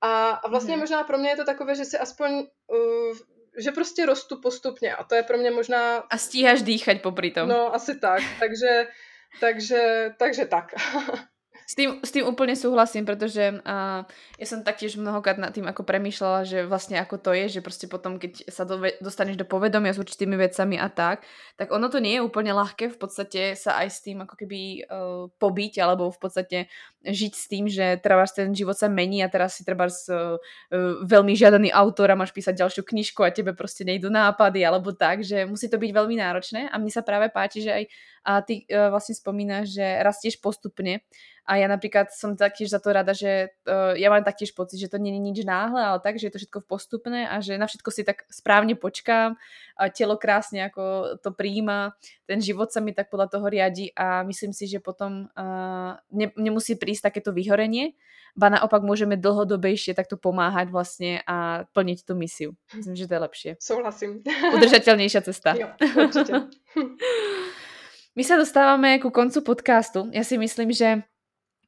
A, 0.00 0.30
a 0.30 0.48
vlastně 0.48 0.74
mm. 0.74 0.80
možná 0.80 1.04
pro 1.04 1.18
mě 1.18 1.30
je 1.30 1.36
to 1.36 1.44
takové, 1.44 1.74
že 1.74 1.84
si 1.84 1.98
aspoň 1.98 2.32
uh, 2.32 3.16
že 3.58 3.70
prostě 3.70 4.06
rostu 4.06 4.40
postupně 4.40 4.94
a 4.94 5.04
to 5.04 5.14
je 5.14 5.22
pro 5.22 5.38
mě 5.38 5.50
možná... 5.50 5.96
A 5.96 6.18
stíháš 6.18 6.62
dýchať 6.62 7.02
popri 7.02 7.30
tom. 7.30 7.48
No, 7.48 7.74
asi 7.74 7.98
tak, 7.98 8.22
takže, 8.38 8.86
takže, 9.40 10.10
takže 10.18 10.46
tak. 10.46 10.74
S 11.70 11.78
tým, 11.78 12.02
s 12.02 12.10
tým 12.10 12.26
úplne 12.26 12.58
súhlasím, 12.58 13.06
pretože 13.06 13.62
uh, 13.62 14.02
ja 14.42 14.46
som 14.50 14.66
taktiež 14.66 14.98
mnohokrát 14.98 15.38
nad 15.38 15.54
tým 15.54 15.70
ako 15.70 15.86
premýšľala, 15.86 16.42
že 16.42 16.58
vlastne 16.66 16.98
ako 16.98 17.22
to 17.22 17.30
je, 17.30 17.46
že 17.46 17.60
proste 17.62 17.86
potom, 17.86 18.18
keď 18.18 18.50
sa 18.50 18.66
do, 18.66 18.82
dostaneš 18.98 19.38
do 19.38 19.46
povedomia 19.46 19.94
s 19.94 20.02
určitými 20.02 20.34
vecami 20.34 20.82
a 20.82 20.90
tak, 20.90 21.22
tak 21.54 21.70
ono 21.70 21.86
to 21.86 22.02
nie 22.02 22.18
je 22.18 22.26
úplne 22.26 22.50
ľahké 22.58 22.90
v 22.90 22.98
podstate 22.98 23.54
sa 23.54 23.78
aj 23.86 23.86
s 23.86 24.02
tým 24.02 24.26
ako 24.26 24.34
keby 24.34 24.60
uh, 24.82 25.30
pobiť, 25.38 25.78
alebo 25.78 26.10
v 26.10 26.18
podstate 26.18 26.58
žiť 27.06 27.32
s 27.38 27.46
tým, 27.46 27.70
že 27.70 28.02
treba 28.02 28.26
ten 28.26 28.50
život 28.50 28.74
sa 28.74 28.90
mení 28.90 29.22
a 29.22 29.30
teraz 29.30 29.54
si 29.54 29.62
treba 29.62 29.86
uh, 29.86 29.94
uh, 29.94 30.92
veľmi 31.06 31.38
žiadaný 31.38 31.70
autor 31.70 32.10
a 32.10 32.18
máš 32.18 32.34
písať 32.34 32.66
ďalšiu 32.66 32.82
knižku 32.82 33.22
a 33.22 33.30
tebe 33.30 33.54
proste 33.54 33.86
nejdu 33.86 34.10
nápady 34.10 34.66
alebo 34.66 34.90
tak, 34.90 35.22
že 35.22 35.46
musí 35.46 35.70
to 35.70 35.78
byť 35.78 35.90
veľmi 35.94 36.18
náročné. 36.18 36.66
A 36.66 36.82
mne 36.82 36.90
sa 36.90 37.06
práve 37.06 37.30
páči, 37.30 37.62
že 37.62 37.70
aj 37.70 37.84
a 38.24 38.44
ty 38.44 38.68
uh, 38.68 38.92
vlastne 38.92 39.16
spomínaš, 39.16 39.76
že 39.76 39.86
rastieš 40.04 40.40
postupne 40.40 41.00
a 41.50 41.58
ja 41.58 41.66
napríklad 41.66 42.14
som 42.14 42.38
taktiež 42.38 42.70
za 42.70 42.78
to 42.78 42.94
rada, 42.94 43.10
že 43.10 43.50
uh, 43.66 43.96
ja 43.98 44.06
mám 44.06 44.22
taktiež 44.22 44.54
pocit, 44.54 44.78
že 44.78 44.92
to 44.92 45.02
nie 45.02 45.16
je 45.16 45.20
nič 45.20 45.38
náhle, 45.42 45.82
ale 45.82 45.98
tak, 45.98 46.20
že 46.20 46.30
je 46.30 46.32
to 46.36 46.40
všetko 46.44 46.60
postupné 46.68 47.26
a 47.26 47.42
že 47.42 47.58
na 47.58 47.66
všetko 47.66 47.90
si 47.90 48.06
tak 48.06 48.22
správne 48.30 48.78
počkám 48.78 49.34
a 49.74 49.82
telo 49.90 50.14
krásne 50.14 50.70
ako 50.70 51.16
to 51.18 51.34
príjima, 51.34 51.96
ten 52.30 52.38
život 52.38 52.70
sa 52.70 52.78
mi 52.78 52.94
tak 52.94 53.10
podľa 53.10 53.34
toho 53.34 53.46
riadi 53.50 53.90
a 53.98 54.22
myslím 54.22 54.54
si, 54.54 54.70
že 54.70 54.78
potom 54.78 55.26
uh, 55.34 55.98
ne, 56.14 56.30
nemusí 56.38 56.78
prísť 56.78 57.10
takéto 57.10 57.34
vyhorenie, 57.34 57.98
ba 58.38 58.46
naopak 58.46 58.86
môžeme 58.86 59.18
dlhodobejšie 59.18 59.96
takto 59.96 60.14
pomáhať 60.14 60.70
vlastne 60.70 61.18
a 61.26 61.66
plniť 61.74 61.98
tú 62.06 62.14
misiu. 62.14 62.54
Myslím, 62.70 62.94
že 62.94 63.10
to 63.10 63.14
je 63.18 63.22
lepšie. 63.26 63.50
Souhlasím. 63.58 64.22
Udržateľnejšia 64.54 65.20
cesta. 65.26 65.58
Jo, 65.58 65.74
určite. 65.98 66.46
My 68.20 68.28
sa 68.28 68.36
dostávame 68.36 69.00
ku 69.00 69.08
koncu 69.08 69.40
podcastu. 69.40 70.12
Ja 70.12 70.20
si 70.20 70.36
myslím, 70.36 70.76
že 70.76 71.08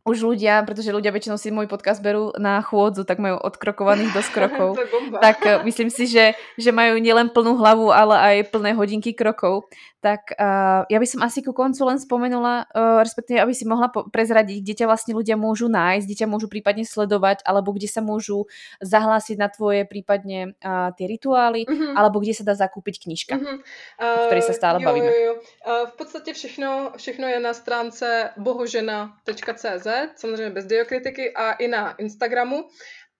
už 0.03 0.27
ľudia, 0.27 0.67
pretože 0.67 0.91
ľudia 0.91 1.15
väčšinou 1.15 1.39
si 1.39 1.55
môj 1.55 1.71
podcast 1.71 2.03
berú 2.03 2.35
na 2.35 2.59
chôdzu, 2.59 3.07
tak 3.07 3.23
majú 3.23 3.39
odkrokovaných 3.39 4.11
dosť 4.11 4.31
krokov. 4.37 4.75
tak 5.23 5.39
uh, 5.47 5.63
myslím 5.63 5.95
si, 5.95 6.11
že, 6.11 6.35
že 6.59 6.75
majú 6.75 6.99
nielen 6.99 7.31
plnú 7.31 7.55
hlavu, 7.55 7.95
ale 7.95 8.19
aj 8.19 8.51
plné 8.51 8.75
hodinky 8.75 9.15
krokov. 9.15 9.71
Tak 10.03 10.35
uh, 10.35 10.83
ja 10.91 10.99
by 10.99 11.07
som 11.07 11.23
asi 11.23 11.47
ku 11.47 11.55
koncu 11.55 11.87
len 11.87 12.03
spomenula, 12.03 12.67
uh, 12.75 12.99
respektíve 13.07 13.39
aby 13.39 13.55
si 13.55 13.63
mohla 13.63 13.87
prezradiť, 13.87 14.59
kde 14.59 14.75
ťa 14.83 14.87
vlastne 14.91 15.15
ľudia 15.15 15.39
môžu 15.39 15.71
nájsť, 15.71 16.05
kde 16.11 16.19
ťa 16.19 16.27
môžu 16.27 16.51
prípadne 16.51 16.83
sledovať, 16.83 17.47
alebo 17.47 17.71
kde 17.71 17.87
sa 17.87 18.03
môžu 18.03 18.51
zahlásiť 18.83 19.39
na 19.39 19.47
tvoje 19.47 19.87
prípadne 19.87 20.59
uh, 20.59 20.91
tie 20.99 21.07
rituály, 21.07 21.63
mm-hmm. 21.63 21.95
alebo 21.95 22.19
kde 22.19 22.35
sa 22.35 22.43
dá 22.43 22.59
zakúpiť 22.59 23.07
knižka, 23.07 23.39
mm-hmm. 23.39 23.59
uh, 24.03 24.03
o 24.03 24.19
ktorej 24.27 24.51
sa 24.51 24.55
stále 24.59 24.83
jo, 24.83 24.87
bavíme. 24.91 25.07
Jo, 25.07 25.15
jo. 25.15 25.35
Uh, 25.63 25.87
v 25.87 25.95
podstate 25.95 26.35
všechno, 26.35 26.99
všechno 26.99 27.31
je 27.31 27.39
na 27.39 27.55
stránce 27.55 28.35
bohožena.cz 28.35 29.92
samozřejmě 30.17 30.51
bez 30.51 30.67
diokritiky 30.67 31.35
a 31.35 31.53
i 31.53 31.69
na 31.69 31.93
Instagramu. 31.97 32.69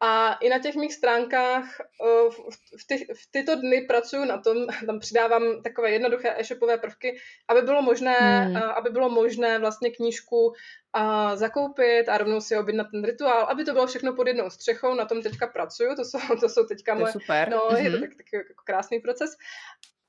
A 0.05 0.35
i 0.35 0.49
na 0.49 0.59
těch 0.59 0.75
mých 0.75 0.95
stránkách 0.95 1.65
uh, 2.01 2.33
v, 2.79 2.87
ty, 2.87 3.07
v 3.15 3.31
tyto 3.31 3.55
dny 3.57 3.81
pracuji 3.81 4.25
na 4.25 4.39
tom, 4.39 4.57
tam 4.87 4.99
přidávám 4.99 5.63
takové 5.63 5.91
jednoduché 5.91 6.35
e-shopové 6.39 6.79
prvky, 6.79 7.17
aby 7.49 7.63
bylo 7.63 7.83
možné, 7.83 8.19
hmm. 8.45 8.57
uh, 8.57 8.63
aby 8.63 8.91
bylo 8.91 9.09
možné 9.09 9.59
vlastně 9.59 9.91
knížku 9.91 10.53
a 10.93 11.37
zakoupit 11.37 12.09
a 12.09 12.19
rovnou 12.19 12.41
si 12.41 12.57
objednat 12.57 12.87
ten 12.91 13.05
rituál, 13.05 13.43
aby 13.43 13.65
to 13.65 13.73
bylo 13.73 13.87
všechno 13.87 14.13
pod 14.13 14.27
jednou 14.27 14.51
střechou, 14.51 14.95
na 14.95 15.05
tom 15.05 15.23
teďka 15.23 15.47
pracuju, 15.47 15.95
to 15.97 16.05
jsou, 16.05 16.19
to 16.41 16.49
jsou 16.49 16.67
teďka 16.67 16.95
moje, 16.95 17.13
super. 17.13 17.49
no, 17.51 17.59
mm-hmm. 17.59 17.85
je 17.85 17.91
to 17.91 17.97
mhm. 17.97 18.07
tak, 18.07 18.17
tak 18.17 18.27
jako 18.33 18.63
krásný 18.65 19.01
proces. 19.01 19.31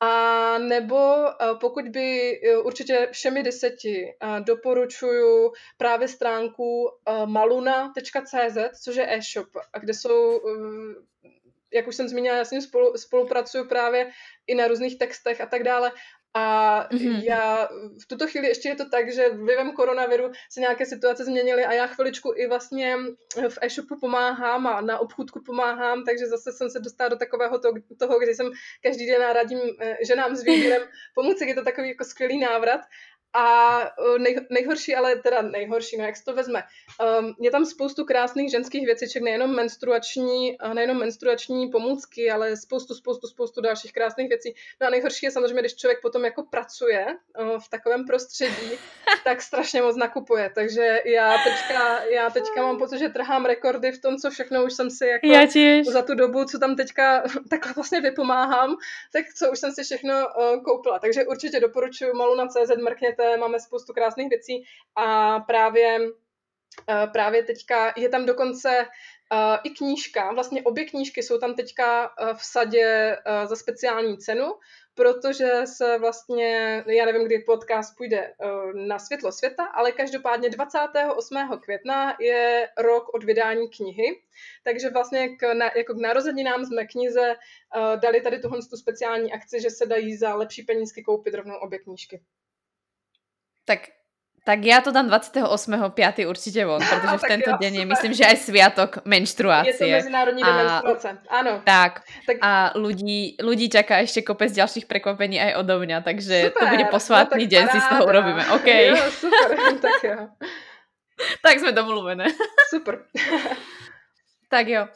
A 0.04 0.58
nebo 0.58 1.26
pokud 1.60 1.88
by 1.90 2.40
určitě 2.64 3.08
všemi 3.12 3.44
deseti 3.44 4.14
doporučuju 4.40 5.52
právě 5.78 6.08
stránku 6.08 6.90
maluna.cz, 7.26 8.58
což 8.84 8.96
je 8.96 9.16
e-shop, 9.16 9.48
kde 9.80 9.94
jsou 9.94 10.42
jak 11.74 11.88
už 11.88 11.96
jsem 11.96 12.08
zmínila, 12.08 12.38
já 12.38 12.46
s 12.46 12.52
ním 12.52 12.62
spolu, 12.62 12.98
spolupracuju 12.98 13.68
právě 13.68 14.12
i 14.48 14.56
na 14.56 14.68
různých 14.68 14.98
textech 14.98 15.42
a 15.42 15.46
tak 15.46 15.64
dále. 15.64 15.92
A 16.34 16.88
mm-hmm. 16.92 17.24
já 17.24 17.70
v 18.04 18.08
tuto 18.08 18.28
chvíli 18.28 18.48
ještě 18.48 18.70
je 18.70 18.76
to 18.76 18.90
tak, 18.90 19.14
že 19.14 19.30
vlivem 19.30 19.72
koronaviru 19.72 20.32
se 20.50 20.60
nějaké 20.60 20.86
situace 20.86 21.26
změnily 21.26 21.66
a 21.66 21.74
já 21.74 21.88
chviličku 21.88 22.34
i 22.36 22.48
vlastně 22.48 22.98
v 23.50 23.58
e-shopu 23.62 24.00
pomáhám 24.00 24.68
a 24.68 24.82
na 24.82 25.00
obchůdku 25.00 25.42
pomáhám, 25.46 26.04
takže 26.04 26.28
zase 26.28 26.52
jsem 26.52 26.70
se 26.70 26.80
dostala 26.80 27.10
do 27.10 27.16
takového 27.16 27.60
to, 27.60 27.70
toho, 28.00 28.20
kdy 28.20 28.36
jsem 28.36 28.52
každý 28.84 29.08
den 29.08 29.22
radím 29.22 29.60
eh, 29.80 29.98
ženám 30.08 30.36
s 30.36 30.44
výběrem 30.44 30.88
pomůcek, 31.16 31.48
je 31.48 31.56
to 31.56 31.64
takový 31.64 31.88
jako 31.88 32.04
skvělý 32.04 32.40
návrat 32.40 32.82
a 33.34 33.80
e, 34.16 34.20
nej, 34.20 34.36
nejhorší, 34.50 34.96
ale 34.96 35.16
teda 35.16 35.42
nejhorší, 35.42 35.98
no 35.98 36.04
jak 36.04 36.18
se 36.18 36.26
to 36.26 36.34
vezme. 36.34 36.64
Um, 37.20 37.36
je 37.40 37.52
tam 37.52 37.66
spoustu 37.66 38.06
krásných 38.06 38.52
ženských 38.52 38.86
věciček, 38.86 39.24
nejenom 39.24 39.56
menstruační, 39.56 40.58
nejenom 40.74 40.98
menstruační 40.98 41.68
pomůcky, 41.68 42.32
ale 42.32 42.58
spoustu, 42.58 42.96
spoustu, 42.96 43.28
spoustu 43.28 43.62
dalších 43.62 43.94
krásných 43.94 44.30
věcí. 44.30 44.56
No 44.82 44.88
a 44.88 44.90
nejhorší 44.90 45.26
je 45.26 45.32
samozřejmě, 45.32 45.60
když 45.60 45.76
člověk 45.76 46.02
potom 46.02 46.26
jako 46.26 46.44
pracuje 46.44 47.06
uh, 47.40 47.60
v 47.60 47.70
takovém 47.70 48.06
prostředí, 48.06 48.72
tak 49.24 49.42
strašně 49.42 49.82
moc 49.82 49.96
nakupuje. 49.96 50.52
Takže 50.56 51.02
já 51.06 51.36
teďka, 51.44 52.04
já 52.04 52.30
teďka 52.30 52.62
mám 52.62 52.78
pocit, 52.78 53.00
že 53.00 53.10
trhám 53.10 53.46
rekordy 53.46 53.92
v 53.92 54.02
tom, 54.02 54.18
co 54.18 54.30
všechno 54.30 54.66
už 54.66 54.74
jsem 54.74 54.90
si 54.90 55.08
jako 55.08 55.28
za 55.92 56.02
tu 56.02 56.16
dobu, 56.16 56.46
co 56.46 56.60
tam 56.60 56.76
teďka 56.76 57.24
takhle 57.50 57.74
vlastně 57.74 58.02
vypomáhám, 58.02 58.76
tak 59.14 59.26
co 59.34 59.52
už 59.52 59.60
jsem 59.60 59.72
si 59.72 59.84
všechno 59.84 60.14
uh, 60.14 60.64
koupila. 60.64 61.00
Takže 61.00 61.26
určitě 61.26 61.60
doporučuji 61.60 62.14
malu 62.14 62.36
na 62.36 62.48
CZ, 62.48 62.72
mrkněte 62.84 63.23
najdete, 63.24 63.38
máme 63.38 63.60
spoustu 63.60 63.94
krásných 63.94 64.30
věcí 64.30 64.64
a 64.96 65.40
právě, 65.40 66.00
eh, 66.90 67.08
právě 67.14 67.44
teďka 67.44 67.94
je 67.98 68.10
tam 68.10 68.26
dokonce 68.26 68.88
Uh, 69.34 69.58
i 69.64 69.70
knížka, 69.70 70.34
vlastně 70.34 70.64
obě 70.64 70.86
knížky 70.86 71.24
jsou 71.24 71.38
tam 71.38 71.56
teďka 71.56 72.12
v 72.34 72.46
sadě 72.46 73.18
za 73.46 73.56
speciální 73.56 74.18
cenu, 74.18 74.54
protože 74.94 75.62
se 75.66 75.98
vlastně, 76.00 76.84
já 76.88 77.06
nevím, 77.06 77.26
kdy 77.26 77.40
podcast 77.40 77.98
půjde 77.98 78.34
na 78.74 79.00
světlo 79.00 79.32
světa, 79.32 79.66
ale 79.66 79.92
každopádně 79.92 80.50
28. 80.50 81.60
května 81.64 82.16
je 82.20 82.70
rok 82.78 83.14
od 83.14 83.24
vydání 83.24 83.70
knihy, 83.70 84.22
takže 84.64 84.90
vlastně 84.90 85.30
k, 85.38 85.54
na, 85.54 85.72
jako 85.76 85.94
k 85.94 86.02
narozeninám 86.02 86.66
jsme 86.66 86.86
knize 86.86 87.36
dali 87.96 88.22
tady 88.22 88.40
tuhle 88.40 88.60
tu 88.70 88.78
speciální 88.78 89.34
akci, 89.34 89.62
že 89.62 89.70
se 89.70 89.86
dají 89.86 90.18
za 90.18 90.36
lepší 90.36 90.64
penízky 90.64 91.04
koupit 91.04 91.34
rovnou 91.34 91.56
obě 91.56 91.80
knížky. 91.80 92.22
Tak 93.64 93.94
tak 94.44 94.60
ja 94.68 94.84
to 94.84 94.92
dám 94.92 95.08
28.5. 95.08 96.28
určite 96.28 96.68
von, 96.68 96.84
pretože 96.92 97.18
v 97.24 97.26
tento 97.32 97.52
deň 97.56 97.72
je, 97.80 97.86
myslím, 97.88 98.12
že 98.12 98.24
aj 98.28 98.38
sviatok 98.44 98.92
menštruácie. 99.08 99.72
Je 99.72 99.80
to 99.80 100.04
medzinárodní 100.04 100.42
den 100.44 100.56
menštruace, 100.60 101.10
áno. 101.32 101.52
Tak, 101.64 102.04
tak, 102.28 102.38
a 102.44 102.76
ľudí, 102.76 103.40
ľudí 103.40 103.72
čaká 103.72 104.04
ešte 104.04 104.20
kopec 104.20 104.52
ďalších 104.52 104.84
prekvapení 104.84 105.40
aj 105.40 105.64
odo 105.64 105.80
mňa, 105.80 106.04
takže 106.04 106.52
super, 106.52 106.60
to 106.60 106.64
bude 106.76 106.86
posvátný 106.92 107.44
no, 107.48 107.52
deň, 107.56 107.64
si 107.72 107.80
z 107.80 107.88
toho 107.88 108.04
urobíme. 108.04 108.44
OK. 108.52 108.68
Jo, 108.68 108.96
super, 109.16 109.50
tak 109.88 110.00
jo. 110.04 110.18
tak 111.40 111.56
sme 111.64 111.72
domluvené. 111.72 112.28
super. 112.74 113.08
tak 114.52 114.68
jo. 114.68 114.92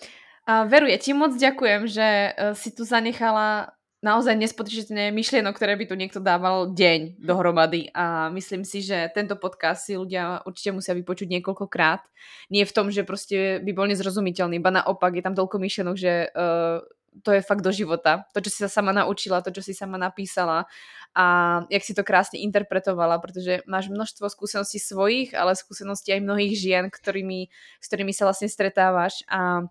A 0.47 0.67
Veru, 0.67 0.91
ja 0.91 0.99
ti 0.99 1.15
moc 1.15 1.31
ďakujem, 1.35 1.87
že 1.87 2.07
eh, 2.35 2.51
si 2.51 2.75
tu 2.75 2.83
zanechala 2.83 3.76
naozaj 4.01 4.37
nespočetné 4.37 5.09
myšlienok, 5.09 5.57
ktoré 5.57 5.73
by 5.73 5.85
tu 5.89 5.95
niekto 5.97 6.19
dával 6.21 6.69
deň 6.73 7.17
dohromady 7.17 7.89
a 7.93 8.29
myslím 8.29 8.61
si, 8.61 8.85
že 8.85 9.09
tento 9.13 9.33
podcast 9.35 9.89
si 9.89 9.97
ľudia 9.97 10.45
určite 10.45 10.71
musia 10.71 10.93
vypočuť 10.93 11.27
niekoľkokrát. 11.33 12.05
Nie 12.53 12.65
v 12.65 12.75
tom, 12.75 12.91
že 12.91 13.03
prostě 13.03 13.59
by 13.63 13.71
bol 13.73 13.87
nezrozumiteľný, 13.89 14.61
ba 14.61 14.69
naopak 14.69 15.15
je 15.15 15.23
tam 15.25 15.35
toľko 15.35 15.57
myšlienok, 15.59 15.95
že 15.97 16.29
uh, 16.29 16.81
to 17.23 17.31
je 17.33 17.41
fakt 17.41 17.65
do 17.65 17.71
života. 17.71 18.29
To, 18.33 18.41
čo 18.41 18.49
si 18.49 18.59
sa 18.61 18.69
sama 18.69 18.93
naučila, 18.93 19.41
to, 19.41 19.49
čo 19.49 19.65
si 19.65 19.73
sama 19.73 19.97
napísala 19.97 20.69
a 21.17 21.25
jak 21.69 21.83
si 21.83 21.97
to 21.97 22.05
krásne 22.05 22.37
interpretovala, 22.37 23.17
protože 23.17 23.65
máš 23.65 23.89
množstvo 23.89 24.29
skúseností 24.29 24.77
svojich, 24.77 25.33
ale 25.33 25.57
skúseností 25.57 26.13
aj 26.13 26.21
mnohých 26.21 26.53
žien, 26.53 26.85
ktorými, 26.93 27.49
s 27.81 27.85
ktorými 27.89 28.13
sa 28.13 28.29
vlastne 28.29 28.45
stretávaš 28.45 29.25
a 29.25 29.65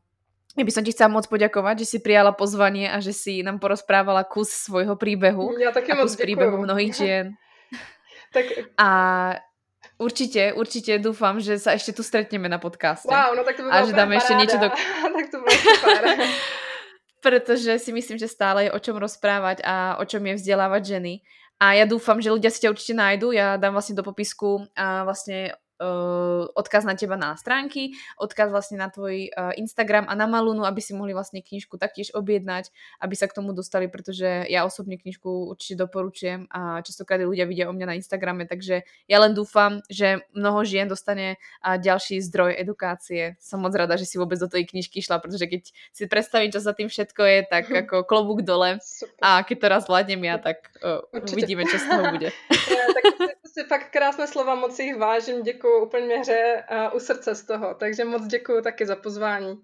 ja 0.57 0.65
by 0.65 0.73
som 0.73 0.83
ti 0.83 0.97
chcela 0.97 1.13
moc 1.13 1.29
poďakovať, 1.29 1.85
že 1.85 1.87
si 1.87 1.99
prijala 2.01 2.33
pozvanie 2.33 2.89
a 2.89 2.97
že 3.05 3.13
si 3.13 3.45
nám 3.45 3.61
porozprávala 3.61 4.25
kus 4.25 4.49
svojho 4.49 4.97
príbehu. 4.97 5.53
Ja 5.61 5.69
také 5.69 5.93
a 5.93 6.01
kus 6.01 6.17
príbehu 6.17 6.57
mnohých 6.57 6.93
žien. 6.97 7.27
tak... 8.37 8.73
A 8.81 8.89
určite, 10.01 10.57
určite 10.57 10.97
dúfam, 10.97 11.37
že 11.45 11.61
sa 11.61 11.77
ešte 11.77 11.93
tu 11.93 12.01
stretneme 12.01 12.49
na 12.49 12.57
podcaste. 12.57 13.05
Wow, 13.05 13.37
no 13.37 13.45
tak 13.45 13.61
to 13.61 13.69
by 13.69 13.71
A 13.73 13.85
že 13.85 13.93
dáme 13.93 14.17
ešte 14.17 14.33
niečo 14.33 14.57
do... 14.57 14.73
tak 15.21 15.27
to 15.29 15.37
bylo 15.45 15.53
super. 15.53 16.03
Pretože 17.27 17.77
si 17.77 17.91
myslím, 17.93 18.17
že 18.17 18.31
stále 18.31 18.69
je 18.69 18.71
o 18.73 18.81
čom 18.81 18.97
rozprávať 18.97 19.61
a 19.61 20.01
o 20.01 20.05
čom 20.09 20.25
je 20.25 20.41
vzdelávať 20.41 20.83
ženy. 20.97 21.21
A 21.57 21.77
ja 21.77 21.85
dúfam, 21.89 22.21
že 22.21 22.33
ľudia 22.33 22.53
si 22.53 22.65
ťa 22.65 22.73
určite 22.73 22.95
nájdu. 22.97 23.33
Ja 23.33 23.57
dám 23.57 23.77
vlastne 23.77 23.97
do 23.97 24.05
popisku 24.05 24.69
a 24.77 25.05
vlastne 25.09 25.57
uh, 25.81 26.49
odkaz 26.53 26.85
na 26.85 26.97
teba 26.97 27.17
na 27.17 27.37
stránky, 27.37 27.97
odkaz 28.17 28.49
vlastne 28.51 28.81
na 28.81 28.89
tvoj 28.89 29.33
uh, 29.33 29.53
Instagram 29.57 30.09
a 30.09 30.15
na 30.17 30.25
Malunu, 30.29 30.65
aby 30.65 30.81
si 30.81 30.97
mohli 30.97 31.13
vlastne 31.13 31.45
knižku 31.45 31.77
taktiež 31.77 32.13
objednať, 32.17 32.73
aby 33.01 33.15
sa 33.17 33.29
k 33.29 33.37
tomu 33.37 33.53
dostali, 33.53 33.89
pretože 33.89 34.49
ja 34.49 34.65
osobne 34.65 34.97
knižku 34.97 35.53
určite 35.53 35.87
doporučujem 35.87 36.49
a 36.53 36.81
častokrát 36.81 37.21
ľudia 37.23 37.45
vidia 37.49 37.69
o 37.69 37.75
mňa 37.77 37.87
na 37.87 37.95
Instagrame, 37.99 38.49
takže 38.49 38.85
ja 39.09 39.19
len 39.21 39.37
dúfam, 39.37 39.85
že 39.93 40.25
mnoho 40.33 40.65
žien 40.65 40.89
dostane 40.89 41.37
uh, 41.37 41.77
ďalší 41.77 42.21
zdroj 42.25 42.57
edukácie. 42.57 43.37
Som 43.41 43.65
moc 43.65 43.77
rada, 43.77 44.01
že 44.01 44.09
si 44.09 44.17
vôbec 44.17 44.41
do 44.41 44.49
tej 44.49 44.65
knižky 44.69 45.05
šla, 45.05 45.21
pretože 45.21 45.47
keď 45.47 45.63
si 45.93 46.05
predstavím, 46.09 46.53
čo 46.53 46.61
za 46.61 46.73
tým 46.73 46.89
všetko 46.89 47.23
je, 47.23 47.39
tak 47.47 47.65
ako 47.87 48.09
klobúk 48.09 48.41
dole 48.43 48.81
Super. 48.81 49.21
a 49.21 49.45
keď 49.45 49.57
to 49.57 49.67
raz 49.69 49.83
vládnem 49.87 50.23
ja, 50.25 50.37
tak 50.41 50.73
uh, 50.81 51.05
uvidíme, 51.13 51.69
čo 51.69 51.77
z 51.79 51.87
toho 51.87 52.05
bude. 52.13 52.29
Ja, 52.51 52.85
tak 52.97 53.05
si 53.57 53.65
fakt 53.65 53.89
krásné 53.89 54.29
slova, 54.29 54.55
moc 54.55 54.79
jich 54.79 54.97
vážím, 54.97 55.43
děkuji 55.43 55.66
úplně 55.83 56.07
měře 56.07 56.65
uh, 56.71 56.97
u 56.97 57.01
srdce 57.01 57.35
z 57.35 57.45
toho, 57.45 57.75
takže 57.75 58.05
moc 58.05 58.27
děkuji 58.27 58.63
taky 58.63 58.87
za 58.87 58.97
pozvání. 58.97 59.61